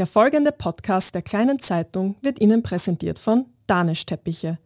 Der 0.00 0.06
folgende 0.06 0.50
Podcast 0.50 1.14
der 1.14 1.20
kleinen 1.20 1.58
Zeitung 1.60 2.16
wird 2.22 2.40
Ihnen 2.40 2.62
präsentiert 2.62 3.18
von 3.18 3.44
Danisch 3.66 4.06
Teppiche. 4.06 4.58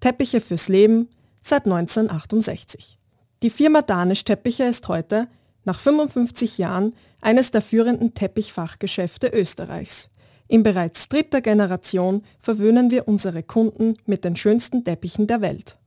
Teppiche 0.00 0.40
fürs 0.40 0.66
Leben 0.66 1.08
seit 1.40 1.64
1968. 1.64 2.98
Die 3.44 3.50
Firma 3.50 3.82
Danisch 3.82 4.24
Teppiche 4.24 4.64
ist 4.64 4.88
heute, 4.88 5.28
nach 5.62 5.78
55 5.78 6.58
Jahren, 6.58 6.92
eines 7.20 7.52
der 7.52 7.62
führenden 7.62 8.14
Teppichfachgeschäfte 8.14 9.28
Österreichs. 9.28 10.10
In 10.48 10.64
bereits 10.64 11.08
dritter 11.08 11.40
Generation 11.40 12.24
verwöhnen 12.40 12.90
wir 12.90 13.06
unsere 13.06 13.44
Kunden 13.44 13.94
mit 14.06 14.24
den 14.24 14.34
schönsten 14.34 14.82
Teppichen 14.82 15.28
der 15.28 15.40
Welt. 15.40 15.78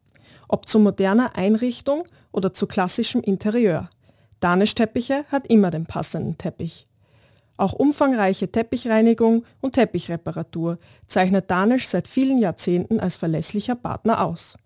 Ob 0.48 0.70
zu 0.70 0.80
moderner 0.80 1.36
Einrichtung 1.36 2.06
oder 2.32 2.54
zu 2.54 2.68
klassischem 2.68 3.20
Interieur. 3.20 3.90
Danisch 4.40 4.76
Teppiche 4.76 5.26
hat 5.28 5.48
immer 5.48 5.72
den 5.72 5.88
passenden 5.88 6.38
Teppich. 6.38 6.88
Auch 7.58 7.74
umfangreiche 7.74 8.52
Teppichreinigung 8.52 9.46
und 9.62 9.74
Teppichreparatur 9.74 10.80
zeichnet 11.08 11.52
Danisch 11.52 11.88
seit 11.88 12.08
vielen 12.08 12.40
Jahrzehnten 12.40 13.00
als 13.00 13.18
verlässlicher 13.18 13.76
Partner 13.76 14.24
aus. 14.24 14.58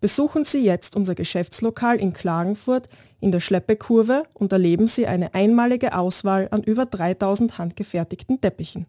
Besuchen 0.00 0.44
Sie 0.44 0.64
jetzt 0.64 0.96
unser 0.96 1.14
Geschäftslokal 1.14 1.98
in 1.98 2.12
Klagenfurt 2.12 2.88
in 3.20 3.32
der 3.32 3.40
Schleppekurve 3.40 4.24
und 4.34 4.52
erleben 4.52 4.88
Sie 4.88 5.06
eine 5.06 5.34
einmalige 5.34 5.96
Auswahl 5.96 6.48
an 6.50 6.62
über 6.62 6.84
3000 6.86 7.58
handgefertigten 7.58 8.40
Teppichen. 8.40 8.86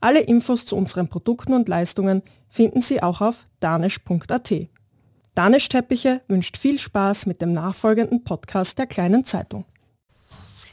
Alle 0.00 0.20
Infos 0.20 0.64
zu 0.64 0.76
unseren 0.76 1.08
Produkten 1.08 1.54
und 1.54 1.68
Leistungen 1.68 2.22
finden 2.48 2.82
Sie 2.82 3.02
auch 3.02 3.20
auf 3.20 3.46
danisch.at. 3.60 4.68
Danisch 5.34 5.68
Teppiche 5.68 6.22
wünscht 6.28 6.56
viel 6.56 6.78
Spaß 6.78 7.26
mit 7.26 7.42
dem 7.42 7.52
nachfolgenden 7.52 8.24
Podcast 8.24 8.78
der 8.78 8.86
Kleinen 8.86 9.24
Zeitung. 9.24 9.64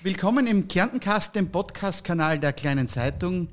Willkommen 0.06 0.48
im 0.48 0.68
Kärntencast, 0.68 1.34
dem 1.34 1.50
Podcast-Kanal 1.50 2.38
der 2.38 2.52
Kleinen 2.52 2.90
Zeitung. 2.90 3.48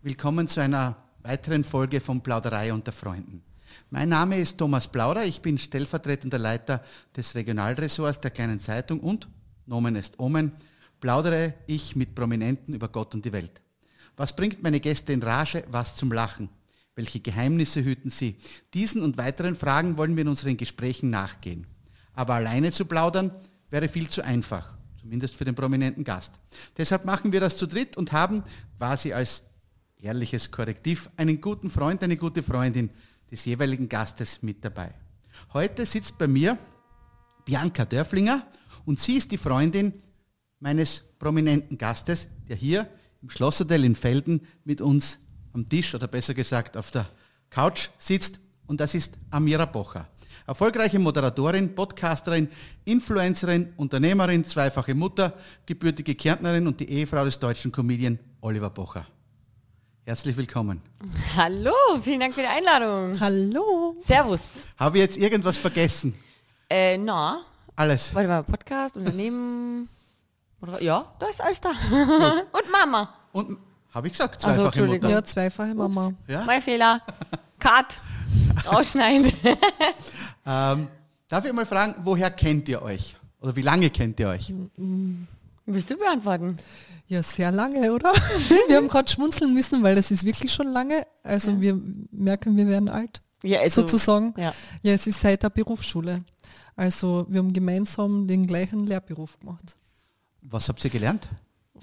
Willkommen 0.00 0.48
zu 0.48 0.62
einer 0.62 0.96
weiteren 1.20 1.62
Folge 1.62 2.00
von 2.00 2.22
Plauderei 2.22 2.72
unter 2.72 2.90
Freunden. 2.90 3.42
Mein 3.90 4.08
Name 4.08 4.38
ist 4.38 4.56
Thomas 4.56 4.88
Plauder, 4.88 5.26
ich 5.26 5.42
bin 5.42 5.58
stellvertretender 5.58 6.38
Leiter 6.38 6.82
des 7.14 7.34
Regionalressorts 7.34 8.18
der 8.20 8.30
Kleinen 8.30 8.60
Zeitung 8.60 9.00
und, 9.00 9.28
Nomen 9.66 9.94
est 9.96 10.18
Omen, 10.18 10.52
plaudere 11.00 11.52
ich 11.66 11.94
mit 11.96 12.14
Prominenten 12.14 12.72
über 12.72 12.88
Gott 12.88 13.14
und 13.14 13.26
die 13.26 13.32
Welt. 13.34 13.60
Was 14.16 14.34
bringt 14.34 14.62
meine 14.62 14.80
Gäste 14.80 15.12
in 15.12 15.22
Rage? 15.22 15.64
Was 15.70 15.96
zum 15.96 16.12
Lachen? 16.12 16.48
Welche 16.94 17.20
Geheimnisse 17.20 17.84
hüten 17.84 18.08
sie? 18.08 18.36
Diesen 18.72 19.02
und 19.02 19.18
weiteren 19.18 19.54
Fragen 19.54 19.98
wollen 19.98 20.16
wir 20.16 20.22
in 20.22 20.28
unseren 20.28 20.56
Gesprächen 20.56 21.10
nachgehen. 21.10 21.66
Aber 22.14 22.32
alleine 22.32 22.72
zu 22.72 22.86
plaudern 22.86 23.34
wäre 23.68 23.88
viel 23.88 24.08
zu 24.08 24.24
einfach 24.24 24.78
zumindest 25.04 25.34
für 25.34 25.44
den 25.44 25.54
prominenten 25.54 26.02
Gast. 26.02 26.32
Deshalb 26.78 27.04
machen 27.04 27.30
wir 27.30 27.38
das 27.38 27.58
zu 27.58 27.66
dritt 27.66 27.98
und 27.98 28.12
haben 28.12 28.42
quasi 28.78 29.12
als 29.12 29.42
ehrliches 30.00 30.50
Korrektiv 30.50 31.10
einen 31.18 31.42
guten 31.42 31.68
Freund, 31.68 32.02
eine 32.02 32.16
gute 32.16 32.42
Freundin 32.42 32.88
des 33.30 33.44
jeweiligen 33.44 33.90
Gastes 33.90 34.42
mit 34.42 34.64
dabei. 34.64 34.94
Heute 35.52 35.84
sitzt 35.84 36.16
bei 36.16 36.26
mir 36.26 36.56
Bianca 37.44 37.84
Dörflinger 37.84 38.46
und 38.86 38.98
sie 38.98 39.18
ist 39.18 39.30
die 39.30 39.36
Freundin 39.36 39.92
meines 40.58 41.04
prominenten 41.18 41.76
Gastes, 41.76 42.26
der 42.48 42.56
hier 42.56 42.88
im 43.20 43.28
Schlosshotel 43.28 43.84
in 43.84 43.96
Felden 43.96 44.46
mit 44.64 44.80
uns 44.80 45.18
am 45.52 45.68
Tisch 45.68 45.94
oder 45.94 46.08
besser 46.08 46.32
gesagt 46.32 46.78
auf 46.78 46.90
der 46.90 47.06
Couch 47.50 47.90
sitzt 47.98 48.40
und 48.66 48.80
das 48.80 48.94
ist 48.94 49.18
Amira 49.28 49.66
Bocher. 49.66 50.08
Erfolgreiche 50.46 50.98
Moderatorin, 50.98 51.74
Podcasterin, 51.74 52.48
Influencerin, 52.84 53.72
Unternehmerin, 53.78 54.44
zweifache 54.44 54.94
Mutter, 54.94 55.32
gebürtige 55.64 56.14
Kärntnerin 56.14 56.66
und 56.66 56.78
die 56.80 56.90
Ehefrau 56.90 57.24
des 57.24 57.38
deutschen 57.38 57.72
Comedian 57.72 58.18
Oliver 58.42 58.68
Bocher. 58.68 59.06
Herzlich 60.04 60.36
willkommen. 60.36 60.82
Hallo, 61.34 61.72
vielen 62.02 62.20
Dank 62.20 62.34
für 62.34 62.42
die 62.42 62.46
Einladung. 62.46 63.18
Hallo. 63.18 63.96
Servus. 64.04 64.42
Habe 64.76 64.98
ich 64.98 65.04
jetzt 65.04 65.16
irgendwas 65.16 65.56
vergessen? 65.56 66.14
Äh, 66.68 66.98
na. 66.98 67.40
Alles. 67.74 68.14
Warte 68.14 68.28
mal, 68.28 68.42
Podcast, 68.44 68.98
Unternehmen. 68.98 69.88
ja, 70.80 71.10
da 71.18 71.26
ist 71.26 71.40
alles 71.40 71.58
da. 71.62 71.70
und 71.70 72.70
Mama. 72.70 73.14
Und 73.32 73.56
habe 73.94 74.08
ich 74.08 74.12
gesagt, 74.12 74.34
Also, 74.44 74.46
zweifache 74.48 74.66
Entschuldigung. 74.66 75.08
Mutter. 75.08 75.20
Ja, 75.20 75.24
zweifache 75.24 75.74
Mama. 75.74 76.12
Ja? 76.28 76.44
Mein 76.44 76.60
Fehler. 76.60 77.00
Cut. 77.58 77.98
Rausschneiden. 78.66 79.32
Ähm, 80.46 80.88
darf 81.28 81.44
ich 81.44 81.52
mal 81.52 81.66
fragen, 81.66 81.94
woher 82.04 82.30
kennt 82.30 82.68
ihr 82.68 82.82
euch? 82.82 83.16
Oder 83.40 83.56
wie 83.56 83.62
lange 83.62 83.90
kennt 83.90 84.18
ihr 84.20 84.28
euch? 84.28 84.52
Willst 85.66 85.90
du 85.90 85.96
beantworten? 85.96 86.56
Ja, 87.06 87.22
sehr 87.22 87.50
lange, 87.52 87.92
oder? 87.92 88.12
wir 88.68 88.76
haben 88.76 88.88
gerade 88.88 89.10
schmunzeln 89.10 89.52
müssen, 89.54 89.82
weil 89.82 89.94
das 89.96 90.10
ist 90.10 90.24
wirklich 90.24 90.52
schon 90.52 90.68
lange. 90.68 91.06
Also 91.22 91.50
Ja. 91.52 91.60
wir 91.60 91.80
merken, 92.10 92.56
wir 92.56 92.66
werden 92.66 92.88
alt, 92.88 93.20
Ja, 93.42 93.60
also, 93.60 93.82
sozusagen. 93.82 94.34
Ja. 94.36 94.54
Ja, 94.82 94.92
es 94.92 95.06
ist 95.06 95.20
seit 95.20 95.42
der 95.42 95.50
Berufsschule. 95.50 96.22
Also 96.76 97.26
wir 97.28 97.38
haben 97.38 97.52
gemeinsam 97.52 98.26
den 98.26 98.46
gleichen 98.46 98.86
Lehrberuf 98.86 99.38
gemacht. 99.38 99.76
Was 100.42 100.68
habt 100.68 100.82
ihr 100.84 100.90
gelernt? 100.90 101.28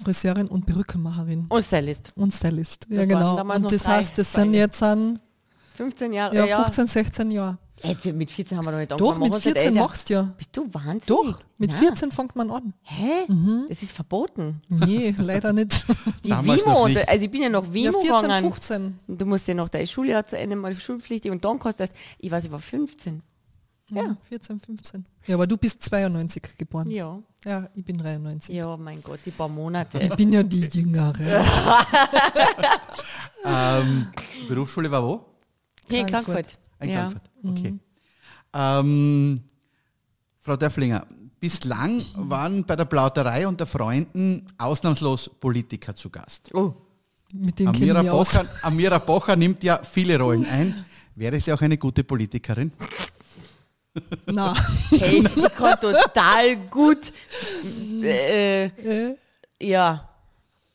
Friseurin 0.02 0.48
und 0.48 0.66
Perückenmacherin 0.66 1.46
Und 1.48 1.62
Stylist. 1.64 2.12
und 2.16 2.32
Stylist. 2.32 2.86
Das 2.88 2.98
ja, 2.98 3.04
genau. 3.04 3.40
Und 3.40 3.70
das 3.72 3.82
drei 3.84 3.96
heißt, 3.98 4.18
das 4.18 4.32
sind 4.32 4.54
jetzt 4.54 4.82
an, 4.82 5.20
15 5.76 6.12
Jahre. 6.12 6.34
ja, 6.36 6.44
Ja, 6.46 6.56
15, 6.64 6.86
16 6.86 7.30
Jahre. 7.30 7.58
Jetzt, 7.84 8.04
mit 8.06 8.30
14 8.30 8.56
haben 8.56 8.64
wir 8.64 8.70
noch 8.72 8.78
nicht 8.78 8.90
Doch, 8.92 8.96
angefangen. 8.98 9.20
mit 9.22 9.32
uns 9.34 9.44
nicht 9.44 9.54
14 9.54 9.68
älter. 9.72 9.80
machst 9.86 10.08
du 10.08 10.14
ja. 10.14 10.22
Bist 10.36 10.56
du 10.56 10.72
wahnsinnig? 10.74 11.06
Doch, 11.06 11.40
mit 11.58 11.70
Na. 11.72 11.76
14 11.78 12.12
fängt 12.12 12.36
man 12.36 12.50
an. 12.50 12.74
Hä? 12.82 13.24
Mhm. 13.28 13.66
Das 13.68 13.82
ist 13.82 13.92
verboten. 13.92 14.62
Nee, 14.68 15.14
leider 15.18 15.52
nicht. 15.52 15.86
Die 16.24 16.28
Damals 16.30 16.64
nicht. 16.64 17.08
also 17.08 17.24
ich 17.24 17.30
bin 17.30 17.42
ja 17.42 17.48
noch 17.48 17.66
Ja, 17.66 17.72
WIMO 17.74 18.00
14, 18.00 18.22
gegangen. 18.22 18.42
15. 18.52 18.98
Du 19.08 19.26
musst 19.26 19.48
ja 19.48 19.54
noch 19.54 19.68
dein 19.68 19.86
Schuljahr 19.86 20.26
zu 20.26 20.38
Ende 20.38 20.56
mal 20.56 20.74
schulpflichtig 20.78 21.30
und 21.32 21.44
dann 21.44 21.58
kostet 21.58 21.90
das, 21.90 21.96
ich 22.18 22.30
weiß, 22.30 22.44
ich 22.44 22.52
war 22.52 22.60
15. 22.60 23.22
Ja. 23.90 24.02
Ja, 24.04 24.16
14, 24.28 24.60
15. 24.60 25.04
Ja, 25.26 25.34
aber 25.34 25.46
du 25.46 25.56
bist 25.58 25.82
92 25.82 26.56
geboren. 26.56 26.90
Ja. 26.90 27.18
Ja, 27.44 27.68
ich 27.74 27.84
bin 27.84 27.98
93. 27.98 28.54
Ja, 28.54 28.76
mein 28.76 29.02
Gott, 29.02 29.18
die 29.26 29.32
paar 29.32 29.48
Monate. 29.48 29.98
Ich 29.98 30.08
bin 30.10 30.32
ja 30.32 30.42
die 30.42 30.60
Jüngere. 30.60 31.44
Ähm, 33.44 34.06
Berufsschule 34.48 34.88
war 34.90 35.02
wo? 35.02 35.24
Hier 35.88 36.02
in 36.02 36.08
Frankfurt. 36.08 36.34
Frankfurt. 36.34 36.58
Ein 36.82 36.88
Ja. 36.90 37.08
Frankfurt. 37.10 37.30
Okay. 37.44 37.74
Ähm, 38.54 39.42
Frau 40.40 40.56
Dörflinger, 40.56 41.06
bislang 41.40 42.04
waren 42.16 42.64
bei 42.64 42.76
der 42.76 42.84
Plauderei 42.84 43.46
unter 43.46 43.66
Freunden 43.66 44.44
ausnahmslos 44.58 45.30
Politiker 45.40 45.94
zu 45.94 46.10
Gast. 46.10 46.50
Oh, 46.54 46.74
Mit 47.32 47.58
dem 47.58 47.68
Amira. 47.68 48.02
Bocher, 48.02 48.44
Amira 48.62 48.98
Bocher 48.98 49.36
nimmt 49.36 49.62
ja 49.62 49.80
viele 49.82 50.18
Rollen 50.18 50.44
ein. 50.46 50.84
Wäre 51.14 51.38
sie 51.40 51.52
auch 51.52 51.60
eine 51.60 51.78
gute 51.78 52.02
Politikerin? 52.04 52.72
Na, 54.26 54.54
hey, 54.90 55.22
ich 55.36 55.54
kann 55.54 55.78
total 55.80 56.56
gut 56.70 57.12
äh, 58.02 58.64
äh, 58.66 59.16
ja, 59.60 60.08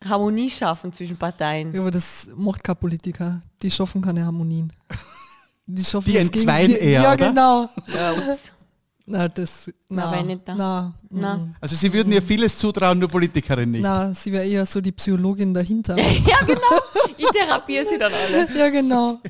Harmonie 0.07 0.49
schaffen 0.49 0.93
zwischen 0.93 1.17
Parteien. 1.17 1.73
ja, 1.73 1.81
aber 1.81 1.91
das 1.91 2.29
macht 2.35 2.63
kein 2.63 2.75
Politiker. 2.77 3.41
Die 3.61 3.71
schaffen 3.71 4.01
keine 4.01 4.23
Harmonien. 4.25 4.71
Die 5.67 5.83
schaffen 5.83 6.09
Die 6.09 6.17
entzweien 6.17 6.71
eher, 6.71 7.01
Ja, 7.01 7.13
oder? 7.13 7.27
genau. 7.29 7.69
Ja, 7.93 8.13
ups. 8.13 8.51
Na, 9.09 9.27
das, 9.29 9.71
Na, 9.87 10.05
na, 10.05 10.11
weil 10.11 10.23
nicht 10.23 10.41
da. 10.45 10.53
na, 10.55 10.93
Na. 11.09 11.37
mm. 11.37 11.55
Also 11.61 11.75
Sie 11.77 11.91
würden 11.93 12.11
ihr 12.11 12.21
vieles 12.21 12.57
zutrauen, 12.57 12.99
nur 12.99 13.07
Politikerin 13.07 13.71
nicht. 13.71 13.81
na, 13.81 14.13
sie 14.13 14.33
wäre 14.33 14.45
eher 14.45 14.65
so 14.65 14.81
die 14.81 14.91
Psychologin 14.91 15.53
dahinter. 15.53 15.95
Ja, 16.27 16.39
genau. 16.45 16.81
Ich 17.17 17.25
therapiere 17.31 17.85
sie 17.89 17.97
dann 17.97 18.11
alle. 18.13 18.57
ja, 18.57 18.69
genau. 18.69 19.19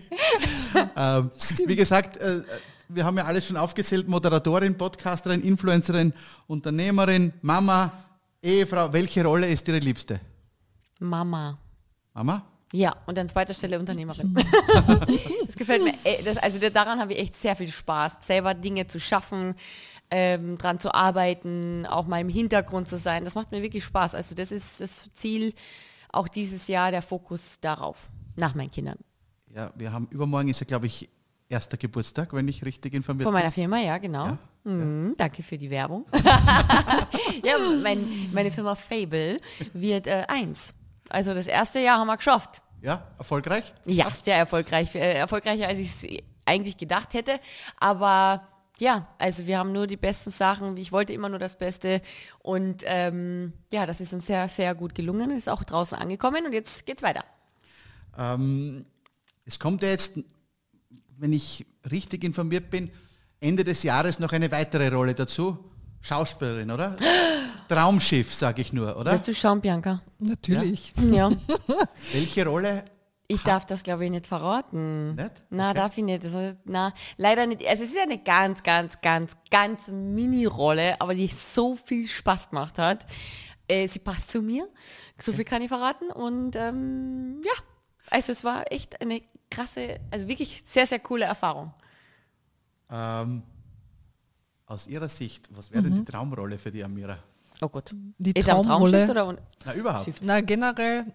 Ähm, 0.96 1.32
wie 1.68 1.76
gesagt, 1.76 2.18
äh, 2.18 2.42
wir 2.90 3.04
haben 3.06 3.18
ja 3.18 3.26
alles 3.26 3.46
schon 3.48 3.58
aufgezählt, 3.58 4.08
Moderatorin, 4.08 4.76
Podcasterin, 4.78 5.42
Influencerin, 5.42 6.14
Unternehmerin, 6.48 7.34
Mama, 7.42 7.92
Ehefrau. 8.44 8.92
Welche 8.94 9.24
Rolle 9.24 9.48
ist 9.48 9.68
Ihre 9.68 9.80
liebste? 9.80 10.20
Mama. 11.00 11.58
Mama? 12.14 12.44
Ja, 12.74 12.96
und 13.06 13.18
an 13.18 13.30
zweiter 13.30 13.54
Stelle 13.54 13.80
Unternehmerin. 13.80 14.36
das 15.46 15.56
gefällt 15.56 15.84
mir. 15.84 15.94
Das, 16.26 16.38
also 16.38 16.60
da- 16.60 16.70
daran 16.70 17.00
habe 17.00 17.14
ich 17.14 17.20
echt 17.20 17.36
sehr 17.36 17.56
viel 17.56 17.70
Spaß, 17.70 18.18
selber 18.22 18.54
Dinge 18.54 18.88
zu 18.88 19.00
schaffen, 19.00 19.56
ähm, 20.12 20.58
dran 20.58 20.80
zu 20.80 20.94
arbeiten, 20.94 21.86
auch 21.86 22.08
mal 22.08 22.20
im 22.20 22.30
Hintergrund 22.30 22.88
zu 22.90 22.98
sein. 22.98 23.24
Das 23.24 23.36
macht 23.36 23.52
mir 23.52 23.62
wirklich 23.62 23.84
Spaß. 23.86 24.16
Also 24.16 24.36
das 24.36 24.52
ist 24.52 24.82
das 24.82 25.10
Ziel, 25.14 25.54
auch 26.12 26.28
dieses 26.28 26.68
Jahr 26.68 26.92
der 26.92 27.02
Fokus 27.02 27.60
darauf, 27.62 28.10
nach 28.36 28.54
meinen 28.56 28.70
Kindern. 28.72 28.98
Ja, 29.54 29.72
wir 29.76 29.92
haben 29.94 30.08
übermorgen 30.12 30.50
ist 30.50 30.60
ja, 30.60 30.66
glaube 30.66 30.88
ich, 30.88 31.10
erster 31.50 31.78
Geburtstag, 31.78 32.34
wenn 32.34 32.48
ich 32.50 32.66
richtig 32.66 32.94
informiert 32.94 33.24
Von 33.24 33.34
bin. 33.34 33.42
meiner 33.42 33.52
Firma, 33.54 33.80
ja, 33.80 33.98
genau. 33.98 34.26
Ja, 34.26 34.38
Mhm, 34.66 35.14
danke 35.16 35.44
für 35.44 35.58
die 35.58 35.70
Werbung. 35.70 36.06
ja, 37.44 37.56
mein, 37.82 38.06
meine 38.34 38.52
Firma 38.52 38.76
Fable 38.76 39.38
wird 39.72 40.08
äh, 40.08 40.26
eins. 40.28 40.74
Also 41.10 41.34
das 41.34 41.48
erste 41.48 41.80
Jahr 41.80 42.00
haben 42.00 42.08
wir 42.08 42.18
geschafft. 42.18 42.62
Ja, 42.82 43.08
erfolgreich? 43.18 43.74
Ja, 43.86 44.10
sehr 44.12 44.38
erfolgreich. 44.38 44.94
Äh, 44.96 45.14
erfolgreicher, 45.14 45.68
als 45.68 45.80
ich 45.80 46.04
es 46.04 46.24
eigentlich 46.46 46.78
gedacht 46.78 47.14
hätte. 47.14 47.40
Aber 47.80 48.48
ja, 48.78 49.08
also 49.18 49.48
wir 49.48 49.58
haben 49.58 49.72
nur 49.72 49.88
die 49.88 49.98
besten 49.98 50.30
Sachen. 50.30 50.78
Ich 50.78 50.92
wollte 50.92 51.14
immer 51.14 51.30
nur 51.30 51.40
das 51.40 51.58
Beste. 51.58 52.02
Und 52.40 52.84
ähm, 52.86 53.54
ja, 53.72 53.86
das 53.86 54.02
ist 54.02 54.14
uns 54.14 54.28
sehr, 54.28 54.48
sehr 54.50 54.76
gut 54.76 54.94
gelungen. 54.94 55.32
Ist 55.32 55.50
auch 55.50 55.64
draußen 55.64 55.98
angekommen 55.98 56.46
und 56.46 56.54
jetzt 56.54 56.86
geht's 56.86 57.02
weiter. 57.02 57.24
Ähm, 58.18 58.86
es 59.46 59.60
kommt 59.60 59.82
ja 59.82 59.90
jetzt, 59.90 60.20
wenn 61.18 61.34
ich 61.34 61.66
richtig 61.90 62.24
informiert 62.24 62.70
bin, 62.70 62.92
Ende 63.40 63.64
des 63.64 63.84
Jahres 63.84 64.20
noch 64.20 64.32
eine 64.32 64.52
weitere 64.52 64.90
Rolle 64.90 65.16
dazu. 65.16 65.58
Schauspielerin, 66.02 66.72
oder? 66.72 66.96
Traumschiff, 67.68 68.34
sage 68.34 68.62
ich 68.62 68.72
nur, 68.74 68.96
oder? 68.98 69.12
Willst 69.12 69.28
du 69.28 69.34
schauen, 69.34 69.60
Bianca? 69.62 70.02
Natürlich. 70.20 70.94
Ja. 71.12 71.30
Welche 72.14 72.46
Rolle? 72.48 72.86
Ich 73.30 73.44
darf 73.44 73.66
das, 73.66 73.84
glaube 73.84 74.06
ich, 74.06 74.12
nicht 74.12 74.26
verraten. 74.26 75.16
Nicht? 75.16 75.32
Na, 75.50 75.72
Okay. 75.72 75.78
darf 75.80 75.98
ich 75.98 76.04
nicht. 76.06 76.24
Also, 76.24 76.54
na, 76.64 76.94
leider 77.18 77.46
nicht. 77.46 77.68
Also 77.68 77.84
es 77.84 77.90
ist 77.92 77.98
eine 77.98 78.20
ganz, 78.20 78.64
ganz, 78.64 79.02
ganz, 79.02 79.36
ganz 79.52 79.90
Mini-Rolle, 79.90 80.96
aber 81.02 81.14
die 81.14 81.28
so 81.28 81.76
viel 81.76 82.08
Spaß 82.08 82.52
gemacht 82.52 82.78
hat. 82.78 83.06
Äh, 83.68 83.86
sie 83.90 84.00
passt 84.00 84.32
zu 84.32 84.42
mir. 84.42 84.70
So 85.22 85.34
viel 85.34 85.44
kann 85.44 85.62
ich 85.62 85.68
verraten. 85.68 86.10
Und 86.10 86.56
ähm, 86.56 87.42
ja, 87.46 87.52
also 88.10 88.32
es 88.32 88.46
war 88.46 88.72
echt 88.72 89.02
eine 89.02 89.22
krasse, 89.52 90.00
also 90.10 90.30
wirklich 90.30 90.64
sehr, 90.66 90.88
sehr 90.88 91.00
coole 91.00 91.26
Erfahrung. 91.26 91.74
Ähm, 92.90 93.44
aus 94.68 94.86
Ihrer 94.88 95.10
Sicht, 95.10 95.50
was 95.56 95.72
wäre 95.72 95.84
denn 95.84 95.96
die 95.96 96.06
Traumrolle 96.06 96.58
für 96.58 96.72
die 96.72 96.84
Amira? 96.84 97.18
Oh 97.62 97.70
Gott. 97.70 97.96
Die 98.18 98.32
Ist 98.32 98.48
am 98.50 98.64
Traumrolle. 98.64 99.10
Oder 99.10 99.38
Na, 99.66 99.74
überhaupt. 99.74 100.10
Na, 100.22 100.42
generell, 100.42 101.06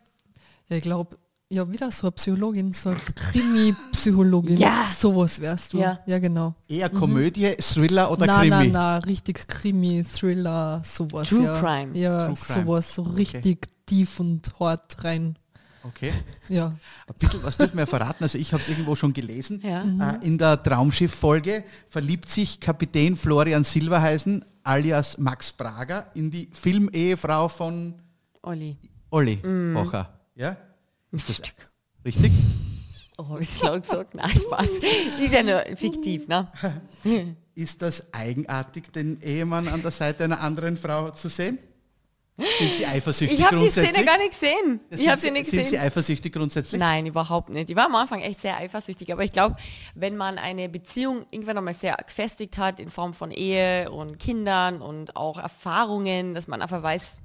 ich 0.68 0.82
glaube, 0.82 1.16
ja, 1.50 1.70
wieder 1.70 1.90
so 1.90 2.06
eine 2.06 2.12
Psychologin, 2.12 2.72
so 2.72 2.88
eine 2.88 2.98
Krimi-Psychologin. 2.98 4.56
Ja. 4.56 4.86
Sowas 4.88 5.38
wärst 5.40 5.74
du. 5.74 5.78
Ja. 5.78 6.00
ja 6.06 6.18
genau. 6.18 6.54
Eher 6.66 6.88
Komödie, 6.88 7.54
Thriller 7.58 8.10
oder 8.10 8.26
na, 8.26 8.40
Krimi? 8.40 8.50
na, 8.50 8.64
na, 8.64 8.98
richtig 8.98 9.46
Krimi, 9.46 10.02
Thriller, 10.02 10.80
sowas. 10.82 11.28
True 11.28 11.44
ja. 11.44 11.60
Crime. 11.60 11.98
Ja, 11.98 12.26
True 12.26 12.36
Crime. 12.36 12.64
sowas, 12.64 12.94
so 12.94 13.02
Okay. 13.02 13.14
richtig 13.16 13.68
tief 13.86 14.18
und 14.18 14.50
hart 14.58 15.04
rein. 15.04 15.36
Okay. 15.84 16.12
Ja. 16.48 16.66
Ein 17.06 17.14
bisschen 17.18 17.42
was 17.42 17.56
dürfen 17.56 17.76
wir 17.76 17.86
verraten. 17.86 18.22
Also 18.22 18.38
ich 18.38 18.52
habe 18.52 18.62
es 18.62 18.68
irgendwo 18.68 18.94
schon 18.94 19.12
gelesen. 19.12 19.60
Ja. 19.64 19.82
Äh, 20.14 20.24
in 20.26 20.38
der 20.38 20.62
Traumschiff-Folge 20.62 21.64
verliebt 21.88 22.28
sich 22.28 22.60
Kapitän 22.60 23.16
Florian 23.16 23.64
Silverheisen 23.64 24.44
alias 24.62 25.18
Max 25.18 25.52
Prager 25.52 26.06
in 26.14 26.30
die 26.30 26.48
Filmehefrau 26.52 27.48
von 27.48 27.94
Olli. 28.42 28.76
Olli 29.10 29.36
Mhm. 29.42 29.74
Bocher. 29.74 30.08
Ja? 30.34 30.56
Ist 31.10 31.28
das 31.30 31.42
richtig? 32.04 32.32
Oh, 33.18 33.28
hab 33.28 33.40
ich 33.40 33.60
laut 33.62 33.82
gesagt? 33.82 34.14
Nein, 34.14 34.30
Spaß. 34.30 34.70
Ist 35.20 35.32
ja 35.32 35.42
nur 35.42 35.62
fiktiv, 35.76 36.28
ne? 36.28 36.48
Ist 37.54 37.82
das 37.82 38.12
eigenartig, 38.14 38.90
den 38.92 39.20
Ehemann 39.20 39.68
an 39.68 39.82
der 39.82 39.90
Seite 39.90 40.24
einer 40.24 40.40
anderen 40.40 40.78
Frau 40.78 41.10
zu 41.10 41.28
sehen? 41.28 41.58
Sind 42.38 42.72
Sie 42.72 42.86
eifersüchtig 42.86 43.38
Ich 43.38 43.44
habe 43.44 43.56
die 43.56 43.60
grundsätzlich? 43.62 43.90
Szene 43.92 44.06
gar 44.06 44.18
nicht 44.18 44.30
gesehen. 44.30 44.80
Ich 44.90 44.98
Sind 44.98 45.10
habe 45.10 45.20
sie 45.20 45.30
nicht 45.30 45.46
Sind 45.50 45.58
Sie 45.58 45.62
gesehen. 45.64 45.80
eifersüchtig 45.80 46.32
grundsätzlich? 46.32 46.78
Nein, 46.80 47.04
überhaupt 47.06 47.50
nicht. 47.50 47.68
Ich 47.70 47.76
war 47.76 47.86
am 47.86 47.94
Anfang 47.94 48.20
echt 48.20 48.40
sehr 48.40 48.56
eifersüchtig, 48.56 49.12
aber 49.12 49.22
ich 49.22 49.32
glaube, 49.32 49.56
wenn 49.94 50.16
man 50.16 50.38
eine 50.38 50.68
Beziehung 50.70 51.26
irgendwann 51.30 51.58
einmal 51.58 51.74
sehr 51.74 51.94
gefestigt 51.94 52.56
hat 52.58 52.80
in 52.80 52.88
Form 52.90 53.12
von 53.14 53.30
Ehe 53.30 53.90
und 53.90 54.18
Kindern 54.18 54.80
und 54.80 55.14
auch 55.14 55.38
Erfahrungen, 55.38 56.34
dass 56.34 56.48
man 56.48 56.62
einfach 56.62 56.82
weiß, 56.82 57.18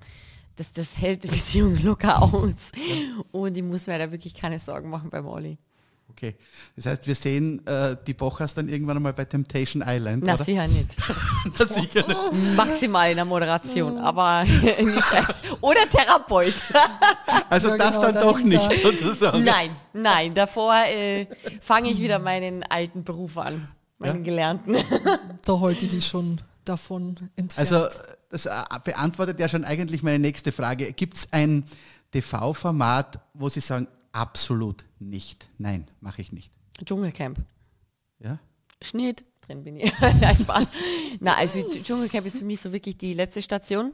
dass 0.58 0.74
das 0.74 0.98
hält 0.98 1.24
die 1.24 1.30
Beziehung 1.30 1.78
locker 1.84 2.22
aus. 2.22 2.72
Und 3.32 3.58
ich 3.58 3.64
muss 3.64 3.88
mir 3.88 3.98
da 4.00 4.12
wirklich 4.12 4.34
keine 4.34 4.60
Sorgen 4.60 4.90
machen 4.90 5.10
beim 5.10 5.26
Olli. 5.26 5.58
Okay. 6.10 6.36
Das 6.76 6.86
heißt, 6.88 7.06
wir 7.06 7.14
sehen 7.16 7.66
äh, 7.68 7.96
die 8.08 8.14
Bochers 8.14 8.54
dann 8.56 8.70
irgendwann 8.70 8.98
einmal 8.98 9.14
bei 9.14 9.26
Temptation 9.26 9.84
Island, 9.86 10.24
Na, 10.26 10.34
oder? 10.34 10.44
sicher 10.44 10.68
nicht. 10.68 10.96
Das 11.58 11.74
sicher 11.76 12.08
nicht. 12.08 12.56
Maximal 12.56 13.10
in 13.12 13.18
der 13.18 13.26
Moderation, 13.26 13.98
aber 14.00 14.44
nicht 14.46 15.14
als, 15.14 15.38
oder 15.62 15.88
Therapeut. 15.90 16.54
Also 17.50 17.70
Ja, 17.70 17.78
das 17.78 17.92
genau, 17.96 18.02
dann 18.02 18.14
dann 18.16 18.24
doch 18.24 18.40
nicht 18.40 18.84
da. 18.84 18.92
sozusagen. 18.92 19.44
Nein, 19.44 19.70
nein, 19.94 20.34
davor 20.34 20.74
äh, 20.88 21.28
fange 21.62 21.90
ich 21.92 22.00
wieder 22.02 22.20
meinen 22.20 22.64
alten 22.64 23.04
Beruf 23.04 23.38
an, 23.38 23.70
meinen 24.00 24.24
gelernten. 24.24 24.76
Da 25.46 25.70
ich 25.70 25.78
die 25.88 26.02
schon 26.02 26.42
davon 26.66 27.30
entfernt. 27.36 27.72
Also 27.72 27.88
das 28.30 28.46
äh, 28.48 28.52
beantwortet 28.84 29.40
ja 29.40 29.48
schon 29.48 29.64
eigentlich 29.64 30.04
meine 30.04 30.20
nächste 30.20 30.52
Frage. 30.52 30.92
Gibt 30.94 31.18
es 31.18 31.28
ein 31.32 31.64
TV-Format, 32.12 33.20
wo 33.34 33.50
Sie 33.50 33.62
sagen, 33.62 33.88
absolut 34.18 34.84
nicht? 35.00 35.48
Nein, 35.58 35.90
mache 36.02 36.22
ich 36.22 36.32
nicht. 36.32 36.52
Dschungelcamp. 36.84 37.40
Ja? 38.20 38.40
Schnitt, 38.82 39.24
drin 39.42 39.64
bin 39.64 39.78
ich. 39.78 39.94
Nein, 40.22 40.36
Spaß. 40.36 40.68
Na, 41.20 41.36
also 41.36 41.62
Dschungelcamp 41.62 42.26
ist 42.26 42.40
für 42.40 42.46
mich 42.46 42.60
so 42.60 42.74
wirklich 42.74 42.98
die 42.98 43.14
letzte 43.14 43.42
Station. 43.42 43.94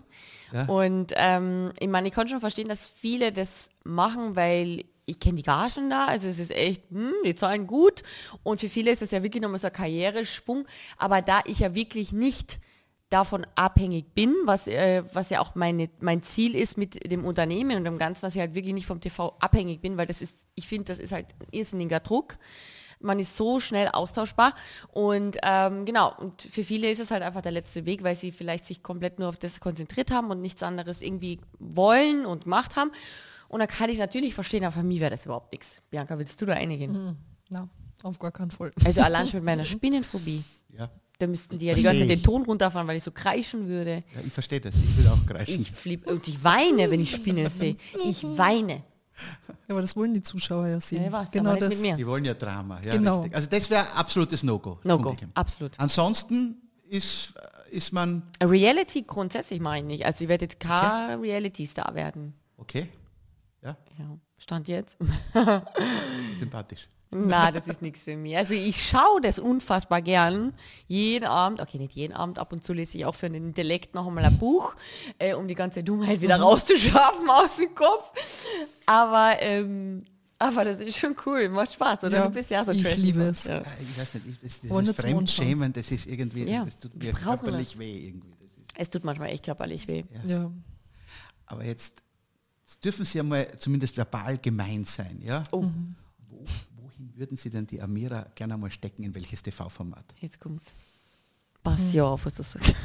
Ja. 0.53 0.65
Und 0.65 1.13
ähm, 1.15 1.71
ich 1.79 1.87
meine, 1.87 2.07
ich 2.07 2.13
kann 2.13 2.27
schon 2.27 2.39
verstehen, 2.39 2.69
dass 2.69 2.87
viele 2.87 3.31
das 3.33 3.69
machen, 3.83 4.35
weil 4.35 4.85
ich 5.05 5.19
kenne 5.19 5.35
die 5.35 5.43
Gagen 5.43 5.89
da, 5.89 6.05
also 6.05 6.29
es 6.29 6.39
ist 6.39 6.51
echt, 6.51 6.89
hm, 6.89 7.11
die 7.25 7.35
zahlen 7.35 7.67
gut 7.67 8.03
und 8.43 8.61
für 8.61 8.69
viele 8.69 8.91
ist 8.91 9.01
das 9.01 9.11
ja 9.11 9.21
wirklich 9.21 9.43
nochmal 9.43 9.59
so 9.59 9.67
ein 9.67 9.73
Karrieresprung, 9.73 10.65
aber 10.97 11.21
da 11.21 11.41
ich 11.45 11.59
ja 11.59 11.75
wirklich 11.75 12.13
nicht 12.13 12.59
davon 13.13 13.45
abhängig 13.55 14.15
bin, 14.15 14.33
was, 14.45 14.67
äh, 14.67 15.03
was 15.13 15.29
ja 15.29 15.39
auch 15.39 15.53
meine, 15.53 15.89
mein 15.99 16.23
Ziel 16.23 16.55
ist 16.55 16.77
mit 16.77 17.11
dem 17.11 17.25
Unternehmen 17.25 17.77
und 17.77 17.83
dem 17.83 17.99
Ganzen, 17.99 18.21
dass 18.23 18.33
ich 18.33 18.41
halt 18.41 18.55
wirklich 18.55 18.73
nicht 18.73 18.87
vom 18.87 18.99
TV 18.99 19.35
abhängig 19.39 19.81
bin, 19.81 19.97
weil 19.97 20.07
das 20.07 20.21
ist, 20.21 20.47
ich 20.55 20.67
finde, 20.67 20.85
das 20.85 20.97
ist 20.97 21.11
halt 21.11 21.27
ein 21.39 21.47
irrsinniger 21.51 21.99
Druck. 21.99 22.37
Man 22.99 23.19
ist 23.19 23.37
so 23.37 23.59
schnell 23.59 23.89
austauschbar 23.89 24.55
und 24.89 25.37
ähm, 25.43 25.85
genau, 25.85 26.13
und 26.17 26.41
für 26.41 26.63
viele 26.63 26.89
ist 26.89 26.99
es 26.99 27.11
halt 27.11 27.21
einfach 27.21 27.41
der 27.41 27.51
letzte 27.51 27.85
Weg, 27.85 28.01
weil 28.01 28.15
sie 28.15 28.31
vielleicht 28.31 28.65
sich 28.65 28.81
komplett 28.81 29.19
nur 29.19 29.29
auf 29.29 29.37
das 29.37 29.59
konzentriert 29.59 30.09
haben 30.09 30.31
und 30.31 30.41
nichts 30.41 30.63
anderes 30.63 31.01
irgendwie 31.01 31.39
wollen 31.59 32.25
und 32.25 32.45
gemacht 32.45 32.75
haben. 32.77 32.91
Und 33.47 33.59
da 33.59 33.67
kann 33.67 33.89
ich 33.89 33.99
natürlich 33.99 34.33
verstehen, 34.33 34.63
aber 34.63 34.77
für 34.77 34.83
mich 34.83 34.99
wäre 34.99 35.11
das 35.11 35.25
überhaupt 35.25 35.51
nichts. 35.51 35.81
Bianca, 35.91 36.17
willst 36.17 36.41
du 36.41 36.45
da 36.47 36.53
einigen? 36.53 37.17
Na, 37.49 37.69
auf 38.01 38.17
gar 38.17 38.31
keinen 38.31 38.51
Fall. 38.51 38.71
Also 38.83 39.01
allein 39.01 39.27
schon 39.27 39.41
mit 39.41 39.45
meiner 39.45 39.65
Spinnenphobie. 39.65 40.43
Ja. 40.75 40.89
Da 41.19 41.27
müssten 41.27 41.57
die 41.59 41.67
ja 41.67 41.73
die 41.75 41.83
ganze 41.83 42.01
Zeit 42.01 42.09
den. 42.09 42.23
Ton 42.23 42.43
runterfahren, 42.43 42.87
weil 42.87 42.97
ich 42.97 43.03
so 43.03 43.11
kreischen 43.11 43.67
würde. 43.67 44.01
ja 44.15 44.21
ich 44.25 44.33
verstehe 44.33 44.59
das. 44.59 44.75
Ich 44.75 44.97
will 44.97 45.07
auch 45.07 45.25
kreischen. 45.25 45.61
Ich 45.61 45.71
flippe 45.71 46.09
und 46.11 46.27
ich 46.27 46.43
weine, 46.43 46.89
wenn 46.89 46.99
ich 46.99 47.11
Spinnen 47.11 47.49
sehe. 47.49 47.77
Ich 48.05 48.23
weine. 48.23 48.83
Ja, 49.67 49.75
aber 49.75 49.81
das 49.83 49.95
wollen 49.95 50.13
die 50.15 50.21
Zuschauer 50.21 50.67
ja 50.67 50.81
sehen. 50.81 51.03
Ja, 51.11 51.23
genau 51.31 51.55
das. 51.55 51.79
Die 51.79 52.07
wollen 52.07 52.25
ja 52.25 52.33
Drama. 52.33 52.81
Ja, 52.83 52.93
Genau. 52.93 53.21
richtig. 53.21 53.35
Also 53.35 53.49
das 53.49 53.69
wäre 53.69 53.93
absolutes 53.95 54.41
No-Go. 54.43 54.79
No-go, 54.83 55.15
absolut. 55.35 55.73
Ansonsten 55.79 56.55
ist, 56.89 57.33
ist 57.69 57.93
man, 57.93 58.23
Reality 58.41 59.03
grundsätzlich 59.03 59.59
meine 59.61 59.79
ich 59.79 59.85
nicht. 59.99 60.05
Also 60.07 60.23
ich 60.23 60.29
werde 60.29 60.45
jetzt 60.45 60.59
kein 60.59 61.19
Reality-Star 61.19 61.93
werden. 61.93 62.33
okay, 62.57 62.89
ja, 63.61 63.77
Ja, 63.99 64.17
Stand 64.39 64.67
jetzt. 64.67 64.97
sympathisch. 66.39 66.89
Na, 67.13 67.51
das 67.51 67.67
ist 67.67 67.81
nichts 67.81 68.03
für 68.03 68.15
mich. 68.17 68.35
Also 68.37 68.53
ich 68.53 68.83
schaue 68.87 69.21
das 69.21 69.39
unfassbar 69.39 70.01
gern. 70.01 70.53
Jeden 70.87 71.25
Abend, 71.25 71.61
okay, 71.61 71.77
nicht 71.77 71.93
jeden 71.93 72.13
Abend, 72.13 72.39
ab 72.39 72.51
und 72.51 72.63
zu 72.63 72.73
lese 72.73 72.97
ich 72.97 73.05
auch 73.05 73.15
für 73.15 73.29
den 73.29 73.43
Intellekt 73.47 73.93
noch 73.95 74.07
einmal 74.07 74.25
ein 74.25 74.37
Buch, 74.37 74.75
äh, 75.19 75.33
um 75.33 75.47
die 75.47 75.55
ganze 75.55 75.83
Dummheit 75.83 76.21
wieder 76.21 76.37
rauszuschaffen 76.39 77.29
aus 77.29 77.57
dem 77.57 77.73
Kopf. 77.75 78.11
Aber, 78.85 79.35
ähm, 79.39 80.03
aber 80.39 80.65
das 80.65 80.79
ist 80.81 80.97
schon 80.97 81.15
cool, 81.25 81.47
macht 81.49 81.73
Spaß, 81.73 82.03
oder? 82.03 82.17
Ja, 82.17 82.27
du 82.27 82.31
bist 82.33 82.49
ja 82.49 82.65
so 82.65 82.71
ich 82.71 82.95
liebe 82.97 83.21
es. 83.23 83.45
Ja. 83.45 83.57
Ja, 83.59 83.63
ich 83.79 83.97
weiß 83.97 84.13
nicht, 84.15 84.25
ich, 84.43 84.59
das, 84.61 84.69
schauen? 84.69 84.93
Fremdschämen, 84.93 85.71
das 85.73 85.89
ist 85.91 86.05
irgendwie, 86.07 86.49
Ja, 86.49 86.65
das 86.65 86.77
tut 86.79 86.91
wir 86.95 87.07
mir 87.07 87.13
brauchen 87.13 87.23
körperlich 87.39 87.69
das. 87.69 87.79
weh 87.79 88.07
irgendwie. 88.07 88.31
Das 88.41 88.47
ist, 88.51 88.57
Es 88.75 88.89
tut 88.89 89.03
manchmal 89.05 89.29
echt 89.29 89.45
körperlich 89.45 89.87
weh. 89.87 90.03
Ja. 90.25 90.51
aber 91.45 91.63
jetzt, 91.63 92.01
jetzt 92.65 92.83
dürfen 92.83 93.05
Sie 93.05 93.19
einmal 93.19 93.47
zumindest 93.59 93.95
verbal 93.95 94.37
gemeint 94.37 94.87
sein, 94.87 95.21
ja? 95.23 95.43
Oh, 95.51 95.61
Wo, 95.61 96.37
wohin 96.39 96.47
würden 97.15 97.37
Sie 97.37 97.49
denn 97.49 97.67
die 97.67 97.81
Amira 97.81 98.27
gerne 98.35 98.55
einmal 98.55 98.71
stecken, 98.71 99.03
in 99.03 99.13
welches 99.15 99.43
TV-Format? 99.43 100.05
jetzt 100.19 100.39
kommt's. 100.39 100.71
Pass 101.63 101.93
ja 101.93 102.03
auf, 102.05 102.25
was 102.25 102.35
du 102.35 102.43
sagst. 102.43 102.75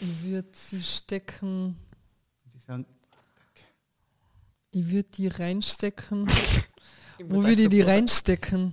Ich 0.00 0.22
würde 0.24 0.48
sie 0.52 0.82
stecken, 0.82 1.76
Sie 2.52 2.58
sagen, 2.58 2.84
ich 4.72 4.90
würde 4.90 5.08
die 5.10 5.28
reinstecken. 5.28 6.28
Ich 7.16 7.30
Wo 7.30 7.44
würde 7.44 7.62
ich 7.62 7.68
die 7.68 7.80
reinstecken? 7.80 8.72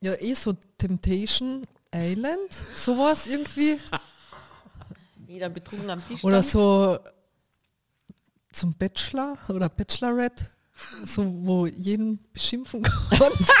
Ja, 0.00 0.14
eh 0.14 0.32
so 0.32 0.54
Temptation 0.78 1.66
Island, 1.94 2.50
sowas 2.74 3.26
irgendwie. 3.26 3.78
Wieder 5.26 5.50
betrunken 5.50 5.90
am 5.90 6.06
Tisch. 6.06 6.24
Oder 6.24 6.42
stand. 6.42 6.52
so 6.52 6.98
zum 8.52 8.72
Bachelor 8.72 9.36
oder 9.48 9.68
Bachelorette, 9.68 10.50
so 11.04 11.24
wo 11.42 11.66
jeden 11.66 12.18
beschimpfen 12.32 12.82
kannst. 12.82 13.52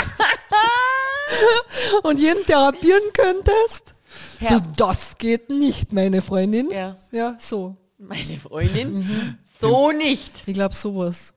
Und 2.02 2.20
jeden 2.20 2.44
therapieren 2.46 3.02
könntest. 3.12 3.94
So, 4.40 4.54
Ja. 4.54 4.60
das 4.76 5.16
geht 5.18 5.50
nicht, 5.50 5.92
meine 5.92 6.22
Freundin. 6.22 6.70
Ja. 6.70 6.96
Ja, 7.10 7.36
so. 7.38 7.76
Meine 7.98 8.38
Freundin. 8.38 9.38
So 9.44 9.90
nicht. 9.90 10.42
Ich 10.46 10.54
glaube 10.54 10.74
sowas. 10.74 11.34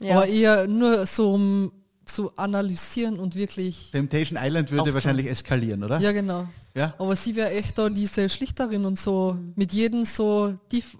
Ja. 0.00 0.16
Aber 0.16 0.26
eher 0.28 0.66
nur 0.66 1.06
so 1.06 1.32
um 1.32 1.72
zu 2.06 2.34
analysieren 2.36 3.18
und 3.18 3.34
wirklich. 3.34 3.90
Temptation 3.92 4.38
Island 4.40 4.70
würde 4.70 4.94
wahrscheinlich 4.94 5.26
eskalieren, 5.26 5.82
oder? 5.84 5.98
Ja, 5.98 6.12
genau. 6.12 6.46
Ja? 6.74 6.94
Aber 6.98 7.16
sie 7.16 7.34
wäre 7.34 7.50
echt 7.50 7.76
da 7.78 7.88
diese 7.88 8.28
Schlichterin 8.28 8.84
und 8.84 8.98
so 8.98 9.32
Mhm. 9.38 9.52
mit 9.56 9.72
jedem 9.72 10.04
so 10.04 10.54
tief, 10.68 10.96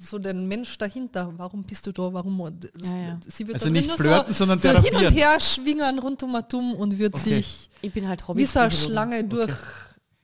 so 0.00 0.18
den 0.18 0.46
Mensch 0.46 0.76
dahinter. 0.76 1.32
Warum 1.36 1.62
bist 1.64 1.86
du 1.86 1.92
da? 1.92 2.12
Warum? 2.12 2.38
Ja, 2.40 2.96
ja. 2.98 3.20
Sie 3.26 3.46
wird 3.46 3.54
Also 3.56 3.66
da 3.66 3.72
nicht 3.72 3.88
nur 3.88 3.96
flirten, 3.96 4.32
so, 4.34 4.38
sondern 4.44 4.58
so 4.58 4.68
hin 4.82 4.94
und 4.96 5.10
her 5.14 5.40
schwingen 5.40 5.98
rund 5.98 6.22
um 6.22 6.34
Atom 6.34 6.74
und 6.74 6.98
wird 6.98 7.14
Okay. 7.14 7.36
sich 7.36 7.70
Ich 7.80 7.92
bin 7.92 8.06
halt 8.08 8.22
wie 8.34 8.44
so 8.44 8.60
eine. 8.60 8.70
Schlange 8.70 9.24
durch. 9.24 9.50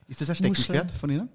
Ist 0.07 0.21
das 0.21 0.29
ein 0.29 0.35
Steckenpferd 0.35 0.91
von 0.91 1.09
Ihnen? 1.09 1.29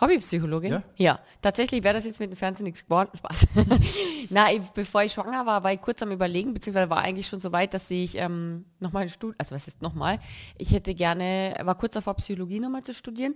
Hobbypsychologin? 0.00 0.82
Ja? 0.96 1.18
Tatsächlich 1.42 1.82
wäre 1.82 1.94
das 1.94 2.04
jetzt 2.04 2.20
mit 2.20 2.30
dem 2.30 2.36
Fernsehen 2.36 2.64
nichts 2.64 2.84
geworden. 2.84 3.10
Spaß. 3.18 3.46
Na, 4.30 4.52
ich, 4.52 4.60
bevor 4.70 5.02
ich 5.02 5.12
schwanger 5.12 5.46
war, 5.46 5.62
war 5.62 5.72
ich 5.72 5.80
kurz 5.80 6.02
am 6.02 6.10
überlegen, 6.10 6.54
beziehungsweise 6.54 6.90
war 6.90 6.98
eigentlich 6.98 7.26
schon 7.26 7.40
so 7.40 7.52
weit, 7.52 7.74
dass 7.74 7.90
ich 7.90 8.16
ähm, 8.16 8.64
nochmal 8.78 9.02
ein 9.02 9.08
Studium, 9.08 9.36
also 9.38 9.54
was 9.54 9.66
ist 9.66 9.82
nochmal? 9.82 10.18
Ich 10.56 10.72
hätte 10.72 10.94
gerne, 10.94 11.56
war 11.62 11.74
kurz 11.74 11.94
davor, 11.94 12.14
Psychologie 12.14 12.60
nochmal 12.60 12.82
zu 12.82 12.94
studieren, 12.94 13.34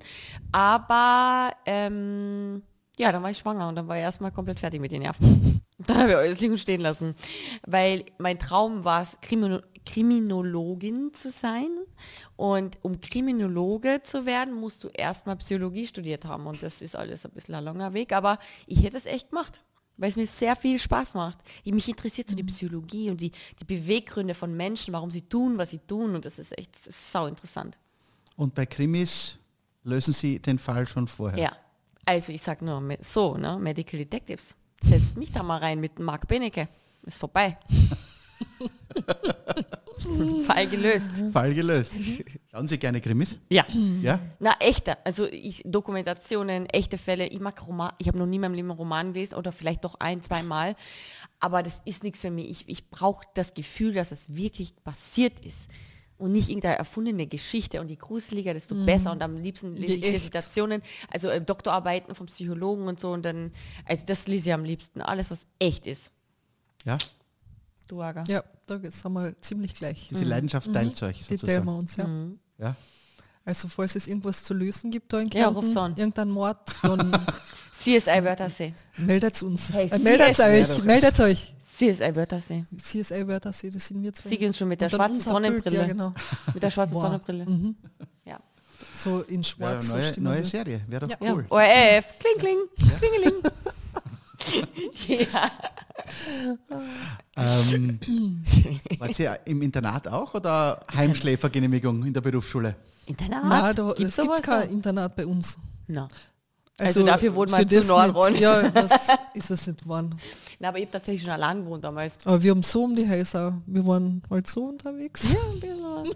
aber 0.52 1.52
ähm, 1.66 2.62
ja, 2.96 3.10
dann 3.10 3.22
war 3.22 3.30
ich 3.30 3.38
schwanger 3.38 3.68
und 3.68 3.74
dann 3.74 3.88
war 3.88 3.96
ich 3.96 4.02
erstmal 4.02 4.30
komplett 4.30 4.60
fertig 4.60 4.80
mit 4.80 4.92
den 4.92 5.02
Nerven. 5.02 5.60
Dann 5.78 5.98
habe 5.98 6.10
ich 6.10 6.16
alles 6.16 6.40
liegen 6.40 6.56
stehen 6.56 6.80
lassen. 6.80 7.16
Weil 7.66 8.04
mein 8.18 8.38
Traum 8.38 8.84
war 8.84 9.02
es, 9.02 9.18
Krimino 9.20 9.58
Kriminologin 9.84 11.12
zu 11.14 11.30
sein. 11.30 11.68
Und 12.36 12.78
um 12.82 13.00
Kriminologe 13.00 14.00
zu 14.02 14.26
werden, 14.26 14.54
musst 14.54 14.82
du 14.84 14.88
erstmal 14.88 15.36
Psychologie 15.36 15.86
studiert 15.86 16.24
haben. 16.24 16.46
Und 16.46 16.62
das 16.62 16.82
ist 16.82 16.96
alles 16.96 17.24
ein 17.24 17.32
bisschen 17.32 17.54
ein 17.54 17.64
langer 17.64 17.92
Weg. 17.94 18.12
Aber 18.12 18.38
ich 18.66 18.82
hätte 18.82 18.96
es 18.96 19.06
echt 19.06 19.30
gemacht. 19.30 19.60
Weil 19.96 20.08
es 20.08 20.16
mir 20.16 20.26
sehr 20.26 20.56
viel 20.56 20.78
Spaß 20.78 21.14
macht. 21.14 21.38
Ich- 21.62 21.72
Mich 21.72 21.88
interessiert 21.88 22.28
so 22.28 22.34
die 22.34 22.42
Psychologie 22.42 23.10
und 23.10 23.20
die, 23.20 23.30
die 23.60 23.64
Beweggründe 23.64 24.34
von 24.34 24.52
Menschen, 24.56 24.92
warum 24.92 25.10
sie 25.12 25.22
tun, 25.22 25.56
was 25.56 25.70
sie 25.70 25.78
tun. 25.78 26.16
Und 26.16 26.24
das 26.24 26.40
ist 26.40 26.56
echt 26.58 26.74
das 26.74 26.88
ist 26.88 27.12
sau 27.12 27.26
interessant. 27.26 27.78
Und 28.36 28.54
bei 28.56 28.66
Krimis 28.66 29.38
lösen 29.84 30.12
Sie 30.12 30.40
den 30.40 30.58
Fall 30.58 30.86
schon 30.88 31.06
vorher. 31.06 31.38
Ja. 31.38 31.52
Also 32.06 32.32
ich 32.32 32.42
sag 32.42 32.60
nur 32.60 32.82
so, 33.02 33.36
ne? 33.36 33.56
Medical 33.60 33.98
Detectives. 33.98 34.56
Setzt 34.82 35.16
mich 35.16 35.30
da 35.30 35.42
mal 35.44 35.58
rein 35.58 35.78
mit 35.78 35.98
Marc 36.00 36.26
Benecke. 36.26 36.68
Ist 37.04 37.18
vorbei. 37.18 37.56
Fall 40.46 40.66
gelöst. 40.66 41.10
Fall 41.32 41.54
gelöst. 41.54 41.94
Mhm. 41.94 42.24
Schauen 42.50 42.66
Sie 42.66 42.78
gerne 42.78 43.00
Krimis? 43.00 43.38
Ja. 43.48 43.64
Ja? 44.02 44.20
Na, 44.38 44.54
echte. 44.60 45.04
Also 45.04 45.26
ich, 45.26 45.62
Dokumentationen, 45.64 46.66
echte 46.66 46.98
Fälle. 46.98 47.26
Ich 47.26 47.40
mag 47.40 47.66
Roman. 47.66 47.92
Ich 47.98 48.08
habe 48.08 48.18
noch 48.18 48.26
nie 48.26 48.36
in 48.36 48.42
meinem 48.42 48.54
Leben 48.54 48.70
einen 48.70 48.78
Roman 48.78 49.12
gelesen 49.12 49.34
oder 49.34 49.52
vielleicht 49.52 49.84
doch 49.84 49.96
ein, 50.00 50.22
zwei 50.22 50.42
Mal. 50.42 50.76
Aber 51.40 51.62
das 51.62 51.82
ist 51.84 52.04
nichts 52.04 52.20
für 52.20 52.30
mich. 52.30 52.50
Ich, 52.50 52.68
ich 52.68 52.90
brauche 52.90 53.26
das 53.34 53.54
Gefühl, 53.54 53.92
dass 53.92 54.12
es 54.12 54.34
wirklich 54.34 54.74
passiert 54.82 55.40
ist. 55.44 55.68
Und 56.16 56.32
nicht 56.32 56.48
irgendeine 56.48 56.78
erfundene 56.78 57.26
Geschichte. 57.26 57.80
Und 57.80 57.88
je 57.88 57.96
gruseliger, 57.96 58.54
desto 58.54 58.74
besser. 58.84 59.10
Und 59.12 59.22
am 59.22 59.36
liebsten 59.36 59.74
lese 59.74 59.98
Die 59.98 60.06
ich. 60.06 60.12
Dissertationen, 60.12 60.82
also 61.10 61.28
äh, 61.28 61.40
Doktorarbeiten 61.40 62.14
vom 62.14 62.26
Psychologen 62.26 62.86
und 62.86 63.00
so. 63.00 63.10
Und 63.10 63.24
dann, 63.24 63.52
also 63.84 64.04
das 64.06 64.28
lese 64.28 64.50
ich 64.50 64.54
am 64.54 64.64
liebsten. 64.64 65.02
Alles, 65.02 65.30
was 65.30 65.44
echt 65.58 65.86
ist. 65.86 66.12
Ja? 66.84 66.98
Du, 67.88 68.00
Aga. 68.00 68.24
Ja, 68.26 68.42
da 68.66 68.78
sind 68.78 69.12
wir 69.12 69.34
ziemlich 69.40 69.74
gleich. 69.74 70.08
Diese 70.10 70.24
Leidenschaft 70.24 70.72
teilt 70.72 71.02
euch 71.02 71.26
Die 71.26 71.36
teilen 71.36 71.64
wir 71.66 71.72
sozusagen. 71.72 71.78
uns, 71.78 71.96
ja. 72.58 72.66
Ja? 72.66 72.76
Also 73.44 73.68
falls 73.68 73.94
es 73.94 74.06
irgendwas 74.06 74.42
zu 74.42 74.54
lösen 74.54 74.90
gibt 74.90 75.12
da 75.12 75.18
in 75.20 75.28
Ja, 75.28 75.50
Kärnten, 75.52 75.76
an. 75.76 75.94
irgendein 75.96 76.30
Mord, 76.30 76.56
dann 76.82 77.12
CSI 77.72 78.24
Wörthersee. 78.24 78.72
meldet 78.96 79.42
uns. 79.42 79.70
Hey, 79.72 79.88
äh, 79.90 79.98
meldet 79.98 80.40
euch, 80.40 80.82
meldet 80.82 81.20
euch. 81.20 81.54
CSI 81.76 82.14
Wörthersee. 82.16 82.64
CSI 82.74 83.26
Wörthersee, 83.28 83.70
das 83.70 83.86
sind 83.86 84.02
wir 84.02 84.12
zwei. 84.14 84.30
Sie 84.30 84.38
gehen 84.38 84.54
schon 84.54 84.68
mit 84.68 84.80
der 84.80 84.88
schwarzen 84.88 85.20
Sonnenbrille. 85.20 85.76
Ja, 85.76 85.86
genau. 85.86 86.14
Mit 86.54 86.62
der 86.62 86.70
schwarzen 86.70 86.94
Boah. 86.94 87.02
Sonnenbrille. 87.02 87.46
Ja. 88.24 88.38
So 88.96 89.20
in 89.22 89.42
Ja, 89.42 89.48
schwarz. 89.48 89.88
so 89.88 89.96
neue, 89.96 90.04
stimmen 90.04 90.24
neue. 90.24 90.44
Serie, 90.44 90.80
wäre 90.88 91.06
doch 91.06 91.10
Ja. 91.10 91.16
Ja, 91.26 91.32
cool. 91.34 91.44
ORF, 91.50 92.04
kling, 92.20 92.38
kling, 92.38 92.58
klingeling. 92.96 93.42
Ja. 95.08 95.50
Ähm, 97.36 98.44
wart 98.98 99.18
ihr 99.18 99.38
im 99.44 99.62
Internat 99.62 100.08
auch 100.08 100.34
oder 100.34 100.80
Heimschläfergenehmigung 100.94 102.04
in 102.04 102.12
der 102.12 102.20
Berufsschule? 102.20 102.76
Internat? 103.06 103.44
Nein, 103.44 103.74
da, 103.74 103.92
Gibt's 103.96 104.18
es 104.18 104.24
gibt 104.24 104.42
kein? 104.42 104.70
Internat 104.70 105.16
bei 105.16 105.26
uns. 105.26 105.58
Na. 105.86 106.08
Also 106.78 107.04
dafür 107.06 107.34
wohnt 107.34 107.50
man 107.50 107.60
für 107.60 107.66
zu 107.68 107.74
das 107.76 107.86
Nordrhein. 107.86 108.36
Ja, 108.36 108.68
das 108.68 109.08
ist 109.34 109.50
es 109.50 109.66
nicht 109.66 109.82
geworden. 109.82 110.16
Na, 110.58 110.68
aber 110.68 110.78
ich 110.78 110.84
habe 110.84 110.92
tatsächlich 110.92 111.22
schon 111.22 111.32
allein 111.32 111.64
gewohnt 111.64 111.84
damals. 111.84 112.18
Aber 112.24 112.42
wir 112.42 112.50
haben 112.50 112.62
so 112.62 112.84
um 112.84 112.96
die 112.96 113.08
Häuser. 113.08 113.60
Wir 113.66 113.86
waren 113.86 114.22
halt 114.30 114.46
so 114.46 114.66
unterwegs. 114.66 115.34
Ja, 115.34 115.40
ein 115.40 115.60
bisschen. 115.60 116.14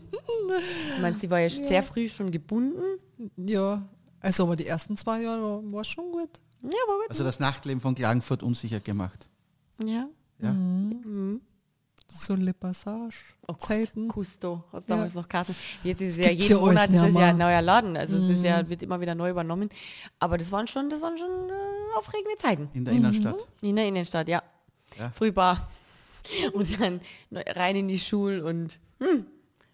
Ich 0.96 1.02
meine, 1.02 1.16
sie 1.16 1.30
war 1.30 1.38
ja, 1.40 1.48
sehr 1.48 1.82
früh 1.82 2.08
schon 2.08 2.30
gebunden. 2.30 2.82
Ja, 3.36 3.82
also 4.20 4.44
aber 4.44 4.56
die 4.56 4.66
ersten 4.66 4.96
zwei 4.96 5.22
Jahre 5.22 5.60
war 5.72 5.84
schon 5.84 6.10
gut. 6.10 6.40
Ja, 6.62 6.68
war 6.70 6.96
gut. 7.02 7.10
Also 7.10 7.24
das 7.24 7.38
Nachtleben 7.40 7.80
von 7.80 7.94
Klagenfurt 7.94 8.42
unsicher 8.42 8.80
gemacht. 8.80 9.28
Ja. 9.84 10.08
Ja? 10.40 10.52
Mhm. 10.52 11.40
So 12.10 12.34
Le 12.34 12.54
Passage, 12.54 13.14
Oh 13.42 13.52
Gott, 13.52 13.62
Zeiten. 13.62 14.08
Cousteau, 14.08 14.64
hast 14.72 14.88
Ja. 14.88 14.96
damals 14.96 15.14
noch 15.14 15.28
Kassen. 15.28 15.54
Jetzt 15.84 16.00
ist 16.00 16.12
es 16.16 16.24
ja 16.24 16.30
Gibt's 16.30 16.48
jeden 16.48 16.60
ja 16.60 16.66
Monat 16.66 16.88
ist 16.90 17.00
es 17.02 17.14
ja 17.14 17.26
ein 17.28 17.36
neuer 17.36 17.60
Laden. 17.60 17.96
Also 17.98 18.16
es 18.16 18.30
ist 18.30 18.44
ja, 18.44 18.66
wird 18.68 18.82
immer 18.82 18.98
wieder 19.00 19.14
neu 19.14 19.28
übernommen. 19.30 19.68
Aber 20.18 20.38
das 20.38 20.50
waren 20.50 20.66
schon, 20.66 20.88
das 20.88 21.02
waren 21.02 21.18
schon 21.18 21.28
äh, 21.50 21.98
aufregende 21.98 22.36
Zeiten. 22.38 22.70
In 22.72 22.84
der 22.86 22.94
Innenstadt. 22.94 23.46
In 23.60 23.76
der 23.76 23.86
Innenstadt, 23.86 24.26
ja. 24.28 24.42
Ja. 24.98 25.10
Frühbar. 25.10 25.68
Und 26.54 26.80
dann 26.80 27.00
rein 27.34 27.76
in 27.76 27.88
die 27.88 27.98
Schule 27.98 28.44
und 28.44 28.78
hm, 29.00 29.24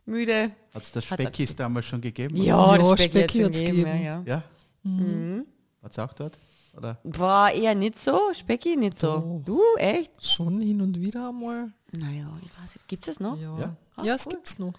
müde. 0.04 0.50
Hat 0.72 0.82
es 0.82 0.92
das 0.92 1.10
Hat 1.10 1.20
Speckis 1.20 1.56
damals 1.56 1.86
schon 1.86 2.00
gegeben? 2.00 2.36
Ja, 2.36 2.76
Ja, 2.76 2.78
das 2.78 3.00
Speck 3.00 3.10
Specki 3.10 3.38
jetzt 3.38 3.46
hat's 3.48 3.58
gegeben. 3.60 3.86
Ja, 3.88 3.92
gegeben. 4.18 4.26
ja. 4.26 4.36
Ja? 4.36 4.42
Mhm. 4.82 5.46
Hat 5.82 5.92
es 5.92 5.98
auch 5.98 6.12
dort? 6.12 6.38
Oder? 6.76 6.98
War 7.04 7.52
eher 7.52 7.74
nicht 7.74 7.96
so, 7.98 8.18
Specki 8.32 8.76
nicht 8.76 8.98
so. 8.98 9.06
Doch. 9.06 9.42
Du, 9.44 9.60
echt? 9.78 10.10
Schon 10.24 10.60
hin 10.60 10.80
und 10.80 11.00
wieder 11.00 11.28
einmal. 11.28 11.72
Naja, 11.92 12.26
ich 12.42 12.50
weiß 12.50 12.74
nicht. 12.76 12.88
Gibt 12.88 13.06
es 13.08 13.20
noch? 13.20 13.36
Ja, 13.40 13.58
Ja? 13.58 13.76
ja, 14.02 14.12
Ah, 14.12 14.16
es 14.16 14.26
cool. 14.26 14.32
gibt's 14.32 14.58
noch. 14.58 14.72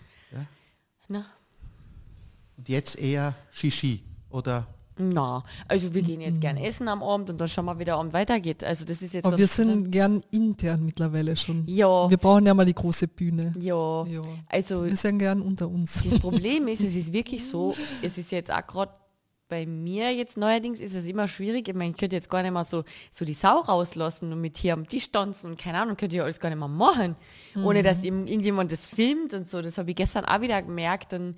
Na, 1.07 1.23
Und 2.57 2.67
jetzt 2.67 2.97
eher 2.97 3.35
Shishi 3.51 4.01
oder 4.29 4.65
na, 4.97 5.43
also 5.67 5.93
wir 5.93 6.01
gehen 6.01 6.21
jetzt 6.21 6.39
gern 6.39 6.55
essen 6.55 6.87
am 6.87 7.03
Abend 7.03 7.29
und 7.29 7.37
dann 7.37 7.49
schauen 7.49 7.65
wir, 7.65 7.77
wie 7.77 7.83
der 7.83 7.97
Abend 7.97 8.13
weitergeht. 8.13 8.63
Also 8.63 8.85
das 8.85 9.01
ist 9.01 9.13
jetzt 9.13 9.25
Aber 9.25 9.37
wir 9.37 9.45
sind 9.47 9.91
gern 9.91 10.23
intern 10.31 10.85
mittlerweile 10.85 11.35
schon. 11.35 11.63
Ja. 11.67 12.09
Wir 12.09 12.15
brauchen 12.17 12.45
ja 12.45 12.53
mal 12.53 12.65
die 12.65 12.73
große 12.73 13.09
Bühne. 13.09 13.53
Ja, 13.59 14.05
Ja. 14.07 14.21
also 14.47 14.85
Wir 14.85 14.95
sind 14.95 15.19
gern 15.19 15.41
unter 15.41 15.67
uns. 15.67 16.01
das 16.01 16.17
Problem 16.17 16.69
ist, 16.69 16.79
es 16.81 16.95
ist 16.95 17.11
wirklich 17.13 17.45
so, 17.45 17.75
es 18.01 18.17
ist 18.17 18.31
jetzt 18.31 18.49
auch 18.51 18.65
gerade 18.65 18.93
bei 19.47 19.65
mir 19.65 20.13
jetzt 20.13 20.37
neuerdings 20.37 20.79
ist 20.79 20.95
es 20.95 21.05
immer 21.05 21.27
schwierig. 21.27 21.67
Ich 21.67 21.75
meine, 21.75 21.91
ich 21.91 21.97
könnte 21.97 22.15
jetzt 22.15 22.29
gar 22.29 22.41
nicht 22.41 22.51
mal 22.51 22.65
so, 22.65 22.83
so 23.11 23.25
die 23.25 23.33
Sau 23.33 23.59
rauslassen 23.59 24.33
und 24.33 24.41
mit 24.41 24.57
hier 24.57 24.73
am 24.73 24.87
Tisch 24.87 25.11
tanzen 25.11 25.51
und 25.51 25.59
keine 25.59 25.79
Ahnung, 25.79 25.97
könnte 25.97 26.15
ich 26.15 26.21
alles 26.21 26.39
gar 26.39 26.49
nicht 26.49 26.59
mehr 26.59 26.67
machen, 26.67 27.15
ohne 27.63 27.83
dass 27.83 28.03
irgendjemand 28.03 28.71
das 28.71 28.89
filmt 28.89 29.33
und 29.33 29.47
so. 29.47 29.61
Das 29.61 29.77
habe 29.77 29.91
ich 29.91 29.95
gestern 29.95 30.25
auch 30.25 30.41
wieder 30.41 30.61
gemerkt. 30.61 31.13
Dann 31.13 31.35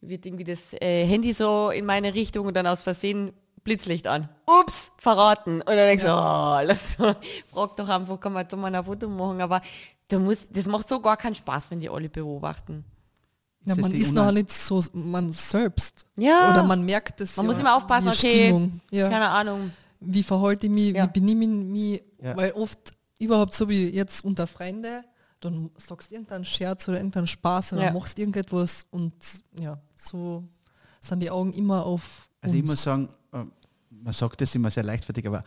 wird 0.00 0.26
irgendwie 0.26 0.44
das 0.44 0.72
äh, 0.74 1.06
Handy 1.06 1.32
so 1.32 1.70
in 1.70 1.86
meine 1.86 2.12
Richtung 2.14 2.46
und 2.46 2.54
dann 2.54 2.66
aus 2.66 2.82
Versehen 2.82 3.32
Blitzlicht 3.62 4.06
an. 4.06 4.28
Ups, 4.46 4.92
verraten. 4.98 5.60
Und 5.62 5.66
dann 5.68 5.76
denkst 5.76 6.04
du, 6.04 6.10
oh, 6.10 6.60
lass 6.64 6.98
mal. 6.98 7.16
frag 7.50 7.76
doch 7.76 7.88
einfach, 7.88 8.20
kann 8.20 8.34
man 8.34 8.46
da 8.46 8.56
mal 8.56 8.74
ein 8.74 8.84
Foto 8.84 9.08
machen. 9.08 9.40
Aber 9.40 9.62
da 10.08 10.18
muss, 10.18 10.48
das 10.50 10.66
macht 10.66 10.88
so 10.88 11.00
gar 11.00 11.16
keinen 11.16 11.34
Spaß, 11.34 11.70
wenn 11.70 11.80
die 11.80 11.88
alle 11.88 12.10
beobachten. 12.10 12.84
Ja, 13.66 13.74
man 13.74 13.92
ist 13.92 14.12
noch 14.12 14.30
nicht 14.30 14.52
so 14.52 14.84
man 14.92 15.32
selbst. 15.32 16.06
Ja. 16.16 16.50
Oder 16.50 16.62
man 16.62 16.84
merkt 16.84 17.20
es. 17.20 17.36
Man 17.36 17.46
ja, 17.46 17.52
muss 17.52 17.60
immer 17.60 17.76
aufpassen, 17.76 18.10
die 18.10 18.16
okay, 18.16 18.30
Stimmung. 18.30 18.80
Ja. 18.90 19.08
keine 19.08 19.28
Ahnung. 19.28 19.72
Wie 20.00 20.22
verhalte 20.22 20.66
ich 20.66 20.72
mich, 20.72 20.94
wie 20.94 21.06
benehme 21.06 21.44
ich 21.44 21.50
mich, 21.50 22.02
weil 22.36 22.52
oft 22.52 22.92
überhaupt 23.18 23.54
so 23.54 23.68
wie 23.68 23.88
jetzt 23.88 24.24
unter 24.24 24.46
Freunde, 24.46 25.04
dann 25.40 25.70
sagst 25.76 26.10
du 26.10 26.14
irgendeinen 26.14 26.44
Scherz 26.44 26.88
oder 26.88 26.98
irgendeinen 26.98 27.26
Spaß 27.26 27.74
oder 27.74 27.92
machst 27.92 28.18
irgendetwas 28.18 28.86
und 28.90 29.14
ja, 29.58 29.78
so 29.96 30.44
sind 31.00 31.20
die 31.20 31.30
Augen 31.30 31.52
immer 31.52 31.84
auf 31.84 32.28
Also 32.40 32.56
ich 32.56 32.64
muss 32.64 32.82
sagen, 32.82 33.08
äh, 33.32 33.44
man 33.90 34.12
sagt 34.12 34.40
das 34.40 34.54
immer 34.54 34.70
sehr 34.70 34.82
leichtfertig, 34.82 35.26
aber 35.26 35.44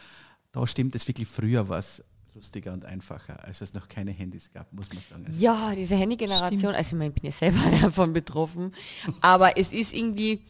da 0.51 0.65
stimmt 0.67 0.95
es 0.95 1.07
wirklich 1.07 1.27
früher 1.27 1.67
was 1.67 2.03
lustiger 2.37 2.71
und 2.71 2.85
einfacher, 2.85 3.43
als 3.43 3.61
es 3.61 3.73
noch 3.73 3.87
keine 3.87 4.11
Handys 4.11 4.51
gab, 4.53 4.71
muss 4.71 4.93
man 4.93 5.03
sagen. 5.03 5.25
Ja, 5.39 5.73
diese 5.75 5.95
Handygeneration, 5.95 6.73
also 6.73 6.95
ich, 6.95 6.97
meine, 6.97 7.09
ich 7.09 7.15
bin 7.15 7.25
ja 7.25 7.31
selber 7.31 7.59
davon 7.81 8.13
betroffen, 8.13 8.73
aber 9.21 9.57
es 9.57 9.73
ist 9.73 9.93
irgendwie, 9.93 10.45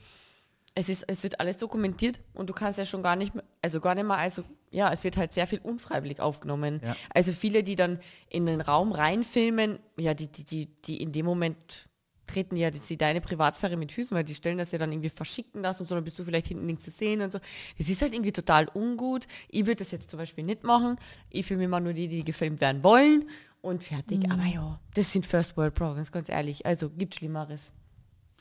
es, 0.76 0.90
ist, 0.90 1.06
es 1.08 1.24
wird 1.24 1.40
alles 1.40 1.58
dokumentiert 1.58 2.20
und 2.34 2.50
du 2.50 2.54
kannst 2.54 2.78
ja 2.78 2.86
schon 2.86 3.02
gar 3.02 3.16
nicht 3.16 3.34
mehr, 3.34 3.44
also 3.62 3.80
gar 3.80 3.96
nicht 3.96 4.06
mal, 4.06 4.18
also 4.18 4.44
ja, 4.70 4.92
es 4.92 5.04
wird 5.06 5.16
halt 5.16 5.32
sehr 5.32 5.48
viel 5.48 5.60
unfreiwillig 5.60 6.20
aufgenommen. 6.20 6.82
Ja. 6.84 6.96
Also 7.14 7.32
viele, 7.32 7.64
die 7.64 7.78
dann 7.78 8.00
in 8.30 8.46
den 8.46 8.60
Raum 8.60 8.92
reinfilmen, 8.92 9.80
ja, 9.98 10.14
die, 10.14 10.28
die, 10.28 10.44
die, 10.44 10.66
die 10.82 11.02
in 11.02 11.14
dem 11.14 11.26
Moment 11.26 11.88
treten 12.28 12.56
ja 12.56 12.70
die, 12.70 12.98
deine 12.98 13.22
Privatsphäre 13.22 13.78
mit 13.78 13.92
Füßen, 13.92 14.16
weil 14.16 14.24
die 14.24 14.36
stellen 14.36 14.58
das 14.58 14.72
ja 14.72 14.78
dann 14.78 14.92
irgendwie 14.92 15.10
verschicken 15.10 15.62
lassen 15.62 15.84
und 15.84 15.90
so, 15.90 15.96
dann 15.96 16.04
bist 16.04 16.20
du 16.20 16.24
vielleicht 16.24 16.48
hinten 16.48 16.68
links 16.68 16.84
zu 16.84 16.92
sehen 16.92 17.22
und 17.22 17.32
so. 17.32 17.40
Das 17.78 17.90
ist 17.90 18.02
halt 18.02 18.14
irgendwie 18.14 18.32
total 18.32 18.68
ungut. 18.74 19.28
Ich 19.50 19.66
würde 19.66 19.78
das 19.78 19.92
jetzt 19.92 20.10
zum 20.10 20.20
Beispiel 20.20 20.44
nicht 20.44 20.64
machen. 20.64 20.98
Ich 21.30 21.46
filme 21.46 21.64
immer 21.64 21.80
nur 21.80 21.94
die, 21.94 22.08
die 22.08 22.24
gefilmt 22.24 22.62
werden 22.62 22.84
wollen 22.84 23.30
und 23.62 23.84
fertig. 23.84 24.24
Mhm. 24.24 24.32
Aber 24.32 24.46
ja, 24.46 24.80
das 24.94 25.12
sind 25.12 25.26
First 25.26 25.58
World 25.58 25.74
Problems, 25.74 26.12
ganz 26.12 26.30
ehrlich. 26.30 26.66
Also 26.66 26.90
gibt 26.90 27.16
Schlimmeres. 27.16 27.74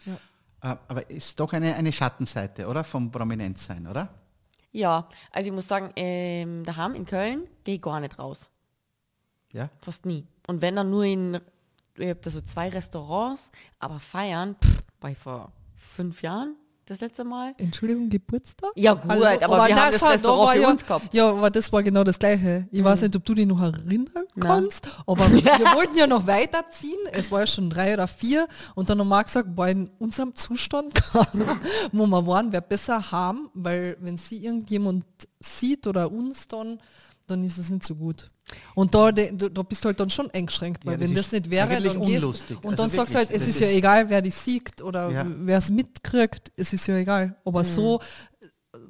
Ja. 0.04 0.14
Äh, 0.72 0.76
aber 0.88 1.10
ist 1.10 1.38
doch 1.40 1.52
eine, 1.52 1.74
eine 1.74 1.92
Schattenseite, 1.92 2.66
oder? 2.66 2.84
Vom 2.84 3.10
Prominentsein, 3.10 3.86
oder? 3.86 4.08
Ja, 4.72 5.08
also 5.30 5.48
ich 5.48 5.54
muss 5.54 5.68
sagen, 5.68 5.90
ähm, 5.96 6.64
daheim 6.64 6.94
in 6.94 7.06
Köln 7.06 7.48
gehe 7.64 7.76
ich 7.76 7.82
gar 7.82 8.00
nicht 8.00 8.18
raus. 8.18 8.50
Ja? 9.52 9.70
Fast 9.80 10.04
nie. 10.04 10.26
Und 10.46 10.60
wenn 10.60 10.76
dann 10.76 10.90
nur 10.90 11.04
in, 11.04 11.40
ich 11.98 12.08
habe 12.08 12.20
da 12.20 12.30
so 12.30 12.40
zwei 12.40 12.68
Restaurants, 12.68 13.50
aber 13.78 14.00
feiern, 14.00 14.56
pff, 14.62 14.82
war 15.00 15.10
ich 15.10 15.18
vor 15.18 15.52
fünf 15.74 16.22
Jahren 16.22 16.56
das 16.86 17.00
letzte 17.00 17.24
Mal. 17.24 17.52
Entschuldigung, 17.58 18.08
Geburtstag? 18.08 18.70
Ja 18.76 18.94
gut, 18.94 19.10
also, 19.10 19.24
aber, 19.24 19.44
aber, 19.44 19.66
wir 19.66 19.76
haben 19.76 19.90
das 19.90 20.02
Restaurant 20.02 20.56
für 20.56 20.62
ja, 20.62 20.70
uns 20.70 20.86
gehabt. 20.86 21.14
Ja, 21.14 21.30
aber 21.30 21.50
das 21.50 21.72
war 21.72 21.82
genau 21.82 22.04
das 22.04 22.18
Gleiche. 22.18 22.68
Ich 22.70 22.80
mhm. 22.80 22.84
weiß 22.84 23.02
nicht, 23.02 23.16
ob 23.16 23.24
du 23.24 23.34
dich 23.34 23.46
noch 23.46 23.60
erinnern 23.60 24.24
kannst, 24.38 24.88
aber 25.04 25.30
wir 25.32 25.42
wollten 25.42 25.96
ja 25.96 26.06
noch 26.06 26.26
weiterziehen. 26.26 26.98
Es 27.10 27.30
war 27.32 27.40
ja 27.40 27.46
schon 27.46 27.70
drei 27.70 27.92
oder 27.92 28.06
vier 28.06 28.46
und 28.76 28.88
dann 28.88 29.00
haben 29.00 29.08
wir 29.08 29.24
gesagt, 29.24 29.48
in 29.68 29.90
unserem 29.98 30.34
Zustand, 30.36 30.94
wo 31.92 32.06
wir 32.06 32.26
waren, 32.26 32.52
wäre 32.52 32.62
besser 32.62 33.10
haben, 33.10 33.50
weil 33.52 33.96
wenn 34.00 34.16
sie 34.16 34.44
irgendjemand 34.44 35.04
sieht 35.40 35.88
oder 35.88 36.10
uns 36.10 36.46
dann, 36.46 36.80
dann 37.26 37.42
ist 37.42 37.58
es 37.58 37.68
nicht 37.68 37.82
so 37.82 37.96
gut. 37.96 38.30
Und 38.74 38.94
da, 38.94 39.10
da, 39.10 39.30
da 39.30 39.62
bist 39.62 39.84
du 39.84 39.86
halt 39.86 39.98
dann 39.98 40.10
schon 40.10 40.30
eingeschränkt, 40.30 40.86
weil 40.86 40.94
ja, 40.94 41.00
wenn 41.00 41.14
das 41.14 41.32
nicht 41.32 41.50
wäre, 41.50 41.82
dann 41.82 42.00
gehst 42.04 42.24
und 42.24 42.64
also 42.64 42.76
dann 42.76 42.90
sagst 42.90 43.14
du 43.14 43.18
halt, 43.18 43.30
es 43.32 43.48
ist 43.48 43.58
ja 43.58 43.68
egal, 43.68 44.08
wer 44.08 44.22
dich 44.22 44.34
siegt 44.34 44.82
oder 44.82 45.10
ja. 45.10 45.26
wer 45.26 45.58
es 45.58 45.70
mitkriegt, 45.70 46.52
es 46.56 46.72
ist 46.72 46.86
ja 46.86 46.96
egal. 46.96 47.36
Aber 47.44 47.60
mhm. 47.60 47.64
so, 47.64 48.00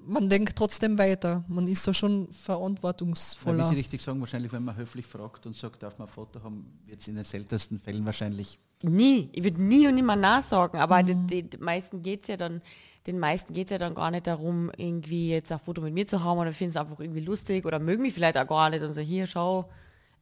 man 0.07 0.29
denkt 0.29 0.57
trotzdem 0.57 0.99
weiter. 0.99 1.45
Man 1.49 1.69
ist 1.69 1.87
da 1.87 1.95
schon 1.95 2.33
verantwortungsvoller. 2.33 3.59
Ja, 3.59 3.65
wie 3.71 3.75
Sie 3.75 3.81
richtig 3.81 4.03
sagen, 4.03 4.21
wahrscheinlich, 4.21 4.53
wenn 4.53 4.65
man 4.65 4.77
höflich 4.77 5.07
fragt 5.07 5.47
und 5.47 5.57
sagt, 5.57 5.83
darf 5.83 5.99
man 5.99 6.09
ein 6.09 6.13
Foto 6.13 6.43
haben, 6.43 6.81
wird 6.85 7.01
es 7.01 7.09
in 7.09 7.17
den 7.17 7.25
seltensten 7.25 7.81
Fällen 7.81 8.05
wahrscheinlich. 8.05 8.59
Nie. 8.83 9.31
Ich 9.33 9.43
würde 9.43 9.63
nie 9.63 9.87
und 9.89 9.95
nimmer 9.95 10.17
nachsagen, 10.17 10.81
aber 10.81 11.03
mhm. 11.03 11.27
die, 11.27 11.49
die 11.49 11.59
meisten 11.59 12.03
geht 12.03 12.23
es 12.23 12.29
ja 12.29 12.37
dann 12.37 12.63
den 13.07 13.19
meisten 13.19 13.55
geht 13.55 13.67
es 13.67 13.71
ja 13.71 13.79
dann 13.79 13.95
gar 13.95 14.11
nicht 14.11 14.27
darum, 14.27 14.71
irgendwie 14.77 15.31
jetzt 15.31 15.53
ein 15.53 15.59
Foto 15.59 15.81
mit 15.81 15.95
mir 15.95 16.07
zu 16.07 16.25
haben 16.25 16.39
oder 16.39 16.53
finden 16.53 16.71
es 16.71 16.77
einfach 16.77 17.01
irgendwie 17.01 17.21
lustig 17.21 17.65
oder 17.65 17.79
mögen 17.79 18.03
mich 18.03 18.15
vielleicht 18.15 18.37
auch 18.37 18.47
gar 18.47 18.71
nicht 18.71 18.83
und 18.83 18.95
so, 18.95 19.01
hier, 19.01 19.27
schau, 19.27 19.69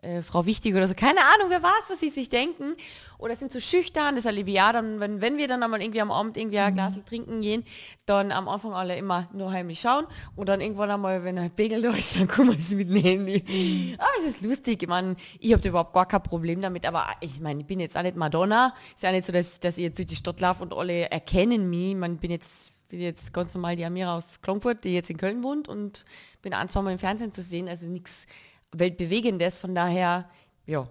äh, 0.04 0.22
Frau 0.22 0.46
Wichtig 0.46 0.74
oder 0.74 0.86
so, 0.86 0.94
keine 0.94 1.20
Ahnung, 1.20 1.48
wer 1.48 1.62
weiß, 1.62 1.84
was 1.88 2.00
sie 2.00 2.10
sich 2.10 2.28
denken. 2.28 2.76
Oder 3.18 3.36
sind 3.36 3.50
so 3.50 3.60
schüchtern, 3.60 4.16
das 4.16 4.26
erlebe 4.26 4.50
ich 4.50 4.56
ja 4.56 4.72
dann, 4.72 5.00
wenn, 5.00 5.20
wenn 5.20 5.38
wir 5.38 5.48
dann 5.48 5.62
einmal 5.62 5.80
irgendwie 5.80 6.00
am 6.00 6.10
Abend 6.10 6.36
irgendwie 6.36 6.58
ein 6.58 6.72
mhm. 6.72 6.76
Glas 6.76 6.92
trinken 7.08 7.40
gehen, 7.40 7.64
dann 8.04 8.32
am 8.32 8.48
Anfang 8.48 8.74
alle 8.74 8.96
immer 8.96 9.28
nur 9.32 9.50
heimlich 9.50 9.80
schauen 9.80 10.06
und 10.36 10.48
dann 10.48 10.60
irgendwann 10.60 10.90
einmal, 10.90 11.24
wenn 11.24 11.38
ein 11.38 11.50
Pegel 11.50 11.80
da 11.80 11.90
ist, 11.90 12.16
dann 12.20 12.28
kommen 12.28 12.60
sie 12.60 12.76
mit 12.76 12.90
dem 12.90 13.02
Handy. 13.02 13.42
Mhm. 13.46 13.94
Ah, 13.98 14.06
es 14.18 14.34
ist 14.34 14.42
lustig, 14.42 14.82
ich 14.82 14.88
meine, 14.88 15.16
ich 15.40 15.52
habe 15.52 15.66
überhaupt 15.66 15.94
gar 15.94 16.06
kein 16.06 16.22
Problem 16.22 16.60
damit, 16.60 16.86
aber 16.86 17.06
ich 17.20 17.40
meine, 17.40 17.60
ich 17.60 17.66
bin 17.66 17.80
jetzt 17.80 17.96
auch 17.96 18.02
nicht 18.02 18.16
Madonna, 18.16 18.74
ist 18.94 19.02
ja 19.02 19.12
nicht 19.12 19.24
so, 19.24 19.32
dass, 19.32 19.58
dass 19.60 19.78
ich 19.78 19.84
jetzt 19.84 19.98
durch 19.98 20.08
die 20.08 20.16
Stadt 20.16 20.40
laufe 20.40 20.62
und 20.62 20.74
alle 20.74 21.10
erkennen 21.10 21.70
mich, 21.70 21.92
ich 21.92 21.96
meine, 21.96 22.14
ich 22.14 22.20
bin 22.20 22.30
jetzt 22.30 22.73
bin 22.88 23.00
jetzt 23.00 23.32
ganz 23.32 23.54
normal 23.54 23.76
die 23.76 23.84
Amira 23.84 24.16
aus 24.16 24.40
Klongfurt, 24.40 24.84
die 24.84 24.94
jetzt 24.94 25.10
in 25.10 25.16
Köln 25.16 25.42
wohnt 25.42 25.68
und 25.68 26.04
bin 26.42 26.52
ein, 26.52 26.68
zwei 26.68 26.82
Mal 26.82 26.92
im 26.92 26.98
Fernsehen 26.98 27.32
zu 27.32 27.42
sehen, 27.42 27.68
also 27.68 27.86
nichts 27.86 28.26
Weltbewegendes. 28.72 29.58
Von 29.58 29.74
daher, 29.74 30.28
ja, 30.66 30.88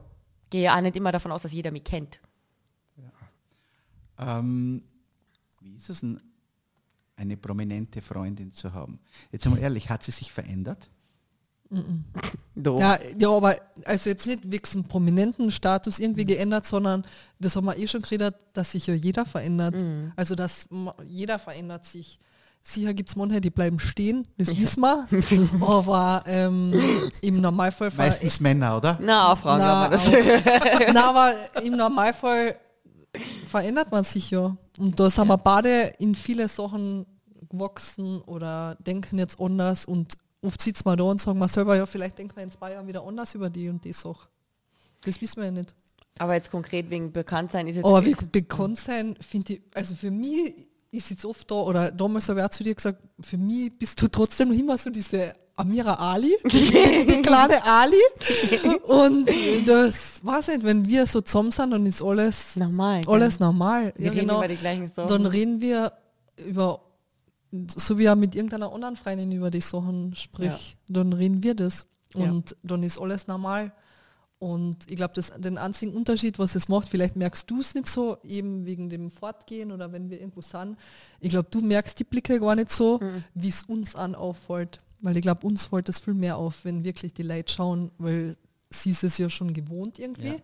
gehe 0.50 0.74
auch 0.74 0.82
nicht 0.82 0.96
immer 0.96 1.12
davon 1.12 1.32
aus, 1.32 1.44
dass 1.44 1.52
jeder 1.52 1.72
mich 1.72 1.84
kennt. 1.84 2.20
Ja. 2.98 4.40
Ähm, 4.40 4.84
wie 5.62 5.76
ist 5.76 5.90
es 5.90 6.02
denn, 6.02 6.22
eine 7.16 7.38
prominente 7.38 8.02
Freundin 8.02 8.52
zu 8.52 8.74
haben? 8.74 9.00
Jetzt 9.32 9.46
einmal 9.46 9.62
ehrlich, 9.62 9.90
hat 9.90 10.04
sie 10.04 10.12
sich 10.12 10.32
verändert? 10.32 10.90
Ja, 12.56 13.00
ja, 13.18 13.30
aber 13.30 13.56
also 13.86 14.10
jetzt 14.10 14.28
nicht 14.28 14.52
wegen 14.52 14.84
prominenten 14.84 15.50
Status 15.52 16.00
irgendwie 16.00 16.22
mhm. 16.22 16.28
geändert, 16.28 16.66
sondern 16.66 17.04
das 17.40 17.56
haben 17.56 17.66
wir 17.66 17.78
eh 17.78 17.88
schon 17.88 18.02
geredet, 18.02 18.36
dass 18.54 18.72
sich 18.72 18.88
ja 18.88 18.94
jeder 18.94 19.26
verändert. 19.26 19.82
Mhm. 19.82 20.12
Also 20.16 20.36
dass 20.36 20.68
jeder 21.08 21.40
verändert 21.40 21.86
sich. 21.86 22.20
Sicher 22.66 22.94
gibt 22.94 23.10
es 23.10 23.18
manche, 23.18 23.42
die 23.42 23.50
bleiben 23.50 23.78
stehen, 23.78 24.26
das 24.38 24.50
ja. 24.50 24.58
wissen 24.58 24.82
wir. 24.82 25.08
aber 25.68 26.24
ähm, 26.28 26.74
im 27.20 27.42
Normalfall... 27.42 27.92
Meistens 27.98 28.40
Männer, 28.40 28.78
oder? 28.78 28.98
Na, 29.02 29.36
Frauen 29.36 29.60
na, 29.60 29.90
das. 29.90 30.10
na, 30.94 31.10
aber 31.10 31.34
im 31.62 31.76
Normalfall 31.76 32.56
verändert 33.50 33.92
man 33.92 34.06
sich 34.06 34.32
ja. 34.32 34.56
Und 34.80 34.98
da 34.98 35.10
sind 35.10 35.28
ja. 35.28 35.34
wir 35.34 35.38
beide 35.38 35.94
in 36.00 36.16
viele 36.16 36.48
Sachen 36.48 37.06
gewachsen 37.50 38.22
oder 38.22 38.76
denken 38.76 39.20
jetzt 39.20 39.40
anders 39.42 39.86
und 39.86 40.14
oft 40.44 40.62
sitzt 40.62 40.86
man 40.86 40.98
da 40.98 41.04
und 41.06 41.22
sagen 41.22 41.40
wir 41.40 41.48
selber, 41.48 41.76
ja, 41.76 41.86
vielleicht 41.86 42.18
denkt 42.18 42.36
man 42.36 42.46
in 42.46 42.52
zwei 42.52 42.74
Jahren 42.74 42.88
wieder 42.88 43.06
anders 43.06 43.34
über 43.34 43.50
die 43.50 43.70
und 43.70 43.84
die 43.84 43.94
Sache. 43.94 44.28
Das 45.06 45.20
wissen 45.22 45.38
wir 45.38 45.46
ja 45.46 45.52
nicht. 45.52 45.74
Aber 46.20 46.36
jetzt 46.36 46.52
konkret 46.52 46.90
wegen 46.90 47.12
Bekanntsein 47.12 47.68
ist 47.68 47.78
jetzt. 47.78 47.86
Aber 47.86 48.06
wegen 48.06 48.30
Bekanntsein 48.32 49.16
finde 49.20 49.54
ich, 49.54 49.62
also 49.74 49.96
für 49.96 50.12
mich 50.12 50.54
ist 50.92 51.10
jetzt 51.10 51.26
oft 51.26 51.50
da, 51.50 51.56
oder 51.56 51.92
damals 51.92 52.30
habe 52.30 52.40
ich 52.40 52.46
auch 52.46 52.50
zu 52.50 52.64
dir 52.64 52.76
gesagt, 52.76 53.02
für 53.20 53.38
mich 53.38 53.78
bist 53.78 54.00
du 54.02 54.08
trotzdem 54.08 54.50
noch 54.50 54.56
immer 54.56 54.78
so 54.78 54.92
diese 54.92 55.34
Amira 55.56 55.96
Ali, 55.96 56.36
die, 56.46 57.06
die 57.10 57.22
kleine 57.22 57.64
Ali. 57.64 57.98
Und 58.84 59.30
das 59.68 60.24
weiß 60.24 60.50
nicht, 60.50 60.64
wenn 60.64 60.88
wir 60.88 61.08
so 61.08 61.22
zusammen 61.22 61.52
sind, 61.52 61.72
dann 61.72 61.86
ist 61.88 62.02
alles 62.02 62.56
normal. 62.56 63.02
Alles 63.08 63.40
ja. 63.40 63.46
normal. 63.46 63.94
Wir 63.98 64.14
ja, 64.14 64.22
genau. 64.22 64.44
Dann 65.08 65.26
reden 65.26 65.62
wir 65.62 65.94
über 66.46 66.80
so 67.76 67.98
wie 67.98 68.06
er 68.06 68.16
mit 68.16 68.36
irgendeiner 68.36 68.72
anderen 68.72 68.96
Freundin 68.96 69.32
über 69.32 69.52
die 69.52 69.62
Sachen 69.62 70.16
spricht, 70.16 70.78
ja. 70.88 70.94
dann 71.02 71.14
reden 71.14 71.44
wir 71.44 71.56
das. 71.56 71.86
Und 72.14 72.52
ja. 72.52 72.58
dann 72.64 72.84
ist 72.84 73.00
alles 73.00 73.28
normal. 73.28 73.72
Und 74.40 74.92
ich 74.92 74.98
glaube, 74.98 75.22
den 75.38 75.58
einzigen 75.58 75.94
Unterschied, 75.94 76.38
was 76.38 76.56
es 76.56 76.68
macht, 76.68 76.90
vielleicht 76.90 77.16
merkst 77.16 77.50
du 77.50 77.62
es 77.62 77.76
nicht 77.76 77.88
so, 77.88 78.18
eben 78.24 78.66
wegen 78.66 78.90
dem 78.90 79.10
Fortgehen 79.10 79.72
oder 79.72 79.94
wenn 79.94 80.10
wir 80.10 80.20
irgendwo 80.20 80.42
sind. 80.42 80.78
Ich 81.22 81.30
glaube, 81.30 81.48
du 81.50 81.62
merkst 81.62 81.98
die 82.00 82.04
Blicke 82.04 82.40
gar 82.40 82.56
nicht 82.56 82.70
so, 82.70 83.00
mhm. 83.02 83.24
wie 83.34 83.50
es 83.50 83.64
uns 83.64 83.96
an 83.96 84.16
auffällt. 84.16 84.82
Weil 85.02 85.16
ich 85.16 85.22
glaube, 85.22 85.46
uns 85.48 85.66
fällt 85.66 85.88
es 85.90 86.00
viel 86.00 86.14
mehr 86.14 86.38
auf, 86.38 86.66
wenn 86.66 86.84
wirklich 86.84 87.14
die 87.14 87.24
Leute 87.24 87.54
schauen, 87.54 87.92
weil 87.98 88.36
sie 88.70 88.90
ist 88.90 89.04
es 89.04 89.18
ja 89.18 89.30
schon 89.30 89.54
gewohnt 89.54 90.00
irgendwie 90.00 90.28
ja. 90.28 90.42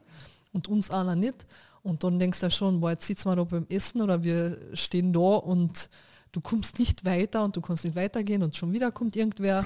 und 0.54 0.68
uns 0.68 0.92
einer 0.92 1.16
nicht. 1.16 1.46
Und 1.82 2.04
dann 2.04 2.20
denkst 2.20 2.40
du 2.40 2.52
schon, 2.52 2.80
boah, 2.80 2.92
jetzt 2.92 3.06
sitzen 3.06 3.30
wir 3.30 3.36
da 3.36 3.44
beim 3.44 3.66
Essen 3.70 4.02
oder 4.02 4.24
wir 4.24 4.60
stehen 4.74 5.12
da 5.12 5.20
und 5.20 5.90
du 6.32 6.42
kommst 6.42 6.80
nicht 6.80 7.06
weiter 7.06 7.44
und 7.44 7.56
du 7.56 7.62
kannst 7.62 7.84
nicht 7.84 7.96
weitergehen 7.96 8.44
und 8.44 8.56
schon 8.56 8.72
wieder 8.74 8.92
kommt 8.92 9.16
irgendwer. 9.16 9.66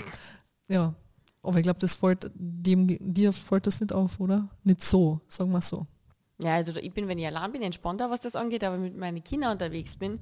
Ja, 0.68 0.94
aber 1.42 1.58
ich 1.58 1.64
glaube, 1.64 1.80
das 1.80 1.96
fällt 1.96 2.32
dem, 2.34 2.98
dir 3.00 3.34
fällt 3.34 3.68
das 3.68 3.82
nicht 3.82 3.92
auf, 3.92 4.20
oder? 4.20 4.50
Nicht 4.64 4.82
so, 4.82 5.20
sagen 5.28 5.52
wir 5.52 5.62
so. 5.62 5.86
Ja, 6.42 6.56
also 6.56 6.80
ich 6.80 6.94
bin, 6.94 7.08
wenn 7.08 7.20
ich 7.20 7.28
allein 7.28 7.52
bin, 7.52 7.62
entspannter, 7.62 8.10
was 8.10 8.22
das 8.22 8.36
angeht, 8.36 8.64
aber 8.64 8.78
mit 8.78 8.98
meinen 8.98 9.24
Kindern 9.24 9.52
unterwegs 9.52 9.96
bin, 9.96 10.20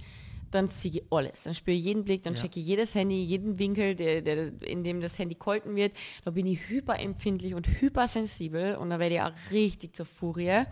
dann 0.52 0.68
sehe 0.68 0.92
ich 0.92 1.04
alles. 1.10 1.44
Dann 1.44 1.56
spüre 1.56 1.78
ich 1.78 1.86
jeden 1.86 2.04
Blick, 2.04 2.24
dann 2.24 2.34
ja. 2.34 2.42
checke 2.42 2.60
ich 2.60 2.66
jedes 2.66 2.94
Handy, 2.94 3.24
jeden 3.24 3.58
Winkel, 3.58 3.96
der, 3.96 4.22
der, 4.22 4.62
in 4.64 4.84
dem 4.84 5.00
das 5.00 5.18
Handy 5.18 5.36
gehalten 5.36 5.76
wird. 5.76 5.94
Da 6.26 6.32
bin 6.32 6.46
ich 6.46 6.68
hyperempfindlich 6.70 7.56
und 7.56 7.68
hypersensibel 7.68 8.76
und 8.76 8.90
da 8.90 9.00
werde 9.00 9.16
ich 9.16 9.22
auch 9.22 9.52
richtig 9.52 9.96
zur 9.96 10.06
Furie. 10.06 10.46
Ja. 10.46 10.68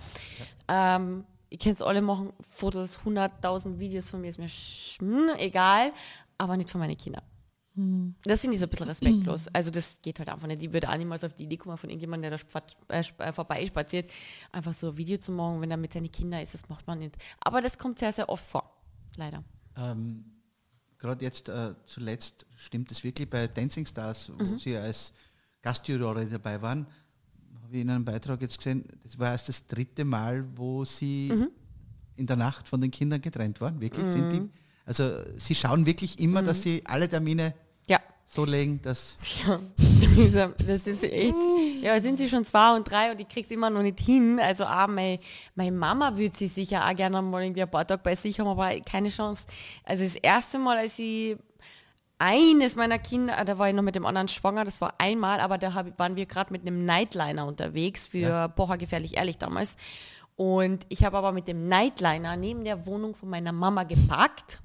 Ähm, 0.68 1.24
ihr 1.50 1.58
könnt 1.58 1.76
es 1.76 1.82
alle 1.82 2.02
machen, 2.02 2.34
Fotos, 2.56 3.00
100.000 3.06 3.80
Videos 3.80 4.10
von 4.10 4.22
mir, 4.22 4.30
ist 4.30 4.40
mir 4.40 4.48
hm, 4.48 5.36
egal, 5.38 5.92
aber 6.38 6.58
nicht 6.58 6.70
von 6.70 6.80
meinen 6.80 6.98
Kindern. 6.98 7.24
Hm. 7.76 8.16
Das 8.24 8.42
finde 8.42 8.56
ich 8.56 8.60
so 8.60 8.66
ein 8.66 8.70
bisschen 8.70 8.88
respektlos. 8.88 9.48
Also 9.50 9.72
das 9.72 10.02
geht 10.02 10.20
halt 10.20 10.30
einfach 10.30 10.48
nicht. 10.48 10.64
Ich 10.64 10.74
würde 10.74 10.90
auch 10.90 10.98
niemals 10.98 11.24
auf 11.24 11.34
die 11.34 11.44
Idee 11.44 11.58
kommen 11.58 11.78
von 11.78 11.90
irgendjemandem, 11.90 12.32
der 12.32 12.40
da 12.88 12.96
äh, 12.96 13.04
äh, 13.20 13.32
vorbeispaziert, 13.32 14.12
einfach 14.52 14.74
so 14.74 14.90
ein 14.90 14.98
Video 14.98 15.18
zu 15.18 15.32
machen, 15.32 15.62
wenn 15.62 15.72
er 15.72 15.78
mit 15.78 15.94
seinen 15.94 16.12
Kindern 16.12 16.42
ist. 16.42 16.54
Das 16.54 16.68
macht 16.70 16.88
man 16.88 17.00
nicht. 17.00 17.18
Aber 17.40 17.62
das 17.62 17.78
kommt 17.78 18.00
sehr, 18.00 18.12
sehr 18.12 18.30
oft 18.30 18.46
vor. 18.46 18.82
Leider. 19.18 19.44
Ähm, 19.76 20.26
Gerade 20.98 21.24
jetzt 21.24 21.48
äh, 21.48 21.74
zuletzt 21.86 22.46
stimmt 22.58 22.92
es 22.92 23.04
wirklich 23.04 23.30
bei 23.30 23.48
Dancing 23.48 23.86
Stars, 23.86 24.32
wo 24.38 24.44
mhm. 24.44 24.60
Sie 24.60 24.76
als 24.76 25.14
Gastjurore 25.62 26.26
dabei 26.26 26.62
waren 26.62 26.86
habe 27.70 27.78
ich 27.78 27.84
in 27.84 27.90
einem 27.92 28.04
Beitrag 28.04 28.42
jetzt 28.42 28.58
gesehen, 28.58 28.84
das 29.04 29.20
war 29.20 29.32
erst 29.32 29.48
das 29.48 29.68
dritte 29.68 30.04
Mal, 30.04 30.44
wo 30.56 30.86
sie 30.86 31.30
mhm. 31.32 31.50
in 32.16 32.26
der 32.26 32.36
Nacht 32.36 32.68
von 32.68 32.82
den 32.82 32.90
Kindern 32.90 33.22
getrennt 33.22 33.62
waren. 33.62 33.80
Wirklich 33.80 34.08
mhm. 34.08 34.12
sind 34.12 34.32
die. 34.32 34.50
Also 34.88 35.20
sie 35.38 35.54
schauen 35.54 35.86
wirklich 35.86 36.18
immer, 36.18 36.42
mhm. 36.42 36.48
dass 36.48 36.64
sie 36.64 36.82
alle 36.84 37.08
Termine 37.08 37.54
ja. 37.88 38.00
so 38.26 38.44
legen, 38.44 38.82
dass. 38.82 39.18
Ja, 39.46 39.60
das 40.68 40.88
ist 40.88 41.04
echt. 41.04 41.36
Ja, 41.84 42.02
sind 42.02 42.18
sie 42.18 42.28
schon 42.28 42.44
zwei 42.44 42.76
und 42.76 42.90
drei 42.90 43.12
und 43.12 43.20
ich 43.20 43.30
krieg's 43.30 43.52
immer 43.52 43.70
noch 43.70 43.84
nicht 43.84 44.00
hin. 44.00 44.40
Also 44.42 44.66
auch 44.66 44.88
meine, 44.88 45.20
meine 45.54 45.72
Mama 45.72 46.18
würde 46.18 46.36
sie 46.36 46.48
sicher 46.48 46.84
auch 46.84 46.96
gerne 46.96 47.22
mal 47.22 47.44
irgendwie 47.44 47.62
ein 47.62 47.70
paar 47.70 47.86
Tage 47.86 48.02
bei 48.04 48.16
sich 48.16 48.40
haben, 48.40 48.48
aber 48.48 48.80
keine 48.80 49.10
Chance. 49.10 49.44
Also 49.84 50.04
das 50.04 50.16
erste 50.16 50.58
Mal, 50.58 50.80
als 50.80 50.98
ich 50.98 51.38
eines 52.20 52.76
meiner 52.76 53.00
Kinder, 53.00 53.44
da 53.46 53.58
war 53.58 53.70
ich 53.70 53.76
noch 53.76 53.84
mit 53.84 53.96
dem 53.96 54.06
anderen 54.06 54.28
schwanger, 54.28 54.66
das 54.66 54.82
war 54.82 54.94
einmal, 54.98 55.40
aber 55.40 55.58
da 55.58 55.74
hab, 55.74 55.98
waren 55.98 56.16
wir 56.16 56.26
gerade 56.26 56.52
mit 56.52 56.62
einem 56.62 56.86
Nightliner 56.86 57.48
unterwegs 57.48 58.08
für 58.08 58.18
ja. 58.20 58.48
Bocher 58.48 58.78
gefährlich 58.78 59.18
ehrlich 59.18 59.38
damals. 59.38 59.78
Und 60.36 60.86
ich 60.90 61.04
habe 61.04 61.18
aber 61.18 61.32
mit 61.32 61.48
dem 61.48 61.68
Nightliner 61.68 62.38
neben 62.38 62.64
der 62.64 62.86
Wohnung 62.86 63.16
von 63.16 63.30
meiner 63.30 63.52
Mama 63.52 63.84
geparkt 63.84 64.60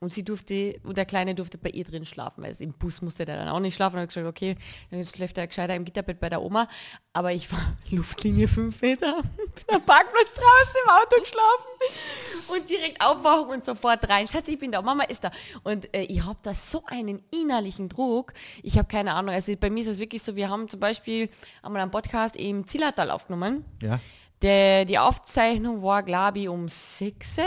und 0.00 0.12
sie 0.12 0.24
durfte, 0.24 0.78
und 0.84 0.96
der 0.96 1.06
Kleine 1.06 1.34
durfte 1.34 1.58
bei 1.58 1.70
ihr 1.70 1.84
drin 1.84 2.04
schlafen, 2.04 2.44
weil 2.44 2.54
im 2.60 2.72
Bus 2.72 3.02
musste 3.02 3.24
der 3.24 3.36
dann 3.36 3.48
auch 3.48 3.58
nicht 3.58 3.74
schlafen. 3.74 3.96
Und 3.96 4.02
ich 4.02 4.08
gesagt, 4.08 4.26
okay, 4.26 4.56
dann 4.90 5.04
schläft 5.04 5.36
er 5.38 5.46
gescheiter 5.46 5.74
im 5.74 5.84
Gitterbett 5.84 6.20
bei 6.20 6.28
der 6.28 6.40
Oma. 6.40 6.68
Aber 7.12 7.32
ich 7.32 7.50
war 7.50 7.58
Luftlinie 7.90 8.46
fünf 8.46 8.80
Meter, 8.80 9.20
bin 9.36 9.74
am 9.74 9.84
Parkplatz 9.84 10.28
draußen 10.34 10.74
im 10.84 10.90
Auto 10.90 11.20
geschlafen 11.20 12.56
und 12.56 12.68
direkt 12.68 13.04
aufwachen 13.04 13.50
und 13.50 13.64
sofort 13.64 14.08
rein. 14.08 14.28
Schatz, 14.28 14.46
ich 14.48 14.58
bin 14.58 14.70
da, 14.70 14.80
Mama 14.82 15.02
ist 15.04 15.24
da. 15.24 15.32
Und 15.64 15.92
äh, 15.94 16.02
ich 16.02 16.24
habe 16.24 16.38
da 16.42 16.54
so 16.54 16.84
einen 16.86 17.22
innerlichen 17.32 17.88
Druck. 17.88 18.34
Ich 18.62 18.78
habe 18.78 18.86
keine 18.86 19.14
Ahnung. 19.14 19.34
Also 19.34 19.56
bei 19.56 19.68
mir 19.68 19.80
ist 19.80 19.88
es 19.88 19.98
wirklich 19.98 20.22
so, 20.22 20.36
wir 20.36 20.48
haben 20.48 20.68
zum 20.68 20.78
Beispiel 20.78 21.28
einmal 21.60 21.82
einen 21.82 21.90
Podcast 21.90 22.36
im 22.36 22.66
Zillertal 22.68 23.10
aufgenommen. 23.10 23.64
Ja. 23.82 23.98
Der, 24.42 24.84
die 24.84 24.98
Aufzeichnung 24.98 25.82
war, 25.82 26.04
glaube 26.04 26.38
ich, 26.38 26.48
um 26.48 26.68
6 26.68 27.38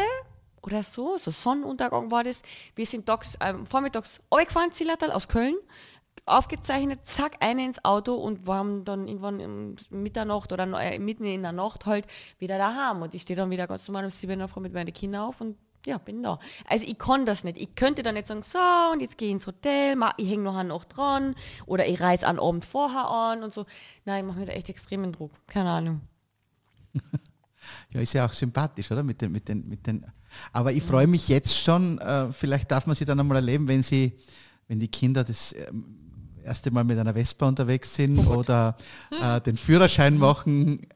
oder 0.63 0.83
so, 0.83 1.17
so 1.17 1.31
Sonnenuntergang 1.31 2.11
war 2.11 2.23
das. 2.23 2.41
Wir 2.75 2.85
sind 2.85 3.05
tags, 3.05 3.37
ähm, 3.41 3.65
vormittags 3.65 4.21
gefahren, 4.29 4.71
Zillertal 4.71 5.11
aus 5.11 5.27
Köln, 5.27 5.55
aufgezeichnet, 6.25 6.99
zack, 7.05 7.37
eine 7.39 7.65
ins 7.65 7.83
Auto 7.83 8.15
und 8.15 8.47
waren 8.47 8.85
dann 8.85 9.07
irgendwann 9.07 9.41
um 9.41 9.75
Mitternacht 9.89 10.53
oder 10.53 10.67
äh, 10.79 10.99
mitten 10.99 11.25
in 11.25 11.41
der 11.41 11.51
Nacht 11.51 11.85
halt 11.85 12.07
wieder 12.39 12.57
daheim. 12.57 13.01
Und 13.01 13.13
ich 13.13 13.23
stehe 13.23 13.37
dann 13.37 13.49
wieder 13.49 13.67
ganz 13.67 13.87
normal 13.87 14.05
um 14.05 14.09
7 14.09 14.39
Uhr 14.39 14.59
mit 14.59 14.73
meinen 14.73 14.93
Kindern 14.93 15.23
auf 15.23 15.41
und 15.41 15.57
ja, 15.85 15.97
bin 15.97 16.21
da. 16.21 16.37
Also 16.67 16.85
ich 16.85 16.97
kann 16.97 17.25
das 17.25 17.43
nicht. 17.43 17.57
Ich 17.57 17.73
könnte 17.73 18.03
dann 18.03 18.13
nicht 18.13 18.27
sagen, 18.27 18.43
so, 18.43 18.59
und 18.93 19.01
jetzt 19.01 19.17
gehe 19.17 19.29
ich 19.29 19.33
ins 19.33 19.47
Hotel, 19.47 19.97
ich 20.17 20.29
hänge 20.29 20.43
noch 20.43 20.55
eine 20.55 20.69
Nacht 20.69 20.95
dran 20.95 21.35
oder 21.65 21.87
ich 21.87 21.99
reise 21.99 22.27
an 22.27 22.39
Abend 22.39 22.65
vorher 22.65 23.09
an 23.09 23.43
und 23.43 23.51
so. 23.51 23.65
Nein, 24.05 24.23
ich 24.23 24.27
mache 24.27 24.39
mir 24.39 24.45
da 24.45 24.53
echt 24.53 24.69
extremen 24.69 25.11
Druck. 25.11 25.31
Keine 25.47 25.71
Ahnung. 25.71 26.01
ja, 27.89 28.01
ist 28.01 28.13
ja 28.13 28.27
auch 28.27 28.33
sympathisch, 28.33 28.91
oder? 28.91 29.01
Mit 29.01 29.21
den, 29.21 29.31
mit 29.31 29.47
den, 29.49 29.67
mit 29.67 29.87
den 29.87 30.05
aber 30.53 30.73
ich 30.73 30.83
freue 30.83 31.07
mich 31.07 31.27
jetzt 31.27 31.57
schon, 31.57 31.97
äh, 31.99 32.31
vielleicht 32.31 32.71
darf 32.71 32.87
man 32.87 32.95
sie 32.95 33.05
dann 33.05 33.19
einmal 33.19 33.37
erleben, 33.37 33.67
wenn 33.67 33.83
sie, 33.83 34.13
wenn 34.67 34.79
die 34.79 34.87
Kinder 34.87 35.23
das 35.23 35.51
äh, 35.53 35.71
erste 36.43 36.71
Mal 36.71 36.83
mit 36.83 36.97
einer 36.97 37.13
Vespa 37.13 37.47
unterwegs 37.47 37.95
sind 37.95 38.19
oh 38.27 38.35
oder 38.35 38.75
äh, 39.21 39.41
den 39.41 39.57
Führerschein 39.57 40.17
machen, 40.17 40.87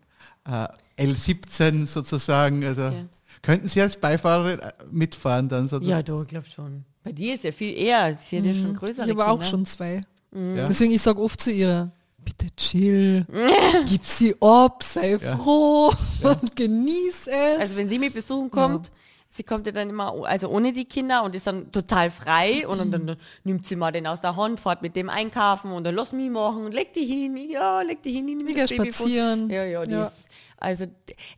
äh, 0.45 0.67
L17 0.97 1.85
sozusagen. 1.85 2.63
Also 2.65 2.87
okay. 2.87 3.05
könnten 3.41 3.67
Sie 3.67 3.81
als 3.81 3.97
Beifahrer 3.97 4.63
äh, 4.63 4.71
mitfahren 4.91 5.49
dann 5.49 5.67
sozusagen? 5.67 5.97
Ja, 5.97 6.03
du, 6.03 6.21
ich 6.21 6.27
glaube 6.27 6.47
schon. 6.47 6.85
Bei 7.03 7.11
dir 7.11 7.35
ist 7.35 7.43
ja 7.43 7.51
viel 7.51 7.77
eher, 7.77 8.15
sie 8.15 8.41
sind 8.41 8.45
ja 8.45 8.53
schon 8.53 8.71
mhm. 8.71 8.77
größer. 8.77 9.03
Ich 9.03 9.11
habe 9.11 9.27
auch 9.27 9.43
schon 9.43 9.65
zwei. 9.65 10.01
Mhm. 10.31 10.57
Ja. 10.57 10.67
Deswegen, 10.67 10.91
ich 10.91 11.01
sage 11.01 11.21
oft 11.21 11.39
zu 11.39 11.51
ihr, 11.51 11.91
bitte 12.23 12.47
chill, 12.55 13.25
gib 13.87 14.03
sie 14.03 14.35
ab, 14.41 14.83
sei 14.83 15.11
ja. 15.11 15.37
froh 15.37 15.91
ja. 16.21 16.31
und 16.41 16.55
genieß 16.55 17.27
es. 17.27 17.59
Also 17.59 17.77
wenn 17.77 17.89
sie 17.89 17.99
mich 17.99 18.13
besuchen 18.13 18.49
kommt, 18.49 18.91
sie 19.35 19.43
kommt 19.43 19.65
ja 19.65 19.71
dann 19.73 19.89
immer, 19.89 20.25
also 20.25 20.49
ohne 20.49 20.71
die 20.71 20.85
Kinder 20.85 21.23
und 21.23 21.35
ist 21.35 21.45
dann 21.45 21.71
total 21.71 22.09
frei 22.09 22.67
und, 22.67 22.77
dann, 22.77 22.91
dann 22.91 23.17
nimmt 23.43 23.65
sie 23.65 23.75
mal 23.75 23.91
den 23.91 24.07
aus 24.07 24.21
der 24.21 24.35
Hand, 24.35 24.59
fährt 24.59 24.81
mit 24.81 24.95
dem 24.95 25.09
einkaufen 25.09 25.71
und 25.71 25.83
dann 25.83 25.95
lass 25.95 26.11
mich 26.11 26.29
machen 26.29 26.65
und 26.65 26.73
leg 26.73 26.93
die 26.93 27.05
hin, 27.05 27.37
ja, 27.49 27.81
leg 27.81 28.01
die 28.01 28.11
hin. 28.11 28.25
Mega 28.43 28.67
spazieren. 28.67 29.49
Ja, 29.49 29.65
ja, 29.65 29.83
ja. 29.83 30.05
Ist, 30.05 30.29
also 30.57 30.85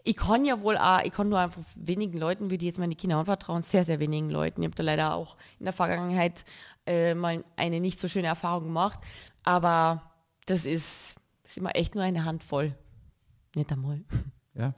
ich 0.03 0.15
kann 0.15 0.45
ja 0.45 0.61
wohl 0.61 0.77
auch, 0.77 1.01
ich 1.03 1.11
kann 1.11 1.29
nur 1.29 1.39
einfach 1.39 1.61
wenigen 1.75 2.17
Leuten, 2.19 2.51
würde 2.51 2.63
ich 2.63 2.69
jetzt 2.69 2.79
meine 2.79 2.95
Kinder 2.95 3.17
anvertrauen, 3.17 3.63
sehr, 3.63 3.83
sehr 3.83 3.99
wenigen 3.99 4.29
Leuten. 4.29 4.61
Ich 4.61 4.67
habe 4.67 4.75
da 4.75 4.83
leider 4.83 5.15
auch 5.15 5.35
in 5.59 5.65
der 5.65 5.73
Vergangenheit 5.73 6.45
äh, 6.85 7.15
mal 7.15 7.43
eine 7.55 7.79
nicht 7.79 7.99
so 7.99 8.07
schöne 8.07 8.27
Erfahrung 8.27 8.65
gemacht, 8.65 8.99
aber 9.43 10.03
das 10.45 10.65
ist, 10.65 11.15
ist 11.43 11.57
immer 11.57 11.75
echt 11.75 11.95
nur 11.95 12.03
eine 12.03 12.25
Handvoll. 12.25 12.75
Nicht 13.55 13.71
einmal. 13.71 14.01
Ja. 14.53 14.73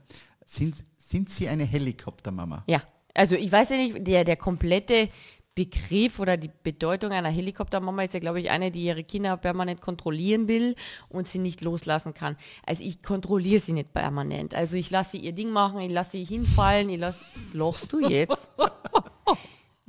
Sind, 0.46 0.76
sind 0.98 1.30
Sie 1.30 1.48
eine 1.48 1.64
Helikoptermama? 1.64 2.64
Ja. 2.68 2.82
Also 3.14 3.36
ich 3.36 3.52
weiß 3.52 3.70
ja 3.70 3.78
nicht, 3.78 4.08
der, 4.08 4.24
der 4.24 4.36
komplette 4.36 5.10
Begriff 5.56 6.20
oder 6.20 6.38
die 6.38 6.52
Bedeutung 6.64 7.12
einer 7.12 7.30
Helikoptermama 7.30 8.04
ist 8.04 8.14
ja, 8.14 8.20
glaube 8.22 8.40
ich, 8.40 8.50
eine, 8.50 8.72
die 8.72 8.86
ihre 8.86 9.04
Kinder 9.04 9.36
permanent 9.36 9.82
kontrollieren 9.82 10.48
will 10.48 10.76
und 11.10 11.28
sie 11.28 11.40
nicht 11.40 11.62
loslassen 11.62 12.14
kann. 12.14 12.38
Also 12.66 12.84
ich 12.84 13.04
kontrolliere 13.04 13.60
sie 13.60 13.74
nicht 13.74 13.94
permanent. 13.94 14.56
Also 14.56 14.78
ich 14.78 14.90
lasse 14.90 15.12
sie 15.12 15.18
ihr 15.18 15.34
Ding 15.34 15.50
machen, 15.50 15.82
ich 15.82 15.92
lasse 15.92 16.12
sie 16.12 16.24
hinfallen, 16.24 16.90
ich 16.90 17.00
lasse... 17.00 17.20
Lochst 17.54 17.92
du 17.92 18.08
jetzt? 18.08 18.48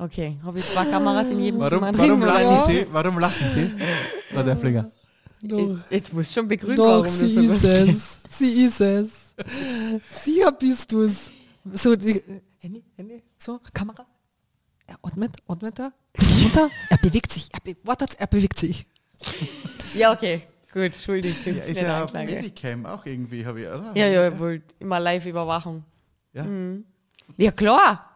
Okay, 0.03 0.39
habe 0.43 0.59
ich 0.59 0.65
zwei 0.65 0.87
Kameras 0.87 1.29
in 1.31 1.41
jedem 1.41 1.61
warum, 1.61 1.81
Zimmer 1.81 1.99
warum 1.99 2.23
lachen 2.23 2.73
Sie? 2.73 2.87
Warum 2.91 3.19
lachen 3.19 3.47
Sie? 3.55 4.35
War 4.35 4.45
der 4.45 4.57
Flinger. 4.57 4.91
Doch. 5.43 5.77
Jetzt 5.91 6.15
muss 6.15 6.33
schon 6.33 6.49
begründen, 6.49 6.77
Doch, 6.77 7.05
warum 7.05 7.09
sie 7.09 7.47
ist 7.47 7.65
es. 7.65 8.23
Sie 8.31 8.63
ist 8.63 8.81
es. 8.81 9.35
Sie 10.23 10.43
bist 10.59 10.91
du 10.91 11.03
es. 11.03 11.31
So, 11.75 11.97
die, 11.97 12.23
Handy, 12.63 12.85
Handy, 12.97 13.23
so, 13.39 13.59
Kamera. 13.73 14.05
Er 14.87 14.99
atmet, 15.03 15.35
atmet 15.49 15.79
er. 15.81 15.95
Runter, 16.43 16.69
er 16.91 16.99
bewegt 16.99 17.33
sich, 17.33 17.49
er, 17.55 17.61
be 17.61 17.75
wartet, 17.85 18.21
er 18.21 18.27
bewegt 18.27 18.59
sich. 18.59 18.85
Ja, 19.95 20.13
okay. 20.13 20.43
Gut, 20.71 20.83
entschuldigt. 20.83 21.47
Ja, 21.47 21.53
ist 21.53 21.81
ja 21.81 22.05
auf 22.05 22.13
Medicam 22.13 22.85
auch 22.85 23.07
irgendwie, 23.07 23.47
habe 23.47 23.63
ich, 23.63 23.67
oder? 23.67 23.97
Ja, 23.97 24.09
ja, 24.09 24.39
wohl 24.39 24.63
immer 24.79 25.01
Live-Überwachung. 25.01 25.85
Ja. 26.35 26.45
Mhm. 26.45 26.85
Ja, 27.39 27.51
klar. 27.51 28.11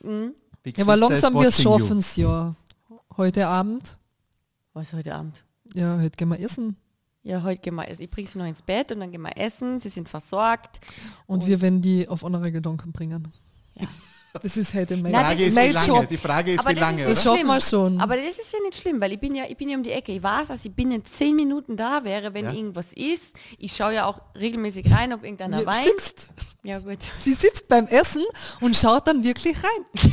Mhm. 0.00 0.34
Ja, 0.64 0.84
aber 0.84 0.96
langsam 0.96 1.34
wir 1.34 1.50
schaffen 1.50 1.98
es 1.98 2.14
ja. 2.14 2.54
Heute 3.16 3.48
Abend. 3.48 3.96
Was 4.74 4.92
heute 4.92 5.12
Abend? 5.12 5.42
Ja, 5.74 5.98
heute 5.98 6.16
gehen 6.16 6.28
wir 6.28 6.38
essen. 6.38 6.76
Ja, 7.24 7.42
heute 7.42 7.62
gehen 7.62 7.74
wir 7.74 7.88
essen. 7.88 8.02
Ich 8.02 8.10
bringe 8.12 8.28
sie 8.28 8.38
noch 8.38 8.46
ins 8.46 8.62
Bett 8.62 8.92
und 8.92 9.00
dann 9.00 9.10
gehen 9.10 9.22
wir 9.22 9.36
essen. 9.36 9.80
Sie 9.80 9.88
sind 9.88 10.08
versorgt. 10.08 10.78
Und, 11.26 11.42
und 11.42 11.48
wir 11.48 11.60
werden 11.60 11.82
die 11.82 12.06
auf 12.06 12.24
andere 12.24 12.52
Gedanken 12.52 12.92
bringen. 12.92 13.32
Ja. 13.78 13.86
Das 14.42 14.56
ist 14.56 14.74
halt 14.74 14.90
mein, 14.90 15.12
Frage 15.12 15.44
ist, 15.44 15.54
mein 15.54 15.72
Job. 15.72 16.08
Die 16.08 16.18
Frage 16.18 16.52
ist, 16.52 16.60
aber 16.60 16.70
wie 16.70 16.74
lange. 16.74 17.04
Das 17.06 17.22
schaffen 17.22 17.46
wir 17.46 17.60
schon. 17.60 17.98
Aber 18.00 18.16
das 18.16 18.38
ist 18.38 18.52
ja 18.52 18.58
nicht 18.62 18.76
schlimm, 18.76 19.00
weil 19.00 19.12
ich 19.12 19.18
bin 19.18 19.34
ja, 19.34 19.44
ich 19.48 19.56
bin 19.56 19.70
ja 19.70 19.76
um 19.78 19.82
die 19.82 19.92
Ecke. 19.92 20.12
Ich 20.12 20.22
weiß, 20.22 20.48
dass 20.48 20.62
ich 20.64 20.72
binnen 20.72 21.02
zehn 21.06 21.34
Minuten 21.34 21.76
da 21.76 22.04
wäre, 22.04 22.34
wenn 22.34 22.44
ja. 22.44 22.52
irgendwas 22.52 22.92
ist. 22.92 23.34
Ich 23.58 23.74
schaue 23.74 23.94
ja 23.94 24.04
auch 24.04 24.20
regelmäßig 24.34 24.92
rein, 24.92 25.14
ob 25.14 25.24
irgendeiner 25.24 25.60
ja, 25.60 25.66
weint. 25.66 25.84
Sitzt. 25.84 26.34
Ja, 26.62 26.80
gut. 26.80 26.98
Sie 27.16 27.32
sitzt 27.32 27.68
beim 27.68 27.86
Essen 27.86 28.24
und 28.60 28.76
schaut 28.76 29.06
dann 29.06 29.24
wirklich 29.24 29.56
rein. 29.56 29.86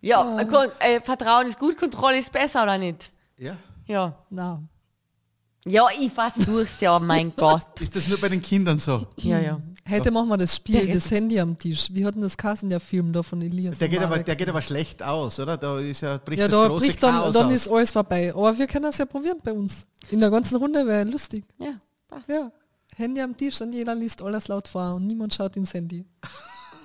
ja, 0.00 0.36
oh. 0.36 0.68
äh, 0.80 1.00
Vertrauen 1.00 1.46
ist 1.46 1.58
gut, 1.58 1.78
Kontrolle 1.78 2.18
ist 2.18 2.32
besser, 2.32 2.64
oder 2.64 2.76
nicht? 2.78 3.10
Ja. 3.38 3.56
Ja. 3.86 4.18
No. 4.30 4.62
Ja, 5.64 5.86
ich 5.98 6.12
versuch's 6.12 6.80
ja, 6.80 6.98
mein 6.98 7.34
Gott. 7.36 7.80
Ist 7.80 7.96
das 7.96 8.06
nur 8.06 8.20
bei 8.20 8.28
den 8.28 8.40
Kindern 8.40 8.78
so? 8.78 9.06
Ja, 9.16 9.40
ja. 9.40 9.60
Heute 9.88 10.10
machen 10.10 10.28
wir 10.28 10.36
das 10.36 10.56
Spiel, 10.56 10.92
das 10.92 11.10
Handy 11.10 11.38
am 11.38 11.56
Tisch. 11.56 11.88
Wir 11.92 12.06
hatten 12.06 12.20
das 12.20 12.36
Kassen 12.36 12.68
der 12.68 12.80
Film 12.80 13.12
da 13.12 13.22
von 13.22 13.40
Elias. 13.40 13.78
Der 13.78 13.88
geht, 13.88 14.00
aber, 14.00 14.18
der 14.18 14.34
geht 14.34 14.48
aber 14.48 14.60
schlecht 14.60 15.02
aus, 15.02 15.38
oder? 15.38 15.56
Da 15.56 15.78
ist 15.78 16.00
ja, 16.00 16.18
bricht 16.18 16.40
ja, 16.40 16.48
da 16.48 16.68
bricht 16.68 17.02
dann, 17.02 17.14
Chaos 17.14 17.32
dann 17.32 17.50
ist 17.50 17.68
alles 17.68 17.92
vorbei. 17.92 18.32
Aber 18.34 18.58
wir 18.58 18.66
können 18.66 18.84
das 18.84 18.98
ja 18.98 19.06
probieren 19.06 19.38
bei 19.42 19.52
uns. 19.52 19.86
In 20.10 20.20
der 20.20 20.30
ganzen 20.30 20.56
Runde 20.56 20.84
wäre 20.86 21.04
lustig. 21.04 21.44
Ja, 21.58 21.80
passt. 22.08 22.28
Ja. 22.28 22.50
Handy 22.96 23.20
am 23.20 23.36
Tisch 23.36 23.60
und 23.60 23.72
jeder 23.72 23.94
liest 23.94 24.22
alles 24.22 24.48
laut 24.48 24.66
vor 24.66 24.94
und 24.94 25.06
niemand 25.06 25.34
schaut 25.34 25.56
ins 25.56 25.72
Handy. 25.74 26.04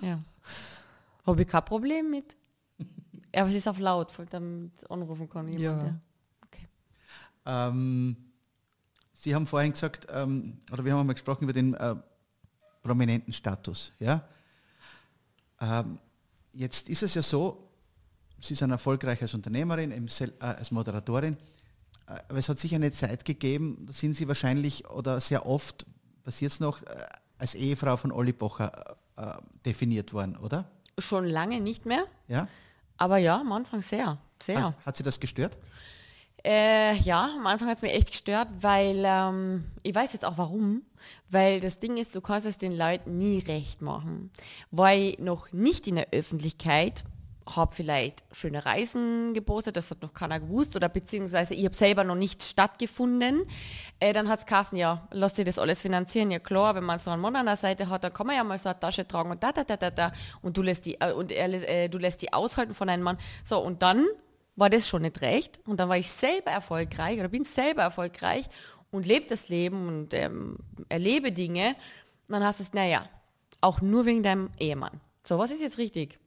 Ja. 0.04 0.20
Habe 1.28 1.44
ich 1.44 1.48
kein 1.48 1.64
Problem 1.64 2.10
mit. 2.10 2.36
Aber 3.36 3.50
es 3.50 3.56
ist 3.56 3.68
auf 3.68 3.78
laut, 3.78 4.12
damit 4.32 4.72
anrufen 4.90 5.30
kann 5.30 5.48
jemand. 5.48 5.62
Ja. 5.62 5.86
ja. 5.86 5.96
Okay. 6.48 6.68
Ähm, 7.46 8.16
Sie 9.14 9.36
haben 9.36 9.46
vorhin 9.46 9.74
gesagt, 9.74 10.08
ähm, 10.12 10.58
oder 10.72 10.84
wir 10.84 10.94
haben 10.94 11.02
einmal 11.02 11.14
gesprochen 11.14 11.44
über 11.44 11.54
den 11.54 11.76
äh, 11.76 11.96
prominenten 12.82 13.34
Status. 13.34 13.92
Ja? 14.00 14.24
Ähm, 15.60 16.00
jetzt 16.54 16.90
ist 16.90 17.04
es 17.04 17.14
ja 17.14 17.22
so, 17.22 17.68
Sie 18.40 18.56
sind 18.56 18.72
erfolgreich 18.72 19.22
als 19.22 19.34
Unternehmerin, 19.36 19.92
äh, 19.92 20.30
als 20.40 20.72
Moderatorin, 20.72 21.38
äh, 22.08 22.14
aber 22.28 22.38
es 22.38 22.50
hat 22.50 22.60
sicher 22.60 22.78
eine 22.78 22.92
Zeit 22.92 23.24
gegeben, 23.24 23.86
da 23.86 23.94
sind 23.94 24.16
Sie 24.16 24.28
wahrscheinlich 24.28 24.90
oder 24.90 25.22
sehr 25.22 25.46
oft, 25.46 25.86
passiert 26.24 26.52
es 26.52 26.60
noch, 26.60 26.82
äh, 26.84 27.06
als 27.38 27.56
Ehefrau 27.56 27.98
von 27.98 28.12
Olli 28.12 28.34
Bocher 28.34 28.98
äh, 29.16 29.34
definiert 29.66 30.14
worden, 30.14 30.38
oder? 30.38 30.66
Schon 30.98 31.26
lange 31.26 31.60
nicht 31.60 31.86
mehr. 31.86 32.06
Ja. 32.28 32.48
Aber 32.98 33.18
ja, 33.18 33.40
am 33.40 33.52
Anfang 33.52 33.82
sehr. 33.82 34.18
sehr. 34.42 34.64
Hat, 34.64 34.86
hat 34.86 34.98
Sie 34.98 35.04
das 35.04 35.20
gestört? 35.20 35.58
Äh, 36.44 36.96
ja, 36.98 37.30
am 37.38 37.46
Anfang 37.46 37.68
hat 37.68 37.78
es 37.78 37.82
mich 37.82 37.94
echt 37.94 38.12
gestört, 38.12 38.48
weil 38.60 39.04
ähm, 39.06 39.66
ich 39.84 39.94
weiß 39.94 40.14
jetzt 40.14 40.26
auch 40.26 40.38
warum. 40.38 40.82
Weil 41.30 41.60
das 41.60 41.80
Ding 41.80 41.98
ist, 41.98 42.16
du 42.16 42.22
kannst 42.22 42.46
es 42.46 42.58
den 42.58 42.76
Leuten 42.76 43.18
nie 43.18 43.40
recht 43.40 43.82
machen. 43.82 44.32
Weil 44.72 45.02
ich 45.02 45.20
noch 45.20 45.52
nicht 45.52 45.88
in 45.88 45.96
der 45.96 46.08
Öffentlichkeit 46.12 47.04
habe 47.56 47.74
vielleicht 47.74 48.24
schöne 48.32 48.66
Reisen 48.66 49.34
gepostet, 49.34 49.76
das 49.76 49.90
hat 49.90 50.02
noch 50.02 50.14
keiner 50.14 50.40
gewusst 50.40 50.76
oder 50.76 50.90
beziehungsweise 50.90 51.54
ich 51.54 51.66
habe 51.66 51.76
selber 51.76 52.04
noch 52.04 52.16
nicht 52.16 52.44
stattgefunden. 52.44 53.44
Äh, 54.00 54.14
dann 54.14 54.30
hat 54.30 54.40
es 54.40 54.46
Kassen, 54.46 54.78
ja, 54.78 55.08
lass 55.12 55.34
dir 55.34 55.46
das 55.46 55.60
alles 55.60 55.82
finanzieren. 55.82 56.32
Ja 56.32 56.40
klar, 56.40 56.76
wenn 56.76 56.84
man 56.84 57.00
so 57.00 57.12
einen 57.12 57.22
Mann 57.22 57.36
an 57.36 57.46
der 57.46 57.56
Seite 57.56 57.90
hat, 57.90 58.04
dann 58.04 58.14
kann 58.14 58.28
man 58.28 58.36
ja 58.36 58.44
mal 58.44 58.58
so 58.58 58.70
eine 58.70 58.80
Tasche 58.80 59.08
tragen 59.08 59.32
und 59.32 59.44
da, 59.44 59.52
da, 59.52 59.64
da, 59.64 59.78
da, 59.78 59.90
da 59.90 60.12
und 60.42 60.58
du 60.58 60.62
lässt 60.62 60.86
die, 60.86 61.00
äh, 61.02 61.12
und 61.14 61.32
er, 61.32 61.50
äh, 61.68 61.90
du 61.90 61.98
lässt 61.98 62.22
die 62.22 62.32
aushalten 62.32 62.74
von 62.74 62.90
einem 62.90 63.04
Mann. 63.04 63.18
So, 63.44 63.60
und 63.60 63.82
dann 63.82 64.06
war 64.56 64.70
das 64.70 64.88
schon 64.88 65.02
nicht 65.02 65.22
recht. 65.22 65.60
Und 65.66 65.80
dann 65.80 65.90
war 65.90 65.98
ich 65.98 66.10
selber 66.10 66.52
erfolgreich 66.52 67.20
oder 67.20 67.30
bin 67.30 67.44
selber 67.44 67.82
erfolgreich 67.84 68.46
und 68.92 69.08
lebe 69.08 69.28
das 69.28 69.50
Leben 69.50 69.88
und 69.88 70.14
ähm, 70.14 70.58
erlebe 70.90 71.32
Dinge, 71.32 71.76
dann 72.28 72.44
hast 72.44 72.60
du 72.60 72.64
es, 72.64 72.74
naja, 72.74 73.10
auch 73.62 73.82
nur 73.82 74.06
wegen 74.06 74.24
deinem 74.24 74.50
Ehemann. 74.60 75.00
So, 75.24 75.38
was 75.38 75.52
ist 75.52 75.62
jetzt 75.62 75.78
richtig? 75.78 76.20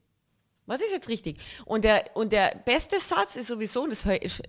Was 0.67 0.81
ist 0.81 0.93
jetzt 0.93 1.09
richtig? 1.09 1.39
Und 1.67 1.85
der, 1.85 2.05
und 2.15 2.33
der 2.33 2.55
beste 2.65 2.99
Satz 2.99 3.37
ist 3.37 3.49
sowieso, 3.49 3.87
das, 3.87 4.05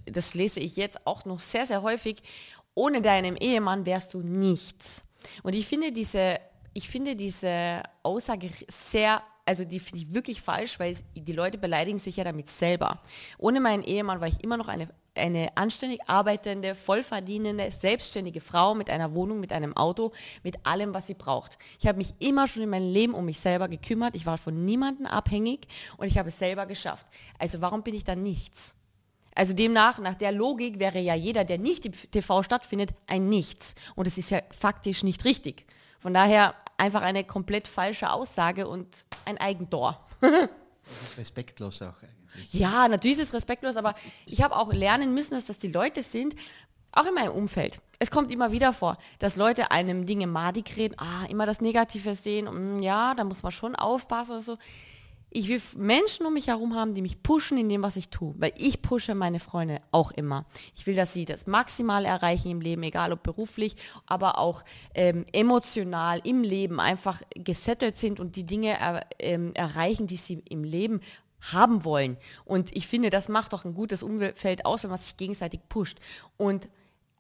das 0.06 0.34
lese 0.34 0.60
ich 0.60 0.78
jetzt 0.78 1.06
auch 1.06 1.26
noch 1.26 1.40
sehr, 1.40 1.66
sehr 1.66 1.82
häufig, 1.82 2.24
ohne 2.74 3.02
deinen 3.02 3.36
Ehemann 3.38 3.86
wärst 3.86 4.14
du 4.14 4.20
nichts. 4.20 5.04
Und 5.44 5.54
ich 5.54 5.68
finde 5.68 5.92
diese, 5.92 6.40
ich 6.74 6.90
finde 6.90 7.16
diese 7.16 7.84
Aussage 8.04 8.52
sehr 8.70 9.22
also 9.46 9.64
die 9.64 9.80
finde 9.80 10.04
ich 10.04 10.14
wirklich 10.14 10.42
falsch, 10.42 10.80
weil 10.80 10.98
die 11.16 11.32
Leute 11.32 11.58
beleidigen 11.58 12.00
sich 12.00 12.18
ja 12.18 12.24
damit 12.24 12.50
selber. 12.50 13.00
Ohne 13.38 13.60
meinen 13.60 13.84
Ehemann 13.84 14.20
war 14.20 14.28
ich 14.28 14.44
immer 14.44 14.58
noch 14.58 14.68
eine, 14.68 14.90
eine 15.16 15.56
anständig 15.56 16.02
arbeitende, 16.08 16.76
vollverdienende, 16.76 17.72
selbstständige 17.72 18.42
Frau 18.42 18.76
mit 18.76 18.90
einer 18.90 19.14
Wohnung, 19.14 19.40
mit 19.40 19.54
einem 19.54 19.76
Auto, 19.76 20.12
mit 20.44 20.66
allem, 20.66 20.94
was 20.94 21.08
sie 21.08 21.14
braucht. 21.14 21.58
Ich 21.80 21.88
habe 21.88 21.98
mich 21.98 22.14
immer 22.20 22.48
schon 22.48 22.64
in 22.64 22.70
meinem 22.70 22.92
Leben 22.92 23.14
um 23.14 23.26
mich 23.26 23.40
selber 23.40 23.68
gekümmert. 23.68 24.16
Ich 24.16 24.26
war 24.26 24.38
von 24.38 24.66
niemandem 24.66 25.06
abhängig 25.06 25.68
und 25.98 26.08
ich 26.08 26.18
habe 26.18 26.30
es 26.30 26.40
selber 26.40 26.66
geschafft. 26.66 27.08
Also 27.40 27.62
warum 27.62 27.84
bin 27.84 27.96
ich 27.96 28.04
dann 28.04 28.24
nichts? 28.24 28.76
Also 29.36 29.54
demnach, 29.54 30.00
nach 30.00 30.16
der 30.16 30.32
Logik 30.32 30.80
wäre 30.80 31.00
ja 31.00 31.14
jeder, 31.14 31.44
der 31.44 31.58
nicht 31.58 31.86
im 31.86 31.92
TV 31.92 32.42
stattfindet, 32.42 32.92
ein 33.06 33.28
Nichts. 33.28 33.76
Und 33.96 34.08
es 34.08 34.18
ist 34.18 34.32
ja 34.32 34.40
faktisch 34.58 35.04
nicht 35.04 35.26
richtig. 35.26 35.66
Von 36.00 36.14
daher 36.14 36.56
einfach 36.78 37.02
eine 37.02 37.26
komplett 37.26 37.68
falsche 37.68 38.12
Aussage 38.12 38.68
und 38.68 39.06
ein 39.26 39.38
Eigentor. 39.38 40.00
respektlos 41.18 41.82
auch. 41.82 41.96
Ja, 42.52 42.88
natürlich 42.88 43.18
ist 43.18 43.28
es 43.28 43.34
respektlos, 43.34 43.76
aber 43.76 43.96
ich 44.26 44.42
habe 44.42 44.56
auch 44.56 44.72
lernen 44.74 45.14
müssen, 45.14 45.34
dass 45.34 45.46
das 45.46 45.58
die 45.58 45.72
Leute 45.72 46.02
sind, 46.02 46.36
auch 46.92 47.06
in 47.06 47.14
meinem 47.14 47.34
Umfeld. 47.34 47.82
Es 48.00 48.12
kommt 48.12 48.32
immer 48.32 48.52
wieder 48.52 48.74
vor, 48.74 48.98
dass 49.20 49.36
Leute 49.36 49.72
einem 49.72 50.06
Dinge 50.06 50.28
madig 50.28 50.78
reden, 50.78 50.96
ah, 50.98 51.26
immer 51.30 51.46
das 51.46 51.62
Negative 51.62 52.16
sehen, 52.16 52.48
und, 52.48 52.78
mm, 52.78 52.80
ja, 52.82 53.14
da 53.16 53.24
muss 53.24 53.44
man 53.44 53.52
schon 53.52 53.76
aufpassen 53.76 54.32
oder 54.32 54.42
so 54.42 54.58
ich 55.36 55.50
will 55.50 55.62
Menschen 55.76 56.26
um 56.26 56.34
mich 56.34 56.48
herum 56.48 56.76
haben, 56.76 56.94
die 56.94 57.02
mich 57.02 57.22
pushen 57.22 57.58
in 57.58 57.68
dem, 57.68 57.84
was 57.84 57.98
ich 57.98 58.08
tue. 58.08 58.34
Weil 58.38 58.54
ich 58.56 58.82
pushe 58.82 59.16
meine 59.16 59.42
Freunde 59.42 59.82
auch 59.92 60.12
immer. 60.12 60.46
Ich 60.78 60.88
will, 60.88 60.96
dass 60.96 61.12
sie 61.12 61.26
das 61.26 61.46
maximal 61.46 62.06
erreichen 62.06 62.52
im 62.52 62.62
Leben, 62.62 62.84
egal 62.84 63.12
ob 63.12 63.22
beruflich, 63.22 63.76
aber 64.06 64.40
auch 64.40 64.64
ähm, 64.94 65.26
emotional 65.34 66.22
im 66.24 66.42
Leben 66.42 66.80
einfach 66.80 67.22
gesettelt 67.32 67.98
sind 67.98 68.22
und 68.22 68.38
die 68.38 68.46
Dinge 68.46 68.80
er, 68.80 69.06
ähm, 69.20 69.54
erreichen, 69.56 70.08
die 70.08 70.16
sie 70.16 70.42
im 70.50 70.64
Leben 70.64 71.02
haben 71.54 71.84
wollen. 71.86 72.18
Und 72.44 72.76
ich 72.76 72.88
finde, 72.88 73.10
das 73.10 73.30
macht 73.30 73.54
doch 73.54 73.66
ein 73.66 73.74
gutes 73.74 74.04
Umfeld 74.04 74.66
aus, 74.66 74.84
wenn 74.84 74.90
man 74.90 75.00
sich 75.00 75.18
gegenseitig 75.18 75.62
pusht. 75.70 76.00
Und 76.38 76.68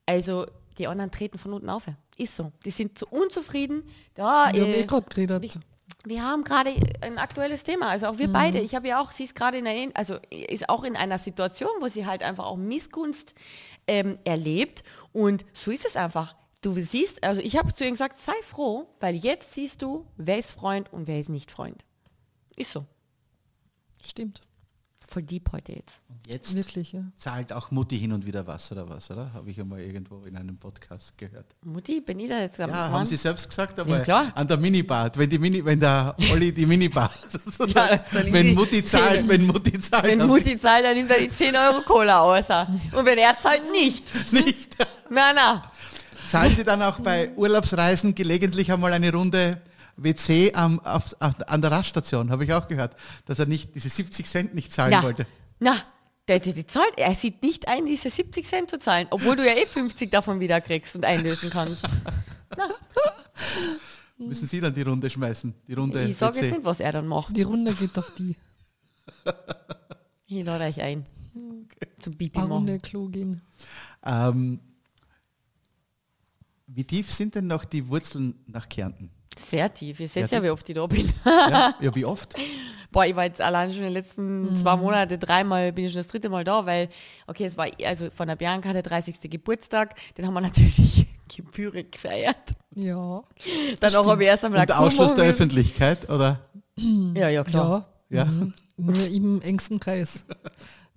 also 0.06 0.46
die 0.78 0.88
anderen 0.88 1.12
treten 1.12 1.38
von 1.38 1.54
unten 1.54 1.70
auf. 1.70 1.86
Ist 2.18 2.36
so. 2.36 2.52
Die 2.66 2.72
sind 2.72 2.98
zu 2.98 3.08
unzufrieden. 3.08 3.84
Da, 4.14 4.52
Wir 4.54 4.62
äh, 4.62 4.66
haben 4.66 4.74
eh 4.74 4.86
gerade 4.86 5.06
geredet 5.10 5.60
wir 6.04 6.24
haben 6.24 6.44
gerade 6.44 6.76
ein 7.02 7.18
aktuelles 7.18 7.64
Thema, 7.64 7.90
also 7.90 8.08
auch 8.08 8.18
wir 8.18 8.28
mhm. 8.28 8.34
beide. 8.34 8.60
Ich 8.60 8.76
habe 8.76 8.88
ja 8.88 9.02
auch, 9.02 9.12
sie 9.12 9.24
ist 9.24 9.36
gerade 9.36 9.58
in 9.58 9.68
einer, 9.68 9.92
also 9.96 10.18
ist 10.30 10.70
auch 10.70 10.84
in 10.84 10.96
einer 10.96 11.18
Situation, 11.18 11.70
wo 11.80 11.88
sie 11.88 12.06
halt 12.06 12.24
einfach 12.24 12.46
auch 12.46 12.58
Missgunst 12.58 13.34
ähm, 13.88 14.20
erlebt 14.24 14.84
und 15.14 15.46
so 15.54 15.72
ist 15.72 15.86
es 15.86 15.96
einfach. 15.96 16.36
Du 16.62 16.74
siehst, 16.82 17.24
also 17.24 17.42
ich 17.42 17.58
habe 17.58 17.74
zu 17.74 17.84
ihr 17.84 17.92
gesagt, 17.92 18.18
sei 18.18 18.34
froh, 18.44 18.88
weil 19.00 19.16
jetzt 19.16 19.54
siehst 19.54 19.82
du, 19.82 20.06
wer 20.18 20.38
ist 20.38 20.52
Freund 20.52 20.92
und 20.92 21.08
wer 21.08 21.20
ist 21.20 21.30
nicht 21.30 21.52
Freund. 21.52 21.84
Ist 22.56 22.72
so. 22.72 22.86
Stimmt 24.08 24.42
voll 25.08 25.24
deep 25.24 25.52
heute 25.52 25.74
jetzt. 25.74 26.02
Und 26.10 26.28
jetzt 26.28 26.56
Wirklich, 26.56 26.92
ja. 26.92 27.02
zahlt 27.18 27.54
auch 27.54 27.72
Mutti 27.72 27.98
hin 27.98 28.12
und 28.12 28.26
wieder 28.26 28.46
was 28.48 28.72
oder 28.72 28.90
was, 28.90 29.10
oder? 29.12 29.32
Habe 29.34 29.50
ich 29.50 29.60
einmal 29.60 29.80
irgendwo 29.80 30.26
in 30.26 30.36
einem 30.36 30.58
Podcast 30.58 31.18
gehört. 31.18 31.46
Mutti, 31.64 32.02
bin 32.02 32.20
ich 32.20 32.30
da 32.30 32.40
jetzt 32.40 32.60
am 32.60 32.70
Ja, 32.70 32.90
haben 32.90 33.06
Sie 33.06 33.18
selbst 33.18 33.48
gesagt, 33.48 33.80
aber 33.80 34.06
ja, 34.06 34.32
an 34.36 34.48
der 34.48 34.58
Minibar, 34.58 35.12
wenn 35.16 35.30
die 35.30 35.40
Mini, 35.40 35.64
wenn 35.64 35.80
der 35.80 36.16
Olli 36.32 36.52
die 36.52 36.66
Minibar 36.66 37.12
ja, 37.68 38.00
wenn 38.32 38.54
Mutti 38.54 38.84
zahlt, 38.84 39.22
10, 39.22 39.30
wenn 39.30 39.46
Mutti 39.46 39.80
zahlt. 39.80 40.06
Wenn 40.06 40.28
Mutti 40.28 40.58
zahlt, 40.58 40.86
dann 40.86 40.96
nimmt 40.96 41.12
er 41.12 41.20
die 41.20 41.32
10 41.32 41.56
Euro 41.56 41.82
Cola 41.82 42.22
aus. 42.22 42.46
Und 42.92 43.06
wenn 43.06 43.18
er 43.18 43.38
zahlt, 43.42 43.72
nicht. 43.72 44.06
Nicht. 44.32 44.76
Na, 45.10 45.32
na. 45.34 45.64
Zahlen 46.28 46.56
Sie 46.56 46.64
dann 46.64 46.82
auch 46.82 47.00
bei 47.00 47.32
Urlaubsreisen 47.36 48.16
gelegentlich 48.16 48.72
einmal 48.72 48.92
eine 48.92 49.14
Runde 49.14 49.62
WC 49.98 50.54
am, 50.54 50.80
auf, 50.80 51.16
an 51.20 51.62
der 51.62 51.72
Raststation, 51.72 52.30
habe 52.30 52.44
ich 52.44 52.54
auch 52.54 52.68
gehört, 52.68 52.96
dass 53.26 53.40
er 53.40 53.46
nicht 53.46 53.76
diese 53.76 53.90
70 53.90 54.28
Cent 54.28 54.56
nicht 54.56 54.72
zahlen 54.72 54.92
na, 54.92 55.04
wollte. 55.04 55.28
Na, 55.60 55.76
der, 56.28 56.40
der, 56.40 56.54
der 56.54 56.68
zahlt, 56.68 56.94
er 56.98 57.16
sieht 57.16 57.42
nicht 57.44 57.68
ein, 57.68 57.86
diese 57.86 58.10
70 58.10 58.46
Cent 58.46 58.70
zu 58.70 58.80
zahlen, 58.80 59.08
obwohl 59.10 59.36
du 59.36 59.46
ja 59.46 59.54
eh 59.54 59.66
50 59.66 60.12
davon 60.12 60.40
wieder 60.40 60.60
kriegst 60.62 60.96
und 60.96 61.06
einlösen 61.06 61.50
kannst. 61.50 61.86
Müssen 64.18 64.48
Sie 64.48 64.62
dann 64.62 64.74
die 64.74 64.82
Runde 64.82 65.10
schmeißen? 65.10 65.54
Die 65.68 65.74
Runde 65.74 66.04
ich 66.04 66.18
sage 66.18 66.40
jetzt 66.40 66.52
nicht, 66.52 66.66
was 66.66 66.80
er 66.80 66.94
dann 66.94 67.08
macht. 67.08 67.36
Die 67.36 67.42
Runde 67.42 67.74
geht 67.74 67.98
auf 67.98 68.12
die. 68.18 68.36
Ich 70.28 70.44
lade 70.44 70.64
euch 70.64 70.82
ein. 70.82 71.06
Okay. 71.36 71.88
Zum 72.00 72.16
Bibi 72.16 72.40
machen. 72.40 72.82
Klo 72.82 73.08
gehen. 73.10 73.42
Ähm, 74.04 74.60
wie 76.66 76.84
tief 76.84 77.12
sind 77.12 77.36
denn 77.36 77.46
noch 77.46 77.64
die 77.64 77.88
Wurzeln 77.88 78.34
nach 78.48 78.68
Kärnten? 78.68 79.12
Sehr 79.38 79.74
tief. 79.74 80.00
Ich 80.00 80.12
sehe 80.12 80.26
ja, 80.26 80.44
wie 80.44 80.50
oft 80.50 80.68
ich 80.70 80.76
da 80.76 80.86
bin. 80.88 81.12
Ja, 81.26 81.76
ja, 81.80 81.96
wie 81.96 82.06
oft? 82.06 82.36
Boah, 82.92 83.06
ich 83.06 83.16
war 83.16 83.26
jetzt 83.26 83.42
allein 83.42 83.72
schon 83.72 83.80
in 83.80 83.86
den 83.88 83.94
letzten 83.94 84.52
mhm. 84.52 84.56
zwei 84.56 84.78
Monaten, 84.78 85.20
dreimal 85.20 85.74
bin 85.74 85.84
ich 85.84 85.92
schon 85.92 86.00
das 86.00 86.08
dritte 86.08 86.30
Mal 86.30 86.46
da, 86.46 86.66
weil, 86.66 86.88
okay, 87.28 87.44
es 87.44 87.58
war 87.58 87.68
also 87.84 88.10
von 88.10 88.28
der 88.28 88.38
Bianca 88.38 88.72
der 88.72 88.84
30. 88.84 89.30
Geburtstag, 89.30 89.96
den 90.18 90.26
haben 90.26 90.34
wir 90.34 90.42
natürlich 90.42 91.06
gebührig 91.28 91.92
gefeiert. 91.92 92.54
Ja. 92.74 93.22
Dann 93.82 93.96
auch 93.96 94.08
habe 94.08 94.24
ich 94.24 94.30
erst 94.30 94.46
einmal 94.46 94.62
Und 94.62 94.72
Ausschluss 94.72 95.14
der 95.14 95.26
Öffentlichkeit, 95.26 96.10
oder? 96.10 96.40
Ja, 97.16 97.30
ja, 97.30 97.44
klar. 97.44 97.88
Ja. 98.10 98.24
ja. 98.24 98.26
Mhm. 98.26 98.54
Nur 98.78 99.08
im 99.08 99.42
engsten 99.42 99.80
Kreis. 99.80 100.26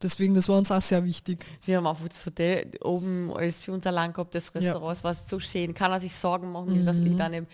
Deswegen, 0.03 0.35
das 0.35 0.49
war 0.49 0.59
uns 0.59 0.71
auch 0.71 0.83
sehr 0.83 1.05
wichtig. 1.05 1.45
Wir 1.65 1.77
haben 1.77 1.87
auch 1.87 1.99
das 2.09 2.25
Hotel 2.27 2.71
oben 2.81 3.33
alles 3.35 3.61
für 3.61 3.73
uns 3.73 3.87
allein 3.87 4.13
gehabt, 4.13 4.35
das 4.35 4.55
Restaurant, 4.55 4.99
ja. 4.99 5.05
war 5.05 5.15
so 5.15 5.41
schön. 5.41 5.75
Kann 5.75 5.91
er 5.91 6.01
sich 6.01 6.15
Sorgen 6.15 6.53
machen, 6.53 6.75
wie 6.75 6.81
mhm. 6.81 6.87
das 6.87 6.99
liegt 6.99 7.21
an 7.21 7.33
dem 7.33 7.47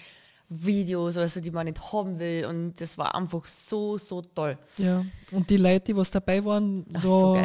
Videos 0.48 1.16
oder 1.16 1.28
so, 1.28 1.40
die 1.40 1.50
man 1.50 1.66
nicht 1.66 1.92
haben 1.92 2.18
will. 2.18 2.46
Und 2.46 2.80
das 2.80 2.98
war 2.98 3.14
einfach 3.14 3.46
so, 3.46 3.98
so 3.98 4.22
toll. 4.22 4.58
Ja, 4.78 5.04
und 5.32 5.48
die 5.50 5.56
Leute, 5.56 5.86
die 5.86 5.96
was 5.96 6.10
dabei 6.10 6.44
waren, 6.44 6.84
Ach, 6.92 7.02
da 7.02 7.08
so 7.08 7.38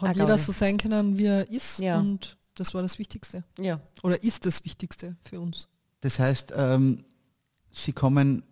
hat 0.00 0.16
jeder 0.16 0.38
so 0.38 0.52
sein 0.52 0.76
können, 0.76 1.18
wie 1.18 1.26
er 1.26 1.50
ist. 1.50 1.78
Ja. 1.78 1.98
Und 1.98 2.38
das 2.54 2.74
war 2.74 2.82
das 2.82 2.98
Wichtigste. 2.98 3.44
Ja. 3.58 3.80
Oder 4.02 4.22
ist 4.22 4.46
das 4.46 4.64
Wichtigste 4.64 5.16
für 5.24 5.40
uns. 5.40 5.68
Das 6.00 6.18
heißt, 6.18 6.52
ähm, 6.56 7.04
Sie 7.72 7.92
kommen 7.92 8.42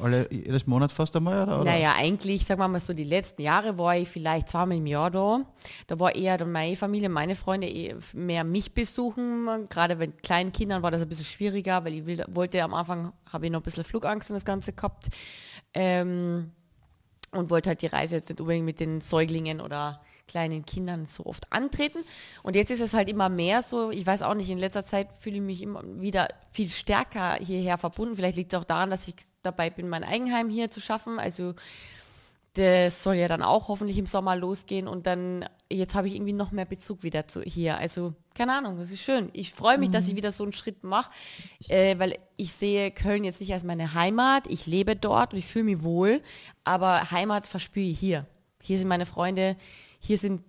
alle, 0.00 0.32
jedes 0.32 0.66
Monat 0.66 0.92
fast 0.92 1.14
einmal, 1.16 1.42
oder? 1.42 1.64
Naja, 1.64 1.94
eigentlich, 1.96 2.46
sagen 2.46 2.60
wir 2.60 2.68
mal 2.68 2.80
so, 2.80 2.92
die 2.92 3.04
letzten 3.04 3.42
Jahre 3.42 3.76
war 3.78 3.96
ich 3.96 4.08
vielleicht 4.08 4.48
zweimal 4.48 4.78
im 4.78 4.86
Jahr 4.86 5.10
da. 5.10 5.40
Da 5.86 5.98
war 5.98 6.14
eher 6.14 6.38
dann 6.38 6.52
meine 6.52 6.76
Familie, 6.76 7.08
meine 7.08 7.34
Freunde 7.34 7.68
eh 7.68 7.94
mehr 8.12 8.44
mich 8.44 8.72
besuchen. 8.72 9.66
Gerade 9.68 9.96
mit 9.96 10.22
kleinen 10.22 10.52
Kindern 10.52 10.82
war 10.82 10.90
das 10.90 11.02
ein 11.02 11.08
bisschen 11.08 11.26
schwieriger, 11.26 11.84
weil 11.84 11.94
ich 11.94 12.24
wollte 12.28 12.62
am 12.62 12.74
Anfang, 12.74 13.12
habe 13.30 13.46
ich 13.46 13.52
noch 13.52 13.60
ein 13.60 13.64
bisschen 13.64 13.84
Flugangst 13.84 14.30
und 14.30 14.34
das 14.34 14.44
Ganze 14.44 14.72
gehabt. 14.72 15.08
Ähm, 15.74 16.52
und 17.32 17.50
wollte 17.50 17.70
halt 17.70 17.82
die 17.82 17.86
Reise 17.86 18.16
jetzt 18.16 18.28
nicht 18.28 18.40
unbedingt 18.40 18.66
mit 18.66 18.80
den 18.80 19.00
Säuglingen 19.00 19.60
oder 19.60 20.00
kleinen 20.30 20.64
Kindern 20.64 21.06
so 21.06 21.26
oft 21.26 21.52
antreten. 21.52 21.98
Und 22.42 22.54
jetzt 22.54 22.70
ist 22.70 22.80
es 22.80 22.94
halt 22.94 23.08
immer 23.08 23.28
mehr 23.28 23.62
so, 23.62 23.90
ich 23.90 24.06
weiß 24.06 24.22
auch 24.22 24.34
nicht, 24.34 24.48
in 24.48 24.58
letzter 24.58 24.84
Zeit 24.84 25.08
fühle 25.18 25.36
ich 25.36 25.42
mich 25.42 25.62
immer 25.62 25.82
wieder 25.84 26.28
viel 26.52 26.70
stärker 26.70 27.34
hierher 27.34 27.78
verbunden. 27.78 28.16
Vielleicht 28.16 28.36
liegt 28.36 28.52
es 28.52 28.58
auch 28.58 28.64
daran, 28.64 28.90
dass 28.90 29.08
ich 29.08 29.16
dabei 29.42 29.70
bin, 29.70 29.88
mein 29.88 30.04
Eigenheim 30.04 30.48
hier 30.48 30.70
zu 30.70 30.80
schaffen. 30.80 31.18
Also 31.18 31.54
das 32.54 33.02
soll 33.02 33.14
ja 33.14 33.28
dann 33.28 33.42
auch 33.42 33.68
hoffentlich 33.68 33.96
im 33.98 34.06
Sommer 34.06 34.34
losgehen 34.34 34.88
und 34.88 35.06
dann, 35.06 35.44
jetzt 35.70 35.94
habe 35.94 36.08
ich 36.08 36.14
irgendwie 36.14 36.32
noch 36.32 36.50
mehr 36.50 36.64
Bezug 36.64 37.04
wieder 37.04 37.28
zu 37.28 37.42
hier. 37.42 37.78
Also 37.78 38.14
keine 38.34 38.54
Ahnung, 38.54 38.76
das 38.76 38.90
ist 38.90 39.02
schön. 39.02 39.30
Ich 39.32 39.52
freue 39.52 39.78
mich, 39.78 39.90
mhm. 39.90 39.92
dass 39.92 40.08
ich 40.08 40.16
wieder 40.16 40.32
so 40.32 40.42
einen 40.42 40.52
Schritt 40.52 40.82
mache, 40.82 41.10
äh, 41.68 41.96
weil 41.98 42.18
ich 42.36 42.52
sehe 42.52 42.90
Köln 42.90 43.22
jetzt 43.22 43.40
nicht 43.40 43.52
als 43.52 43.62
meine 43.62 43.94
Heimat. 43.94 44.48
Ich 44.48 44.66
lebe 44.66 44.96
dort 44.96 45.32
und 45.32 45.38
ich 45.38 45.46
fühle 45.46 45.64
mich 45.64 45.82
wohl, 45.82 46.22
aber 46.64 47.10
Heimat 47.12 47.46
verspüre 47.46 47.86
ich 47.86 47.98
hier. 47.98 48.26
Hier 48.62 48.78
sind 48.78 48.88
meine 48.88 49.06
Freunde, 49.06 49.56
hier 50.00 50.18
sind, 50.18 50.42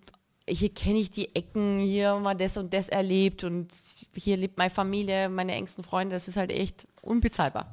hier 0.48 0.70
kenne 0.74 0.98
ich 0.98 1.10
die 1.10 1.34
Ecken, 1.36 1.78
hier 1.78 2.10
haben 2.10 2.22
wir 2.24 2.34
das 2.34 2.56
und 2.56 2.72
das 2.72 2.88
erlebt 2.88 3.44
und 3.44 3.72
hier 4.14 4.36
lebt 4.36 4.58
meine 4.58 4.70
Familie, 4.70 5.28
meine 5.28 5.54
engsten 5.54 5.84
Freunde. 5.84 6.16
Das 6.16 6.26
ist 6.26 6.36
halt 6.36 6.50
echt 6.50 6.86
unbezahlbar. 7.02 7.72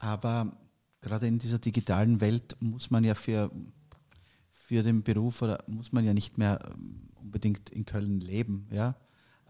Aber 0.00 0.52
gerade 1.00 1.26
in 1.26 1.38
dieser 1.38 1.58
digitalen 1.58 2.20
Welt 2.20 2.56
muss 2.60 2.90
man 2.90 3.04
ja 3.04 3.14
für, 3.14 3.50
für 4.52 4.82
den 4.82 5.02
Beruf 5.02 5.40
oder 5.42 5.64
muss 5.66 5.92
man 5.92 6.04
ja 6.04 6.12
nicht 6.12 6.36
mehr 6.36 6.58
ähm, 6.70 7.08
unbedingt 7.20 7.70
in 7.70 7.84
Köln 7.86 8.20
leben. 8.20 8.66
Ja? 8.70 8.96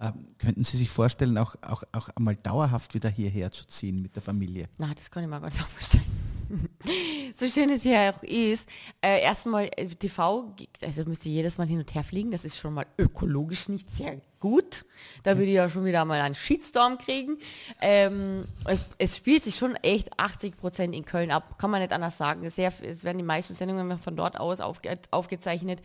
Ähm, 0.01 0.29
könnten 0.39 0.65
Sie 0.65 0.77
sich 0.77 0.91
vorstellen, 0.91 1.37
auch, 1.39 1.57
auch, 1.63 1.83
auch 1.93 2.09
einmal 2.11 2.37
dauerhaft 2.37 2.95
wieder 2.95 3.09
hierher 3.09 3.51
zu 3.51 3.67
ziehen 3.67 4.01
mit 4.01 4.15
der 4.17 4.23
Familie? 4.23 4.69
Na, 4.79 4.93
das 4.95 5.11
kann 5.11 5.23
ich 5.23 5.29
mir 5.29 5.41
gar 5.41 5.49
nicht 5.49 5.61
vorstellen. 5.61 6.05
so 7.37 7.49
schön 7.49 7.71
es 7.71 7.83
hier 7.83 8.15
auch 8.15 8.23
ist, 8.23 8.69
äh, 9.01 9.23
erstmal 9.23 9.71
äh, 9.77 9.87
TV, 9.87 10.55
also 10.83 11.05
müsste 11.05 11.29
jedes 11.29 11.59
Mal 11.59 11.67
hin 11.67 11.79
und 11.79 11.95
her 11.95 12.05
fliegen, 12.05 12.31
das 12.31 12.45
ist 12.45 12.59
schon 12.59 12.75
mal 12.75 12.87
ökologisch 12.99 13.69
nicht 13.69 13.91
sehr 13.91 14.21
gut. 14.41 14.85
Da 15.23 15.37
würde 15.37 15.51
ich 15.51 15.57
ja 15.57 15.69
schon 15.69 15.85
wieder 15.85 16.05
mal 16.05 16.21
einen 16.21 16.35
Shitstorm 16.35 16.99
kriegen. 16.99 17.39
Ähm, 17.81 18.45
es, 18.67 18.89
es, 18.99 19.17
spielt 19.17 19.45
sich 19.45 19.57
schon 19.57 19.77
echt 19.77 20.19
80 20.19 20.57
Prozent 20.57 20.95
in 20.95 21.05
Köln 21.05 21.31
ab, 21.31 21.59
kann 21.59 21.71
man 21.71 21.81
nicht 21.81 21.93
anders 21.93 22.17
sagen. 22.17 22.49
Sehr, 22.49 22.73
es 22.83 23.05
werden 23.05 23.19
die 23.19 23.25
meisten 23.25 23.55
Sendungen 23.55 23.99
von 23.99 24.17
dort 24.17 24.41
aus 24.41 24.61
aufge, 24.61 24.99
aufgezeichnet. 25.11 25.83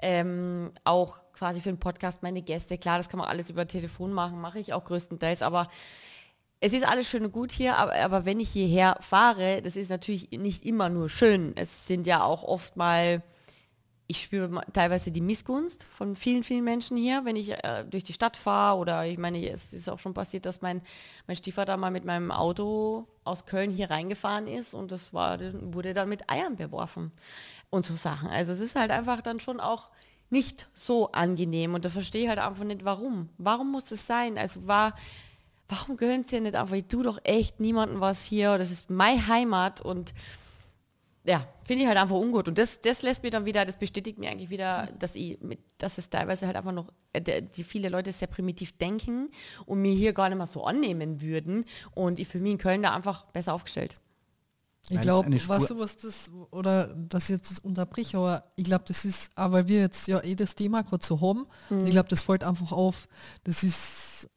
Ähm, 0.00 0.70
auch 0.84 1.18
quasi 1.32 1.60
für 1.60 1.70
den 1.70 1.80
Podcast 1.80 2.22
meine 2.22 2.40
Gäste. 2.40 2.78
Klar, 2.78 2.98
das 2.98 3.08
kann 3.08 3.18
man 3.18 3.28
alles 3.28 3.50
über 3.50 3.66
Telefon 3.66 4.12
machen, 4.12 4.40
mache 4.40 4.60
ich 4.60 4.72
auch 4.72 4.84
größtenteils, 4.84 5.42
aber 5.42 5.68
es 6.60 6.72
ist 6.72 6.86
alles 6.86 7.08
schön 7.08 7.24
und 7.24 7.32
gut 7.32 7.52
hier, 7.52 7.76
aber, 7.76 7.94
aber, 7.94 8.24
wenn 8.24 8.40
ich 8.40 8.50
hierher 8.50 8.96
fahre, 9.00 9.62
das 9.62 9.76
ist 9.76 9.90
natürlich 9.90 10.30
nicht 10.32 10.64
immer 10.64 10.88
nur 10.88 11.08
schön. 11.08 11.52
Es 11.56 11.86
sind 11.86 12.06
ja 12.06 12.22
auch 12.24 12.42
oft 12.42 12.76
mal, 12.76 13.22
ich 14.08 14.22
spüre 14.22 14.62
teilweise 14.72 15.12
die 15.12 15.20
Missgunst 15.20 15.84
von 15.84 16.16
vielen, 16.16 16.42
vielen 16.42 16.64
Menschen 16.64 16.96
hier, 16.96 17.24
wenn 17.24 17.36
ich 17.36 17.52
äh, 17.52 17.84
durch 17.88 18.02
die 18.02 18.12
Stadt 18.12 18.36
fahre 18.36 18.78
oder 18.78 19.06
ich 19.06 19.18
meine, 19.18 19.46
es 19.48 19.72
ist 19.72 19.88
auch 19.88 20.00
schon 20.00 20.14
passiert, 20.14 20.46
dass 20.46 20.60
mein, 20.60 20.82
mein 21.28 21.36
Stiefvater 21.36 21.76
mal 21.76 21.92
mit 21.92 22.04
meinem 22.04 22.32
Auto 22.32 23.06
aus 23.22 23.46
Köln 23.46 23.70
hier 23.70 23.90
reingefahren 23.90 24.48
ist 24.48 24.74
und 24.74 24.90
das 24.90 25.12
war, 25.12 25.38
wurde 25.72 25.94
dann 25.94 26.08
mit 26.08 26.28
Eiern 26.28 26.56
beworfen 26.56 27.12
und 27.70 27.86
so 27.86 27.94
Sachen. 27.94 28.30
Also 28.30 28.50
es 28.50 28.60
ist 28.60 28.74
halt 28.74 28.90
einfach 28.90 29.22
dann 29.22 29.38
schon 29.38 29.60
auch 29.60 29.90
nicht 30.30 30.68
so 30.74 31.12
angenehm 31.12 31.74
und 31.74 31.84
da 31.84 31.88
verstehe 31.88 32.24
ich 32.24 32.28
halt 32.28 32.40
einfach 32.40 32.64
nicht, 32.64 32.84
warum. 32.84 33.28
Warum 33.38 33.70
muss 33.70 33.92
es 33.92 34.06
sein? 34.06 34.38
Also 34.38 34.66
war 34.66 34.94
warum 35.68 35.96
gehört 35.96 36.32
ihr 36.32 36.40
nicht 36.40 36.56
einfach, 36.56 36.76
ich 36.76 36.86
tue 36.86 37.04
doch 37.04 37.18
echt 37.24 37.60
niemandem 37.60 38.00
was 38.00 38.24
hier, 38.24 38.58
das 38.58 38.70
ist 38.70 38.90
meine 38.90 39.26
Heimat 39.26 39.80
und 39.80 40.14
ja, 41.24 41.46
finde 41.62 41.82
ich 41.82 41.88
halt 41.88 41.98
einfach 41.98 42.16
ungut. 42.16 42.48
Und 42.48 42.56
das, 42.56 42.80
das 42.80 43.02
lässt 43.02 43.22
mir 43.22 43.30
dann 43.30 43.44
wieder, 43.44 43.66
das 43.66 43.76
bestätigt 43.76 44.18
mir 44.18 44.30
eigentlich 44.30 44.48
wieder, 44.48 44.88
dass 44.98 45.14
ich, 45.14 45.38
mit, 45.40 45.60
dass 45.76 45.98
es 45.98 46.08
teilweise 46.08 46.46
halt 46.46 46.56
einfach 46.56 46.72
noch, 46.72 46.90
äh, 47.12 47.42
die 47.42 47.64
viele 47.64 47.90
Leute 47.90 48.12
sehr 48.12 48.28
primitiv 48.28 48.78
denken 48.78 49.28
und 49.66 49.82
mir 49.82 49.92
hier 49.92 50.14
gar 50.14 50.30
nicht 50.30 50.38
mehr 50.38 50.46
so 50.46 50.64
annehmen 50.64 51.20
würden. 51.20 51.66
Und 51.94 52.18
ich 52.18 52.28
fühle 52.28 52.44
mich 52.44 52.52
in 52.52 52.58
Köln 52.58 52.82
da 52.82 52.94
einfach 52.94 53.26
besser 53.26 53.52
aufgestellt. 53.52 53.98
Ich 54.88 55.02
glaube, 55.02 55.30
weißt 55.30 55.68
du, 55.68 55.78
was 55.78 55.98
das, 55.98 56.30
oder 56.50 56.94
dass 56.94 57.24
ich 57.24 57.36
jetzt 57.36 57.62
unterbrich, 57.62 58.16
aber 58.16 58.44
ich 58.56 58.64
glaube, 58.64 58.84
das 58.88 59.04
ist, 59.04 59.30
aber 59.34 59.68
wir 59.68 59.80
jetzt 59.80 60.08
ja 60.08 60.24
eh 60.24 60.34
das 60.34 60.54
Thema 60.54 60.82
gerade 60.82 61.04
so 61.04 61.20
haben, 61.20 61.46
mhm. 61.68 61.84
ich 61.84 61.90
glaube, 61.90 62.08
das 62.08 62.22
fällt 62.22 62.42
einfach 62.42 62.72
auf, 62.72 63.06
das 63.44 63.62
ist 63.62 64.30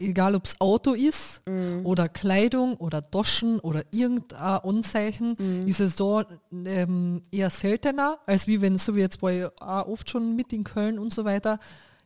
egal 0.00 0.34
ob 0.34 0.44
es 0.44 0.60
Auto 0.60 0.92
ist 0.92 1.42
mm. 1.46 1.84
oder 1.84 2.08
Kleidung 2.08 2.74
oder 2.76 3.00
Doschen 3.02 3.60
oder 3.60 3.84
irgendein 3.90 4.38
Anzeichen, 4.38 5.36
mm. 5.38 5.66
ist 5.66 5.80
es 5.80 5.96
da 5.96 6.24
ähm, 6.52 7.22
eher 7.30 7.50
seltener, 7.50 8.18
als 8.26 8.46
wie 8.46 8.60
wenn, 8.60 8.78
so 8.78 8.96
wie 8.96 9.00
jetzt 9.00 9.20
bei 9.20 9.48
auch 9.60 9.86
oft 9.86 10.10
schon 10.10 10.34
mit 10.34 10.52
in 10.52 10.64
Köln 10.64 10.98
und 10.98 11.12
so 11.12 11.24
weiter, 11.24 11.58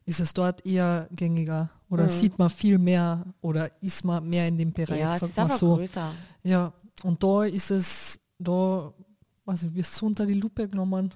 ist 0.07 0.21
es 0.21 0.35
dort 0.35 0.67
eher 0.67 1.09
gängiger 1.13 1.71
oder 1.89 2.05
mm. 2.05 2.11
sieht 2.11 2.39
man 2.39 2.51
viel 2.51 2.79
mehr 2.79 3.25
oder 3.41 3.71
ist 3.81 4.05
man 4.05 4.29
mehr 4.29 4.49
in 4.49 4.59
dem 4.59 4.73
Bereich, 4.73 5.01
ja, 5.01 5.19
sagt 5.19 5.37
man 5.37 5.51
so. 5.51 5.77
Größer. 5.77 6.13
Ja, 6.43 6.73
und 7.03 7.23
da 7.23 7.45
ist 7.45 7.71
es, 7.71 8.21
da, 8.39 8.93
also 9.47 9.75
wirst 9.75 10.01
du 10.01 10.07
unter 10.07 10.27
die 10.27 10.35
Lupe 10.35 10.69
genommen. 10.69 11.15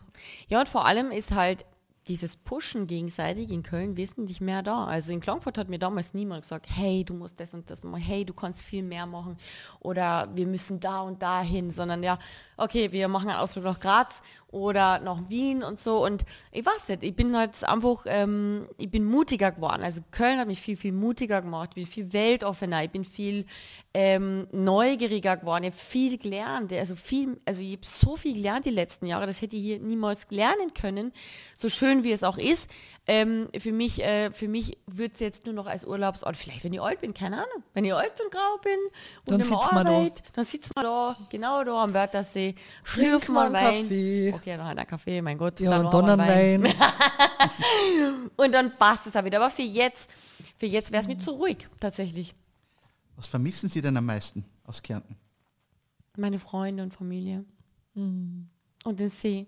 Ja, 0.49 0.61
und 0.61 0.69
vor 0.69 0.87
allem 0.87 1.11
ist 1.11 1.33
halt 1.33 1.65
dieses 2.09 2.37
Pushen 2.37 2.87
gegenseitig 2.87 3.51
in 3.51 3.63
Köln 3.63 3.97
wesentlich 3.97 4.41
mehr 4.41 4.63
da. 4.63 4.85
Also 4.85 5.13
in 5.13 5.21
Klagenfurt 5.21 5.59
hat 5.59 5.69
mir 5.69 5.79
damals 5.79 6.15
niemand 6.15 6.43
gesagt, 6.43 6.67
hey, 6.69 7.05
du 7.05 7.15
musst 7.15 7.39
das 7.39 7.55
und 7.55 7.69
das 7.71 7.83
machen, 7.83 8.03
hey, 8.03 8.25
du 8.25 8.35
kannst 8.35 8.63
viel 8.63 8.83
mehr 8.83 9.07
machen 9.07 9.37
oder 9.81 10.29
wir 10.35 10.47
müssen 10.47 10.81
da 10.81 11.01
und 11.01 11.23
da 11.23 11.43
hin, 11.43 11.71
sondern 11.71 12.03
ja, 12.03 12.19
okay, 12.57 12.93
wir 12.93 13.09
machen 13.09 13.29
einen 13.29 13.39
Ausflug 13.39 13.65
nach 13.65 13.81
Graz 13.81 14.23
oder 14.51 14.99
nach 15.01 15.29
Wien 15.29 15.63
und 15.63 15.79
so. 15.79 16.05
Und 16.05 16.25
ich 16.53 16.65
weiß 16.65 16.89
nicht, 16.89 17.03
ich 17.03 17.15
bin 17.15 17.37
halt 17.37 17.63
einfach, 17.65 18.05
ähm, 18.07 18.67
ich 18.79 18.91
bin 18.91 19.05
mutiger 19.05 19.53
geworden. 19.53 19.83
Also 19.83 20.01
Köln 20.11 20.39
hat 20.39 20.47
mich 20.47 20.61
viel, 20.61 20.77
viel 20.77 20.93
mutiger 20.93 21.43
gemacht, 21.43 21.71
ich 21.71 21.85
bin 21.85 21.87
viel 21.87 22.13
weltoffener, 22.13 22.83
ich 22.85 22.91
bin 22.91 23.05
viel 23.05 23.45
ähm, 23.93 24.47
neugieriger 24.53 25.37
geworden, 25.37 25.65
ich 25.65 25.73
habe 25.73 25.81
viel 25.81 26.17
gelernt. 26.17 26.73
Also 26.73 26.97
viel, 26.97 27.39
also 27.45 27.63
ich 27.63 27.73
habe 27.73 27.87
so 27.87 28.17
viel 28.17 28.35
gelernt 28.35 28.65
die 28.65 28.71
letzten 28.71 29.07
Jahre, 29.07 29.27
das 29.27 29.43
hätte 29.43 29.57
ich 29.57 29.63
hier 29.63 29.81
niemals 29.81 30.27
lernen 30.31 30.73
können, 30.73 31.13
so 31.55 31.69
schön 31.69 32.03
wie 32.03 32.13
es 32.13 32.25
auch 32.25 32.39
ist. 32.39 32.71
Ähm, 33.11 33.49
für 33.59 33.73
mich, 33.73 34.05
äh, 34.05 34.31
mich 34.43 34.77
wird 34.87 35.15
es 35.15 35.21
jetzt 35.21 35.47
nur 35.47 35.55
noch 35.55 35.67
als 35.67 35.83
Urlaubsort, 35.83 36.37
vielleicht 36.37 36.63
wenn 36.63 36.75
ich 36.75 36.81
alt 36.83 37.01
bin, 37.01 37.15
keine 37.15 37.37
Ahnung. 37.37 37.65
Wenn 37.73 37.87
ich 37.87 37.95
alt 37.95 38.21
und 38.21 38.31
grau 38.31 38.59
bin 38.63 38.79
und 39.25 39.33
dann 39.33 39.41
sitzt 39.41 39.73
man 39.73 39.87
da. 39.87 40.11
dann 40.35 40.45
sitzt 40.45 40.77
man 40.77 40.85
da, 40.85 41.17
genau 41.31 41.65
da 41.65 41.85
am 41.85 41.95
Wörthersee, 41.95 42.55
schlürft 42.85 43.31
man 43.31 43.51
Wein. 43.55 43.83
Kaffee. 43.85 44.35
Okay, 44.35 44.59
noch 44.59 44.67
ein 44.67 44.87
Kaffee, 44.87 45.23
mein 45.23 45.39
Gott. 45.39 45.59
Ja, 45.59 45.71
dann 45.71 45.87
und 45.87 46.07
dann 46.07 46.19
Wein. 46.19 46.65
Wein. 46.65 48.31
und 48.37 48.53
dann 48.53 48.77
passt 48.77 49.07
es 49.07 49.17
auch 49.17 49.25
wieder. 49.25 49.39
Aber 49.39 49.49
für 49.49 49.63
jetzt, 49.63 50.11
für 50.59 50.67
jetzt 50.67 50.93
wäre 50.93 51.01
es 51.01 51.09
mir 51.09 51.17
zu 51.17 51.31
ruhig, 51.31 51.67
tatsächlich. 51.81 52.35
Was 53.17 53.27
vermissen 53.27 53.71
Sie 53.71 53.81
denn 53.81 53.97
am 53.97 54.05
meisten 54.05 54.45
aus 54.65 54.83
Kärnten? 54.83 55.17
Meine 56.19 56.39
Freunde 56.39 56.83
und 56.83 56.93
Familie. 56.93 57.47
Mhm. 57.95 58.51
Und 58.85 59.01
den 59.01 59.09
See. 59.09 59.47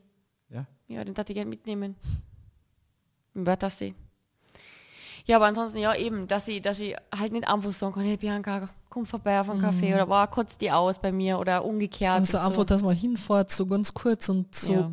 Ja? 0.48 0.66
Ja, 0.88 1.04
den 1.04 1.12
darf 1.12 1.28
ich 1.28 1.34
gerne 1.34 1.50
mitnehmen 1.50 1.94
im 3.40 3.46
Wörthersee. 3.46 3.94
Ja, 5.26 5.36
aber 5.36 5.46
ansonsten 5.46 5.78
ja 5.78 5.94
eben, 5.94 6.26
dass 6.26 6.46
sie, 6.46 6.60
dass 6.60 6.78
sie 6.78 6.96
halt 7.16 7.32
nicht 7.32 7.46
einfach 7.46 7.72
sagen 7.72 7.92
kann, 7.92 8.04
hey 8.04 8.16
Bianca, 8.16 8.68
komm 8.88 9.06
vorbei 9.06 9.40
auf 9.40 9.50
einen 9.50 9.60
Kaffee 9.60 9.88
mhm. 9.88 9.94
oder 9.94 10.06
boah, 10.06 10.26
kurz 10.26 10.56
die 10.56 10.70
aus 10.70 10.98
bei 10.98 11.12
mir 11.12 11.38
oder 11.38 11.64
umgekehrt. 11.64 12.18
Also 12.18 12.38
einfach, 12.38 12.54
so. 12.54 12.64
dass 12.64 12.82
man 12.82 12.96
hinfährt, 12.96 13.50
so 13.50 13.66
ganz 13.66 13.94
kurz 13.94 14.28
und 14.28 14.54
so 14.54 14.72
ja. 14.72 14.90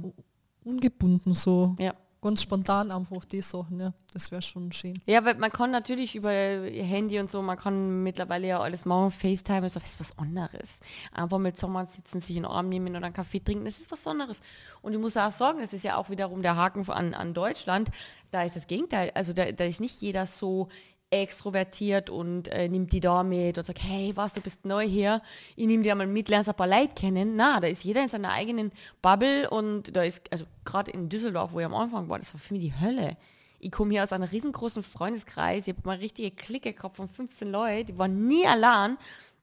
ungebunden 0.64 1.34
so. 1.34 1.76
Ja 1.80 1.94
ganz 2.22 2.42
spontan 2.42 2.92
einfach 2.92 3.26
die 3.26 3.42
Sachen, 3.42 3.80
ja. 3.80 3.94
Das 4.14 4.32
wäre 4.32 4.42
schon 4.42 4.72
schön. 4.72 5.00
Ja, 5.06 5.24
weil 5.26 5.36
man 5.36 5.52
kann 5.52 5.72
natürlich 5.72 6.16
über 6.16 6.32
Handy 6.32 7.20
und 7.20 7.30
so, 7.30 7.42
man 7.42 7.58
kann 7.58 8.04
mittlerweile 8.04 8.48
ja 8.48 8.60
alles 8.60 8.86
machen, 8.86 9.12
FaceTime, 9.12 9.70
so, 9.70 9.80
das 9.80 9.92
ist 9.92 10.00
was 10.00 10.18
anderes. 10.18 10.80
Einfach 11.12 11.38
mit 11.38 11.58
Sommern 11.58 11.88
sitzen, 11.88 12.20
sich 12.20 12.36
in 12.36 12.44
den 12.44 12.52
Arm 12.52 12.70
nehmen 12.70 12.96
oder 12.96 13.06
einen 13.06 13.14
Kaffee 13.14 13.40
trinken, 13.40 13.66
das 13.66 13.80
ist 13.80 13.92
was 13.92 14.08
anderes. 14.08 14.42
Und 14.82 14.94
ich 14.94 15.00
muss 15.00 15.18
auch 15.18 15.32
sagen, 15.32 15.60
das 15.60 15.74
ist 15.74 15.84
ja 15.84 15.98
auch 15.98 16.10
wiederum 16.10 16.42
der 16.42 16.56
Haken 16.56 16.90
an, 16.90 17.14
an 17.14 17.34
Deutschland, 17.34 17.90
da 18.32 18.44
ist 18.44 18.56
das 18.56 18.68
Gegenteil. 18.68 19.12
Also 19.14 19.34
da, 19.34 19.52
da 19.52 19.64
ist 19.66 19.80
nicht 19.80 20.02
jeder 20.02 20.26
so 20.26 20.70
extrovertiert 21.10 22.10
und 22.10 22.50
äh, 22.50 22.68
nimmt 22.68 22.92
die 22.92 23.00
da 23.00 23.24
mit 23.24 23.58
und 23.58 23.66
sagt, 23.66 23.82
hey, 23.82 24.12
was, 24.16 24.34
du 24.34 24.42
bist 24.42 24.66
neu 24.66 24.86
hier, 24.86 25.22
ich 25.56 25.66
nehme 25.66 25.84
dir 25.84 25.96
mal 25.96 26.08
mit, 26.08 26.28
lernst 26.28 26.50
ein 26.50 26.56
paar 26.56 26.68
Leute 26.68 26.94
kennen. 26.96 27.36
Na, 27.36 27.60
da 27.60 27.68
ist 27.68 27.84
jeder 27.84 28.02
in 28.02 28.10
seiner 28.10 28.32
eigenen 28.34 28.72
Bubble 29.02 29.50
und 29.50 29.96
da 29.96 30.04
ist, 30.04 30.22
also 30.32 30.46
gerade 30.66 30.92
in 30.92 31.08
Düsseldorf, 31.08 31.54
wo 31.54 31.60
ich 31.60 31.66
am 31.66 31.76
Anfang 31.76 32.10
war, 32.10 32.20
das 32.20 32.34
war 32.34 32.40
für 32.40 32.54
mich 32.54 32.64
die 32.64 32.80
Hölle. 32.80 33.16
Ich 33.60 33.72
komme 33.72 33.92
hier 33.92 34.04
aus 34.04 34.12
einem 34.12 34.26
riesengroßen 34.26 34.84
Freundeskreis, 34.84 35.68
ich 35.68 35.76
habe 35.76 35.88
mal 35.88 35.98
richtige 35.98 36.32
Clique 36.32 36.74
gehabt 36.74 36.98
von 36.98 37.08
15 37.08 37.50
Leuten, 37.50 37.88
die 37.88 37.98
waren 37.98 38.28
nie 38.28 38.46
allein, 38.46 38.98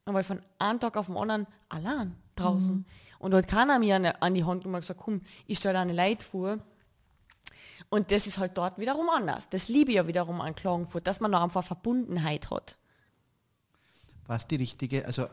aber 0.05 0.23
von 0.23 0.41
einem 0.59 0.81
Tag 0.81 0.97
auf 0.97 1.07
den 1.07 1.17
anderen 1.17 1.47
allein 1.71 2.15
draußen. 2.37 2.77
Mhm. 2.77 2.85
Und 3.19 3.31
dort 3.31 3.49
keiner 3.49 3.79
mir 3.79 4.15
an, 4.21 4.35
die 4.35 4.45
Hand 4.45 4.67
und 4.67 4.71
mal 4.71 4.81
gesagt, 4.81 5.01
komm, 5.03 5.23
ich 5.47 5.59
stelle 5.59 5.79
eine 5.79 5.95
Leute 5.95 6.25
vor, 6.25 6.59
und 7.95 8.11
das 8.11 8.27
ist 8.27 8.39
halt 8.39 8.59
dort 8.59 8.79
wiederum 8.79 9.09
anders. 9.09 9.49
Das 9.51 9.69
liebe 9.69 9.93
ich 9.93 9.97
ja 9.97 10.09
wiederum 10.09 10.41
an 10.41 10.57
Klagenfurt, 10.57 11.07
dass 11.07 11.21
man 11.21 11.31
noch 11.31 11.43
einfach 11.43 11.63
Verbundenheit 11.63 12.51
hat. 12.51 12.77
War 14.27 14.37
es 14.37 14.49
die 14.49 14.57
richtige, 14.57 15.07
also 15.07 15.29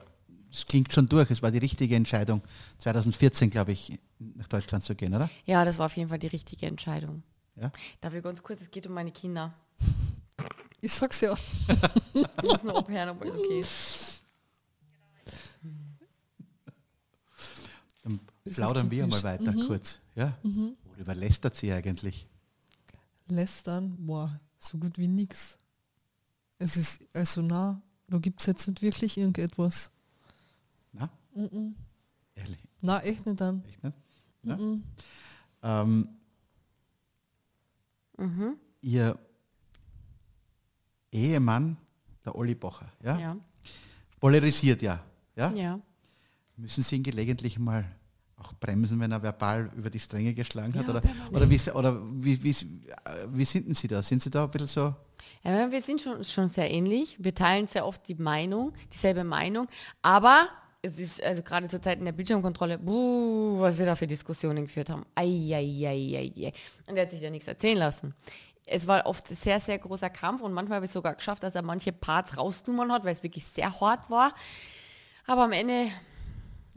es 0.52 0.68
klingt 0.68 0.94
schon 0.94 1.10
durch, 1.10 1.32
es 1.32 1.42
war 1.42 1.50
die 1.50 1.58
richtige 1.58 1.96
Entscheidung, 1.96 2.44
2014, 2.78 3.50
glaube 3.50 3.72
ich, 3.72 3.98
nach 4.20 4.48
Deutschland 4.48 4.84
zu 4.84 4.94
gehen, 4.94 5.16
oder? 5.16 5.28
Ja, 5.46 5.66
das 5.66 5.80
war 5.80 5.88
auf 5.88 5.98
jeden 5.98 6.10
Fall 6.10 6.20
die 6.20 6.28
richtige 6.28 6.68
Entscheidung. 6.68 7.24
Ja? 7.56 7.72
Darf 8.00 8.14
ich 8.14 8.22
ganz 8.22 8.44
kurz, 8.44 8.62
es 8.62 8.70
geht 8.70 8.86
um 8.86 8.94
meine 8.94 9.12
Kinder. 9.12 9.54
Ich 10.84 10.94
sag's 10.94 11.22
ja. 11.22 11.36
ich 12.12 12.44
muss 12.44 12.64
nur 12.64 12.76
abhören, 12.76 13.10
ob 13.10 13.24
es 13.24 13.36
okay 13.36 13.60
ist. 13.60 14.24
Dann 18.02 18.20
plaudern 18.44 18.90
wir 18.90 19.06
mal 19.06 19.22
weiter 19.22 19.52
mhm. 19.52 19.68
kurz. 19.68 20.00
Ja? 20.16 20.36
Mhm. 20.42 20.76
Worüber 20.86 21.14
lästert 21.14 21.56
sie 21.56 21.72
eigentlich? 21.72 22.26
Lästern, 23.32 23.96
boah, 24.06 24.40
so 24.60 24.78
gut 24.78 24.98
wie 24.98 25.08
nichts. 25.08 25.58
Es 26.60 26.78
ist, 26.78 27.02
also 27.14 27.42
na, 27.42 27.82
da 28.08 28.18
gibt 28.20 28.40
es 28.40 28.46
jetzt 28.46 28.68
nicht 28.68 28.82
wirklich 28.82 29.18
irgendetwas. 29.18 29.92
Na? 30.94 31.10
Mm 31.34 31.46
-mm. 31.46 31.74
Ehrlich? 32.36 32.60
Na, 32.82 33.00
echt 33.00 33.26
nicht 33.26 33.42
dann. 33.42 33.64
Echt 33.66 33.84
nicht? 33.84 33.98
Ja? 34.44 34.58
Mm 34.58 34.84
ähm, 35.64 36.10
mhm. 38.18 38.58
Ihr 38.82 39.18
Ehemann, 41.12 41.78
der 42.26 42.36
Olli 42.36 42.56
Bocher, 42.56 42.92
ja? 43.04 43.20
ja? 43.20 43.38
Polarisiert 44.20 44.82
ja, 44.82 45.04
ja? 45.36 45.52
Ja. 45.52 45.80
Müssen 46.58 46.84
Sie 46.84 46.96
ihn 46.96 47.04
gelegentlich 47.04 47.60
mal 47.60 47.86
auch 48.42 48.54
bremsen, 48.54 49.00
wenn 49.00 49.12
er 49.12 49.22
verbal 49.22 49.72
über 49.76 49.90
die 49.90 50.00
Stränge 50.00 50.34
geschlagen 50.34 50.74
hat? 50.78 50.88
Ja, 50.88 50.90
oder, 50.90 51.04
oder, 51.32 51.50
wie, 51.50 51.72
oder 51.72 52.02
wie, 52.14 52.44
wie, 52.44 52.56
wie 53.34 53.46
sind 53.46 53.76
Sie 53.78 53.88
da? 53.88 54.02
Sind 54.02 54.22
Sie 54.22 54.30
da 54.30 54.44
ein 54.44 54.52
bisschen 54.52 54.68
so? 54.68 54.96
Ja, 55.44 55.72
wir 55.72 55.82
sind 55.82 56.02
schon, 56.02 56.24
schon 56.24 56.48
sehr 56.48 56.70
ähnlich. 56.70 57.18
Wir 57.20 57.34
teilen 57.34 57.68
sehr 57.68 57.86
oft 57.86 58.08
die 58.08 58.16
Meinung, 58.16 58.74
dieselbe 58.92 59.24
Meinung. 59.24 59.68
Aber 60.02 60.48
es 60.82 61.00
ist 61.00 61.24
also 61.24 61.42
gerade 61.44 61.68
zur 61.68 61.82
Zeit 61.82 62.00
in 62.00 62.06
der 62.06 62.12
Bildschirmkontrolle, 62.12 62.78
buh, 62.80 63.60
was 63.60 63.78
wir 63.78 63.86
da 63.86 63.96
für 63.96 64.08
Diskussionen 64.08 64.66
geführt 64.66 64.90
haben. 64.90 65.06
Eieieiei. 65.16 66.54
Und 66.88 66.98
er 66.98 67.04
hat 67.04 67.12
sich 67.12 67.22
ja 67.22 67.30
nichts 67.30 67.48
erzählen 67.48 67.78
lassen. 67.78 68.14
Es 68.66 68.88
war 68.88 69.06
oft 69.06 69.28
sehr, 69.28 69.60
sehr 69.60 69.78
großer 69.78 70.10
Kampf 70.10 70.42
und 70.42 70.54
manchmal 70.54 70.78
habe 70.78 70.86
ich 70.86 70.92
sogar 70.92 71.16
geschafft, 71.16 71.44
dass 71.44 71.56
er 71.56 71.62
manche 71.62 71.92
Parts 71.92 72.38
raustummern 72.38 72.92
hat, 72.92 73.04
weil 73.04 73.14
es 73.14 73.24
wirklich 73.24 73.46
sehr 73.46 73.80
hart 73.80 74.10
war. 74.10 74.34
Aber 75.28 75.44
am 75.44 75.52
Ende, 75.52 75.88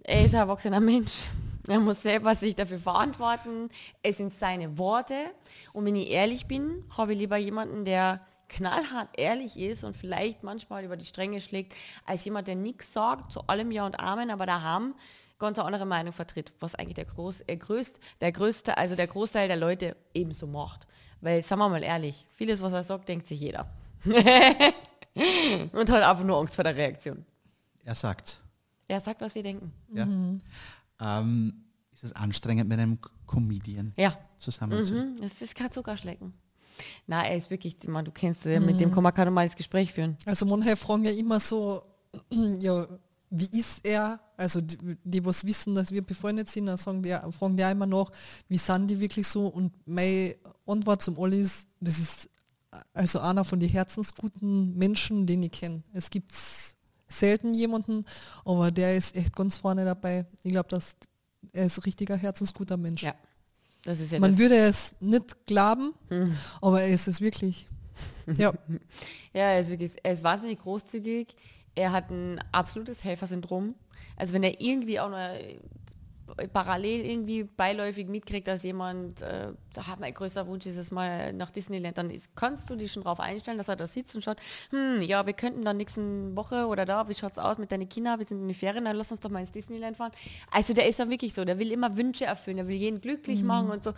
er 0.03 0.25
ist 0.25 0.35
ein 0.35 0.41
erwachsener 0.41 0.81
Mensch. 0.81 1.25
Er 1.67 1.81
muss 1.81 2.03
selber 2.03 2.35
sich 2.35 2.55
dafür 2.55 2.79
verantworten. 2.79 3.71
Es 4.03 4.19
sind 4.19 4.35
seine 4.35 4.77
Worte. 4.77 5.31
Und 5.73 5.87
wenn 5.87 5.97
ich 5.97 6.11
ehrlich 6.11 6.47
bin, 6.47 6.85
habe 6.97 7.13
ich 7.13 7.19
lieber 7.19 7.37
jemanden, 7.37 7.85
der 7.85 8.21
knallhart 8.49 9.09
ehrlich 9.19 9.59
ist 9.59 9.85
und 9.85 9.97
vielleicht 9.97 10.43
manchmal 10.43 10.85
über 10.85 10.97
die 10.97 11.07
Stränge 11.07 11.41
schlägt, 11.41 11.75
als 12.05 12.25
jemand, 12.25 12.49
der 12.49 12.57
nichts 12.57 12.93
sagt, 12.93 13.33
zu 13.33 13.47
allem 13.47 13.71
Ja 13.71 13.87
und 13.87 13.99
Amen, 13.99 14.31
aber 14.31 14.47
da 14.47 14.63
haben 14.63 14.95
ganz 15.39 15.59
eine 15.59 15.67
andere 15.67 15.87
Meinung 15.87 16.13
vertritt, 16.13 16.53
was 16.61 16.75
eigentlich 16.75 16.95
der, 16.95 17.07
Groß, 17.07 17.45
äh, 17.47 17.57
größt, 17.57 17.99
der 18.21 18.33
größte, 18.33 18.77
also 18.77 18.95
der 18.95 19.07
Großteil 19.07 19.49
der 19.49 19.57
Leute 19.57 19.97
ebenso 20.13 20.47
macht. 20.47 20.87
Weil, 21.21 21.43
sagen 21.43 21.61
wir 21.61 21.69
mal 21.69 21.83
ehrlich, 21.83 22.27
vieles, 22.33 22.63
was 22.63 22.73
er 22.73 22.85
sagt, 22.85 23.09
denkt 23.09 23.27
sich 23.27 23.41
jeder. 23.41 23.67
und 24.05 24.15
hat 25.91 26.03
einfach 26.03 26.25
nur 26.25 26.39
Angst 26.39 26.55
vor 26.55 26.65
der 26.65 26.77
Reaktion. 26.77 27.25
Er 27.85 27.95
sagt. 27.95 28.41
Er 28.87 29.01
sagt, 29.01 29.21
was 29.21 29.35
wir 29.35 29.43
denken. 29.43 29.73
Ja. 29.93 30.05
Mhm. 30.05 30.43
Ähm, 31.01 31.65
ist 31.93 32.05
es 32.05 32.13
anstrengend, 32.13 32.69
mit 32.69 32.79
einem 32.79 32.99
Comedian 33.27 33.93
ja. 33.97 34.19
zusammen 34.39 34.85
zu 34.85 34.95
mhm. 34.95 35.17
Es 35.23 35.41
ist 35.43 35.55
kein 35.55 35.71
Zuckerschlecken. 35.71 36.33
Na, 37.07 37.25
er 37.25 37.37
ist 37.37 37.51
wirklich, 37.51 37.77
man, 37.87 38.05
du 38.05 38.11
kennst 38.11 38.45
ja, 38.45 38.59
mit 38.59 38.81
dem 38.81 38.91
mhm. 38.91 38.95
kann 38.95 39.03
man 39.03 39.15
kein 39.15 39.27
normales 39.27 39.55
Gespräch 39.55 39.93
führen. 39.93 40.17
Also 40.27 40.45
manche 40.45 40.77
fragen 40.77 41.05
ja 41.05 41.13
immer 41.13 41.39
so, 41.39 41.83
ja, 42.61 42.87
wie 43.31 43.59
ist 43.59 43.85
er? 43.85 44.21
Also 44.37 44.61
die, 44.61 44.77
die 45.05 45.25
was 45.25 45.45
wissen, 45.45 45.75
dass 45.75 45.93
wir 45.93 46.03
befreundet 46.03 46.49
sind, 46.49 46.67
dann 46.67 46.77
sagen 46.77 47.03
die, 47.03 47.17
fragen 47.31 47.57
die 47.57 47.65
auch 47.65 47.71
immer 47.71 47.87
noch, 47.87 48.11
wie 48.49 48.59
sind 48.59 48.89
die 48.89 48.99
wirklich 48.99 49.27
so? 49.27 49.47
Und 49.47 49.73
meine 49.87 50.37
Antwort 50.67 51.03
zum 51.03 51.17
Olli 51.19 51.41
ist, 51.41 51.69
das 51.81 51.99
ist 51.99 52.31
also 52.93 53.21
einer 53.21 53.45
von 53.45 53.61
den 53.61 53.69
herzensguten 53.69 54.75
Menschen, 54.75 55.27
den 55.27 55.43
ich 55.45 55.53
kenne. 55.53 55.83
Es 55.93 56.11
gibt 56.11 56.33
selten 57.09 57.55
jemanden, 57.55 58.05
aber 58.45 58.71
der 58.71 58.97
ist 58.97 59.17
echt 59.17 59.35
ganz 59.35 59.57
vorne 59.57 59.85
dabei. 59.85 60.27
Ich 60.43 60.53
glaube, 60.53 60.69
dass 60.69 60.97
er 61.53 61.67
ist 61.67 61.79
ein 61.79 61.83
richtiger 61.83 62.17
herzensguter 62.17 62.77
Mensch. 62.77 63.03
Ja. 63.03 63.15
Das 63.85 64.01
ist 64.01 64.13
ja 64.13 64.19
Man 64.19 64.39
würde 64.39 64.57
es 64.57 64.97
nicht 65.01 65.47
glauben, 65.47 65.93
mhm. 66.09 66.37
aber 66.61 66.83
er 66.83 66.89
ist 66.89 67.09
es 67.09 67.21
wirklich. 67.21 67.69
Ja. 68.39 68.55
ja, 69.35 69.51
er 69.51 69.61
ist 69.61 69.69
wirklich, 69.69 69.93
er 70.03 70.15
ist 70.15 70.25
wahnsinnig 70.25 70.59
großzügig. 70.61 71.37
Er 71.75 71.93
hat 71.93 72.11
ein 72.11 72.41
absolutes 72.53 73.05
Helfersyndrom. 73.05 73.75
Also 74.17 74.33
wenn 74.33 74.43
er 74.43 74.61
irgendwie 74.63 74.99
auch 74.99 75.11
nur 75.11 75.19
parallel 76.53 77.05
irgendwie 77.05 77.45
beiläufig 77.45 78.09
mitkriegt, 78.09 78.47
dass 78.49 78.63
jemand, 78.63 79.23
äh, 79.23 79.53
mein 79.99 80.15
größter 80.15 80.47
Wunsch 80.47 80.67
ist 80.67 80.77
es 80.77 80.91
mal 80.91 81.33
nach 81.33 81.51
Disneyland, 81.51 81.99
dann 81.99 82.11
ist, 82.11 82.35
kannst 82.35 82.69
du 82.71 82.77
dich 82.77 82.93
schon 82.93 83.03
darauf 83.05 83.21
einstellen, 83.21 83.59
dass 83.59 83.69
er 83.69 83.77
da 83.77 83.87
sitzt 83.87 84.15
und 84.15 84.23
schaut, 84.23 84.39
hm, 84.71 85.01
ja, 85.03 85.27
wir 85.27 85.33
könnten 85.33 85.65
dann 85.65 85.77
nächste 85.77 86.03
Woche 86.37 86.67
oder 86.67 86.85
da, 86.85 87.09
wie 87.09 87.15
schaut 87.15 87.33
es 87.33 87.39
aus 87.39 87.59
mit 87.59 87.73
deinen 87.73 87.89
Kindern, 87.89 88.19
wir 88.19 88.27
sind 88.27 88.41
in 88.41 88.49
die 88.49 88.55
Ferien, 88.55 88.85
dann 88.85 88.97
lass 88.97 89.11
uns 89.11 89.21
doch 89.21 89.31
mal 89.31 89.41
ins 89.41 89.53
Disneyland 89.53 89.97
fahren. 89.97 90.13
Also 90.51 90.75
der 90.75 90.89
ist 90.89 90.99
dann 90.99 91.11
wirklich 91.11 91.35
so, 91.35 91.45
der 91.45 91.59
will 91.59 91.73
immer 91.73 91.97
Wünsche 91.97 92.25
erfüllen, 92.25 92.57
der 92.57 92.69
will 92.69 92.77
jeden 92.77 93.01
glücklich 93.01 93.41
mhm. 93.41 93.47
machen 93.47 93.71
und 93.71 93.85
so. 93.85 93.95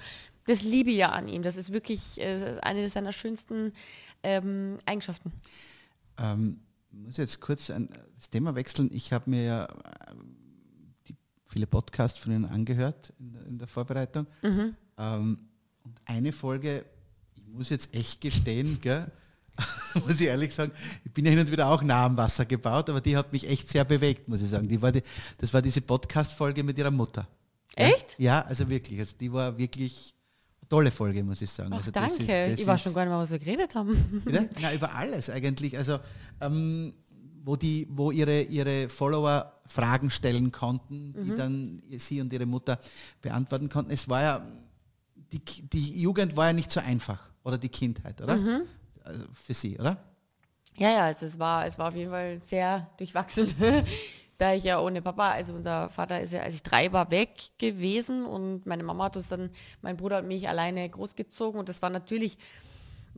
Das 0.46 0.62
liebe 0.62 0.90
ich 0.90 0.98
ja 0.98 1.10
an 1.10 1.28
ihm, 1.28 1.42
das 1.42 1.56
ist 1.56 1.72
wirklich 1.72 2.20
äh, 2.20 2.58
eine 2.62 2.88
seiner 2.88 3.12
schönsten 3.12 3.72
ähm, 4.22 4.78
Eigenschaften. 4.86 5.32
Ähm, 6.18 6.60
ich 6.90 6.98
muss 6.98 7.16
jetzt 7.16 7.40
kurz 7.40 7.70
ein, 7.70 7.88
das 8.16 8.30
Thema 8.30 8.54
wechseln. 8.54 8.90
Ich 8.92 9.12
habe 9.12 9.28
mir 9.30 9.44
ja 9.44 9.68
viele 11.56 11.66
Podcasts 11.66 12.18
von 12.18 12.32
Ihnen 12.32 12.44
angehört 12.44 13.14
in 13.18 13.32
der, 13.32 13.46
in 13.46 13.58
der 13.58 13.66
Vorbereitung. 13.66 14.26
Mhm. 14.42 14.76
Ähm, 14.98 15.38
und 15.84 16.00
eine 16.04 16.30
Folge, 16.30 16.84
ich 17.34 17.46
muss 17.46 17.70
jetzt 17.70 17.94
echt 17.94 18.20
gestehen, 18.20 18.78
gell, 18.82 19.10
muss 19.94 20.20
ich 20.20 20.26
ehrlich 20.26 20.52
sagen, 20.52 20.72
ich 21.02 21.14
bin 21.14 21.24
ja 21.24 21.30
hin 21.30 21.40
und 21.40 21.50
wieder 21.50 21.68
auch 21.68 21.82
nah 21.82 22.04
am 22.04 22.16
Wasser 22.18 22.44
gebaut, 22.44 22.90
aber 22.90 23.00
die 23.00 23.16
hat 23.16 23.32
mich 23.32 23.48
echt 23.48 23.70
sehr 23.70 23.86
bewegt, 23.86 24.28
muss 24.28 24.42
ich 24.42 24.50
sagen. 24.50 24.68
Die 24.68 24.82
war 24.82 24.92
die, 24.92 25.02
das 25.38 25.54
war 25.54 25.62
diese 25.62 25.80
Podcast-Folge 25.80 26.62
mit 26.62 26.76
ihrer 26.76 26.90
Mutter. 26.90 27.26
Echt? 27.74 28.16
Ja, 28.18 28.42
also 28.42 28.68
wirklich. 28.68 28.98
Also 28.98 29.16
die 29.18 29.32
war 29.32 29.56
wirklich 29.56 30.14
eine 30.60 30.68
tolle 30.68 30.90
Folge, 30.90 31.24
muss 31.24 31.40
ich 31.40 31.50
sagen. 31.50 31.70
Ach, 31.72 31.78
also 31.78 31.90
danke. 31.90 32.52
Ist, 32.52 32.60
ich 32.60 32.66
war 32.66 32.76
schon 32.76 32.92
gar 32.92 33.06
nicht 33.06 33.12
mehr, 33.12 33.18
was 33.18 33.30
wir 33.30 33.38
geredet 33.38 33.74
haben. 33.74 34.22
Na, 34.60 34.74
über 34.74 34.94
alles 34.94 35.30
eigentlich. 35.30 35.78
Also 35.78 36.00
ähm, 36.42 36.92
wo, 37.46 37.54
die, 37.54 37.86
wo 37.88 38.10
ihre, 38.10 38.42
ihre 38.42 38.88
Follower 38.88 39.52
Fragen 39.66 40.10
stellen 40.10 40.50
konnten, 40.50 41.14
die 41.14 41.30
mhm. 41.30 41.36
dann 41.36 41.82
sie 41.96 42.20
und 42.20 42.32
ihre 42.32 42.44
Mutter 42.44 42.78
beantworten 43.22 43.68
konnten. 43.68 43.92
Es 43.92 44.08
war 44.08 44.22
ja, 44.22 44.46
die, 45.32 45.38
die 45.38 46.00
Jugend 46.00 46.36
war 46.36 46.48
ja 46.48 46.52
nicht 46.52 46.72
so 46.72 46.80
einfach, 46.80 47.30
oder 47.44 47.56
die 47.56 47.68
Kindheit, 47.68 48.20
oder? 48.20 48.36
Mhm. 48.36 48.62
Also 49.04 49.20
für 49.32 49.54
sie, 49.54 49.78
oder? 49.78 49.96
Ja, 50.76 50.90
ja, 50.90 51.04
also 51.04 51.24
es 51.24 51.38
war, 51.38 51.64
es 51.66 51.78
war 51.78 51.88
auf 51.88 51.94
jeden 51.94 52.10
Fall 52.10 52.40
sehr 52.42 52.90
durchwachsen. 52.98 53.54
da 54.38 54.52
ich 54.52 54.64
ja 54.64 54.80
ohne 54.80 55.00
Papa, 55.00 55.30
also 55.30 55.52
unser 55.54 55.88
Vater 55.88 56.20
ist 56.20 56.32
ja, 56.32 56.42
als 56.42 56.56
ich 56.56 56.64
drei 56.64 56.92
war, 56.92 57.12
weg 57.12 57.30
gewesen 57.58 58.26
und 58.26 58.66
meine 58.66 58.82
Mama 58.82 59.04
hat 59.04 59.16
uns 59.16 59.28
dann, 59.28 59.50
mein 59.82 59.96
Bruder 59.96 60.18
und 60.18 60.26
mich 60.26 60.48
alleine 60.48 60.88
großgezogen 60.90 61.60
und 61.60 61.68
das 61.68 61.80
war 61.80 61.90
natürlich 61.90 62.38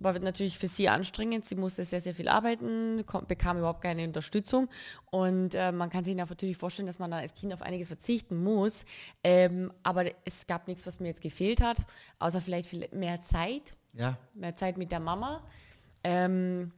war 0.01 0.19
natürlich 0.19 0.59
für 0.59 0.69
sie 0.69 0.89
anstrengend. 0.89 1.45
Sie 1.45 1.55
musste 1.55 1.85
sehr, 1.85 2.01
sehr 2.01 2.15
viel 2.15 2.29
arbeiten, 2.29 3.05
bekam 3.27 3.59
überhaupt 3.59 3.83
keine 3.83 4.05
Unterstützung. 4.05 4.69
Und 5.11 5.55
äh, 5.55 5.73
man 5.73 5.91
kann 5.91 6.05
sich 6.05 6.15
natürlich 6.15 6.57
vorstellen, 6.57 6.87
dass 6.87 6.99
man 6.99 7.11
dann 7.11 7.21
als 7.21 7.35
Kind 7.35 7.53
auf 7.53 7.63
einiges 7.63 7.89
verzichten 7.89 8.43
muss. 8.43 8.85
Ähm, 9.25 9.73
aber 9.83 10.07
es 10.25 10.47
gab 10.47 10.69
nichts, 10.69 10.87
was 10.87 11.01
mir 11.01 11.09
jetzt 11.09 11.21
gefehlt 11.21 11.61
hat, 11.61 11.79
außer 12.19 12.41
vielleicht 12.41 12.69
viel 12.69 12.89
mehr 12.93 13.23
Zeit. 13.23 13.75
Ja. 13.95 14.17
Mehr 14.35 14.55
Zeit 14.55 14.79
mit 14.79 14.93
der 14.93 15.01
Mama. 15.01 15.43
Ähm, 16.05 16.73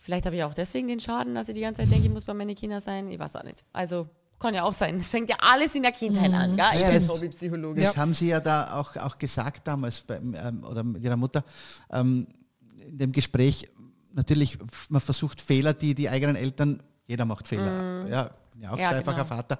vielleicht 0.00 0.26
habe 0.26 0.36
ich 0.36 0.44
auch 0.44 0.54
deswegen 0.54 0.88
den 0.88 1.00
Schaden, 1.00 1.34
dass 1.34 1.48
ich 1.48 1.54
die 1.54 1.60
ganze 1.60 1.82
Zeit 1.82 1.90
denke, 1.90 2.06
ich 2.06 2.12
muss 2.12 2.24
bei 2.24 2.34
meinen 2.34 2.56
Kindern 2.56 2.80
sein. 2.80 3.10
Ich 3.10 3.18
weiß 3.18 3.36
auch 3.36 3.44
nicht. 3.44 3.64
Also 3.72 4.08
kann 4.38 4.54
ja 4.54 4.64
auch 4.64 4.72
sein. 4.72 4.96
Es 4.96 5.08
fängt 5.08 5.30
ja 5.30 5.36
alles 5.40 5.74
in 5.74 5.82
der 5.82 5.92
Kindheit 5.92 6.30
mhm. 6.30 6.34
an. 6.34 6.56
Gell? 6.56 6.66
Ich 6.74 6.80
ja, 6.80 6.88
bin 6.88 7.08
Hobbypsychologe. 7.08 7.80
Das 7.80 7.94
ja. 7.94 8.00
haben 8.00 8.14
Sie 8.14 8.28
ja 8.28 8.40
da 8.40 8.74
auch, 8.78 8.96
auch 8.96 9.18
gesagt 9.18 9.66
damals, 9.66 10.02
bei, 10.02 10.16
ähm, 10.16 10.64
oder 10.64 10.82
mit 10.82 11.02
Ihrer 11.02 11.16
Mutter. 11.16 11.44
Ähm, 11.90 12.26
in 12.88 12.98
dem 12.98 13.12
Gespräch 13.12 13.68
natürlich, 14.12 14.58
man 14.88 15.00
versucht 15.00 15.40
Fehler, 15.40 15.74
die 15.74 15.94
die 15.94 16.08
eigenen 16.08 16.36
Eltern, 16.36 16.82
jeder 17.06 17.24
macht 17.24 17.46
Fehler, 17.46 18.04
mm. 18.04 18.08
ja, 18.08 18.30
ja 18.60 18.72
auch 18.72 18.78
ja, 18.78 18.90
zweifacher 18.90 19.24
genau. 19.24 19.36
Vater, 19.36 19.58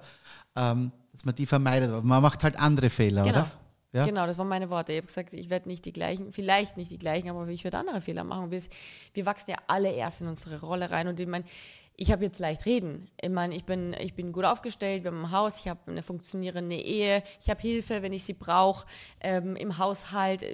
ähm, 0.55 0.91
dass 1.13 1.23
man 1.23 1.35
die 1.35 1.45
vermeidet. 1.45 1.89
Aber 1.89 2.01
man 2.01 2.21
macht 2.21 2.43
halt 2.43 2.59
andere 2.59 2.89
Fehler, 2.89 3.23
genau. 3.23 3.39
oder? 3.39 3.51
Ja? 3.93 4.05
Genau, 4.05 4.27
das 4.27 4.37
waren 4.37 4.49
meine 4.49 4.69
Worte. 4.69 4.91
Ich 4.91 4.97
habe 4.97 5.07
gesagt, 5.07 5.33
ich 5.33 5.49
werde 5.49 5.69
nicht 5.69 5.85
die 5.85 5.93
gleichen, 5.93 6.33
vielleicht 6.33 6.75
nicht 6.75 6.91
die 6.91 6.97
gleichen, 6.97 7.29
aber 7.29 7.47
ich 7.47 7.63
werde 7.63 7.77
andere 7.77 8.01
Fehler 8.01 8.23
machen. 8.23 8.51
Wir, 8.51 8.61
wir 9.13 9.25
wachsen 9.25 9.51
ja 9.51 9.57
alle 9.67 9.91
erst 9.91 10.21
in 10.21 10.27
unsere 10.27 10.59
Rolle 10.59 10.91
rein 10.91 11.07
und 11.07 11.19
ich 11.19 11.27
meine, 11.27 11.45
ich 11.99 12.11
habe 12.11 12.23
jetzt 12.25 12.37
leicht 12.37 12.65
reden. 12.65 13.09
Ich 13.19 13.29
meine, 13.29 13.55
ich 13.55 13.65
bin, 13.65 13.95
ich 13.99 14.13
bin 14.13 14.31
gut 14.31 14.45
aufgestellt, 14.45 15.03
wir 15.03 15.11
haben 15.11 15.25
ein 15.25 15.31
Haus, 15.31 15.59
ich 15.59 15.67
habe 15.67 15.79
eine 15.87 16.03
funktionierende 16.03 16.75
Ehe, 16.75 17.23
ich 17.41 17.49
habe 17.49 17.59
Hilfe, 17.59 18.03
wenn 18.03 18.13
ich 18.13 18.23
sie 18.23 18.33
brauche, 18.33 18.85
ähm, 19.19 19.55
im 19.55 19.79
Haushalt 19.79 20.45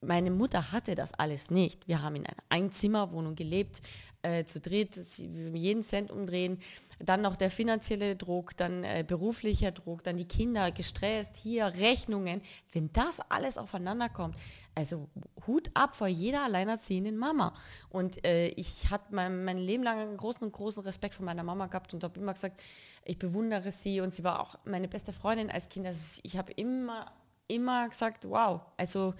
meine 0.00 0.30
Mutter 0.30 0.72
hatte 0.72 0.94
das 0.94 1.12
alles 1.14 1.50
nicht. 1.50 1.86
Wir 1.86 2.02
haben 2.02 2.16
in 2.16 2.26
einer 2.26 2.42
Einzimmerwohnung 2.48 3.34
gelebt, 3.34 3.82
äh, 4.22 4.44
zu 4.44 4.60
dritt, 4.60 4.96
jeden 4.96 5.82
Cent 5.82 6.10
umdrehen. 6.10 6.58
Dann 6.98 7.22
noch 7.22 7.36
der 7.36 7.50
finanzielle 7.50 8.16
Druck, 8.16 8.56
dann 8.56 8.84
äh, 8.84 9.04
beruflicher 9.06 9.72
Druck, 9.72 10.02
dann 10.02 10.18
die 10.18 10.28
Kinder 10.28 10.70
gestresst, 10.70 11.36
hier 11.38 11.66
Rechnungen. 11.66 12.42
Wenn 12.72 12.92
das 12.92 13.20
alles 13.30 13.56
aufeinander 13.56 14.10
kommt, 14.10 14.36
also 14.74 15.08
Hut 15.46 15.70
ab 15.74 15.96
vor 15.96 16.08
jeder 16.08 16.44
alleinerziehenden 16.44 17.16
Mama. 17.16 17.54
Und 17.88 18.24
äh, 18.26 18.48
ich 18.48 18.90
hatte 18.90 19.14
mein, 19.14 19.44
mein 19.44 19.58
Leben 19.58 19.82
lang 19.82 19.98
einen 19.98 20.16
großen, 20.16 20.50
großen 20.52 20.82
Respekt 20.82 21.14
vor 21.14 21.24
meiner 21.24 21.42
Mama 21.42 21.66
gehabt 21.66 21.94
und 21.94 22.04
habe 22.04 22.20
immer 22.20 22.34
gesagt, 22.34 22.60
ich 23.04 23.18
bewundere 23.18 23.72
sie 23.72 24.00
und 24.00 24.12
sie 24.12 24.24
war 24.24 24.40
auch 24.40 24.58
meine 24.64 24.88
beste 24.88 25.12
Freundin 25.12 25.50
als 25.50 25.68
Kind. 25.68 25.86
Also 25.86 26.20
ich 26.22 26.36
habe 26.36 26.52
immer, 26.52 27.12
immer 27.48 27.88
gesagt, 27.88 28.28
wow, 28.28 28.60
also 28.76 29.14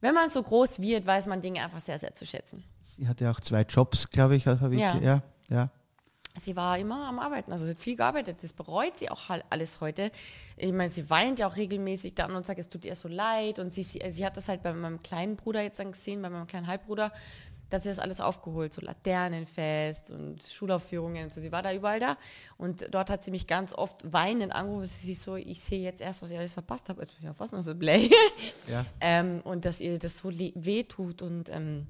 wenn 0.00 0.14
man 0.14 0.30
so 0.30 0.42
groß 0.42 0.80
wird, 0.80 1.06
weiß 1.06 1.26
man 1.26 1.40
Dinge 1.40 1.62
einfach 1.62 1.80
sehr, 1.80 1.98
sehr 1.98 2.14
zu 2.14 2.26
schätzen. 2.26 2.64
Sie 2.82 3.06
hatte 3.08 3.30
auch 3.30 3.40
zwei 3.40 3.62
Jobs, 3.62 4.10
glaube 4.10 4.36
ich. 4.36 4.46
ich 4.46 4.78
ja. 4.78 4.96
ja, 4.98 5.22
ja. 5.48 5.70
Sie 6.38 6.54
war 6.54 6.78
immer 6.78 7.08
am 7.08 7.18
Arbeiten, 7.18 7.50
also 7.50 7.64
sie 7.64 7.72
hat 7.72 7.80
viel 7.80 7.96
gearbeitet. 7.96 8.42
Das 8.42 8.52
bereut 8.52 8.96
sie 8.96 9.10
auch 9.10 9.22
alles 9.50 9.80
heute. 9.80 10.12
Ich 10.56 10.72
meine, 10.72 10.88
sie 10.88 11.10
weint 11.10 11.40
ja 11.40 11.48
auch 11.48 11.56
regelmäßig 11.56 12.14
dann 12.14 12.34
und 12.36 12.46
sagt, 12.46 12.60
es 12.60 12.68
tut 12.68 12.84
ihr 12.84 12.94
so 12.94 13.08
leid. 13.08 13.58
Und 13.58 13.72
sie, 13.72 13.82
sie, 13.82 14.00
sie 14.10 14.24
hat 14.24 14.36
das 14.36 14.48
halt 14.48 14.62
bei 14.62 14.72
meinem 14.72 15.00
kleinen 15.00 15.36
Bruder 15.36 15.60
jetzt 15.62 15.80
dann 15.80 15.90
gesehen, 15.92 16.22
bei 16.22 16.30
meinem 16.30 16.46
kleinen 16.46 16.68
Halbbruder, 16.68 17.12
dass 17.70 17.84
sie 17.84 17.88
das 17.88 17.98
alles 17.98 18.20
aufgeholt, 18.20 18.74
so 18.74 18.82
Laternenfest 18.82 20.10
und 20.10 20.42
Schulaufführungen 20.42 21.24
und 21.24 21.32
so. 21.32 21.40
Sie 21.40 21.52
war 21.52 21.62
da 21.62 21.72
überall 21.72 22.00
da 22.00 22.18
und 22.58 22.86
dort 22.92 23.08
hat 23.08 23.22
sie 23.22 23.30
mich 23.30 23.46
ganz 23.46 23.72
oft 23.72 24.12
weinend 24.12 24.52
angerufen. 24.52 24.86
Sie 24.86 25.14
so, 25.14 25.36
ich 25.36 25.60
sehe 25.60 25.80
jetzt 25.80 26.00
erst, 26.00 26.20
was 26.20 26.30
ich 26.30 26.38
alles 26.38 26.52
verpasst 26.52 26.88
habe. 26.88 27.00
Also, 27.00 27.12
ja, 27.22 27.34
was 27.38 27.52
man 27.52 27.62
so 27.62 27.74
blöd. 27.74 28.12
Ja. 28.68 28.84
ähm, 29.00 29.40
und 29.44 29.64
dass 29.64 29.80
ihr 29.80 29.98
das 29.98 30.18
so 30.18 30.30
weh 30.30 30.84
tut 30.84 31.22
und 31.22 31.48
ähm, 31.48 31.86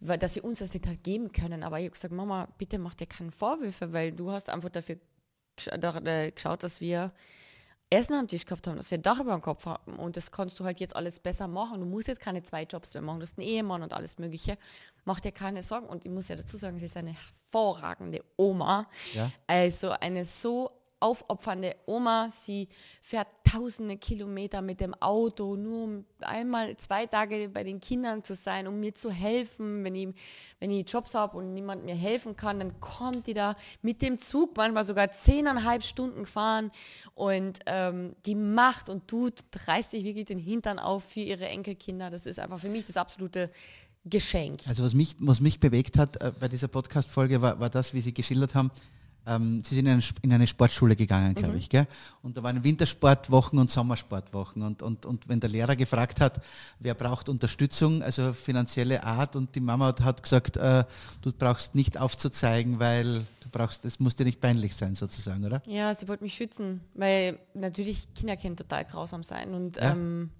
dass 0.00 0.34
sie 0.34 0.40
uns 0.40 0.58
das 0.58 0.72
nicht 0.72 0.86
halt 0.86 1.02
geben 1.02 1.32
können. 1.32 1.62
Aber 1.62 1.78
ich 1.78 1.84
habe 1.84 1.94
gesagt, 1.94 2.14
Mama, 2.14 2.48
bitte 2.58 2.78
mach 2.78 2.94
dir 2.94 3.06
keine 3.06 3.30
Vorwürfe, 3.30 3.92
weil 3.92 4.12
du 4.12 4.30
hast 4.30 4.50
einfach 4.50 4.68
dafür 4.68 4.96
äh, 5.66 6.30
geschaut, 6.30 6.62
dass 6.62 6.80
wir 6.80 7.12
Essen 7.90 8.14
am 8.14 8.28
Tisch 8.28 8.44
gehabt 8.44 8.66
haben, 8.66 8.76
dass 8.76 8.90
wir 8.90 8.98
ein 8.98 9.02
Dach 9.02 9.20
über 9.20 9.32
dem 9.32 9.40
Kopf 9.40 9.64
haben. 9.64 9.96
Und 9.96 10.16
das 10.16 10.30
kannst 10.30 10.58
du 10.60 10.64
halt 10.64 10.78
jetzt 10.80 10.94
alles 10.94 11.20
besser 11.20 11.48
machen. 11.48 11.80
Du 11.80 11.86
musst 11.86 12.08
jetzt 12.08 12.20
keine 12.20 12.42
zwei 12.42 12.64
Jobs 12.64 12.92
mehr 12.94 13.02
machen. 13.02 13.20
Du 13.20 13.26
hast 13.26 13.38
einen 13.38 13.48
Ehemann 13.48 13.82
und 13.82 13.92
alles 13.92 14.18
Mögliche. 14.18 14.58
Mach 15.04 15.20
dir 15.20 15.32
keine 15.32 15.62
Sorgen. 15.62 15.86
Und 15.86 16.04
ich 16.04 16.10
muss 16.10 16.28
ja 16.28 16.36
dazu 16.36 16.56
sagen, 16.56 16.78
sie 16.78 16.86
ist 16.86 16.96
eine 16.96 17.14
hervorragende 17.14 18.22
Oma. 18.36 18.88
Ja. 19.14 19.32
Also 19.46 19.90
eine 19.90 20.24
so 20.24 20.70
aufopfernde 21.00 21.76
Oma. 21.86 22.28
Sie 22.30 22.68
fährt 23.00 23.28
tausende 23.44 23.96
Kilometer 23.96 24.60
mit 24.60 24.80
dem 24.80 24.94
Auto, 24.94 25.56
nur 25.56 25.84
um 25.84 26.04
einmal 26.20 26.76
zwei 26.76 27.06
Tage 27.06 27.48
bei 27.48 27.64
den 27.64 27.80
Kindern 27.80 28.22
zu 28.22 28.34
sein, 28.34 28.66
um 28.66 28.78
mir 28.80 28.94
zu 28.94 29.10
helfen. 29.10 29.84
Wenn 29.84 29.94
ich, 29.94 30.08
wenn 30.60 30.70
ich 30.70 30.90
Jobs 30.90 31.14
habe 31.14 31.36
und 31.38 31.54
niemand 31.54 31.84
mir 31.84 31.94
helfen 31.94 32.36
kann, 32.36 32.58
dann 32.58 32.80
kommt 32.80 33.26
die 33.26 33.34
da 33.34 33.56
mit 33.82 34.02
dem 34.02 34.18
Zug, 34.18 34.56
manchmal 34.56 34.84
sogar 34.84 35.10
zehneinhalb 35.12 35.82
Stunden 35.82 36.26
fahren 36.26 36.70
und 37.14 37.60
ähm, 37.66 38.14
die 38.26 38.34
macht 38.34 38.88
und 38.88 39.08
tut, 39.08 39.44
reißt 39.66 39.92
sich 39.92 40.04
wirklich 40.04 40.26
den 40.26 40.38
Hintern 40.38 40.78
auf 40.78 41.04
für 41.04 41.20
ihre 41.20 41.48
Enkelkinder. 41.48 42.10
Das 42.10 42.26
ist 42.26 42.38
einfach 42.38 42.58
für 42.58 42.68
mich 42.68 42.86
das 42.86 42.96
absolute 42.96 43.50
Geschenk. 44.04 44.60
Also 44.66 44.84
was 44.84 44.94
mich, 44.94 45.16
was 45.18 45.40
mich 45.40 45.60
bewegt 45.60 45.98
hat 45.98 46.20
äh, 46.22 46.32
bei 46.38 46.48
dieser 46.48 46.68
Podcast-Folge 46.68 47.42
war, 47.42 47.60
war 47.60 47.70
das, 47.70 47.94
wie 47.94 48.00
Sie 48.00 48.14
geschildert 48.14 48.54
haben, 48.54 48.70
ähm, 49.28 49.62
Sie 49.64 49.74
sind 49.74 49.86
in 49.86 49.92
eine, 49.92 50.02
in 50.22 50.32
eine, 50.32 50.46
Sportschule 50.46 50.96
gegangen, 50.96 51.34
glaube 51.34 51.52
mhm. 51.52 51.58
ich, 51.58 51.68
gell? 51.68 51.86
Und 52.22 52.36
da 52.36 52.42
waren 52.42 52.64
Wintersportwochen 52.64 53.58
und 53.58 53.70
Sommersportwochen. 53.70 54.62
Und, 54.62 54.82
und, 54.82 55.04
und 55.04 55.28
wenn 55.28 55.38
der 55.38 55.50
Lehrer 55.50 55.76
gefragt 55.76 56.20
hat, 56.20 56.40
wer 56.78 56.94
braucht 56.94 57.28
Unterstützung, 57.28 58.02
also 58.02 58.32
finanzielle 58.32 59.04
Art, 59.04 59.36
und 59.36 59.54
die 59.54 59.60
Mama 59.60 59.86
hat, 59.86 60.00
hat 60.00 60.22
gesagt, 60.22 60.56
äh, 60.56 60.84
du 61.20 61.32
brauchst 61.32 61.74
nicht 61.74 61.98
aufzuzeigen, 61.98 62.80
weil 62.80 63.26
du 63.40 63.48
brauchst, 63.50 63.84
es 63.84 64.00
muss 64.00 64.16
dir 64.16 64.24
nicht 64.24 64.40
peinlich 64.40 64.74
sein, 64.74 64.94
sozusagen, 64.94 65.44
oder? 65.44 65.62
Ja, 65.66 65.94
sie 65.94 66.08
wollte 66.08 66.24
mich 66.24 66.34
schützen, 66.34 66.80
weil 66.94 67.38
natürlich 67.54 68.12
Kinder 68.14 68.36
können 68.36 68.56
total 68.56 68.84
grausam 68.84 69.22
sein. 69.22 69.54
Und 69.54 69.76
ja. 69.76 69.92
ähm, 69.92 70.30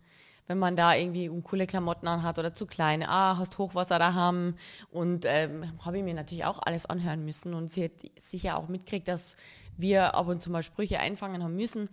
wenn 0.49 0.59
man 0.59 0.75
da 0.75 0.95
irgendwie 0.95 1.31
coole 1.43 1.67
Klamotten 1.67 2.09
anhat 2.09 2.39
oder 2.39 2.53
zu 2.53 2.67
kleine, 2.67 3.09
ah, 3.09 3.37
hast 3.37 3.59
Hochwasser 3.59 3.99
da 3.99 4.15
haben 4.15 4.57
und 4.91 5.25
ähm, 5.27 5.65
habe 5.85 5.99
ich 5.99 6.05
mir 6.05 6.15
natürlich 6.15 6.47
auch 6.47 6.59
alles 6.65 6.87
anhören 6.87 7.25
müssen 7.25 7.55
und 7.55 7.71
sie 7.71 7.85
hat 7.85 7.93
sicher 8.19 8.57
auch 8.57 8.69
mitgekriegt, 8.69 9.07
dass 9.07 9.37
wir 9.77 10.15
ab 10.15 10.27
und 10.27 10.43
zu 10.43 10.51
mal 10.51 10.63
Sprüche 10.63 10.99
einfangen 10.99 11.45
haben 11.45 11.55
müssen 11.55 11.89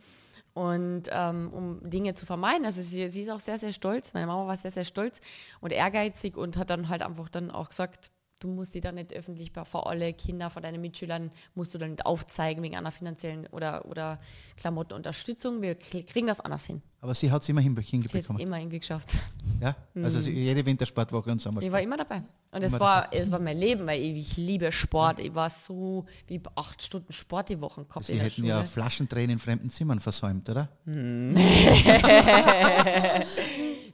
und 0.53 1.03
ähm, 1.11 1.51
um 1.53 1.89
Dinge 1.89 2.13
zu 2.13 2.25
vermeiden. 2.25 2.65
Also 2.65 2.81
sie, 2.81 3.09
sie 3.09 3.21
ist 3.21 3.29
auch 3.29 3.41
sehr, 3.41 3.59
sehr 3.59 3.73
stolz, 3.73 4.13
meine 4.13 4.25
Mama 4.25 4.47
war 4.47 4.57
sehr, 4.57 4.71
sehr 4.71 4.85
stolz 4.85 5.19
und 5.59 5.71
ehrgeizig 5.71 6.37
und 6.37 6.57
hat 6.57 6.69
dann 6.69 6.87
halt 6.87 7.01
einfach 7.03 7.29
dann 7.29 7.51
auch 7.51 7.69
gesagt, 7.69 8.09
du 8.39 8.47
musst 8.47 8.73
die 8.73 8.81
dann 8.81 8.95
nicht 8.95 9.13
öffentlich 9.13 9.51
vor 9.65 9.89
alle 9.89 10.13
Kinder 10.13 10.49
von 10.49 10.63
deinen 10.63 10.81
Mitschülern, 10.81 11.31
musst 11.55 11.73
du 11.73 11.77
dann 11.77 11.91
nicht 11.91 12.05
aufzeigen 12.05 12.63
wegen 12.63 12.77
einer 12.77 12.91
finanziellen 12.91 13.47
oder, 13.47 13.85
oder 13.85 14.19
Klamottenunterstützung. 14.57 15.61
Wir 15.61 15.75
kriegen 15.75 16.27
das 16.27 16.39
anders 16.39 16.65
hin. 16.65 16.81
Aber 17.05 17.13
sie 17.13 17.31
hat 17.31 17.43
es 17.43 17.49
immer 17.49 17.61
hinbekommen. 17.61 18.07
Sie 18.09 18.41
immer 18.41 18.57
irgendwie 18.57 18.79
geschafft. 18.79 19.19
Ja, 19.61 19.75
also 20.01 20.27
mhm. 20.27 20.37
jede 20.37 20.65
Wintersportwoche 20.65 21.31
und 21.31 21.39
Sommersport. 21.39 21.63
Ich 21.63 21.71
war 21.71 21.79
immer 21.79 21.97
dabei. 21.97 22.23
Und 22.51 22.63
es 22.63 22.79
war, 22.79 23.09
es 23.13 23.29
war 23.29 23.37
mein 23.37 23.59
Leben, 23.59 23.85
weil 23.85 24.01
ich, 24.01 24.37
liebe 24.37 24.71
Sport. 24.71 25.19
Ich 25.19 25.35
war 25.35 25.51
so 25.51 26.07
wie 26.25 26.41
acht 26.55 26.81
Stunden 26.81 27.13
Sport 27.13 27.49
die 27.49 27.61
Woche 27.61 27.85
gehabt. 27.85 28.07
Sie 28.07 28.19
hätten 28.19 28.43
ja 28.43 28.63
Flaschendrehen 28.63 29.29
in 29.29 29.37
fremden 29.37 29.69
Zimmern 29.69 29.99
versäumt, 29.99 30.49
oder? 30.49 30.67
Hm. 30.85 31.37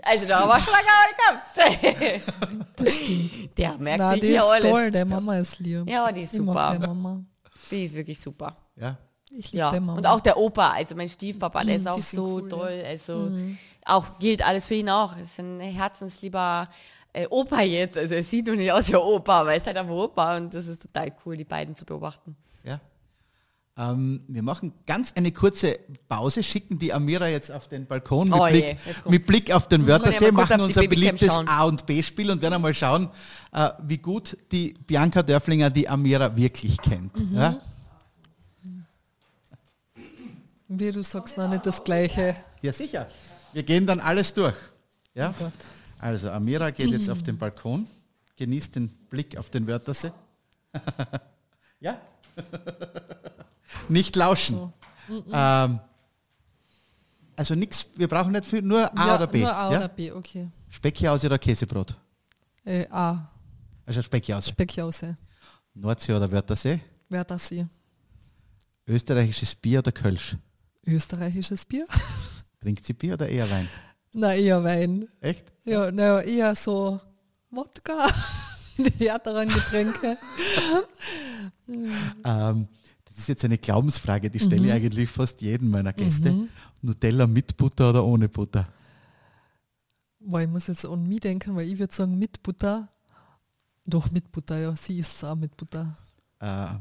Also 0.04 0.26
da 0.26 0.48
war 0.48 0.60
schon 0.60 0.74
lange 0.74 1.14
gehabt. 1.16 2.22
Das 2.78 2.96
stimmt. 2.96 3.56
Der 3.58 3.78
merkt 3.78 4.00
Na, 4.00 4.14
sich 4.14 4.24
hier 4.24 4.44
alles. 4.44 4.62
toll, 4.62 4.90
der 4.90 5.06
Mama 5.06 5.38
ist 5.38 5.60
lieb. 5.60 5.88
Ja, 5.88 6.12
die 6.12 6.22
ist 6.22 6.34
super. 6.34 6.72
Ich 6.74 6.80
Mama. 6.80 7.24
Die 7.70 7.84
ist 7.84 7.94
wirklich 7.94 8.20
super. 8.20 8.58
Ja. 8.76 8.98
Ich 9.32 9.52
ja. 9.52 9.72
Mama. 9.72 9.96
Und 9.96 10.06
auch 10.06 10.20
der 10.20 10.38
Opa, 10.38 10.72
also 10.72 10.96
mein 10.96 11.10
Stiefpapa, 11.10 11.64
der 11.64 11.78
ist 11.78 11.88
auch 11.88 12.02
so 12.02 12.26
cool, 12.26 12.50
toll. 12.50 12.84
Also 12.86 13.16
mhm. 13.16 13.58
auch 13.86 14.20
gilt 14.20 14.46
alles 14.46 14.68
für 14.68 14.76
ihn 14.76 14.90
auch. 14.90 15.18
Ist 15.18 15.40
ein 15.40 15.60
herzenslieber 15.60 16.68
äh, 17.14 17.28
Opa 17.30 17.62
jetzt. 17.62 17.98
Also 17.98 18.16
er 18.16 18.24
sieht 18.24 18.48
noch 18.48 18.56
nicht 18.56 18.72
aus 18.72 18.90
wie 18.90 18.96
Opa, 18.96 19.42
aber 19.42 19.52
er 19.52 19.58
ist 19.58 19.68
halt 19.68 19.78
einfach 19.78 19.94
Opa 19.94 20.38
und 20.38 20.54
das 20.54 20.68
ist 20.68 20.82
total 20.82 21.14
cool, 21.26 21.38
die 21.38 21.46
beiden 21.46 21.76
zu 21.76 21.86
beobachten. 21.86 22.36
Ja. 22.64 22.80
Ähm, 23.78 24.24
wir 24.28 24.44
machen 24.44 24.74
ganz 24.86 25.14
eine 25.16 25.32
kurze 25.32 25.80
Pause, 26.10 26.44
schicken 26.44 26.78
die 26.78 26.92
Amira 26.92 27.28
jetzt 27.30 27.52
auf 27.52 27.70
den 27.70 27.86
Balkon 27.86 28.30
mit, 28.30 28.40
oh 28.40 28.48
Blick, 28.48 28.78
mit 29.08 29.28
Blick, 29.28 29.54
auf 29.54 29.70
den 29.70 29.88
Wörthersee, 29.88 30.32
machen 30.32 30.60
unser 30.60 30.86
beliebtes 30.88 31.38
A- 31.38 31.64
und 31.64 31.86
B-Spiel 31.86 32.30
und 32.32 32.42
werden 32.42 32.56
einmal 32.56 32.74
schauen, 32.74 33.10
äh, 33.54 33.70
wie 33.82 33.98
gut 33.98 34.38
die 34.52 34.74
Bianca 34.86 35.24
Dörflinger 35.24 35.70
die 35.70 35.88
Amira 35.88 36.36
wirklich 36.36 36.78
kennt. 36.82 37.18
Mhm. 37.18 37.38
Ja? 37.38 37.62
Wie 40.74 40.92
du 40.92 41.04
sagst, 41.04 41.38
noch 41.38 41.50
nicht 41.50 41.66
das 41.66 41.84
Gleiche. 41.84 42.34
Ja, 42.62 42.72
sicher. 42.72 43.06
Wir 43.52 43.64
gehen 43.64 43.86
dann 43.86 44.00
alles 44.00 44.34
durch. 44.34 44.56
Ja? 45.14 45.34
Oh 45.42 45.52
also 46.00 46.32
Amira 46.32 46.72
geht 46.72 46.90
jetzt 46.90 47.10
auf 47.10 47.22
den 47.24 47.38
Balkon, 47.38 47.88
genießt 48.38 48.76
den 48.76 48.88
Blick 49.10 49.36
auf 49.38 49.50
den 49.50 49.68
Wörthersee. 49.68 50.14
ja? 51.82 52.00
nicht 53.90 54.16
lauschen. 54.16 54.72
So. 55.10 55.26
Ähm, 55.34 55.80
also 57.36 57.56
nichts, 57.56 57.88
wir 57.96 58.08
brauchen 58.08 58.32
nicht 58.32 58.46
viel, 58.46 58.62
nur 58.62 58.98
A 58.98 59.08
ja, 59.08 59.16
oder 59.16 59.28
B. 59.28 59.42
Nur 59.42 59.54
A 59.54 59.72
ja? 59.74 59.78
oder 59.78 59.88
B, 59.90 60.12
okay. 60.14 60.50
Speckjause 60.70 61.28
oder 61.28 61.38
Käsebrot? 61.38 61.98
Äh, 62.64 62.88
A. 62.90 63.30
Also 63.86 64.02
Speckjause. 64.02 64.50
Speckjause. 64.50 65.18
Nordsee 65.74 66.14
oder 66.14 66.32
Wörthersee? 66.32 66.80
Wörthersee. 67.10 67.68
Österreichisches 68.88 69.54
Bier 69.54 69.80
oder 69.80 69.92
Kölsch? 69.92 70.38
Österreichisches 70.86 71.66
Bier. 71.66 71.86
Trinkt 72.62 72.86
sie 72.86 72.94
Bier 72.94 73.14
oder 73.14 73.30
eher 73.30 73.50
Wein? 73.50 73.68
Na, 74.14 74.34
eher 74.34 74.64
Wein. 74.64 75.08
Echt? 75.20 75.52
Ja, 75.64 75.92
na, 75.92 76.22
eher 76.22 76.56
so 76.56 77.00
Wodka, 77.50 78.08
die 78.78 79.10
härteren 79.10 79.50
Getränke. 79.50 80.18
ähm, 82.24 82.68
das 83.06 83.18
ist 83.18 83.28
jetzt 83.28 83.46
eine 83.46 83.58
Glaubensfrage, 83.58 84.30
die 84.30 84.40
stelle 84.40 84.62
mhm. 84.62 84.68
ich 84.68 84.74
eigentlich 84.74 85.10
fast 85.10 85.42
jedem 85.42 85.72
meiner 85.72 85.94
Gäste. 85.94 86.32
Mhm. 86.32 86.50
Nutella 86.82 87.28
mit 87.28 87.58
Butter 87.58 87.90
oder 87.90 88.06
ohne 88.06 88.30
Butter? 88.30 88.68
Boah, 90.20 90.42
ich 90.42 90.48
muss 90.48 90.68
jetzt 90.68 90.86
an 90.86 91.08
mich 91.08 91.20
denken, 91.20 91.56
weil 91.56 91.68
ich 91.68 91.78
würde 91.78 91.94
sagen 91.94 92.18
mit 92.18 92.42
Butter. 92.44 92.90
Doch 93.86 94.12
mit 94.12 94.32
Butter, 94.32 94.60
ja. 94.60 94.76
Sie 94.76 95.00
isst 95.00 95.18
es 95.18 95.24
auch 95.24 95.36
mit 95.36 95.58
Butter. 95.58 95.98
Äh, 96.40 96.76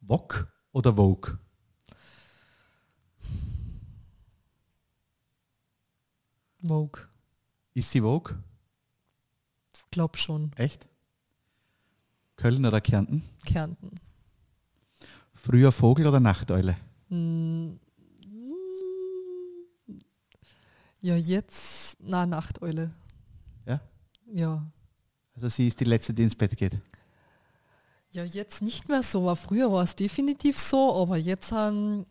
Wok 0.00 0.48
oder 0.72 0.94
Vogue? 0.94 1.38
Vogue. 6.62 7.02
Ist 7.74 7.90
sie 7.90 8.00
Vogue? 8.00 8.36
Glaub 9.90 10.16
schon. 10.16 10.52
Echt? 10.56 10.86
Köln 12.36 12.64
oder 12.66 12.80
Kärnten? 12.80 13.22
Kärnten. 13.44 13.90
Früher 15.34 15.72
Vogel 15.72 16.06
oder 16.06 16.20
Nachteule? 16.20 16.76
Ja, 21.00 21.16
jetzt, 21.16 21.98
na, 22.00 22.26
Nachteule. 22.26 22.90
Ja? 23.64 23.80
Ja. 24.26 24.66
Also 25.34 25.48
sie 25.48 25.68
ist 25.68 25.78
die 25.78 25.84
Letzte, 25.84 26.12
die 26.12 26.24
ins 26.24 26.34
Bett 26.34 26.56
geht? 26.56 26.76
Ja, 28.10 28.24
jetzt 28.24 28.60
nicht 28.62 28.88
mehr 28.88 29.02
so. 29.02 29.20
Aber 29.20 29.36
früher 29.36 29.70
war 29.70 29.84
es 29.84 29.94
definitiv 29.94 30.58
so, 30.58 31.00
aber 31.00 31.16
jetzt 31.16 31.52
haben, 31.52 32.06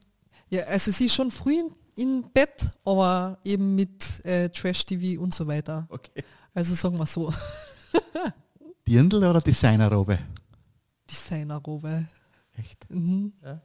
ja, 0.55 0.63
also 0.65 0.91
sie 0.91 1.05
ist 1.05 1.15
schon 1.15 1.31
früh 1.31 1.59
in, 1.59 1.75
in 1.95 2.31
Bett, 2.31 2.69
aber 2.83 3.37
eben 3.43 3.75
mit 3.75 4.23
äh, 4.25 4.49
Trash-TV 4.49 5.21
und 5.21 5.33
so 5.33 5.47
weiter. 5.47 5.85
Okay. 5.89 6.23
Also 6.53 6.73
sagen 6.73 6.97
wir 6.97 7.05
so. 7.05 7.33
Dirndl 8.87 9.23
oder 9.23 9.41
Designerrobe? 9.41 10.19
Designerrobe. 11.09 12.05
Echt? 12.57 12.89
Mhm. 12.89 13.33
Ja. 13.43 13.61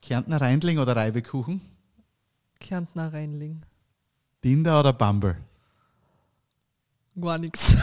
Kärntner 0.00 0.40
Reinling 0.40 0.78
oder 0.78 0.96
Reibekuchen? 0.96 1.60
Kärntner 2.60 3.12
Reinling. 3.12 3.62
Tinder 4.42 4.80
oder 4.80 4.92
Bumble? 4.92 5.36
Gar 7.20 7.38
nichts. 7.38 7.76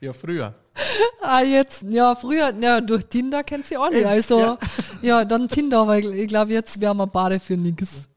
Ja, 0.00 0.12
früher. 0.12 0.54
Ah, 1.22 1.42
jetzt, 1.42 1.82
ja, 1.84 2.14
früher, 2.14 2.52
ja, 2.60 2.80
durch 2.80 3.04
Tinder 3.06 3.42
kennt 3.44 3.64
sie 3.64 3.78
auch 3.78 3.90
nicht. 3.90 4.04
Also, 4.04 4.40
ja, 4.40 4.58
ja 5.02 5.24
dann 5.24 5.48
Tinder, 5.48 5.86
weil 5.86 6.12
ich 6.12 6.28
glaube, 6.28 6.52
jetzt 6.52 6.80
wären 6.80 6.98
wir 6.98 7.06
beide 7.06 7.40
für 7.40 7.56
nichts. 7.56 8.08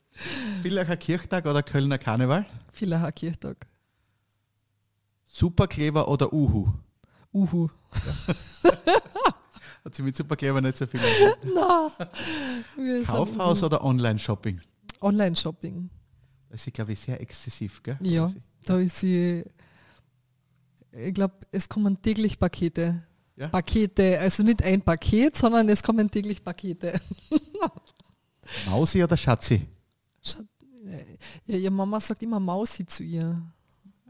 Villacher 0.61 0.97
Kirchtag 0.97 1.45
oder 1.45 1.63
Kölner 1.63 1.97
Karneval? 1.97 2.45
Villacher 2.71 3.11
Kirchtag. 3.13 3.67
Superkleber 5.25 6.07
oder 6.07 6.33
Uhu? 6.33 6.67
Uhu. 7.33 7.69
Ja. 8.65 8.73
Hat 9.85 9.95
sie 9.95 10.01
mit 10.03 10.17
Superkleber 10.17 10.59
nicht 10.59 10.77
so 10.77 10.85
viel. 10.85 10.99
Nein. 11.43 13.05
Kaufhaus 13.05 13.63
oder 13.63 13.83
Online-Shopping? 13.83 14.59
Online-Shopping. 14.99 15.89
Das 16.49 16.65
ist, 16.65 16.73
glaube 16.73 16.93
ich, 16.93 16.99
sehr 16.99 17.21
exzessiv, 17.21 17.81
gell? 17.83 17.97
Ja, 18.01 18.31
da 18.65 18.79
ist 18.79 18.99
sie, 18.99 19.43
ich 20.91 21.13
glaube, 21.13 21.35
es 21.51 21.67
kommen 21.67 22.01
täglich 22.01 22.39
Pakete. 22.39 23.03
Ja? 23.35 23.49
Pakete, 23.49 24.19
also 24.19 24.43
nicht 24.43 24.63
ein 24.63 24.81
Paket, 24.81 25.35
sondern 25.37 25.69
es 25.69 25.83
kommen 25.83 26.09
täglich 26.09 26.43
Pakete. 26.43 26.99
Mausi 28.69 29.03
oder 29.03 29.17
Schatzi? 29.17 29.65
Schat 30.23 30.45
ja, 31.45 31.57
ihre 31.57 31.71
Mama 31.71 31.99
sagt 31.99 32.23
immer 32.23 32.39
Mausi 32.39 32.85
zu 32.85 33.03
ihr. 33.03 33.35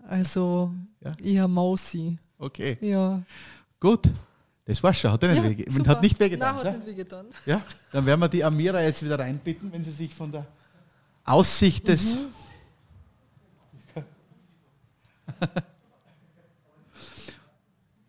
Also 0.08 0.72
ja. 1.02 1.12
eher 1.24 1.48
Mausi. 1.48 2.18
Okay. 2.38 2.78
Ja. 2.82 3.22
Gut. 3.80 4.12
Das 4.66 4.84
war 4.84 4.94
schon. 4.94 5.12
Hat, 5.12 5.24
ja, 5.24 5.42
nicht 5.42 5.60
weh, 5.60 5.88
hat 5.88 6.02
nicht 6.02 6.20
wehgetan. 6.20 6.56
Nein, 6.58 6.66
hat 6.66 6.76
nicht 6.76 6.88
wehgetan. 6.88 7.28
Ja, 7.46 7.62
dann 7.92 8.06
werden 8.06 8.20
wir 8.20 8.28
die 8.28 8.44
Amira 8.44 8.82
jetzt 8.82 9.04
wieder 9.04 9.18
reinbitten, 9.18 9.72
wenn 9.72 9.84
sie 9.84 9.92
sich 9.92 10.14
von 10.14 10.32
der 10.32 10.46
Aussicht 11.24 11.88
des... 11.88 12.16
Mhm. 12.16 12.28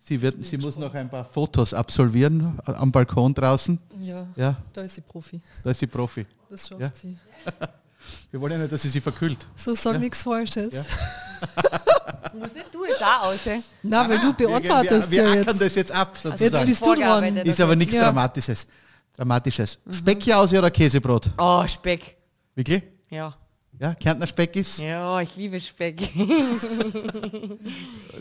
sie, 0.08 0.20
wird, 0.20 0.44
sie 0.44 0.56
muss 0.56 0.76
noch 0.76 0.92
ein 0.94 1.08
paar 1.08 1.24
Fotos 1.24 1.74
absolvieren 1.74 2.58
am 2.64 2.90
Balkon 2.90 3.34
draußen. 3.34 3.78
Ja, 4.00 4.26
ja. 4.36 4.56
da 4.72 4.82
ist 4.82 4.94
sie 4.94 5.02
Profi. 5.02 5.40
Da 5.62 5.70
ist 5.70 5.80
sie 5.80 5.86
Profi. 5.86 6.26
Das 6.50 6.66
schafft 6.66 6.80
ja. 6.80 6.90
sie. 6.92 7.16
Wir 8.30 8.40
wollen 8.40 8.52
ja 8.52 8.58
nicht, 8.58 8.72
dass 8.72 8.82
sie 8.82 8.88
sich 8.88 9.02
verkühlt. 9.02 9.46
So 9.54 9.74
sag 9.74 9.94
ja. 9.94 9.98
nichts 9.98 10.22
Falsches. 10.22 10.72
Ja. 10.72 10.82
Muss 12.38 12.54
nicht 12.54 12.72
du 12.72 12.84
jetzt 12.84 13.02
auch 13.02 13.24
aus? 13.24 13.38
Nein, 13.82 14.08
weil 14.08 14.18
du 14.18 14.32
beantwortest 14.32 15.10
wir, 15.10 15.24
wir, 15.24 15.32
wir 15.32 15.40
ja 15.40 15.50
jetzt. 15.50 15.60
das 15.60 15.74
jetzt 15.74 15.92
ab. 15.92 16.16
Sozusagen. 16.16 16.54
Jetzt 16.54 16.64
bist 16.64 16.86
du 16.86 16.94
dran. 16.94 17.36
Ist 17.38 17.60
aber 17.60 17.76
nichts 17.76 17.94
Dramatisches. 17.94 18.66
Dramatisches. 19.14 19.78
Mhm. 19.84 19.92
Speckjause 19.92 20.58
oder 20.58 20.70
Käsebrot? 20.70 21.30
Oh, 21.36 21.66
Speck. 21.66 22.16
Wirklich? 22.54 22.82
Ja. 23.10 23.36
Ja, 23.80 23.94
Kärntner 23.94 24.26
Speck 24.26 24.56
ist? 24.56 24.78
Ja, 24.78 25.20
ich 25.20 25.36
liebe 25.36 25.60
Speck. 25.60 26.00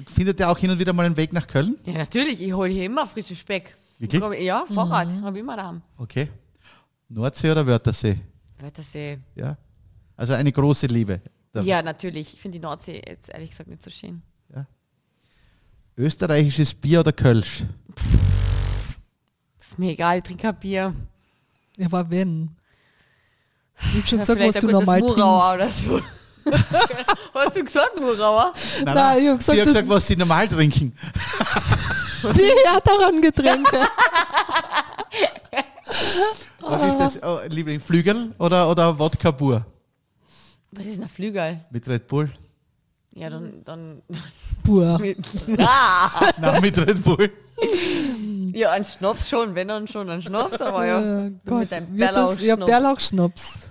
Findet 0.08 0.40
ihr 0.40 0.50
auch 0.50 0.58
hin 0.58 0.70
und 0.70 0.78
wieder 0.78 0.94
mal 0.94 1.06
einen 1.06 1.18
Weg 1.18 1.34
nach 1.34 1.48
Köln? 1.48 1.78
Ja, 1.84 1.94
natürlich. 1.94 2.40
Ich 2.42 2.54
hole 2.54 2.70
hier 2.70 2.86
immer 2.86 3.08
frischen 3.08 3.36
Speck. 3.36 3.76
Wirklich? 3.98 4.22
Ja, 4.42 4.66
Fahrrad. 4.72 5.10
Mhm. 5.10 5.24
Habe 5.24 5.38
ich 5.38 5.42
immer 5.42 5.58
da. 5.58 5.82
Okay. 5.98 6.30
Nordsee 7.10 7.52
oder 7.52 7.66
Wörthersee? 7.66 8.20
Wörthersee. 8.60 9.18
Ja. 9.36 9.58
Also 10.16 10.34
eine 10.34 10.52
große 10.52 10.86
Liebe. 10.88 11.22
Ja, 11.64 11.82
natürlich. 11.82 12.36
Ich 12.36 12.42
finde 12.42 12.60
die 12.60 12.62
Nordsee 12.62 13.02
jetzt 13.08 13.30
ehrlich 13.30 13.50
gesagt 13.50 13.70
nicht 13.70 13.82
so 13.82 13.90
schön. 13.90 14.22
Ja. 14.54 14.68
Österreichisches 15.96 16.76
Bier 16.76 17.00
oder 17.00 17.14
Kölsch? 17.14 17.64
Pff, 17.96 18.98
ist 19.60 19.80
mir 19.80 19.92
egal, 19.92 20.18
ich 20.18 20.24
trinke 20.24 20.54
Bier. 20.54 20.94
Ja, 21.78 21.88
aber 21.88 22.10
wenn. 22.12 22.52
Ich 23.80 23.98
hab 24.00 24.08
schon 24.08 24.20
gesagt, 24.20 24.42
was 24.42 24.56
du 24.56 24.68
normal 24.68 25.02
trinkst. 25.02 25.18
Oder 25.18 25.68
so. 25.68 26.02
Hast 27.34 27.56
du 27.56 27.64
gesagt, 27.64 28.00
Murauer? 28.00 28.54
Nein, 28.84 28.96
nein, 28.96 29.18
ich 29.22 29.28
hab 29.28 29.38
gesagt, 29.40 29.56
sie 29.56 29.62
hat 29.62 29.68
gesagt, 29.68 29.90
was 29.90 30.08
sie 30.08 30.16
normal 30.16 30.48
trinken. 30.48 30.96
Die 32.24 32.52
härteren 32.66 33.22
Getränke. 33.22 33.80
was 36.62 36.82
ist 36.84 37.00
das, 37.00 37.24
oh, 37.24 37.40
Liebling? 37.48 37.80
Flügel 37.80 38.34
oder, 38.40 38.70
oder 38.70 38.98
Wodka 38.98 39.32
pur? 39.32 39.66
Was 40.72 40.86
ist 40.86 41.02
ein 41.02 41.10
Flügel? 41.10 41.60
Mit 41.70 41.88
Red 41.88 42.08
Bull. 42.08 42.32
Ja, 43.14 43.30
dann. 43.30 43.64
dann 43.64 44.02
Pur. 44.64 45.00
Mit, 45.00 45.18
ah. 45.60 46.10
Nein, 46.40 46.62
mit 46.62 46.78
Red 46.78 47.04
Bull. 47.04 47.32
Ja, 48.54 48.72
ein 48.72 48.84
Schnaps 48.84 49.30
schon, 49.30 49.56
wenn 49.56 49.68
dann 49.68 49.88
schon 49.88 50.10
ein 50.10 50.22
Schnaps, 50.22 50.60
aber 50.60 50.86
ja. 50.86 51.00
ja 51.02 51.30
Gott, 51.46 51.60
mit 51.60 51.74
einem 51.74 51.96
Bärlauchschnaps. 51.96 52.44
Ja, 52.44 52.56
Bärlauchschnaps. 52.56 53.67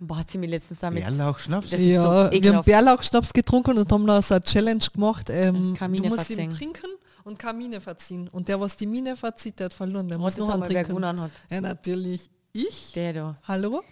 Boah, 0.00 0.18
hat 0.18 0.30
sie 0.30 0.38
mir 0.38 0.48
letztens 0.48 0.80
damit. 0.80 1.02
Bärlauchschnaps? 1.02 1.70
Ja, 1.72 2.28
so 2.28 2.30
wir 2.30 2.54
haben 2.54 2.64
Bärlauchschnaps 2.64 3.32
getrunken 3.32 3.78
und 3.78 3.90
haben 3.90 4.06
da 4.06 4.22
so 4.22 4.34
eine 4.34 4.44
Challenge 4.44 4.84
gemacht. 4.92 5.28
Ähm, 5.30 5.74
du 5.78 5.88
musst 6.04 6.26
verziehen. 6.26 6.38
ihn 6.38 6.50
trinken 6.50 6.86
und 7.24 7.38
Kamine 7.38 7.80
verziehen. 7.80 8.28
Und 8.28 8.48
der, 8.48 8.60
was 8.60 8.76
die 8.76 8.86
Mine 8.86 9.16
verzieht, 9.16 9.58
der 9.58 9.66
hat 9.66 9.74
verloren. 9.74 10.08
Der 10.08 10.18
muss 10.18 10.36
noch 10.36 10.48
einen 10.48 10.62
trinken. 10.62 11.04
Hat. 11.04 11.30
Ja, 11.50 11.60
natürlich. 11.60 12.30
Ich? 12.52 12.92
Der 12.94 13.12
da. 13.12 13.38
Hallo? 13.44 13.82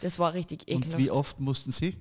Das 0.00 0.18
war 0.18 0.34
richtig 0.34 0.62
ekelhaft. 0.68 0.92
Und 0.92 0.98
wie 0.98 1.10
oft 1.10 1.40
mussten 1.40 1.72
Sie? 1.72 1.96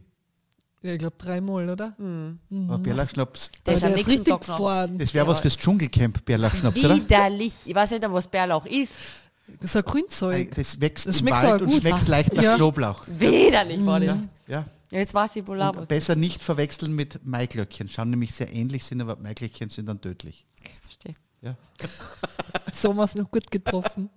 Ja, 0.83 0.93
ich 0.93 0.99
glaube 0.99 1.15
dreimal, 1.17 1.69
oder? 1.69 1.95
Mhm. 1.97 2.39
Mhm. 2.49 2.83
Bärlauchschnaps. 2.83 3.49
Der, 3.65 3.79
der, 3.79 3.89
der 3.89 3.99
ist 3.99 4.07
richtig 4.07 4.39
gefahren. 4.39 4.99
Das 4.99 5.13
wäre 5.13 5.25
ja. 5.25 5.31
was 5.31 5.39
fürs 5.39 5.57
Dschungelcamp, 5.57 6.23
Bärlauchschnaps, 6.23 6.83
oder? 6.83 6.95
Widerlich. 6.95 7.53
Ich 7.65 7.75
weiß 7.75 7.91
nicht, 7.91 8.03
was 8.07 8.27
Bärlauch 8.27 8.65
ist. 8.65 8.93
Das 9.59 9.71
ist 9.71 9.77
ein 9.77 9.83
Grünzeug. 9.83 10.55
Das 10.55 10.79
wächst 10.81 11.07
das 11.07 11.21
im 11.21 11.29
Wald 11.29 11.61
und 11.61 11.71
schmeckt 11.71 12.07
leicht 12.07 12.33
nach 12.33 12.43
ja. 12.43 12.55
Knoblauch. 12.55 13.03
Widerlich 13.07 13.85
war 13.85 13.99
das. 13.99 14.17
Ja. 14.47 14.65
ja. 14.91 14.99
jetzt 14.99 15.13
weiß 15.13 15.35
ich 15.37 15.47
wohl 15.47 15.61
auch. 15.61 15.73
Besser 15.85 16.15
nicht 16.15 16.43
verwechseln 16.43 16.93
mit 16.93 17.25
Maiglöckchen. 17.25 17.87
Schauen 17.87 18.09
nämlich 18.09 18.35
sehr 18.35 18.53
ähnlich, 18.53 18.83
sind 18.83 19.01
aber 19.01 19.15
Maiglöckchen 19.15 19.69
sind 19.69 19.87
dann 19.87 20.01
tödlich. 20.01 20.45
Okay, 20.59 20.73
verstehe. 20.81 21.15
Ja. 21.41 21.55
so 22.73 22.89
haben 22.89 22.97
wir 22.97 23.03
es 23.03 23.15
noch 23.15 23.31
gut 23.31 23.49
getroffen. 23.49 24.09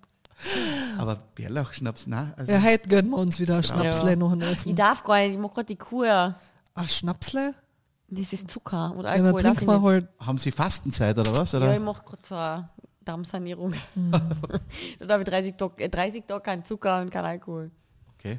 Aber 0.98 1.16
Bärlauchschnaps, 1.34 2.06
nein. 2.06 2.32
Also 2.36 2.52
ja, 2.52 2.62
heute 2.62 2.88
gönnen 2.88 3.10
wir 3.10 3.18
uns 3.18 3.38
wieder 3.38 3.56
ein 3.56 3.62
genau. 3.62 3.74
Schnapsle 3.74 4.10
ja. 4.10 4.16
noch 4.16 4.32
ein 4.32 4.40
Essen. 4.40 4.70
Ich 4.70 4.74
darf 4.74 5.04
gar 5.04 5.18
nicht, 5.18 5.32
ich 5.32 5.38
mache 5.38 5.54
gerade 5.54 5.66
die 5.66 5.76
Kur. 5.76 6.34
Ach, 6.74 6.88
Schnapsle? 6.88 7.54
Das 8.08 8.32
ist 8.32 8.50
Zucker 8.50 8.94
oder 8.96 9.10
Alkohol. 9.10 9.42
Ja, 9.42 9.52
dann 9.54 9.82
halt. 9.82 10.08
Haben 10.18 10.38
Sie 10.38 10.50
Fastenzeit 10.50 11.16
oder 11.16 11.36
was? 11.36 11.54
Oder? 11.54 11.66
Ja, 11.66 11.74
ich 11.74 11.80
mache 11.80 12.02
gerade 12.04 12.22
so 12.24 12.34
Darmsanierung. 13.10 13.74
Mhm. 13.94 14.10
da 15.00 15.14
habe 15.14 15.22
ich 15.22 15.28
30 15.28 15.54
Tage, 15.56 15.88
30 15.88 16.24
Tage 16.26 16.42
kein 16.42 16.64
Zucker 16.64 17.00
und 17.00 17.10
kein 17.10 17.24
Alkohol. 17.24 17.70
Okay. 18.14 18.38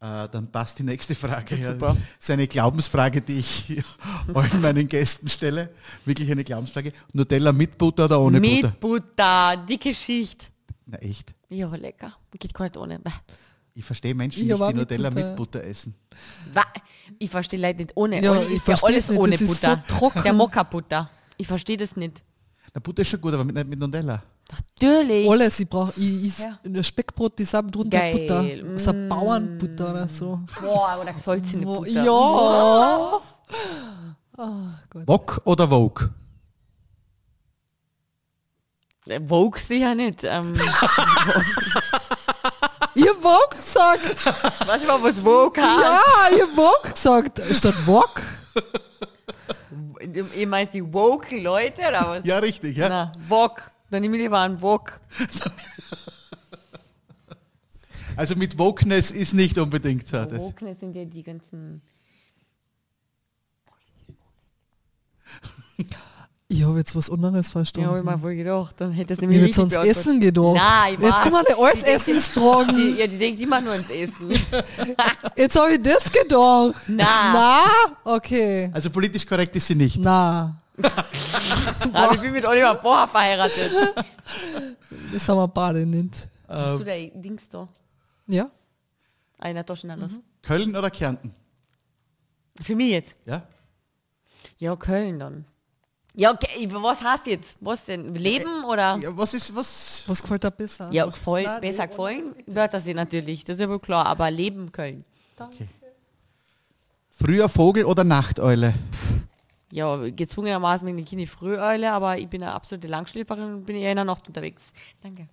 Äh, 0.00 0.28
dann 0.30 0.50
passt 0.50 0.78
die 0.78 0.82
nächste 0.82 1.14
Frage. 1.14 1.56
Ja, 1.56 1.74
das 1.74 1.96
ist 2.18 2.30
eine 2.30 2.46
Glaubensfrage, 2.46 3.20
die 3.20 3.38
ich 3.40 3.82
allen 4.34 4.60
meinen 4.60 4.88
Gästen 4.88 5.28
stelle. 5.28 5.70
Wirklich 6.04 6.30
eine 6.30 6.44
Glaubensfrage. 6.44 6.92
Nutella 7.12 7.52
mit 7.52 7.76
Butter 7.76 8.06
oder 8.06 8.20
ohne 8.20 8.40
mit 8.40 8.50
Butter? 8.56 8.68
Mit 8.68 8.80
Butter, 8.80 9.56
dicke 9.68 9.92
Schicht. 9.92 10.50
Na 10.86 10.98
echt? 10.98 11.34
Ja, 11.48 11.68
lecker. 11.74 12.16
Geht 12.38 12.54
gar 12.54 12.64
nicht 12.64 12.76
ohne. 12.76 13.00
Ich 13.74 13.84
verstehe 13.84 14.14
Menschen 14.14 14.42
ich 14.42 14.48
nicht, 14.48 14.70
die 14.70 14.74
Nutella 14.74 15.10
mit 15.10 15.16
Butter. 15.16 15.28
mit 15.28 15.36
Butter 15.36 15.64
essen. 15.64 15.94
Ich 17.18 17.30
verstehe 17.30 17.60
Leute 17.60 17.78
nicht 17.78 17.92
ohne. 17.94 18.22
Ja, 18.22 18.32
Olli 18.32 18.54
ist 18.54 18.68
ja 18.68 18.76
alles 18.82 19.08
nicht, 19.08 19.18
ohne 19.18 19.36
Butter. 19.36 19.82
So 19.88 20.12
Der 20.22 20.32
Mokka-Butter. 20.32 21.10
Ich 21.36 21.46
verstehe 21.46 21.76
das 21.76 21.96
nicht. 21.96 22.22
Na, 22.74 22.80
Butter 22.80 23.02
ist 23.02 23.08
schon 23.08 23.20
gut, 23.20 23.32
aber 23.32 23.44
nicht 23.44 23.68
mit 23.68 23.78
Nutella. 23.78 24.20
Natürlich. 24.50 25.30
Alles, 25.30 25.60
ich 25.60 25.68
brauche, 25.68 25.92
ich 25.96 26.26
is 26.26 26.38
ja. 26.40 26.58
Speckbrot, 26.82 27.38
das 27.38 27.54
ist 27.54 27.62
drunter 27.70 27.98
Geil. 27.98 28.18
Butter. 28.18 28.42
Das 28.42 28.82
ist 28.82 28.88
ein 28.88 29.08
Bauernbutter 29.08 29.92
oder 29.92 30.08
so. 30.08 30.40
Boah, 30.60 30.98
oder 31.00 31.12
gesalzene 31.12 31.64
Butter. 31.64 31.88
Ja. 31.88 33.20
Oh, 34.36 34.66
Wok 35.06 35.40
oder 35.44 35.68
Vogue? 35.68 36.10
Äh, 39.06 39.20
Vogue 39.24 39.60
sicher 39.60 39.94
nicht. 39.94 40.24
Ähm, 40.24 40.54
ihr 42.96 43.14
Vogue 43.14 43.50
gesagt. 43.50 44.26
Was 44.66 44.82
ich 44.82 44.88
mal 44.88 45.00
was 45.00 45.20
Vogue 45.20 45.62
heißt? 45.62 45.80
Ja, 45.80 46.02
ihr 46.36 46.48
Vogue 46.48 46.90
gesagt. 46.92 47.40
Statt 47.52 47.76
Vogue. 47.86 48.20
Ihr 50.34 50.46
meint 50.46 50.74
die 50.74 50.92
woke 50.92 51.38
Leute 51.40 51.80
oder 51.82 52.06
was? 52.08 52.26
Ja, 52.26 52.38
richtig, 52.38 52.76
ja. 52.76 52.88
Na, 52.88 53.12
Vogue. 53.28 53.62
Dann 53.90 54.02
nehme 54.02 54.16
ich 54.16 54.22
lieber 54.22 54.40
einen 54.40 54.58
Vogue. 54.58 54.92
Also 58.16 58.36
mit 58.36 58.58
Wokeness 58.58 59.10
ist 59.10 59.34
nicht 59.34 59.58
unbedingt 59.58 60.06
so. 60.06 60.18
Wokeness 60.18 60.78
sind 60.80 60.94
ja 60.94 61.04
die 61.04 61.22
ganzen 61.22 61.82
Ich 66.54 66.62
habe 66.62 66.78
jetzt 66.78 66.94
was 66.94 67.10
anderes 67.10 67.50
verstanden. 67.50 67.90
Ja, 67.90 67.98
ich 67.98 68.04
mir 68.04 68.22
wohl 68.22 68.36
gedacht, 68.36 68.76
dann 68.78 68.92
hätte 68.92 69.14
es 69.14 69.20
nämlich 69.20 69.38
Ich 69.38 69.44
hätte 69.46 69.54
sonst 69.54 69.74
Essen 69.74 70.20
gedacht. 70.20 70.54
Nein, 70.54 70.96
Jetzt 71.00 71.20
kommen 71.22 71.44
wir 71.44 71.58
alles 71.58 71.82
Essensfragen. 71.82 72.76
Die, 72.76 73.00
ja, 73.00 73.08
die 73.08 73.18
denkt 73.18 73.40
immer 73.40 73.60
nur 73.60 73.72
ans 73.72 73.90
Essen. 73.90 74.30
jetzt 75.36 75.58
habe 75.58 75.72
ich 75.72 75.82
das 75.82 76.12
gedacht. 76.12 76.76
Na. 76.86 77.32
Na? 77.32 77.64
Okay. 78.04 78.70
Also 78.72 78.88
politisch 78.90 79.26
korrekt 79.26 79.56
ist 79.56 79.66
sie 79.66 79.74
nicht. 79.74 79.98
Na. 79.98 80.62
Aber 81.92 82.12
ich 82.14 82.20
bin 82.20 82.32
mit 82.32 82.46
Oliver 82.46 82.76
Bohr 82.76 83.08
verheiratet. 83.08 83.72
Das 85.12 85.28
haben 85.28 85.38
wir 85.38 85.48
beide 85.48 85.84
nicht. 85.84 86.28
Hast 86.46 86.78
du 86.78 86.84
der 86.84 87.08
Dings 87.08 87.48
da? 87.48 87.66
Ja. 88.28 88.48
Einer 89.40 89.66
Taschen 89.66 89.90
anders. 89.90 90.12
Mhm. 90.12 90.22
Köln 90.40 90.76
oder 90.76 90.90
Kärnten? 90.90 91.34
Für 92.62 92.76
mich 92.76 92.90
jetzt? 92.92 93.16
Ja. 93.26 93.42
Ja, 94.58 94.76
Köln 94.76 95.18
dann. 95.18 95.46
Ja, 96.16 96.32
okay, 96.32 96.68
was 96.70 97.02
heißt 97.02 97.26
jetzt? 97.26 97.56
Was 97.60 97.86
denn? 97.86 98.14
Leben 98.14 98.64
oder? 98.64 98.96
Ja, 99.02 99.16
was 99.16 99.34
ist, 99.34 99.54
was? 99.54 100.04
Was 100.06 100.22
gefällt 100.22 100.44
dir 100.44 100.50
besser? 100.52 100.88
Ja, 100.92 101.10
voll, 101.10 101.44
besser 101.60 101.88
gefallen 101.88 102.34
sie 102.80 102.94
natürlich, 102.94 103.44
das 103.44 103.54
ist 103.54 103.60
ja 103.60 103.68
wohl 103.68 103.80
klar, 103.80 104.06
aber 104.06 104.30
Leben 104.30 104.70
Köln. 104.70 105.04
Okay. 105.38 105.68
Früher 107.10 107.48
Vogel 107.48 107.84
oder 107.84 108.04
Nachteule? 108.04 108.74
Ja, 109.72 109.96
gezwungenermaßen 110.08 110.86
bin 110.86 110.98
ich 110.98 111.10
keine 111.10 111.26
Früheule, 111.26 111.90
aber 111.90 112.16
ich 112.16 112.28
bin 112.28 112.42
eine 112.44 112.52
absolute 112.52 112.86
Langschläferin 112.86 113.54
und 113.54 113.64
bin 113.66 113.76
eher 113.76 113.90
in 113.90 113.96
der 113.96 114.04
Nacht 114.04 114.28
unterwegs. 114.28 114.72
Danke. 115.02 115.28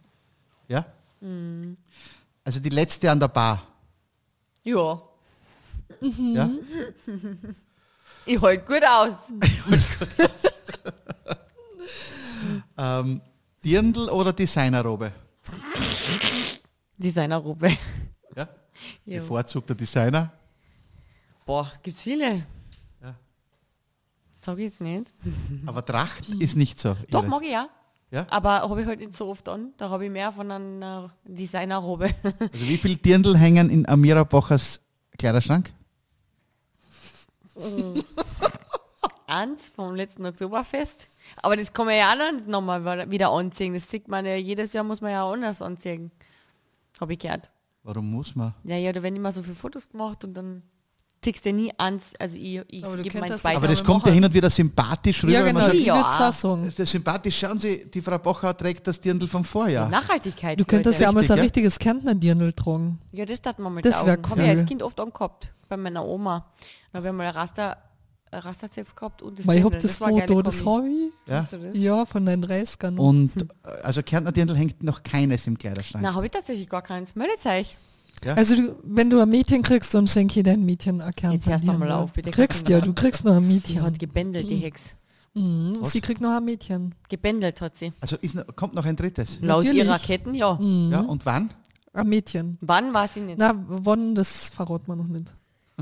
Ja? 0.67 0.85
Mhm. 1.19 1.77
Also 2.43 2.59
die 2.59 2.69
letzte 2.69 3.11
an 3.11 3.19
der 3.19 3.27
Bar? 3.27 3.61
Ja. 4.63 4.99
Mhm. 6.01 6.35
Ja? 6.35 6.49
Ich 8.23 8.39
halte 8.39 8.63
gut 8.63 8.83
aus. 8.87 9.15
Ich 9.43 9.65
halte 9.65 9.87
gut 9.97 10.29
aus. 10.29 10.50
Ähm, 12.77 13.21
Dirndl 13.63 14.09
oder 14.09 14.33
Designerrobe? 14.33 15.11
Designerrobe. 16.97 17.77
Ja? 18.35 18.47
Bevorzugter 19.05 19.75
Designer? 19.75 20.31
Boah, 21.45 21.71
gibt's 21.83 22.01
viele. 22.01 22.45
Ja. 23.01 23.15
Sag 24.43 24.57
ich 24.57 24.65
jetzt 24.65 24.81
nicht. 24.81 25.13
Aber 25.65 25.85
Tracht 25.85 26.29
ist 26.29 26.55
nicht 26.55 26.79
so. 26.79 26.95
Doch, 27.09 27.25
mag 27.25 27.43
ich 27.43 27.51
ja. 27.51 27.69
Ja? 28.11 28.27
Aber 28.29 28.61
habe 28.61 28.81
ich 28.81 28.87
halt 28.87 28.99
nicht 28.99 29.13
so 29.13 29.29
oft 29.29 29.47
an. 29.47 29.73
Da 29.77 29.89
habe 29.89 30.05
ich 30.05 30.11
mehr 30.11 30.31
von 30.31 30.51
einer 30.51 31.11
Designerrobe. 31.23 32.13
Also 32.53 32.67
wie 32.67 32.77
viele 32.77 32.97
Dirndl 32.97 33.37
hängen 33.37 33.69
in 33.69 33.87
Amira 33.87 34.23
Bochers 34.23 34.81
Kleiderschrank? 35.17 35.71
Eins 39.27 39.69
vom 39.69 39.95
letzten 39.95 40.25
Oktoberfest. 40.25 41.07
Aber 41.41 41.57
das 41.57 41.73
kann 41.73 41.85
man 41.85 41.95
ja 41.95 42.13
auch 42.13 42.31
nicht 42.31 42.47
nochmal 42.47 43.09
wieder 43.09 43.31
anziehen. 43.31 43.73
Das 43.73 43.89
sieht 43.89 44.07
man 44.07 44.25
ja, 44.25 44.35
jedes 44.35 44.73
Jahr 44.73 44.83
muss 44.83 45.01
man 45.01 45.11
ja 45.11 45.29
anders 45.29 45.61
anziehen. 45.61 46.11
Habe 46.99 47.13
ich 47.13 47.19
gehört. 47.19 47.49
Warum 47.83 48.11
muss 48.11 48.35
man? 48.35 48.53
Ja, 48.63 48.77
ja, 48.77 48.91
da 48.91 49.01
werden 49.01 49.15
immer 49.15 49.31
so 49.31 49.41
viele 49.41 49.55
Fotos 49.55 49.89
gemacht 49.89 50.23
und 50.23 50.35
dann 50.35 50.61
ziehst 51.21 51.45
du 51.45 51.53
nie 51.53 51.71
ans, 51.77 52.13
also 52.19 52.35
ich, 52.35 52.61
ich 52.67 52.81
gebe 52.81 53.19
mein 53.19 53.37
Zweites. 53.37 53.57
Aber 53.57 53.67
das 53.67 53.83
kommt 53.83 54.05
ja 54.05 54.11
hin 54.11 54.23
und 54.23 54.33
wieder 54.33 54.49
sympathisch 54.49 55.23
rüber. 55.23 55.33
Ja, 55.33 55.43
genau, 55.43 55.59
sagt, 55.59 55.73
ich 55.75 55.85
ja. 55.85 56.31
sagen. 56.31 56.73
Das 56.75 56.91
sympathisch, 56.91 57.37
schauen 57.37 57.57
Sie, 57.57 57.85
die 57.89 58.01
Frau 58.01 58.17
Bocher 58.17 58.55
trägt 58.55 58.87
das 58.87 58.99
Dirndl 58.99 59.27
vom 59.27 59.43
Vorjahr. 59.43 59.85
Die 59.85 59.91
Nachhaltigkeit. 59.91 60.59
Du 60.59 60.65
könntest 60.65 60.99
ja 60.99 61.11
mal 61.11 61.23
so 61.23 61.33
ein 61.33 61.39
richtiges 61.39 61.77
Kärntner 61.77 62.15
Dirndl 62.15 62.53
tragen. 62.53 62.99
Ja, 63.11 63.25
das 63.25 63.39
hat 63.45 63.59
man 63.59 63.73
mit 63.73 63.85
Das 63.85 64.05
wäre 64.05 64.17
cool. 64.17 64.29
Habe 64.31 64.43
ich 64.43 64.49
als 64.49 64.65
Kind 64.65 64.83
oft 64.83 64.99
angehabt, 64.99 65.51
bei 65.69 65.77
meiner 65.77 66.05
Oma. 66.05 66.51
Dann 66.91 66.99
habe 66.99 67.07
ich 67.07 67.13
mal 67.13 67.27
ein 67.27 67.33
Raster 67.33 67.77
Rasterzepf 68.31 68.95
gehabt 68.95 69.21
und 69.21 69.39
das 69.39 69.47
Weil 69.47 69.57
ich 69.57 69.63
habe 69.63 69.75
das, 69.75 69.83
das 69.83 69.97
Foto, 69.97 70.41
das 70.41 70.65
habe 70.65 70.87
ich. 70.87 71.11
Ja? 71.27 71.47
ja, 71.73 72.05
von 72.05 72.25
den 72.25 72.45
30ern. 72.45 72.97
Und 72.97 73.31
äh, 73.41 73.69
also 73.83 74.01
Kärntner 74.01 74.31
Dirndl 74.31 74.55
hängt 74.55 74.83
noch 74.83 75.03
keines 75.03 75.47
im 75.47 75.57
Kleiderschrank. 75.57 76.03
Na, 76.03 76.13
habe 76.13 76.25
ich 76.25 76.31
tatsächlich 76.31 76.69
gar 76.69 76.81
keins. 76.81 77.15
Meldet 77.15 77.45
euch. 77.45 77.75
Ja? 78.23 78.35
Also 78.35 78.55
du, 78.55 78.75
wenn 78.83 79.09
du 79.09 79.19
ein 79.19 79.29
Mädchen 79.29 79.63
kriegst, 79.63 79.93
dann 79.93 80.07
schenke 80.07 80.39
ich 80.39 80.45
dein 80.45 80.63
Mädchen 80.63 81.01
ein 81.01 81.13
Kärntner 81.13 81.33
Jetzt 81.33 81.47
erst 81.47 81.63
mal 81.65 81.91
auf, 81.91 82.13
bitte. 82.13 82.31
Kriegst 82.31 82.69
ja, 82.69 82.79
du 82.79 82.93
kriegst 82.93 83.25
noch 83.25 83.35
ein 83.35 83.47
Mädchen. 83.47 83.75
Die 83.75 83.81
hat 83.81 83.99
gebändelt, 83.99 84.49
die 84.49 84.57
Hex. 84.57 84.81
Mhm, 85.33 85.77
sie 85.83 86.01
kriegt 86.01 86.21
noch 86.21 86.35
ein 86.35 86.43
Mädchen. 86.43 86.93
Gebändelt 87.09 87.61
hat 87.61 87.77
sie. 87.77 87.93
Also 88.01 88.17
ist, 88.17 88.37
kommt 88.55 88.73
noch 88.73 88.85
ein 88.85 88.95
drittes? 88.95 89.39
Laut 89.41 89.63
Natürlich. 89.63 89.85
ihrer 89.85 89.99
Ketten, 89.99 90.33
ja. 90.33 90.55
Mhm. 90.55 90.91
Ja, 90.91 90.99
und 91.01 91.25
wann? 91.25 91.51
Ein 91.93 92.07
Mädchen. 92.07 92.57
Wann 92.61 92.93
war 92.93 93.07
sie 93.07 93.21
nicht? 93.21 93.37
Na, 93.37 93.53
wann, 93.67 94.15
das 94.15 94.49
verrät 94.49 94.87
man 94.87 94.97
noch 94.97 95.07
nicht. 95.07 95.33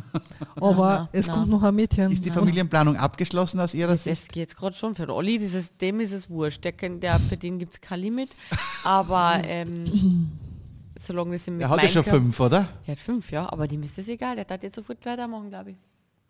Aber 0.55 0.89
na, 0.89 1.09
es 1.11 1.27
na. 1.27 1.33
kommt 1.33 1.49
noch 1.49 1.63
ein 1.63 1.75
Mädchen. 1.75 2.11
Ist 2.11 2.25
die 2.25 2.31
Familienplanung 2.31 2.95
abgeschlossen 2.95 3.59
aus 3.59 3.73
Ihrer 3.73 3.93
das 3.93 4.03
Sicht? 4.03 4.21
Das 4.21 4.27
geht 4.27 4.55
gerade 4.55 4.75
schon. 4.75 4.95
Für 4.95 5.13
Olli, 5.13 5.37
dieses, 5.37 5.77
dem 5.77 5.99
ist 5.99 6.11
es 6.11 6.29
wurscht. 6.29 6.63
Der, 6.63 6.71
der, 6.71 7.19
für 7.19 7.37
den 7.37 7.59
gibt 7.59 7.73
es 7.73 7.81
kein 7.81 7.99
Limit. 7.99 8.29
Aber 8.83 9.41
ähm, 9.45 10.31
solange 10.99 11.33
das 11.33 11.47
mit 11.47 11.61
Er 11.61 11.69
hat 11.69 11.83
ja 11.83 11.89
schon 11.89 12.03
fünf, 12.03 12.39
oder? 12.39 12.67
Er 12.85 12.93
hat 12.93 12.99
fünf, 12.99 13.31
ja. 13.31 13.51
Aber 13.51 13.67
dem 13.67 13.83
ist 13.83 13.97
das 13.97 14.07
egal. 14.07 14.35
Der 14.35 14.45
hat 14.47 14.63
jetzt 14.63 14.75
sofort 14.75 15.05
weitermachen, 15.05 15.49
glaube 15.49 15.71
ich. 15.71 15.77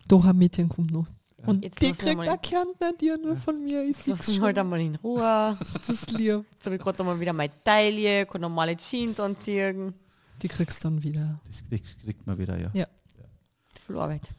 Doch, 0.08 0.26
ein 0.26 0.38
Mädchen 0.38 0.70
kommt 0.70 0.92
noch. 0.92 1.08
Und 1.46 1.64
jetzt 1.64 1.82
die 1.82 1.92
kriegt 1.92 2.20
ein 2.20 2.42
Kärntner 2.42 2.94
Dirndl 2.94 3.38
von 3.38 3.64
mir. 3.64 3.84
Ich 3.84 4.06
Lass 4.08 4.28
mich 4.28 4.42
halt 4.42 4.58
einmal 4.58 4.82
in 4.82 4.96
Ruhe. 4.96 5.58
ist 5.62 5.88
das 5.88 6.10
lieb. 6.12 6.44
Jetzt 6.52 6.66
habe 6.66 6.76
ich 6.76 6.82
gerade 6.82 7.04
mal 7.04 7.20
wieder 7.20 7.34
meine 7.34 7.54
Taille, 7.64 8.26
kann 8.26 8.42
normale 8.42 8.76
Jeans 8.76 9.20
anziehen. 9.20 9.94
Die 10.42 10.48
kriegst 10.48 10.84
du 10.84 10.90
dann 10.90 11.04
wieder. 11.04 11.40
Das 11.48 11.64
kriegt, 11.68 11.98
kriegt 12.04 12.28
man 12.28 12.38
wieder, 12.38 12.60
ja. 12.60 12.70
Ja 12.74 12.88
viel 13.90 14.00
Arbeit. 14.00 14.30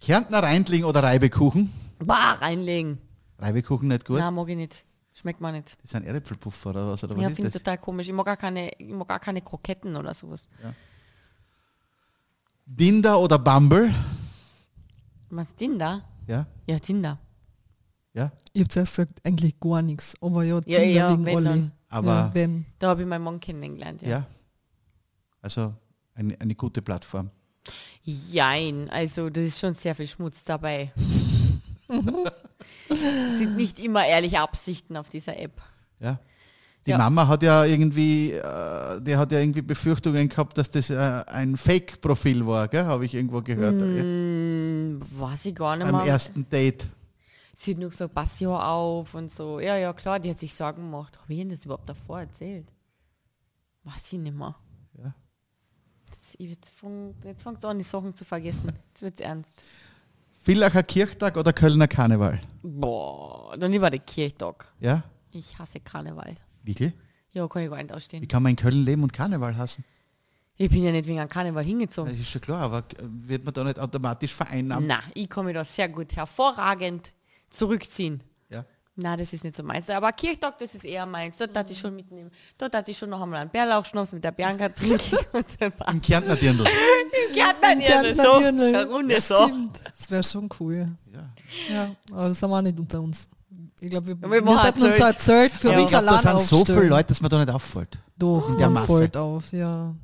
Kärntner 0.00 0.42
Reindling 0.42 0.84
oder 0.84 1.02
Reibekuchen? 1.02 1.72
Bah, 1.98 2.32
Reindling. 2.40 2.98
Reibekuchen 3.38 3.88
nicht 3.88 4.04
gut? 4.04 4.18
Nein, 4.18 4.34
mag 4.34 4.48
ich 4.48 4.56
nicht. 4.56 4.84
Schmeckt 5.12 5.40
mir 5.40 5.52
nicht. 5.52 5.76
Das 5.82 5.90
sind 5.90 6.06
Erdäpfelpuffer 6.06 6.70
oder 6.70 6.92
was? 6.92 7.04
Oder 7.04 7.16
ja, 7.18 7.28
finde 7.30 7.48
ich 7.48 7.54
total 7.54 7.78
komisch. 7.78 8.08
Ich 8.08 8.14
mag 8.14 8.26
gar 8.26 8.36
keine, 8.36 8.70
ich 8.78 8.88
mag 8.88 9.08
gar 9.08 9.18
keine 9.18 9.42
Kroketten 9.42 9.96
oder 9.96 10.14
sowas. 10.14 10.46
Ja. 10.62 10.72
Dinder 12.64 13.18
oder 13.18 13.38
Bumble? 13.38 13.92
Was, 15.30 15.54
Dinder? 15.56 16.04
Ja. 16.26 16.46
Ja, 16.66 16.78
Dinder. 16.78 17.18
Ja? 18.14 18.32
Ich 18.52 18.60
habe 18.60 18.68
zuerst 18.68 18.96
gesagt, 18.96 19.20
eigentlich 19.24 19.58
gar 19.60 19.82
nichts. 19.82 20.14
Aber 20.20 20.44
ja, 20.44 20.60
Tinder 20.60 20.84
ja, 20.84 21.10
wegen 21.12 21.36
Olli. 21.36 21.70
Aber 21.88 22.32
ja, 22.34 22.48
Da 22.78 22.88
habe 22.88 23.02
ich 23.02 23.08
meinen 23.08 23.24
Mann 23.24 23.40
kennengelernt. 23.40 24.02
Ja. 24.02 24.08
ja. 24.08 24.26
Also 25.42 25.74
eine, 26.14 26.40
eine 26.40 26.54
gute 26.54 26.82
Plattform. 26.82 27.30
Jein, 28.02 28.88
also 28.90 29.30
das 29.30 29.44
ist 29.44 29.58
schon 29.60 29.74
sehr 29.74 29.94
viel 29.94 30.06
Schmutz 30.06 30.42
dabei. 30.44 30.92
sind 33.38 33.56
nicht 33.56 33.78
immer 33.78 34.06
ehrliche 34.06 34.40
Absichten 34.40 34.96
auf 34.96 35.08
dieser 35.08 35.38
App. 35.38 35.60
Ja. 36.00 36.18
Die 36.86 36.92
ja. 36.92 36.98
Mama 36.98 37.28
hat 37.28 37.42
ja 37.42 37.64
irgendwie, 37.64 38.32
äh, 38.32 39.00
die 39.02 39.14
hat 39.14 39.30
ja 39.32 39.40
irgendwie 39.40 39.60
Befürchtungen 39.60 40.28
gehabt, 40.28 40.56
dass 40.56 40.70
das 40.70 40.88
äh, 40.88 40.96
ein 41.26 41.56
Fake-Profil 41.56 42.46
war, 42.46 42.70
habe 42.72 43.04
ich 43.04 43.14
irgendwo 43.14 43.42
gehört. 43.42 43.74
Mm, 43.74 44.98
weiß 45.18 45.44
ich 45.44 45.54
gar 45.54 45.76
nicht 45.76 45.86
Am 45.86 45.92
mehr. 45.92 46.00
Am 46.00 46.08
ersten 46.08 46.48
Date. 46.48 46.88
Sie 47.54 47.72
hat 47.72 47.78
nur 47.78 47.90
gesagt, 47.90 48.14
pass 48.14 48.40
ja 48.40 48.48
auf 48.48 49.14
und 49.14 49.30
so. 49.30 49.60
Ja, 49.60 49.76
ja, 49.76 49.92
klar, 49.92 50.18
die 50.18 50.30
hat 50.30 50.38
sich 50.38 50.54
Sorgen 50.54 50.90
gemacht. 50.90 51.18
Habe 51.20 51.34
ich 51.34 51.40
Ihnen 51.40 51.50
das 51.50 51.64
überhaupt 51.66 51.88
davor 51.88 52.20
erzählt? 52.20 52.66
Weiß 53.84 54.12
ich 54.12 54.18
nicht 54.18 54.34
mehr 54.34 54.54
jetzt, 56.38 56.72
jetzt 57.24 57.42
fängt 57.42 57.58
es 57.58 57.64
an, 57.64 57.78
die 57.78 57.84
Sachen 57.84 58.14
zu 58.14 58.24
vergessen. 58.24 58.72
Jetzt 58.88 59.02
wird 59.02 59.14
es 59.14 59.20
ernst. 59.20 59.62
Villacher 60.42 60.82
Kirchtag 60.82 61.36
oder 61.36 61.52
Kölner 61.52 61.88
Karneval? 61.88 62.40
Boah, 62.62 63.56
dann 63.58 63.70
lieber 63.72 63.90
der 63.90 64.00
Kirchtag. 64.00 64.72
Ja? 64.80 65.04
Ich 65.32 65.58
hasse 65.58 65.80
Karneval. 65.80 66.36
Wirklich? 66.62 66.92
Ja, 67.32 67.46
kann 67.46 67.62
ich 67.62 67.70
gar 67.70 67.76
nicht 67.76 67.92
ausstehen. 67.92 68.22
Wie 68.22 68.26
kann 68.26 68.42
man 68.42 68.50
in 68.50 68.56
Köln 68.56 68.82
leben 68.82 69.02
und 69.02 69.12
Karneval 69.12 69.56
hassen? 69.56 69.84
Ich 70.56 70.68
bin 70.68 70.82
ja 70.82 70.92
nicht 70.92 71.06
wegen 71.06 71.18
einem 71.18 71.28
Karneval 71.28 71.64
hingezogen. 71.64 72.10
Das 72.10 72.20
ist 72.20 72.30
schon 72.30 72.40
klar, 72.40 72.62
aber 72.62 72.84
wird 73.00 73.44
man 73.44 73.54
da 73.54 73.64
nicht 73.64 73.78
automatisch 73.78 74.34
vereinnahmen? 74.34 74.86
Nein, 74.86 75.00
ich 75.14 75.28
kann 75.28 75.44
mich 75.44 75.54
da 75.54 75.64
sehr 75.64 75.88
gut 75.88 76.14
hervorragend 76.16 77.12
zurückziehen. 77.48 78.22
Nein, 79.02 79.18
das 79.18 79.32
ist 79.32 79.44
nicht 79.44 79.56
so 79.56 79.62
meins. 79.62 79.88
Aber 79.88 80.12
Kirchtag, 80.12 80.58
das 80.58 80.74
ist 80.74 80.84
eher 80.84 81.06
meins. 81.06 81.36
Dort 81.38 81.56
hatte 81.56 81.72
ich 81.72 81.78
schon 81.78 81.96
mitnehmen. 81.96 82.30
Dort 82.58 82.74
hatte 82.74 82.90
ich 82.90 82.98
schon 82.98 83.10
noch 83.10 83.22
einmal 83.22 83.40
einen 83.40 83.50
Bärlauchschnaps 83.50 84.12
mit 84.12 84.22
der 84.22 84.32
Bianca 84.32 84.68
trinken. 84.68 85.16
Im 85.88 86.02
Kärntner 86.02 86.36
Dirndl. 86.36 86.64
Im 86.66 87.34
Kärntner 87.34 87.76
Dirndl, 87.76 88.14
so. 88.14 88.92
Runde 88.92 89.20
so. 89.20 89.36
Stimmt. 89.36 89.80
Das 89.96 90.10
wäre 90.10 90.24
schon 90.24 90.48
cool. 90.60 90.88
Ja. 91.12 91.30
ja. 91.72 91.96
Aber 92.12 92.28
das 92.28 92.42
haben 92.42 92.50
wir 92.50 92.58
auch 92.58 92.62
nicht 92.62 92.78
unter 92.78 93.00
uns. 93.00 93.26
Ich 93.80 93.88
glaube, 93.88 94.08
wir, 94.08 94.20
wir, 94.20 94.44
wir 94.44 94.62
hatten 94.62 94.82
uns 94.82 94.98
erzählt 94.98 95.52
für 95.52 95.72
ja. 95.72 95.80
unser 95.80 96.02
Land 96.02 96.24
Das 96.24 96.48
sind 96.48 96.66
so 96.66 96.74
viele 96.74 96.88
Leute, 96.88 97.08
dass 97.08 97.20
man 97.22 97.30
da 97.30 97.38
nicht 97.38 97.50
auffällt. 97.50 97.98
Doch, 98.18 98.50
in 98.50 98.58
der 98.58 98.68
Masse. 98.68 98.86
fällt 98.86 99.16
auf, 99.16 99.50
ja. 99.52 99.94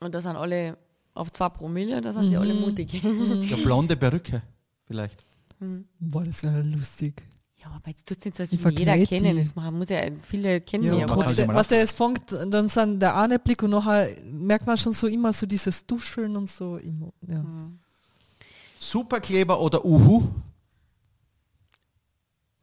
Und 0.00 0.14
da 0.14 0.20
sind 0.20 0.36
alle 0.36 0.76
auf 1.14 1.32
zwei 1.32 1.48
Promille, 1.48 2.00
da 2.00 2.12
sind 2.12 2.26
mhm. 2.26 2.30
sie 2.30 2.36
alle 2.36 2.54
mutig. 2.54 3.02
Ja, 3.02 3.56
blonde 3.56 3.96
Perücke, 3.96 4.42
vielleicht. 4.86 5.24
Mhm. 5.58 5.86
Boah, 5.98 6.24
das 6.24 6.42
wäre 6.44 6.62
lustig. 6.62 7.22
Ja, 7.64 7.70
aber 7.76 7.88
jetzt 7.88 8.06
tut 8.06 8.18
es 8.18 8.24
nicht 8.24 8.36
so, 8.36 8.42
als 8.42 8.64
würde 8.64 8.78
jeder 8.78 9.06
kennen. 9.06 9.38
Das 9.38 9.54
man 9.54 9.78
muss 9.78 9.88
ja 9.88 10.00
viele 10.22 10.60
kennen. 10.60 10.98
Ja, 10.98 11.06
trotzdem, 11.06 11.48
was 11.48 11.68
der 11.68 11.78
jetzt 11.78 11.96
fängt, 11.96 12.30
dann 12.30 12.68
sind 12.68 13.00
der 13.00 13.16
eine 13.16 13.38
Blick 13.38 13.62
und 13.62 13.70
nachher 13.70 14.10
merkt 14.24 14.66
man 14.66 14.76
schon 14.76 14.92
so 14.92 15.06
immer 15.06 15.32
so 15.32 15.46
dieses 15.46 15.86
Duscheln 15.86 16.36
und 16.36 16.48
so. 16.48 16.76
Immer, 16.76 17.12
ja. 17.26 17.42
Mhm. 17.42 17.78
Superkleber 18.78 19.58
oder 19.58 19.82
Uhu? 19.84 20.28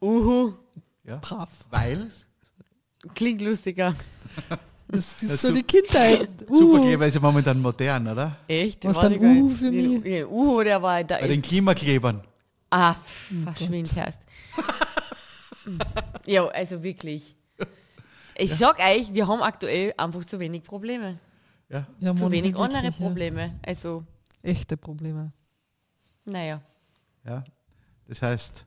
Uhu. 0.02 0.54
Ja. 1.04 1.18
Brav. 1.18 1.50
Weil? 1.70 2.12
Klingt 3.16 3.42
lustiger. 3.42 3.96
Das 4.94 5.24
ist 5.24 5.32
das 5.32 5.42
so 5.44 5.54
die 5.54 5.64
Kindheit. 5.64 6.28
Uh. 6.50 6.58
Superkleber 6.60 7.08
ist 7.08 7.14
ja 7.14 7.22
momentan 7.22 7.62
modern, 7.62 8.10
oder? 8.10 8.36
Echt? 8.46 8.84
Was 8.84 9.00
dann 9.00 9.18
Uhu 9.18 9.50
für 9.50 9.72
mich? 9.72 10.26
Uhu, 10.26 10.62
der 10.64 10.82
war 10.82 11.02
da. 11.02 11.18
Bei 11.18 11.30
den 11.30 11.42
Klimaklebern. 11.42 12.22
Ah, 12.70 12.96
verschwind 13.46 13.96
erst. 13.96 14.20
Ja, 16.26 16.48
also 16.48 16.82
wirklich. 16.84 17.36
Ich 18.36 18.50
ja. 18.52 18.56
sag 18.56 18.80
euch, 18.80 19.14
wir 19.14 19.28
haben 19.28 19.42
aktuell 19.42 19.94
einfach 19.98 20.26
zu 20.26 20.40
wenig 20.40 20.64
Probleme. 20.64 21.20
Ja. 21.70 21.86
ja 22.00 22.16
zu 22.16 22.32
wenig 22.32 22.56
andere 22.56 22.92
Probleme. 22.92 23.48
Ja. 23.48 23.54
Also 23.64 24.04
echte 24.42 24.78
Probleme. 24.78 25.32
Naja. 26.26 26.62
Ja. 27.26 27.44
Das 28.08 28.22
heißt, 28.22 28.66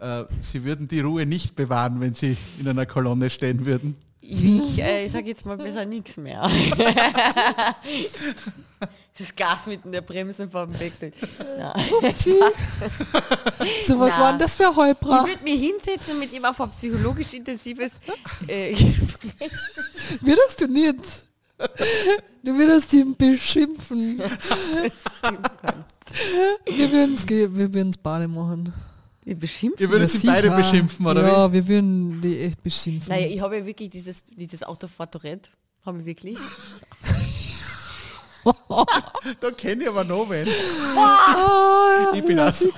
äh, 0.00 0.24
Sie 0.40 0.64
würden 0.64 0.88
die 0.88 1.00
Ruhe 1.00 1.26
nicht 1.26 1.54
bewahren, 1.54 2.00
wenn 2.00 2.14
Sie 2.14 2.36
in 2.58 2.68
einer 2.68 2.86
Kolonne 2.86 3.30
stehen 3.30 3.64
würden. 3.64 3.94
Ich, 4.22 4.78
äh, 4.78 5.04
ich 5.06 5.12
sage 5.12 5.28
jetzt 5.28 5.44
mal 5.46 5.56
besser 5.56 5.84
nichts 5.84 6.16
mehr. 6.16 6.42
das 9.18 9.34
Gas 9.34 9.66
mitten 9.66 9.92
der 9.92 10.00
Bremsen 10.00 10.50
vom 10.50 10.78
Wechsel. 10.78 11.12
so 13.86 13.98
was 13.98 14.18
war 14.18 14.30
denn 14.32 14.38
das 14.38 14.54
für 14.56 14.74
Heubra? 14.74 15.22
Ich 15.22 15.28
würde 15.28 15.44
mich 15.44 15.60
hinsetzen 15.60 16.18
mit 16.18 16.32
ihm 16.32 16.44
auf 16.44 16.60
ein 16.60 16.70
psychologisch 16.70 17.34
intensives 17.34 17.92
äh, 18.46 18.74
Würdest 20.20 20.60
du 20.60 20.66
nicht? 20.66 21.24
Du 22.42 22.56
würdest 22.56 22.92
ihn 22.94 23.14
beschimpfen. 23.16 24.18
wir 26.64 26.92
würden 26.92 27.14
es 27.14 27.28
wir 27.28 27.54
würden's 27.54 27.98
Bade 27.98 28.26
machen. 28.28 28.72
Die 29.30 29.36
beschimpfen? 29.36 29.80
Ihr 29.80 29.90
würdet 29.90 30.12
ja, 30.12 30.18
sie 30.18 30.26
beide 30.26 30.50
beschimpfen, 30.50 31.06
oder 31.06 31.22
Ja, 31.24 31.48
wie? 31.48 31.54
wir 31.54 31.68
würden 31.68 32.20
die 32.20 32.40
echt 32.40 32.60
beschimpfen. 32.64 33.08
Naja, 33.12 33.28
ich 33.28 33.40
habe 33.40 33.58
ja 33.58 33.64
wirklich 33.64 33.88
dieses, 33.88 34.24
dieses 34.26 34.64
Autofahrtorett, 34.64 35.48
habe 35.86 36.00
ich 36.00 36.04
wirklich. 36.04 36.36
da 39.40 39.50
kenne 39.52 39.84
ich 39.84 39.88
aber 39.88 40.02
noch 40.02 40.28
wen. 40.28 40.48
Oh, 40.96 42.12
ich 42.12 42.26
bin 42.26 42.38
so. 42.50 42.70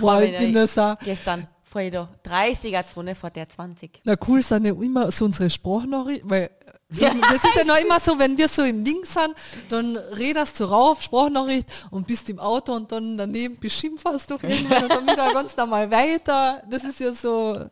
Boah, 0.00 0.20
ich 0.20 0.36
bin 0.36 0.52
das 0.52 0.76
auch. 0.76 0.98
Gestern, 0.98 1.46
vor 1.62 1.80
jeder 1.80 2.08
30er-Zone 2.26 3.14
vor 3.14 3.30
der 3.30 3.48
20. 3.48 4.00
Na 4.02 4.16
cool 4.26 4.42
sind 4.42 4.66
ja 4.66 4.72
immer 4.72 5.12
so 5.12 5.26
unsere 5.26 5.48
Sprachnachrichten, 5.48 6.28
weil 6.28 6.50
eben, 6.92 7.20
das 7.20 7.44
ist 7.44 7.54
ja 7.56 7.64
noch 7.64 7.76
immer 7.76 8.00
so, 8.00 8.18
wenn 8.18 8.36
wir 8.36 8.48
so 8.48 8.62
im 8.62 8.82
Ding 8.84 9.04
sind, 9.04 9.34
dann 9.68 9.96
redest 9.96 10.58
du 10.60 10.64
rauf, 10.64 11.02
Sprachnachricht 11.02 11.66
und 11.90 12.06
bist 12.06 12.28
im 12.30 12.38
Auto 12.38 12.72
und 12.74 12.90
dann 12.90 13.16
daneben 13.18 13.58
beschimpfst 13.58 14.28
du 14.28 14.34
irgendwann 14.42 14.82
und 14.84 14.90
dann 14.92 15.04
wieder 15.04 15.32
ganz 15.32 15.56
normal 15.56 15.90
weiter. 15.90 16.62
Das 16.70 16.84
ist 16.84 17.00
ja 17.00 17.12
so, 17.12 17.66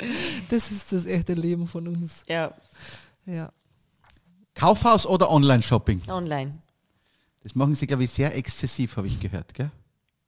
das 0.49 0.71
ist 0.71 0.93
das 0.93 1.07
echte 1.07 1.35
Leben 1.35 1.66
von 1.66 1.89
uns. 1.89 2.25
Ja, 2.29 2.53
Ja. 3.27 3.51
Kaufhaus 4.55 5.07
oder 5.07 5.31
Online-Shopping? 5.31 6.03
online. 6.09 6.59
Das 7.45 7.55
machen 7.55 7.75
sie, 7.77 7.87
glaube 7.87 8.05
ich, 8.05 8.11
sehr 8.11 8.35
exzessiv, 8.37 8.97
habe 8.97 9.07
ich 9.07 9.21
gehört. 9.21 9.55
Gell? 9.55 9.71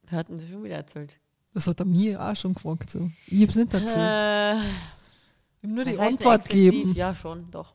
Wir 0.09 0.17
hatten 0.17 0.37
das 0.37 0.47
schon 0.49 0.63
wieder 0.63 0.75
erzählt. 0.77 1.19
Das 1.53 1.67
hat 1.67 1.79
er 1.79 1.85
mir 1.85 2.21
auch 2.21 2.35
schon 2.35 2.53
gefragt. 2.53 2.89
So. 2.89 3.11
Ich 3.27 3.41
habe 3.41 3.51
es 3.51 3.55
nicht 3.57 3.73
dazu. 3.73 3.97
Äh, 3.99 4.55
Ich 4.57 5.63
habe 5.63 5.73
nur 5.73 5.83
die 5.83 5.99
Antwort 5.99 6.41
exzessiv? 6.45 6.71
gegeben. 6.71 6.93
Ja, 6.95 7.13
schon, 7.13 7.51
doch. 7.51 7.73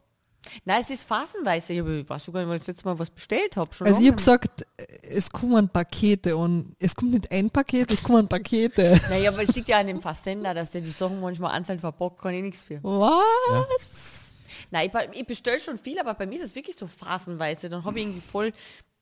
Nein, 0.65 0.81
es 0.81 0.91
ist 0.91 1.05
phasenweise. 1.05 1.73
Ich, 1.73 2.09
weiß 2.09 2.25
sogar 2.25 2.43
nicht, 2.43 2.49
weil 2.49 2.57
ich 2.57 2.63
das 2.63 2.69
letzte 2.69 2.85
Mal 2.85 2.99
was 2.99 3.11
bestellt 3.11 3.57
habe. 3.57 3.71
Also 3.81 4.01
ich 4.01 4.07
habe 4.07 4.17
gesagt, 4.17 4.67
es 5.03 5.31
kommen 5.31 5.69
Pakete 5.69 6.37
und 6.37 6.75
es 6.79 6.95
kommt 6.95 7.13
nicht 7.13 7.31
ein 7.31 7.51
Paket, 7.51 7.91
es 7.91 8.03
kommen 8.03 8.29
Pakete. 8.29 9.01
Naja, 9.09 9.31
aber 9.31 9.43
es 9.43 9.55
liegt 9.55 9.69
ja 9.69 9.79
an 9.79 9.87
dem 9.87 10.01
Versender, 10.01 10.53
dass 10.53 10.71
der 10.71 10.81
die 10.81 10.91
Sachen 10.91 11.21
manchmal 11.21 11.53
einzeln 11.53 11.79
verpackt, 11.79 12.19
kann 12.19 12.35
ich 12.35 12.43
nichts 12.43 12.65
für. 12.65 12.83
Was? 12.83 14.35
Nein, 14.71 14.91
ich, 15.13 15.21
ich 15.21 15.27
bestelle 15.27 15.59
schon 15.59 15.79
viel, 15.79 15.99
aber 15.99 16.15
bei 16.15 16.27
mir 16.27 16.37
ist 16.37 16.45
es 16.47 16.55
wirklich 16.55 16.77
so 16.77 16.87
phasenweise. 16.87 17.69
Dann 17.69 17.85
habe 17.85 17.99
ich 17.99 18.07
irgendwie 18.07 18.21
voll 18.21 18.53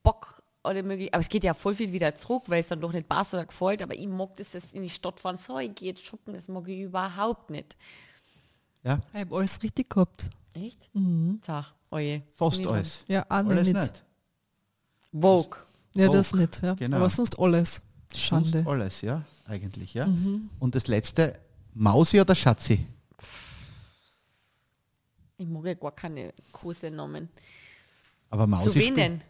Bock 0.02 0.42
oder 0.64 0.82
möglich. 0.82 1.12
Aber 1.12 1.20
es 1.20 1.28
geht 1.28 1.44
ja 1.44 1.54
voll 1.54 1.74
viel 1.74 1.92
wieder 1.92 2.14
zurück, 2.14 2.44
weil 2.46 2.60
es 2.60 2.68
dann 2.68 2.80
doch 2.80 2.92
nicht 2.92 3.08
passt 3.08 3.34
oder 3.34 3.46
gefällt. 3.46 3.82
Aber 3.82 3.94
ich 3.94 4.06
mag 4.06 4.36
das, 4.36 4.50
das 4.50 4.72
in 4.72 4.82
die 4.82 4.90
Stadt 4.90 5.20
fahren. 5.20 5.36
So, 5.36 5.58
ich 5.58 5.74
gehe 5.74 5.88
jetzt 5.90 6.04
shoppen, 6.04 6.34
das 6.34 6.48
mag 6.48 6.66
ich 6.68 6.80
überhaupt 6.80 7.50
nicht. 7.50 7.76
Ja, 8.82 9.00
Ich 9.12 9.20
habe 9.20 9.36
alles 9.36 9.62
richtig 9.62 9.90
gehabt. 9.90 10.30
Echt? 10.54 10.78
Mhm. 10.94 11.40
Oje. 11.90 12.22
fast 12.32 12.66
alles. 12.66 13.04
Ja, 13.06 13.24
Alles 13.28 13.68
nicht. 13.68 13.76
nicht. 13.80 14.04
Vogue. 15.12 15.58
Ja, 15.94 16.06
Vogue. 16.06 16.18
das 16.18 16.32
nicht. 16.32 16.62
Ja. 16.62 16.74
Genau. 16.74 16.96
Aber 16.96 17.10
sonst 17.10 17.38
alles. 17.38 17.82
Sonst 18.10 18.20
Schande. 18.20 18.62
Mhm. 18.62 18.68
alles, 18.68 19.00
ja, 19.00 19.22
eigentlich, 19.46 19.94
ja. 19.94 20.08
Und 20.58 20.74
das 20.74 20.86
letzte, 20.86 21.38
Mausi 21.74 22.20
oder 22.20 22.34
Schatzi? 22.34 22.86
Ich 25.36 25.48
mag 25.48 25.64
ja 25.66 25.74
gar 25.74 25.92
keine 25.92 26.32
Kosenamen. 26.52 27.28
Aber 28.30 28.46
Mausi 28.46 28.70
Zu 28.70 28.74
wen 28.76 28.94
denn? 28.94 29.20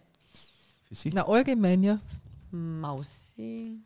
Für 0.87 0.95
sie? 0.95 1.09
Na, 1.13 1.27
allgemein, 1.27 1.83
ja. 1.83 1.99
Mausi. 2.51 3.79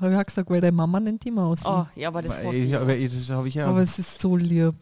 Habe 0.00 0.12
ich 0.12 0.18
auch 0.18 0.24
gesagt, 0.24 0.50
weil 0.50 0.60
deine 0.60 0.72
Mama 0.72 0.98
nennt 1.00 1.24
die 1.24 1.30
Maus. 1.30 1.60
Oh, 1.64 1.86
ja, 1.94 2.08
aber 2.08 2.22
das 2.22 2.36
Aber 2.36 2.52
ich, 2.52 2.74
aber 2.74 2.96
das 2.96 3.30
habe 3.30 3.48
ich 3.48 3.54
ja. 3.54 3.66
Aber 3.66 3.80
es 3.80 3.98
ist 3.98 4.20
so 4.20 4.36
lieb. 4.36 4.74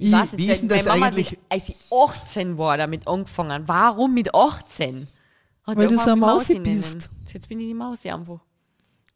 Ich 0.00 0.10
nicht, 0.12 0.36
wie 0.38 0.50
ist 0.50 0.60
denn 0.62 0.68
das 0.68 0.84
Mama 0.84 1.06
eigentlich- 1.06 1.32
Hat, 1.32 1.38
als 1.50 1.68
ich 1.70 1.76
18 1.90 2.56
war, 2.56 2.76
damit 2.78 3.06
angefangen. 3.08 3.64
Warum 3.66 4.14
mit 4.14 4.32
18? 4.34 5.08
Hat 5.64 5.76
Weil 5.76 5.88
du 5.88 5.96
so 5.98 6.02
eine 6.12 6.16
Mausi 6.16 6.54
Mausi 6.54 6.58
nennen. 6.60 6.76
bist. 6.76 7.10
Jetzt 7.32 7.48
bin 7.48 7.60
ich 7.60 7.66
die 7.66 7.74
Mausi 7.74 8.08
einfach. 8.10 8.40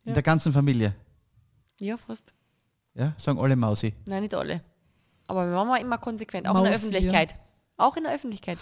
in 0.04 0.14
der 0.14 0.22
ganzen 0.24 0.52
Familie. 0.52 0.94
Ja, 1.80 1.96
fast. 1.96 2.34
Ja, 2.94 3.14
sagen 3.16 3.38
alle 3.38 3.54
Mausi. 3.56 3.94
Nein, 4.06 4.22
nicht 4.24 4.34
alle. 4.34 4.60
Aber 5.28 5.42
meine 5.44 5.54
Mama 5.54 5.76
immer 5.76 5.98
konsequent, 5.98 6.46
auch 6.48 6.50
in 6.50 6.56
Mausi, 6.56 6.68
der 6.70 6.76
Öffentlichkeit. 7.00 7.34
Auch 7.76 7.96
in 7.96 8.02
der 8.02 8.14
Öffentlichkeit. 8.14 8.58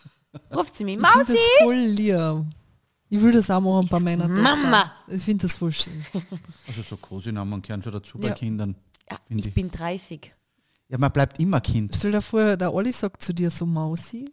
Ruft 0.54 0.74
sie 0.76 0.84
mich, 0.84 0.96
Ich 0.96 1.00
finde 1.02 1.18
Mausi! 1.18 1.32
das 1.32 1.62
voll 1.64 1.74
lieb. 1.74 2.44
Ich 3.10 3.20
will 3.20 3.32
das 3.32 3.50
auch 3.50 3.60
machen 3.60 3.88
bei 3.90 4.00
meiner 4.00 4.26
Tochter. 4.28 4.40
Mama! 4.42 4.92
Ich 5.08 5.22
finde 5.22 5.42
das 5.42 5.56
voll 5.56 5.72
schön. 5.72 6.04
Also 6.68 6.82
so 6.82 6.96
Kosinamen 6.96 7.60
gehören 7.60 7.82
schon 7.82 7.92
dazu 7.92 8.18
Ja. 8.20 8.28
bei 8.28 8.34
Kindern. 8.34 8.74
Ja, 9.10 9.18
ich 9.28 9.46
ich. 9.46 9.54
bin 9.54 9.70
30. 9.70 10.32
Ja, 10.94 10.98
man 10.98 11.10
bleibt 11.10 11.40
immer 11.40 11.60
Kind. 11.60 11.96
Stell 11.96 12.12
dir 12.12 12.22
vor, 12.22 12.56
der 12.56 12.72
Olli 12.72 12.92
sagt 12.92 13.20
zu 13.20 13.34
dir 13.34 13.50
so 13.50 13.66
Mausi. 13.66 14.30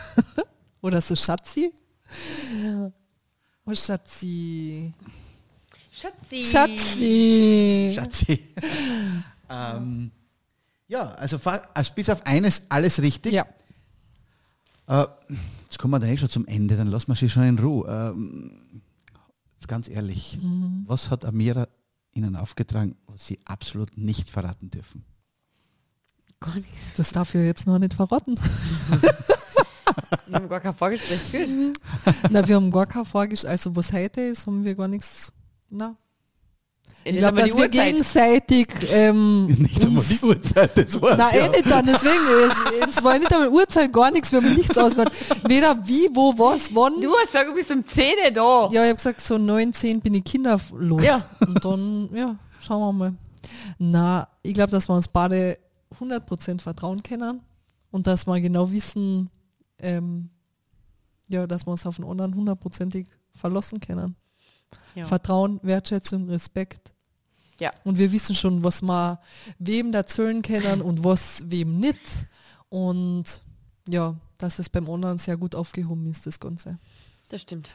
Oder 0.80 1.02
so 1.02 1.14
Schatzi. 1.14 1.70
Oh 3.66 3.74
Schatzi. 3.74 4.90
Schatzi! 5.92 6.42
Schatzi. 6.44 7.92
Schatzi. 7.94 8.54
ähm, 9.50 10.10
ja, 10.88 11.10
also, 11.10 11.38
also 11.74 11.92
bis 11.92 12.08
auf 12.08 12.24
eines 12.24 12.62
alles 12.70 13.02
richtig. 13.02 13.34
Ja. 13.34 13.44
Äh, 14.86 15.04
jetzt 15.64 15.78
kommen 15.78 15.92
wir 15.92 16.00
dann 16.00 16.08
eh 16.08 16.16
schon 16.16 16.30
zum 16.30 16.46
Ende, 16.46 16.78
dann 16.78 16.88
lassen 16.88 17.08
wir 17.08 17.16
sie 17.16 17.28
schon 17.28 17.42
in 17.42 17.58
Ruhe. 17.58 17.86
Ähm, 18.16 18.80
jetzt 19.56 19.68
ganz 19.68 19.88
ehrlich, 19.90 20.38
Mhm. 20.40 20.84
was 20.86 21.10
hat 21.10 21.26
Amira 21.26 21.68
Ihnen 22.14 22.34
aufgetragen, 22.34 22.96
was 23.08 23.26
Sie 23.26 23.40
absolut 23.44 23.98
nicht 23.98 24.30
verraten 24.30 24.70
dürfen? 24.70 25.04
Gar 26.42 26.56
nichts. 26.56 26.70
Das 26.96 27.12
darf 27.12 27.34
ich 27.34 27.40
ja 27.40 27.46
jetzt 27.46 27.66
noch 27.66 27.78
nicht 27.78 27.94
verraten. 27.94 28.38
Wir 30.26 30.36
haben 30.38 30.48
gar 30.48 30.60
kein 30.60 30.74
Vorgespräch 30.74 31.20
geführt. 31.30 31.78
Na, 32.30 32.46
wir 32.46 32.56
haben 32.56 32.70
gar 32.70 32.86
kein 32.86 33.04
Vorgespräch. 33.04 33.50
Also 33.50 33.76
was 33.76 33.92
heute 33.92 34.22
ist, 34.22 34.46
haben 34.46 34.64
wir 34.64 34.74
gar 34.74 34.88
nichts. 34.88 35.30
Na. 35.68 35.94
Ich 37.04 37.12
Nicht 37.12 37.20
glaube, 37.20 37.42
dass 37.42 37.56
wir 37.56 37.68
gegenseitig 37.68 38.68
ähm, 38.92 39.46
Nicht 39.58 39.84
einmal 39.84 40.04
die 40.04 40.24
Uhrzeit, 40.24 40.78
das 40.78 41.02
war's. 41.02 41.18
Nein, 41.18 41.34
ja. 41.34 41.46
eh 41.46 41.48
nicht 41.48 41.70
dann, 41.70 41.84
deswegen, 41.84 42.14
es, 42.46 42.88
es 42.88 43.04
war 43.04 43.18
nicht 43.18 43.32
einmal 43.32 43.48
Uhrzeit, 43.48 43.92
gar 43.92 44.10
nichts, 44.12 44.30
wir 44.30 44.40
haben 44.40 44.54
nichts 44.54 44.78
ausgemacht. 44.78 45.12
Weder 45.48 45.76
wie, 45.86 46.08
wo, 46.12 46.32
was, 46.38 46.72
wann. 46.74 47.00
Du 47.00 47.12
hast 47.16 47.32
gesagt, 47.32 47.48
du 47.48 47.54
bist 47.54 47.70
um 47.72 47.84
10 47.84 48.34
da. 48.34 48.68
Ja, 48.70 48.84
ich 48.84 48.88
habe 48.88 48.94
gesagt, 48.94 49.20
so 49.20 49.36
19 49.36 50.00
bin 50.00 50.14
ich 50.14 50.24
kinderlos. 50.24 51.02
Ja. 51.02 51.24
Und 51.40 51.64
dann, 51.64 52.08
ja, 52.14 52.36
schauen 52.60 52.80
wir 52.80 52.92
mal. 52.92 53.14
Na, 53.78 54.28
ich 54.42 54.54
glaube, 54.54 54.70
dass 54.70 54.88
wir 54.88 54.94
uns 54.94 55.08
beide 55.08 55.58
100% 56.00 56.60
vertrauen 56.60 57.02
können 57.02 57.40
und 57.90 58.06
dass 58.06 58.26
wir 58.26 58.40
genau 58.40 58.70
wissen, 58.70 59.30
ähm, 59.78 60.30
ja, 61.28 61.46
dass 61.46 61.66
wir 61.66 61.72
uns 61.72 61.86
auf 61.86 61.96
den 61.96 62.04
anderen 62.04 62.34
hundertprozentig 62.34 63.08
verlassen 63.34 63.80
können. 63.80 64.16
Ja. 64.94 65.06
Vertrauen, 65.06 65.60
Wertschätzung, 65.62 66.28
Respekt. 66.28 66.92
Ja. 67.58 67.70
Und 67.84 67.98
wir 67.98 68.10
wissen 68.12 68.34
schon, 68.34 68.64
was 68.64 68.82
wir 68.82 69.20
wem 69.58 69.92
erzählen 69.94 70.42
können 70.42 70.80
und 70.82 71.04
was 71.04 71.42
wem 71.46 71.78
nicht. 71.78 72.26
Und 72.68 73.42
ja, 73.88 74.16
dass 74.38 74.58
es 74.58 74.68
beim 74.68 74.88
anderen 74.90 75.18
sehr 75.18 75.36
gut 75.36 75.54
aufgehoben 75.54 76.06
ist, 76.06 76.26
das 76.26 76.40
Ganze. 76.40 76.78
Das 77.28 77.42
stimmt. 77.42 77.70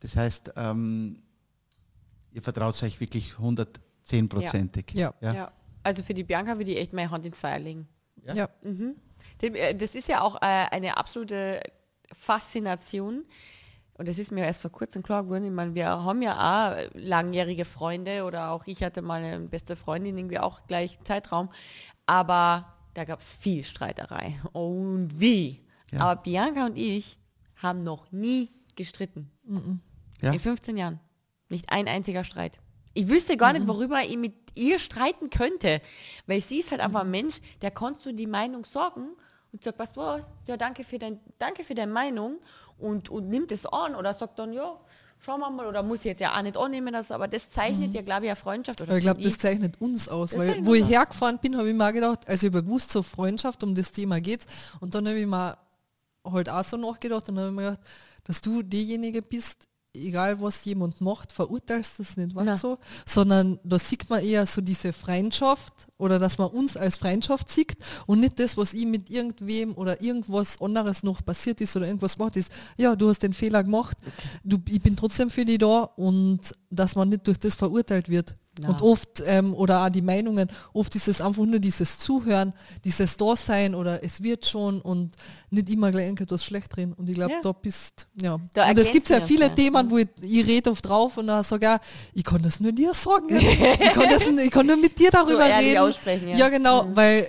Das 0.00 0.16
heißt, 0.16 0.52
ähm, 0.56 1.22
ihr 2.32 2.42
vertraut 2.42 2.82
euch 2.82 3.00
wirklich 3.00 3.34
110-prozentig. 3.34 4.92
Ja. 4.94 5.14
Ja. 5.20 5.34
Ja. 5.34 5.52
Also 5.82 6.02
für 6.02 6.14
die 6.14 6.24
Bianca 6.24 6.58
würde 6.58 6.70
ich 6.72 6.78
echt 6.78 6.92
meine 6.92 7.10
Hand 7.10 7.24
ins 7.26 7.40
Feuer 7.40 7.58
legen. 7.58 7.88
Ja. 8.24 8.34
ja. 8.34 8.48
Dem- 8.62 9.54
äh, 9.54 9.74
Das 9.74 9.94
ist 9.94 10.08
ja 10.08 10.20
auch 10.22 10.36
äh, 10.36 10.66
eine 10.70 10.96
absolute 10.96 11.60
Faszination. 12.14 13.24
Und 13.94 14.08
das 14.08 14.18
ist 14.18 14.30
mir 14.32 14.44
erst 14.44 14.62
vor 14.62 14.70
kurzem 14.72 15.02
klar 15.02 15.24
geworden. 15.24 15.44
Ich 15.44 15.50
meine, 15.50 15.74
wir 15.74 15.86
haben 15.88 16.22
ja 16.22 16.32
auch 16.34 16.90
langjährige 16.94 17.64
Freunde 17.64 18.24
oder 18.24 18.50
auch 18.50 18.66
ich 18.66 18.82
hatte 18.82 19.02
mal 19.02 19.22
eine 19.22 19.40
beste 19.48 19.76
Freundin, 19.76 20.16
irgendwie 20.16 20.38
auch 20.38 20.66
gleich 20.66 20.98
Zeitraum. 21.04 21.50
Aber 22.06 22.72
da 22.94 23.04
gab 23.04 23.20
es 23.20 23.32
viel 23.32 23.64
Streiterei. 23.64 24.40
Und 24.52 25.20
wie? 25.20 25.64
Ja. 25.92 26.00
Aber 26.00 26.22
Bianca 26.22 26.64
und 26.66 26.76
ich 26.78 27.18
haben 27.56 27.82
noch 27.82 28.10
nie 28.12 28.50
gestritten. 28.76 29.30
Ja. 30.22 30.32
In 30.32 30.40
15 30.40 30.76
Jahren. 30.78 30.98
Nicht 31.50 31.70
ein 31.70 31.86
einziger 31.86 32.24
Streit. 32.24 32.58
Ich 32.94 33.08
wüsste 33.08 33.36
gar 33.36 33.52
nicht, 33.52 33.66
worüber 33.66 34.02
ich 34.02 34.16
mit 34.16 34.34
ihr 34.54 34.78
streiten 34.78 35.30
könnte. 35.30 35.80
Weil 36.26 36.40
sie 36.40 36.58
ist 36.58 36.70
halt 36.70 36.80
einfach 36.80 37.02
ein 37.02 37.10
Mensch, 37.10 37.40
der 37.60 37.70
kannst 37.70 38.04
du 38.04 38.12
die 38.12 38.26
Meinung 38.26 38.64
sagen 38.64 39.10
und 39.52 39.64
sagt, 39.64 39.78
was 39.78 39.96
was? 39.96 40.30
Ja, 40.46 40.56
danke 40.56 40.84
für, 40.84 40.98
dein, 40.98 41.20
danke 41.38 41.64
für 41.64 41.74
deine 41.74 41.92
Meinung 41.92 42.38
und, 42.78 43.08
und 43.08 43.28
nimmt 43.28 43.52
es 43.52 43.66
an 43.66 43.94
oder 43.94 44.14
sagt 44.14 44.38
dann, 44.38 44.52
ja, 44.52 44.78
schauen 45.20 45.40
wir 45.40 45.50
mal, 45.50 45.66
oder 45.66 45.82
muss 45.82 46.00
ich 46.00 46.06
jetzt 46.06 46.20
ja 46.20 46.36
auch 46.36 46.42
nicht 46.42 46.56
annehmen, 46.56 46.92
das, 46.92 47.10
aber 47.10 47.28
das 47.28 47.48
zeichnet 47.48 47.94
ja, 47.94 48.02
glaube 48.02 48.26
ich, 48.26 48.30
eine 48.30 48.36
Freundschaft. 48.36 48.80
Oder 48.80 48.96
ich 48.96 49.02
glaube, 49.02 49.22
das 49.22 49.38
zeichnet 49.38 49.80
uns 49.80 50.08
aus, 50.08 50.30
Das 50.30 50.40
weil 50.40 50.64
wo 50.66 50.74
ich 50.74 50.86
hergefahren 50.86 51.38
bin, 51.38 51.56
habe 51.56 51.68
ich 51.68 51.74
mir 51.74 51.86
auch 51.88 51.92
gedacht, 51.92 52.28
also 52.28 52.46
habe 52.48 52.62
gewusst, 52.62 52.90
so 52.90 53.02
Freundschaft, 53.02 53.62
um 53.62 53.74
das 53.74 53.92
Thema 53.92 54.20
geht's. 54.20 54.46
Und 54.80 54.94
dann 54.94 55.06
habe 55.06 55.18
ich 55.18 55.26
mir 55.26 55.56
halt 56.24 56.48
auch 56.48 56.64
so 56.64 56.76
nachgedacht 56.76 57.28
und 57.28 57.38
habe 57.38 57.48
ich 57.48 57.54
mir 57.54 57.62
gedacht, 57.62 57.80
dass 58.24 58.40
du 58.40 58.62
diejenige 58.62 59.22
bist, 59.22 59.68
egal 59.94 60.40
was 60.40 60.64
jemand 60.64 61.00
macht, 61.00 61.32
verurteilst 61.32 61.98
das 61.98 62.16
nicht, 62.16 62.34
was 62.34 62.60
so, 62.60 62.78
sondern 63.06 63.58
da 63.62 63.78
sieht 63.78 64.08
man 64.08 64.24
eher 64.24 64.46
so 64.46 64.60
diese 64.60 64.92
Freundschaft 64.92 65.88
oder 65.98 66.18
dass 66.18 66.38
man 66.38 66.48
uns 66.48 66.76
als 66.76 66.96
Freundschaft 66.96 67.50
sieht 67.50 67.76
und 68.06 68.20
nicht 68.20 68.38
das, 68.38 68.56
was 68.56 68.72
ich 68.72 68.86
mit 68.86 69.10
irgendwem 69.10 69.74
oder 69.74 70.00
irgendwas 70.00 70.60
anderes 70.60 71.02
noch 71.02 71.24
passiert 71.24 71.60
ist 71.60 71.76
oder 71.76 71.86
irgendwas 71.86 72.16
gemacht 72.16 72.36
ist. 72.36 72.50
Ja, 72.76 72.96
du 72.96 73.08
hast 73.08 73.22
den 73.22 73.34
Fehler 73.34 73.62
gemacht, 73.62 73.96
du, 74.44 74.58
ich 74.68 74.80
bin 74.80 74.96
trotzdem 74.96 75.30
für 75.30 75.44
dich 75.44 75.58
da 75.58 75.82
und 75.96 76.54
dass 76.70 76.96
man 76.96 77.08
nicht 77.08 77.26
durch 77.26 77.38
das 77.38 77.54
verurteilt 77.54 78.08
wird. 78.08 78.34
Ja. 78.60 78.68
Und 78.68 78.82
oft, 78.82 79.22
ähm, 79.24 79.54
oder 79.54 79.86
auch 79.86 79.88
die 79.88 80.02
Meinungen, 80.02 80.50
oft 80.74 80.94
ist 80.94 81.08
es 81.08 81.22
einfach 81.22 81.44
nur 81.44 81.58
dieses 81.58 81.98
Zuhören, 81.98 82.52
dieses 82.84 83.16
Dasein 83.16 83.74
oder 83.74 84.04
es 84.04 84.22
wird 84.22 84.44
schon 84.44 84.82
und 84.82 85.16
nicht 85.50 85.70
immer 85.70 85.90
gleich 85.90 86.20
etwas 86.20 86.44
schlecht 86.44 86.76
drin. 86.76 86.92
Und 86.92 87.08
ich 87.08 87.14
glaube, 87.14 87.32
ja. 87.32 87.40
da 87.40 87.52
bist, 87.52 88.08
ja. 88.20 88.38
Da 88.52 88.68
und 88.68 88.78
es 88.78 88.92
gibt 88.92 89.08
ja 89.08 89.22
viele 89.22 89.46
ja. 89.46 89.54
Themen, 89.54 89.90
wo 89.90 89.96
ich, 89.96 90.08
ich 90.20 90.46
rede 90.46 90.70
oft 90.70 90.86
drauf 90.86 91.16
und 91.16 91.28
dann 91.28 91.42
sage 91.44 91.80
ich, 92.12 92.18
ich 92.18 92.24
kann 92.24 92.42
das 92.42 92.60
nur 92.60 92.72
dir 92.72 92.92
sagen. 92.92 93.34
ich, 93.34 93.92
kann 93.94 94.10
das, 94.10 94.26
ich 94.26 94.50
kann 94.50 94.66
nur 94.66 94.76
mit 94.76 94.98
dir 94.98 95.10
darüber 95.12 95.46
so 95.46 95.52
reden. 95.52 95.78
Aussprechen, 95.78 96.28
ja. 96.28 96.36
ja, 96.36 96.48
genau, 96.50 96.84
mhm. 96.84 96.96
weil 96.96 97.28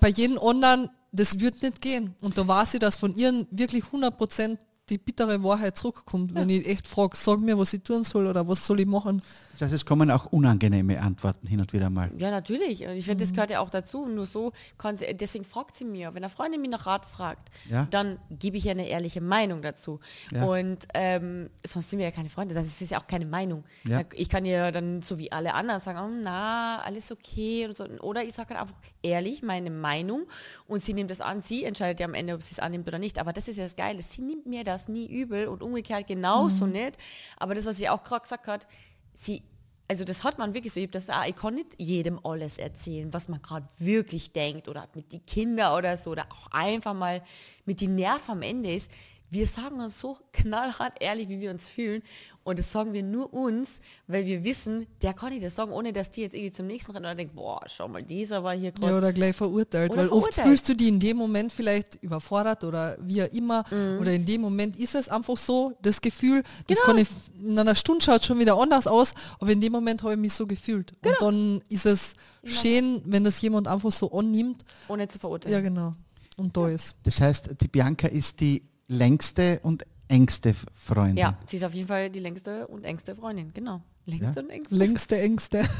bei 0.00 0.08
jedem 0.08 0.38
anderen, 0.40 0.90
das 1.12 1.38
wird 1.38 1.62
nicht 1.62 1.80
gehen. 1.80 2.16
Und 2.20 2.36
da 2.36 2.48
weiß 2.48 2.74
ich, 2.74 2.80
dass 2.80 2.96
von 2.96 3.14
ihren 3.14 3.46
wirklich 3.52 3.84
100 3.84 4.18
Prozent 4.18 4.58
die 4.88 4.98
bittere 4.98 5.42
Wahrheit 5.42 5.76
zurückkommt, 5.76 6.32
ja. 6.32 6.40
wenn 6.40 6.50
ich 6.50 6.66
echt 6.66 6.86
frage, 6.86 7.16
sag 7.16 7.40
mir, 7.40 7.58
was 7.58 7.72
ich 7.72 7.82
tun 7.82 8.04
soll 8.04 8.26
oder 8.26 8.46
was 8.46 8.66
soll 8.66 8.80
ich 8.80 8.86
machen. 8.86 9.22
Das 9.58 9.68
heißt, 9.68 9.74
es 9.74 9.86
kommen 9.86 10.10
auch 10.10 10.26
unangenehme 10.26 11.00
Antworten 11.00 11.46
hin 11.46 11.60
und 11.60 11.72
wieder 11.72 11.90
mal. 11.90 12.10
Ja, 12.18 12.30
natürlich. 12.30 12.84
Und 12.84 12.92
ich 12.92 13.04
finde, 13.04 13.24
das 13.24 13.30
mhm. 13.30 13.36
gehört 13.36 13.50
ja 13.50 13.60
auch 13.60 13.70
dazu. 13.70 14.06
Nur 14.06 14.26
so 14.26 14.52
kann 14.78 14.96
sie, 14.96 15.06
deswegen 15.14 15.44
fragt 15.44 15.76
sie 15.76 15.84
mir. 15.84 16.14
Wenn 16.14 16.24
eine 16.24 16.30
Freundin 16.30 16.60
mich 16.60 16.70
nach 16.70 16.86
Rat 16.86 17.06
fragt, 17.06 17.50
ja? 17.68 17.86
dann 17.90 18.18
gebe 18.30 18.56
ich 18.56 18.64
ja 18.64 18.72
eine 18.72 18.88
ehrliche 18.88 19.20
Meinung 19.20 19.62
dazu. 19.62 20.00
Ja. 20.32 20.44
Und 20.44 20.86
ähm, 20.94 21.50
sonst 21.64 21.90
sind 21.90 21.98
wir 21.98 22.06
ja 22.06 22.12
keine 22.12 22.30
Freunde. 22.30 22.54
Das 22.54 22.80
ist 22.80 22.90
ja 22.90 22.98
auch 22.98 23.06
keine 23.06 23.26
Meinung. 23.26 23.64
Ja. 23.86 24.02
Ich 24.14 24.28
kann 24.28 24.44
ja 24.44 24.72
dann 24.72 25.02
so 25.02 25.18
wie 25.18 25.30
alle 25.30 25.54
anderen 25.54 25.80
sagen, 25.80 25.98
oh, 25.98 26.20
na, 26.22 26.80
alles 26.80 27.12
okay. 27.12 27.68
So. 27.72 27.84
Oder 28.00 28.24
ich 28.24 28.34
sage 28.34 28.54
halt 28.54 28.60
einfach 28.60 28.80
ehrlich 29.02 29.42
meine 29.42 29.70
Meinung 29.70 30.26
und 30.66 30.82
sie 30.82 30.94
nimmt 30.94 31.10
das 31.10 31.20
an. 31.20 31.40
Sie 31.40 31.64
entscheidet 31.64 32.00
ja 32.00 32.06
am 32.06 32.14
Ende, 32.14 32.34
ob 32.34 32.42
sie 32.42 32.52
es 32.52 32.58
annimmt 32.58 32.88
oder 32.88 32.98
nicht. 32.98 33.18
Aber 33.18 33.32
das 33.32 33.48
ist 33.48 33.56
ja 33.56 33.64
das 33.64 33.76
Geile. 33.76 34.02
Sie 34.02 34.22
nimmt 34.22 34.46
mir 34.46 34.64
das 34.64 34.88
nie 34.88 35.06
übel 35.06 35.46
und 35.46 35.62
umgekehrt 35.62 36.06
genauso 36.06 36.66
mhm. 36.66 36.72
nicht. 36.72 36.98
Aber 37.36 37.54
das, 37.54 37.66
was 37.66 37.76
sie 37.76 37.88
auch 37.88 38.02
gerade 38.02 38.22
gesagt 38.22 38.46
hat, 38.46 38.66
sie, 39.14 39.42
also 39.88 40.04
das 40.04 40.24
hat 40.24 40.38
man 40.38 40.54
wirklich 40.54 40.72
so, 40.72 40.80
ich, 40.80 40.90
das, 40.90 41.06
ich 41.26 41.36
kann 41.36 41.54
nicht 41.54 41.74
jedem 41.78 42.20
alles 42.24 42.58
erzählen, 42.58 43.12
was 43.12 43.28
man 43.28 43.40
gerade 43.42 43.68
wirklich 43.78 44.32
denkt 44.32 44.68
oder 44.68 44.88
mit 44.94 45.12
den 45.12 45.24
Kindern 45.24 45.76
oder 45.76 45.96
so 45.96 46.10
oder 46.10 46.26
auch 46.30 46.48
einfach 46.50 46.94
mal 46.94 47.22
mit 47.64 47.80
den 47.80 47.94
Nerven 47.94 48.32
am 48.32 48.42
Ende 48.42 48.74
ist. 48.74 48.90
Wir 49.34 49.48
sagen 49.48 49.80
uns 49.80 49.98
so 49.98 50.16
knallhart 50.32 50.94
ehrlich, 51.00 51.28
wie 51.28 51.40
wir 51.40 51.50
uns 51.50 51.66
fühlen 51.66 52.02
und 52.44 52.56
das 52.56 52.70
sagen 52.70 52.92
wir 52.92 53.02
nur 53.02 53.34
uns, 53.34 53.80
weil 54.06 54.26
wir 54.26 54.44
wissen, 54.44 54.86
der 55.02 55.12
kann 55.12 55.32
nicht 55.32 55.44
das 55.44 55.56
sagen, 55.56 55.72
ohne 55.72 55.92
dass 55.92 56.12
die 56.12 56.20
jetzt 56.20 56.34
irgendwie 56.34 56.52
zum 56.52 56.68
nächsten 56.68 56.92
rennen 56.92 57.10
und 57.10 57.16
denkt, 57.16 57.34
boah, 57.34 57.60
schau 57.66 57.88
mal, 57.88 58.00
dieser 58.00 58.44
war 58.44 58.54
hier 58.54 58.70
gerade. 58.70 58.92
Ja, 58.92 58.98
oder 58.98 59.12
gleich 59.12 59.34
verurteilt. 59.34 59.90
Oder 59.90 60.02
weil 60.02 60.08
verurteilt. 60.08 60.38
oft 60.38 60.46
fühlst 60.46 60.68
du 60.68 60.76
die 60.76 60.88
in 60.88 61.00
dem 61.00 61.16
Moment 61.16 61.52
vielleicht 61.52 61.96
überfordert 62.00 62.62
oder 62.62 62.96
wie 63.00 63.24
auch 63.24 63.32
immer. 63.32 63.64
Mhm. 63.72 63.98
Oder 64.00 64.12
in 64.12 64.24
dem 64.24 64.40
Moment 64.40 64.78
ist 64.78 64.94
es 64.94 65.08
einfach 65.08 65.36
so, 65.36 65.72
das 65.82 66.00
Gefühl, 66.00 66.44
das 66.68 66.78
genau. 66.78 66.86
kann 66.86 66.98
ich, 66.98 67.08
in 67.42 67.58
einer 67.58 67.74
Stunde 67.74 68.04
schaut 68.04 68.24
schon 68.24 68.38
wieder 68.38 68.56
anders 68.56 68.86
aus, 68.86 69.14
aber 69.40 69.50
in 69.50 69.60
dem 69.60 69.72
Moment 69.72 70.04
habe 70.04 70.12
ich 70.12 70.20
mich 70.20 70.34
so 70.34 70.46
gefühlt. 70.46 70.92
Genau. 71.02 71.14
Und 71.14 71.22
dann 71.22 71.62
ist 71.70 71.86
es 71.86 72.14
genau. 72.42 72.54
schön, 72.54 73.02
wenn 73.04 73.24
das 73.24 73.40
jemand 73.40 73.66
einfach 73.66 73.90
so 73.90 74.12
annimmt. 74.12 74.64
Ohne 74.86 75.08
zu 75.08 75.18
verurteilen. 75.18 75.52
Ja, 75.52 75.60
genau. 75.60 75.94
Und 76.36 76.56
da 76.56 76.68
ist. 76.68 76.94
Das 77.02 77.20
heißt, 77.20 77.50
die 77.60 77.68
Bianca 77.68 78.06
ist 78.06 78.40
die 78.40 78.62
längste 78.88 79.60
und 79.62 79.84
engste 80.08 80.54
Freundin. 80.74 81.16
Ja, 81.16 81.38
sie 81.46 81.56
ist 81.56 81.64
auf 81.64 81.74
jeden 81.74 81.88
Fall 81.88 82.10
die 82.10 82.20
längste 82.20 82.66
und 82.66 82.84
engste 82.84 83.14
Freundin, 83.14 83.52
genau. 83.52 83.80
Längste 84.06 84.40
ja? 84.40 84.42
und 84.42 84.50
engste. 84.50 84.74
Längste, 84.74 85.20
engste. 85.20 85.64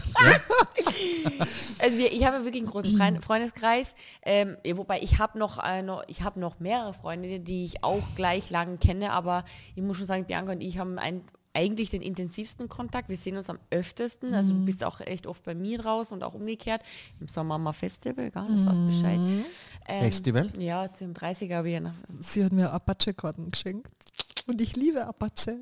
Also 1.78 1.98
wir, 1.98 2.12
ich 2.12 2.24
habe 2.24 2.44
wirklich 2.44 2.62
einen 2.62 2.70
großen 2.70 3.22
Freundeskreis, 3.22 3.94
ähm, 4.22 4.56
wobei 4.74 5.00
ich 5.00 5.18
habe 5.18 5.38
noch, 5.38 5.58
eine, 5.58 6.02
ich 6.06 6.22
habe 6.22 6.40
noch 6.40 6.60
mehrere 6.60 6.94
Freundinnen, 6.94 7.44
die 7.44 7.64
ich 7.64 7.82
auch 7.82 8.02
gleich 8.16 8.50
lang 8.50 8.78
kenne, 8.78 9.12
aber 9.12 9.44
ich 9.74 9.82
muss 9.82 9.96
schon 9.96 10.06
sagen, 10.06 10.24
Bianca 10.24 10.52
und 10.52 10.60
ich 10.60 10.78
haben 10.78 10.98
ein, 10.98 11.22
eigentlich 11.54 11.90
den 11.90 12.02
intensivsten 12.02 12.68
Kontakt. 12.68 13.08
Wir 13.08 13.16
sehen 13.16 13.36
uns 13.36 13.48
am 13.48 13.58
öftesten. 13.70 14.34
Also 14.34 14.52
du 14.52 14.58
mhm. 14.58 14.64
bist 14.66 14.84
auch 14.84 15.00
echt 15.00 15.26
oft 15.26 15.42
bei 15.44 15.54
mir 15.54 15.78
draußen 15.78 16.14
und 16.14 16.22
auch 16.22 16.34
umgekehrt. 16.34 16.82
Im 17.20 17.28
Sommer 17.28 17.58
mal 17.58 17.72
Festival, 17.72 18.30
gar 18.30 18.46
das 18.48 18.66
was 18.66 18.78
Bescheid. 18.78 19.18
Mhm. 19.18 19.44
Ähm, 19.86 20.02
Festival? 20.02 20.50
Ja, 20.58 20.92
zum 20.92 21.12
30er 21.12 21.56
habe 21.56 21.70
ich 21.70 21.80
nach 21.80 21.94
Sie 22.18 22.44
hat 22.44 22.52
mir 22.52 22.70
Apache-Karten 22.70 23.50
geschenkt. 23.50 23.90
Und 24.46 24.60
ich 24.60 24.76
liebe 24.76 25.06
Apache. 25.06 25.56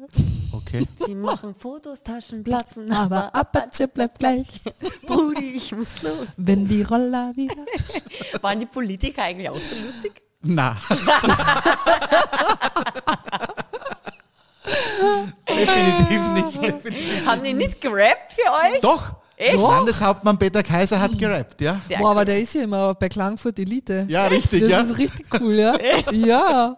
Okay. 0.50 0.84
Sie 1.06 1.14
machen 1.14 1.54
Fotos, 1.54 2.02
Taschen 2.02 2.42
platzen, 2.42 2.90
aber 2.90 3.32
Apache 3.32 3.86
bleibt 3.86 4.18
gleich. 4.18 4.60
Brudi, 5.06 5.52
ich 5.52 5.70
muss 5.72 6.02
los. 6.02 6.26
Wenn 6.36 6.66
die 6.66 6.82
Roller 6.82 7.32
wieder. 7.36 7.64
Waren 8.42 8.58
die 8.58 8.66
Politiker 8.66 9.22
eigentlich 9.22 9.48
auch 9.48 9.54
so 9.54 9.76
lustig? 9.76 10.20
Na. 10.42 10.76
definitiv 15.66 16.20
nicht. 16.34 16.62
Definitiv. 16.62 17.26
Haben 17.26 17.42
die 17.42 17.54
nicht 17.54 17.80
gerappt 17.80 18.32
für 18.32 18.50
euch? 18.50 18.80
Doch. 18.80 19.16
Echt? 19.36 19.56
Landeshauptmann 19.56 20.38
Peter 20.38 20.62
Kaiser 20.62 21.00
hat 21.00 21.18
gerappt, 21.18 21.60
ja. 21.62 21.80
Sehr 21.88 21.98
Boah, 21.98 22.04
cool. 22.04 22.10
aber 22.12 22.24
der 22.24 22.40
ist 22.40 22.54
ja 22.54 22.62
immer 22.62 22.94
bei 22.94 23.08
Klangfurt 23.08 23.58
Elite. 23.58 24.06
Ja, 24.08 24.26
richtig, 24.26 24.60
das 24.60 24.70
ja. 24.70 24.80
Das 24.80 24.90
ist 24.90 24.98
richtig 24.98 25.26
cool, 25.40 25.54
ja. 25.54 25.76
ja. 26.12 26.76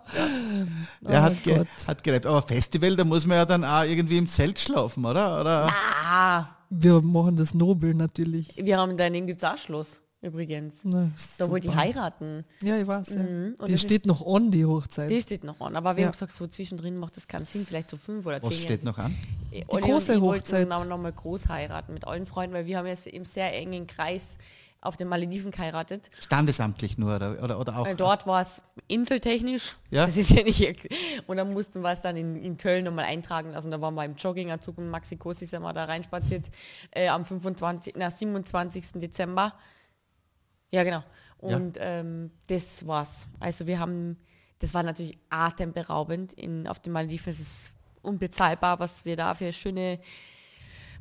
Der 1.02 1.20
oh 1.20 1.22
hat, 1.22 1.42
ge 1.42 1.64
hat 1.86 2.02
gerappt. 2.02 2.24
Aber 2.24 2.40
Festival, 2.40 2.96
da 2.96 3.04
muss 3.04 3.26
man 3.26 3.36
ja 3.36 3.44
dann 3.44 3.64
auch 3.64 3.82
irgendwie 3.82 4.16
im 4.16 4.28
Zelt 4.28 4.58
schlafen, 4.58 5.04
oder? 5.04 5.40
oder? 5.40 5.74
Ah. 6.08 6.46
Wir 6.70 7.02
machen 7.02 7.36
das 7.36 7.52
nobel 7.52 7.92
natürlich. 7.92 8.54
Wir 8.56 8.78
haben 8.78 8.96
dann 8.96 9.12
gibt 9.26 9.42
es 9.42 9.48
auch 9.48 9.58
Schluss 9.58 10.00
übrigens. 10.24 10.80
Na, 10.84 11.10
da 11.38 11.50
wollte 11.50 11.68
die 11.68 11.74
heiraten. 11.74 12.44
Ja, 12.62 12.78
ich 12.78 12.86
weiß. 12.86 13.10
Ja. 13.10 13.22
Mhm. 13.22 13.56
Die 13.66 13.78
steht 13.78 14.06
noch 14.06 14.26
an, 14.26 14.50
die 14.50 14.64
Hochzeit. 14.64 15.10
Die 15.10 15.20
steht 15.20 15.44
noch 15.44 15.60
an. 15.60 15.76
Aber 15.76 15.96
wir 15.96 16.02
ja. 16.02 16.06
haben 16.06 16.12
gesagt, 16.12 16.32
so 16.32 16.46
zwischendrin 16.46 16.96
macht 16.96 17.16
das 17.16 17.28
keinen 17.28 17.46
Sinn, 17.46 17.66
vielleicht 17.66 17.88
so 17.88 17.96
fünf 17.96 18.26
oder 18.26 18.40
zehn 18.40 18.50
Was 18.50 18.58
steht 18.58 18.84
noch 18.84 18.98
an? 18.98 19.16
Die 19.52 19.64
Olli 19.68 19.82
große 19.82 20.20
Hochzeit. 20.20 20.68
Wir 20.68 20.84
noch 20.84 20.98
mal 20.98 21.12
groß 21.12 21.48
heiraten 21.48 21.94
mit 21.94 22.06
allen 22.06 22.26
Freunden, 22.26 22.54
weil 22.54 22.66
wir 22.66 22.78
haben 22.78 22.86
jetzt 22.86 23.06
im 23.06 23.24
sehr 23.24 23.54
engen 23.54 23.86
Kreis 23.86 24.38
auf 24.84 24.96
den 24.96 25.08
Malediven 25.08 25.50
geheiratet. 25.50 26.10
Standesamtlich 26.20 26.98
nur 26.98 27.16
oder, 27.16 27.42
oder, 27.42 27.58
oder 27.58 27.78
auch? 27.78 27.96
Dort 27.96 28.26
war 28.26 28.42
es 28.42 28.62
inseltechnisch. 28.86 29.76
Ja. 29.90 30.06
Das 30.06 30.16
ist 30.16 30.30
ja 30.30 30.42
nicht. 30.42 30.88
Und 31.26 31.38
dann 31.38 31.52
mussten 31.52 31.80
wir 31.80 31.90
es 31.90 32.00
dann 32.00 32.16
in, 32.16 32.36
in 32.36 32.56
Köln 32.56 32.84
nochmal 32.84 33.06
eintragen 33.06 33.50
lassen. 33.50 33.70
Da 33.70 33.80
waren 33.80 33.94
wir 33.94 34.04
im 34.04 34.14
Jogginganzug 34.14 34.78
und 34.78 34.90
Maxi 34.90 35.16
Kosi 35.16 35.46
sind 35.46 35.62
wir 35.62 35.72
da 35.72 35.84
reinspaziert 35.84 36.44
äh, 36.90 37.08
am 37.08 37.24
25, 37.24 37.94
na, 37.96 38.10
27. 38.10 38.92
Dezember. 38.94 39.54
Ja, 40.74 40.82
genau. 40.82 41.02
Und 41.38 41.76
ja. 41.76 41.82
ähm, 41.82 42.30
das 42.48 42.86
war's. 42.86 43.26
Also 43.38 43.66
wir 43.66 43.78
haben, 43.78 44.16
das 44.58 44.74
war 44.74 44.82
natürlich 44.82 45.18
atemberaubend 45.30 46.32
in, 46.32 46.66
auf 46.66 46.80
den 46.80 46.92
Malediven. 46.92 47.30
Es 47.30 47.38
ist 47.38 47.72
unbezahlbar, 48.02 48.80
was 48.80 49.04
wir 49.04 49.16
da 49.16 49.34
für 49.34 49.52
schöne 49.52 50.00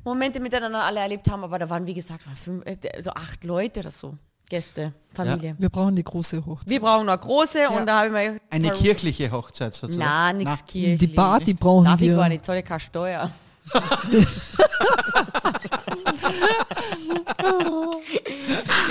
Momente 0.03 0.39
miteinander 0.39 0.83
alle 0.83 0.99
erlebt 0.99 1.29
haben. 1.29 1.43
Aber 1.43 1.57
da 1.57 1.69
waren, 1.69 1.87
wie 1.87 1.93
gesagt, 1.93 2.23
fünf, 2.35 2.63
äh, 2.65 2.77
so 3.01 3.11
acht 3.11 3.43
Leute 3.43 3.79
oder 3.79 3.91
so. 3.91 4.15
Gäste, 4.49 4.93
Familie. 5.13 5.51
Ja. 5.51 5.55
Wir 5.57 5.69
brauchen 5.69 5.95
die 5.95 6.03
große 6.03 6.45
Hochzeit. 6.45 6.69
Wir 6.69 6.81
brauchen 6.81 7.09
eine 7.09 7.17
große 7.17 7.59
ja. 7.59 7.69
und 7.69 7.87
da 7.87 7.99
habe 7.99 8.07
ich 8.07 8.13
mal... 8.13 8.37
Eine 8.49 8.71
kirchliche 8.71 9.31
Hochzeit 9.31 9.73
sozusagen. 9.73 10.05
Nein, 10.05 10.37
nichts 10.37 10.65
kirchlich. 10.65 10.99
Die 10.99 11.15
Party 11.15 11.53
brauchen 11.53 11.85
Darf 11.85 11.99
wir. 11.99 12.11
Ich 12.11 12.17
gar 12.17 12.29
nicht, 12.29 12.45
zahle 12.45 12.61
keine 12.61 12.79
Steuer. 12.81 13.31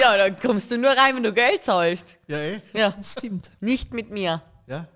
ja, 0.03 0.17
dann 0.17 0.37
kommst 0.37 0.71
du 0.71 0.79
nur 0.79 0.91
rein, 0.91 1.15
wenn 1.15 1.23
du 1.23 1.33
Geld 1.33 1.63
zahlst. 1.63 2.19
Ja, 2.27 2.39
eh? 2.39 2.61
Ja, 2.73 2.95
stimmt. 3.03 3.51
Nicht 3.61 3.95
mit 3.95 4.11
mir. 4.11 4.43
Ja, 4.67 4.89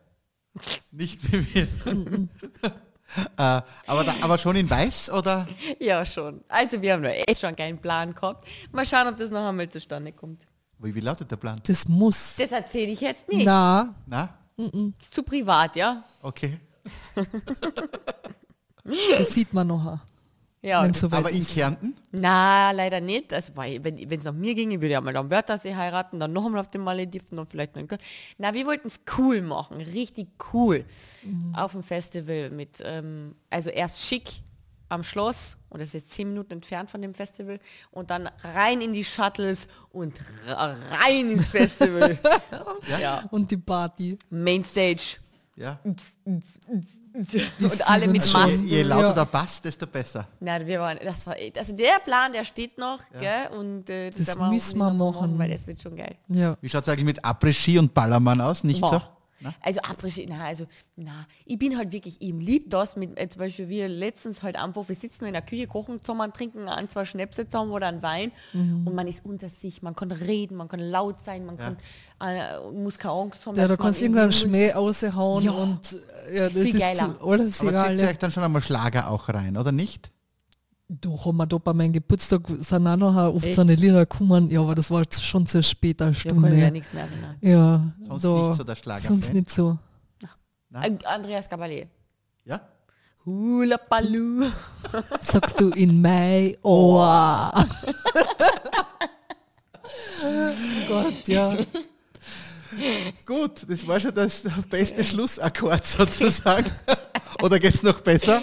nicht 0.91 1.33
mit 1.33 1.55
mir. 1.55 1.69
äh, 2.65 3.63
aber, 3.87 4.05
da, 4.05 4.15
aber 4.21 4.37
schon 4.37 4.57
in 4.57 4.69
weiß, 4.69 5.11
oder? 5.11 5.47
Ja, 5.79 6.05
schon. 6.05 6.43
Also 6.49 6.81
wir 6.83 6.95
haben 6.95 7.03
noch 7.03 7.11
echt 7.11 7.41
schon 7.41 7.55
keinen 7.55 7.79
Plan 7.79 8.15
gehabt. 8.15 8.49
Mal 8.73 8.85
schauen, 8.85 9.07
ob 9.07 9.17
das 9.17 9.31
noch 9.31 9.49
einmal 9.49 9.69
zustande 9.69 10.13
kommt. 10.13 10.43
Wie, 10.79 10.95
wie 10.95 11.01
lautet 11.01 11.31
der 11.31 11.37
Plan? 11.37 11.61
Das 11.67 11.87
muss. 11.87 12.37
Das 12.37 12.51
erzähle 12.51 12.93
ich 12.93 13.01
jetzt 13.01 13.29
nicht. 13.29 13.47
Na. 13.47 13.95
Na? 14.07 14.39
Zu 15.11 15.23
privat, 15.23 15.77
ja? 15.77 16.03
Okay. 16.23 16.59
das 19.19 19.31
sieht 19.31 19.53
man 19.53 19.67
noch. 19.69 20.01
Ja, 20.67 20.81
aber 20.81 21.31
in 21.31 21.47
Kärnten? 21.47 21.95
Na, 22.11 22.73
leider 22.73 23.01
nicht. 23.01 23.33
Also, 23.33 23.53
wenn 23.57 24.11
es 24.11 24.25
nach 24.25 24.33
mir 24.33 24.55
ginge, 24.57 24.81
würde 24.81 24.89
ich 24.89 24.97
einmal 24.97 25.17
am 25.17 25.31
Wörthersee 25.31 25.77
heiraten, 25.77 26.19
dann 26.19 26.33
noch 26.33 26.45
einmal 26.45 26.61
auf 26.61 26.71
den 26.71 26.81
Malediven 26.81 27.39
und 27.39 27.49
vielleicht 27.49 27.77
noch 27.77 27.83
in 27.83 27.89
Köln. 27.89 28.01
Na, 28.39 28.53
wir 28.53 28.67
wollten 28.67 28.89
es 28.89 29.01
cool 29.17 29.43
machen, 29.43 29.81
richtig 29.81 30.29
cool. 30.53 30.85
Mhm. 31.23 31.55
Auf 31.55 31.73
dem 31.73 31.85
Festival 31.85 32.51
mit, 32.51 32.83
ähm, 32.85 33.37
also 33.49 33.71
erst 33.71 34.03
schick 34.03 34.43
am 34.89 35.05
Schloss, 35.05 35.57
und 35.69 35.81
das 35.81 35.89
ist 35.89 35.95
jetzt 35.95 36.13
zehn 36.13 36.29
Minuten 36.29 36.55
entfernt 36.55 36.91
von 36.91 37.01
dem 37.01 37.15
Festival, 37.15 37.61
und 37.93 38.11
dann 38.11 38.29
rein 38.43 38.81
in 38.81 38.93
die 38.93 39.05
Shuttles 39.05 39.69
und 39.91 40.15
rein 40.47 41.31
ins 41.31 41.49
Festival. 41.49 42.19
ja? 42.89 42.99
ja? 43.01 43.25
Und 43.31 43.51
die 43.51 43.57
Party. 43.57 44.19
Mainstage. 44.31 45.19
Ja. 45.57 45.79
und 45.85 46.03
alle 47.87 48.09
mit 48.09 48.31
Masken. 48.31 48.67
Je, 48.67 48.77
je 48.77 48.83
lauter 48.83 49.07
ja. 49.07 49.13
der 49.15 49.25
Bass, 49.25 49.63
desto 49.63 49.87
besser. 49.87 50.29
Nein, 50.39 50.67
wir 50.67 50.81
waren, 50.81 50.99
das 51.03 51.27
war, 51.27 51.35
also 51.57 51.75
der 51.75 51.99
Plan, 52.05 52.33
der 52.33 52.45
steht 52.45 52.77
noch, 52.77 53.01
ja. 53.15 53.21
gell? 53.21 53.59
Und 53.59 53.89
äh, 53.89 54.11
das, 54.11 54.27
das 54.27 54.39
müssen 54.39 54.77
wir 54.77 54.93
machen. 54.93 55.39
weil 55.39 55.51
das 55.51 55.67
wird 55.67 55.81
schon 55.81 55.97
geil. 55.97 56.17
Ja. 56.29 56.59
Wie 56.61 56.69
schaut 56.69 56.83
es 56.83 56.89
eigentlich 56.91 57.07
mit 57.07 57.25
Après-Ski 57.25 57.79
und 57.79 57.95
Ballermann 57.95 58.41
aus? 58.43 58.65
Nicht 58.65 58.83
Boah. 58.83 58.91
so? 58.91 59.16
Na? 59.41 59.55
Also 59.61 59.81
Après-Ski, 59.81 60.27
na, 60.29 60.45
also, 60.45 60.67
na, 60.97 61.27
ich 61.45 61.59
bin 61.59 61.77
halt 61.77 61.93
wirklich, 61.93 62.21
ihm 62.23 62.41
lieb 62.41 62.71
das, 62.71 62.97
mit, 62.97 63.19
äh, 63.19 63.29
zum 63.29 63.41
Beispiel 63.41 63.69
wir 63.69 63.89
letztens 63.89 64.43
halt 64.43 64.57
einfach, 64.57 64.89
wir 64.89 64.95
sitzen 64.95 65.27
in 65.27 65.33
der 65.33 65.43
Küche, 65.43 65.67
kochen 65.67 66.01
zusammen, 66.01 66.33
trinken 66.33 66.69
ein, 66.69 66.89
zwei 66.89 67.05
Schnäpse 67.05 67.47
zusammen 67.47 67.71
oder 67.71 67.89
einen 67.89 68.03
Wein 68.03 68.33
mhm. 68.53 68.87
und 68.87 68.95
man 68.95 69.07
ist 69.07 69.25
unter 69.25 69.49
sich, 69.49 69.83
man 69.83 69.95
kann 69.95 70.11
reden, 70.11 70.57
man 70.57 70.69
kann 70.69 70.81
laut 70.81 71.23
sein, 71.23 71.45
man 71.45 71.59
ja. 71.59 71.77
kann, 72.19 72.37
äh, 72.37 72.71
muss 72.73 72.99
keine 72.99 73.15
Angst 73.15 73.47
haben. 73.47 73.57
Ja, 73.57 73.69
da 73.69 73.77
kannst 73.77 74.01
du 74.01 74.05
irgendeinen 74.05 74.33
Schmäh 74.33 74.73
raushauen 74.73 75.45
ja. 75.45 75.51
und 75.53 75.97
ja, 76.33 76.45
das 76.45 76.55
ist 76.55 76.83
alles 76.83 77.61
Aber 77.61 77.69
egal. 77.71 77.97
zieht 77.97 78.09
euch 78.09 78.19
dann 78.19 78.31
schon 78.31 78.43
einmal 78.43 78.63
Schlager 78.63 79.11
auch 79.11 79.29
rein, 79.29 79.57
oder 79.57 79.73
nicht? 79.73 80.11
Doch, 80.89 81.27
haben 81.27 81.37
wir 81.39 81.47
da 81.47 81.59
bei 81.59 81.73
meinem 81.73 81.93
Geburtstag 81.93 82.43
sind 82.61 82.87
auch 82.87 82.97
noch 82.97 83.17
oft 83.35 83.45
Echt? 83.45 83.57
so 83.57 83.63
eine 83.63 83.75
Lieder 83.75 84.07
gekommen. 84.07 84.49
Ja, 84.51 84.61
aber 84.61 84.77
das 84.77 84.89
war 84.91 85.03
schon 85.11 85.45
zu 85.45 85.61
später 85.63 86.15
Stunde. 86.15 86.51
Ja, 86.51 86.65
ja 86.65 86.71
nichts 86.71 86.93
mehr 86.93 87.03
erinnern. 87.05 87.37
Ja, 87.41 87.93
sonst 88.07 88.25
da, 88.25 88.49
nicht 88.49 88.57
so 88.57 88.65
der 88.65 88.77
Schlager. 88.77 89.01
Sonst 89.01 89.33
nicht 89.33 89.51
so. 89.51 89.79
Nein? 90.71 90.99
Andreas 91.05 91.49
Gabalier. 91.49 91.89
Ja? 92.45 92.61
Hula 93.25 93.79
Palu. 93.79 94.45
Sagst 95.21 95.59
du 95.59 95.71
in 95.71 96.01
mein 96.01 96.57
Ohr. 96.63 97.53
Gott, 100.89 101.27
ja. 101.27 101.57
Gut, 103.25 103.69
das 103.69 103.87
war 103.87 103.99
schon 103.99 104.15
das 104.15 104.45
beste 104.71 105.03
Schlussakkord 105.03 105.85
sozusagen. 105.85 106.71
Oder 107.43 107.59
geht 107.59 107.75
es 107.75 107.83
noch 107.83 108.01
besser? 108.01 108.43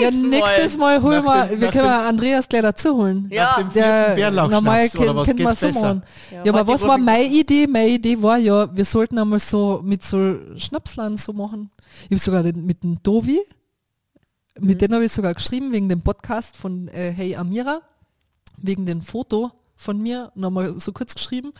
ja, 0.00 0.10
nächstes 0.10 0.76
Mal 0.76 1.02
holen 1.02 1.24
wir, 1.24 1.60
wir 1.60 1.70
können 1.70 1.86
Andreas 1.86 2.48
gleich 2.48 2.62
dazu 2.62 2.96
holen. 2.96 3.28
Ja. 3.30 3.62
Der 3.74 4.30
normal 4.30 4.88
können 4.88 5.16
wir 5.16 5.54
so 5.54 5.68
machen. 5.68 6.02
Ja, 6.30 6.44
ja 6.44 6.52
aber 6.52 6.66
was 6.66 6.82
war 6.82 6.98
meine 6.98 7.24
Idee? 7.24 7.66
Meine 7.66 7.88
Idee 7.88 8.20
war 8.20 8.38
ja, 8.38 8.74
wir 8.74 8.84
sollten 8.84 9.18
einmal 9.18 9.40
so 9.40 9.80
mit 9.84 10.04
so 10.04 10.36
Schnapsland 10.56 11.18
so 11.20 11.32
machen. 11.32 11.70
Ich 12.04 12.10
habe 12.10 12.18
sogar 12.18 12.42
mit 12.42 12.82
dem 12.82 13.02
Tobi, 13.02 13.40
mit 14.58 14.76
mhm. 14.76 14.78
dem 14.78 14.94
habe 14.94 15.04
ich 15.04 15.12
sogar 15.12 15.34
geschrieben 15.34 15.72
wegen 15.72 15.88
dem 15.88 16.02
Podcast 16.02 16.56
von 16.56 16.88
äh, 16.88 17.12
Hey 17.12 17.34
Amira, 17.34 17.80
wegen 18.56 18.86
dem 18.86 19.02
Foto 19.02 19.52
von 19.78 19.98
mir, 20.02 20.32
nochmal 20.34 20.78
so 20.78 20.92
kurz 20.92 21.14
geschrieben 21.14 21.52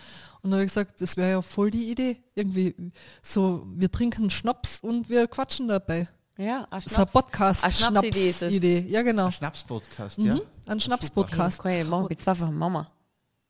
und 0.43 0.53
habe 0.53 0.65
ich 0.65 0.69
gesagt, 0.69 1.01
das 1.01 1.17
wäre 1.17 1.31
ja 1.31 1.43
voll 1.43 1.71
die 1.71 1.91
Idee. 1.91 2.21
Irgendwie 2.35 2.75
so, 3.23 3.67
wir 3.75 3.91
trinken 3.91 4.29
Schnaps 4.29 4.81
und 4.81 5.09
wir 5.09 5.29
quatschen 5.29 5.69
dabei. 5.69 6.09
Ja, 6.37 6.63
ein 6.65 6.67
Das 6.71 6.87
ist 6.87 6.99
ein 6.99 7.07
Podcast. 7.07 7.65
Eine 7.65 7.73
Schnapsidee 7.73 8.31
ist 8.31 8.43
Idee. 8.43 8.87
Ja, 8.89 9.03
genau. 9.03 9.27
Ein 9.27 9.33
Schnapspodcast, 9.33 10.19
mhm. 10.19 10.27
ja. 10.27 10.39
Ein 10.67 10.81
Schnapspodcast. 10.81 11.61
Okay, 11.61 11.85
machen 11.85 12.09
wir 12.09 12.19
zwei 12.19 12.35
von 12.35 12.55
Mama. 12.55 12.91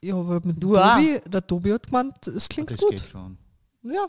Ja, 0.00 0.14
aber 0.14 0.40
mit 0.44 0.62
du 0.62 0.74
Tobi, 0.74 1.20
der 1.26 1.46
Tobi 1.46 1.72
hat 1.72 1.86
gemeint, 1.86 2.26
es 2.28 2.48
klingt 2.48 2.70
das 2.70 2.78
gut. 2.78 2.90
Geht 2.90 3.08
schon. 3.08 3.36
Ja. 3.82 4.06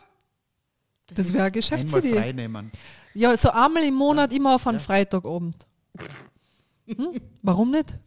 Das, 1.08 1.16
das 1.16 1.34
wäre 1.34 1.44
eine 1.44 1.52
Geschäftsidee. 1.52 2.36
Ja, 3.14 3.36
so 3.36 3.50
einmal 3.50 3.84
im 3.84 3.96
Monat, 3.96 4.32
ja. 4.32 4.38
immer 4.38 4.56
auf 4.56 4.68
einen 4.68 4.78
ja. 4.78 4.84
Freitagabend. 4.84 5.66
Hm? 6.86 7.20
Warum 7.42 7.72
nicht? 7.72 8.00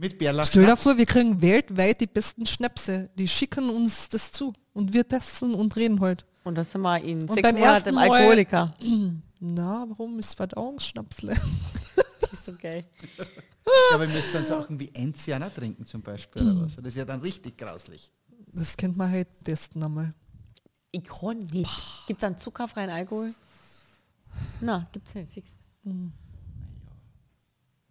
Mit 0.00 0.16
Bärlach 0.16 0.46
Stell 0.46 0.64
dir 0.64 0.76
vor, 0.76 0.96
wir 0.96 1.06
kriegen 1.06 1.42
weltweit 1.42 2.00
die 2.00 2.06
besten 2.06 2.46
Schnäpse. 2.46 3.10
Die 3.18 3.26
schicken 3.26 3.68
uns 3.68 4.08
das 4.08 4.30
zu. 4.30 4.52
Und 4.72 4.92
wir 4.92 5.06
testen 5.06 5.54
und 5.54 5.74
reden 5.74 6.00
halt. 6.00 6.24
Und 6.44 6.54
das 6.54 6.70
sind 6.70 6.82
wir 6.82 7.02
in 7.02 7.28
und 7.28 7.34
sechs 7.34 7.52
Monaten 7.52 7.98
Alkoholiker. 7.98 8.74
Na, 9.40 9.86
warum 9.88 10.20
ist 10.20 10.34
Verdauungsschnapsle? 10.34 11.34
das 12.20 12.32
ist 12.32 12.48
okay. 12.48 12.84
Ja, 13.18 13.24
aber 13.94 14.06
wir 14.06 14.14
müssen 14.14 14.32
dann 14.32 14.46
so 14.46 14.54
auch 14.54 14.62
irgendwie 14.62 14.88
Enzianer 14.94 15.52
trinken 15.52 15.84
zum 15.84 16.00
Beispiel. 16.00 16.42
Oder 16.42 16.62
was. 16.62 16.76
Das 16.76 16.86
ist 16.86 16.96
ja 16.96 17.04
dann 17.04 17.20
richtig 17.20 17.58
grauslich. 17.58 18.12
Das 18.52 18.76
kennt 18.76 18.96
man 18.96 19.10
halt 19.10 19.28
testen 19.42 19.82
einmal. 19.82 20.14
Ich 20.92 21.04
kann 21.04 21.38
nicht. 21.38 21.70
Gibt 22.06 22.20
es 22.20 22.24
einen 22.24 22.38
zuckerfreien 22.38 22.88
Alkohol? 22.88 23.34
Na, 24.60 24.88
gibt 24.92 25.08
es 25.08 25.14
nicht. 25.16 25.32
Siehst. 25.32 25.58
Hm. 25.82 26.12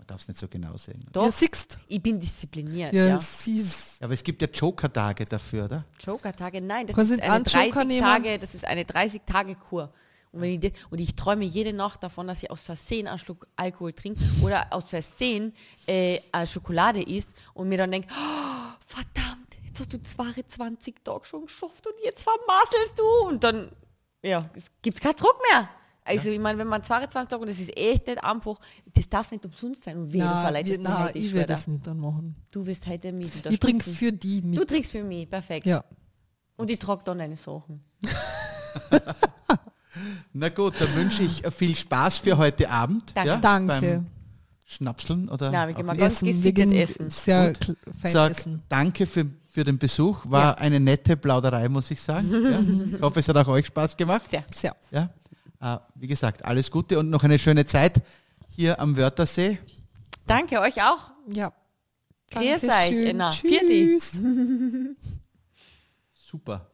Darf 0.07 0.21
es 0.21 0.27
nicht 0.29 0.39
so 0.39 0.47
genau 0.47 0.77
sehen. 0.77 1.05
Doch, 1.11 1.25
ja, 1.25 1.31
siehst. 1.31 1.77
ich 1.87 2.01
bin 2.01 2.19
diszipliniert. 2.19 2.93
Ja, 2.93 3.05
ja. 3.07 3.19
Siehst. 3.19 4.01
Aber 4.01 4.13
es 4.13 4.23
gibt 4.23 4.41
ja 4.41 4.47
Joker-Tage 4.47 5.25
dafür, 5.25 5.65
oder? 5.65 5.85
Joker-Tage? 5.99 6.61
Nein, 6.61 6.87
das 6.87 6.97
ist, 6.97 7.21
eine 7.21 7.43
30 7.43 7.99
Tage, 7.99 8.39
das 8.39 8.55
ist 8.55 8.65
eine 8.65 8.83
30-Tage-Kur. 8.83 9.93
Und, 10.31 10.41
wenn 10.41 10.61
ich, 10.61 10.73
und 10.89 10.99
ich 10.99 11.15
träume 11.15 11.45
jede 11.45 11.73
Nacht 11.73 12.03
davon, 12.03 12.27
dass 12.27 12.43
ich 12.43 12.51
aus 12.51 12.61
Versehen 12.61 13.07
einen 13.07 13.19
Schluck 13.19 13.47
Alkohol 13.55 13.93
trinke 13.93 14.21
oder 14.41 14.67
aus 14.71 14.89
Versehen 14.89 15.53
äh, 15.87 16.19
Schokolade 16.45 17.01
isst 17.01 17.29
und 17.53 17.67
mir 17.67 17.77
dann 17.77 17.91
denke, 17.91 18.07
oh, 18.11 18.73
verdammt, 18.85 19.57
jetzt 19.65 19.79
hast 19.79 19.93
du 19.93 20.01
22 20.01 20.95
Tage 21.03 21.25
schon 21.25 21.45
geschafft 21.45 21.85
und 21.85 21.95
jetzt 22.03 22.23
vermasselst 22.23 22.97
du. 22.97 23.27
Und 23.27 23.43
dann, 23.43 23.71
ja, 24.23 24.49
es 24.53 24.67
gibt 24.81 25.01
keinen 25.01 25.15
Druck 25.15 25.37
mehr. 25.51 25.69
Also 26.07 26.29
ja. 26.29 26.35
ich 26.35 26.39
meine, 26.39 26.57
wenn 26.57 26.67
man 26.67 26.83
22 26.83 27.29
Tage, 27.29 27.41
und 27.41 27.49
das 27.49 27.59
ist 27.59 27.75
echt 27.77 28.07
nicht 28.07 28.23
einfach, 28.23 28.59
das 28.93 29.09
darf 29.09 29.31
nicht 29.31 29.45
umsonst 29.45 29.83
sein. 29.83 29.97
Und 29.97 30.15
na, 30.15 30.53
wir, 30.65 30.79
na, 30.79 31.13
ich 31.13 31.33
werde 31.33 31.47
das 31.47 31.67
nicht 31.67 31.85
dann 31.85 31.99
machen. 31.99 32.35
Du 32.51 32.65
wirst 32.65 32.87
heute 32.87 33.11
mit. 33.11 33.31
Ich 33.49 33.59
trinke 33.59 33.89
für 33.89 34.11
die 34.11 34.41
mit. 34.41 34.57
Du 34.57 34.65
trinkst 34.65 34.91
für 34.91 35.03
mich, 35.03 35.29
perfekt. 35.29 35.65
Ja. 35.65 35.83
Und 36.55 36.71
ich 36.71 36.79
trage 36.79 37.03
dann 37.03 37.19
deine 37.19 37.35
Sachen. 37.35 37.83
Na 40.33 40.49
gut, 40.49 40.75
dann 40.79 40.95
wünsche 40.95 41.23
ich 41.23 41.43
viel 41.53 41.75
Spaß 41.75 42.19
für 42.19 42.37
heute 42.37 42.69
Abend. 42.69 43.11
Danke. 43.15 43.29
Ja, 43.29 43.37
Danke. 43.37 44.05
Schnapseln 44.69 45.29
oder 45.29 45.51
ja, 45.51 45.65
wir 45.65 45.73
gehen 45.73 45.85
mal 45.85 45.95
ganz 45.95 46.19
gesittet 46.19 46.71
essen. 46.73 47.09
Sehr 47.09 47.53
Sag 48.03 48.31
essen. 48.31 48.63
danke 48.67 49.07
für, 49.07 49.25
für 49.49 49.63
den 49.63 49.77
Besuch. 49.77 50.19
War 50.25 50.43
ja. 50.43 50.53
eine 50.55 50.81
nette 50.81 51.15
Plauderei, 51.15 51.69
muss 51.69 51.89
ich 51.89 52.01
sagen. 52.01 52.29
Ja. 52.43 52.59
Ich 52.97 53.01
hoffe, 53.01 53.21
es 53.21 53.29
hat 53.29 53.37
auch 53.37 53.47
euch 53.47 53.67
Spaß 53.67 53.95
gemacht. 53.95 54.23
Sehr. 54.29 54.43
Sehr. 54.53 54.75
Ja. 54.91 55.09
Äh, 55.59 55.77
wie 55.95 56.07
gesagt, 56.07 56.45
alles 56.45 56.71
Gute 56.71 56.99
und 56.99 57.09
noch 57.09 57.23
eine 57.23 57.39
schöne 57.39 57.65
Zeit 57.65 58.01
hier 58.49 58.79
am 58.79 58.97
Wörthersee. 58.97 59.59
Danke 60.25 60.59
euch 60.59 60.81
auch. 60.81 61.11
Ja. 61.29 61.53
Grüß 62.31 62.63
euch. 62.63 63.15
Tschüss. 63.41 64.21
Super. 66.13 66.65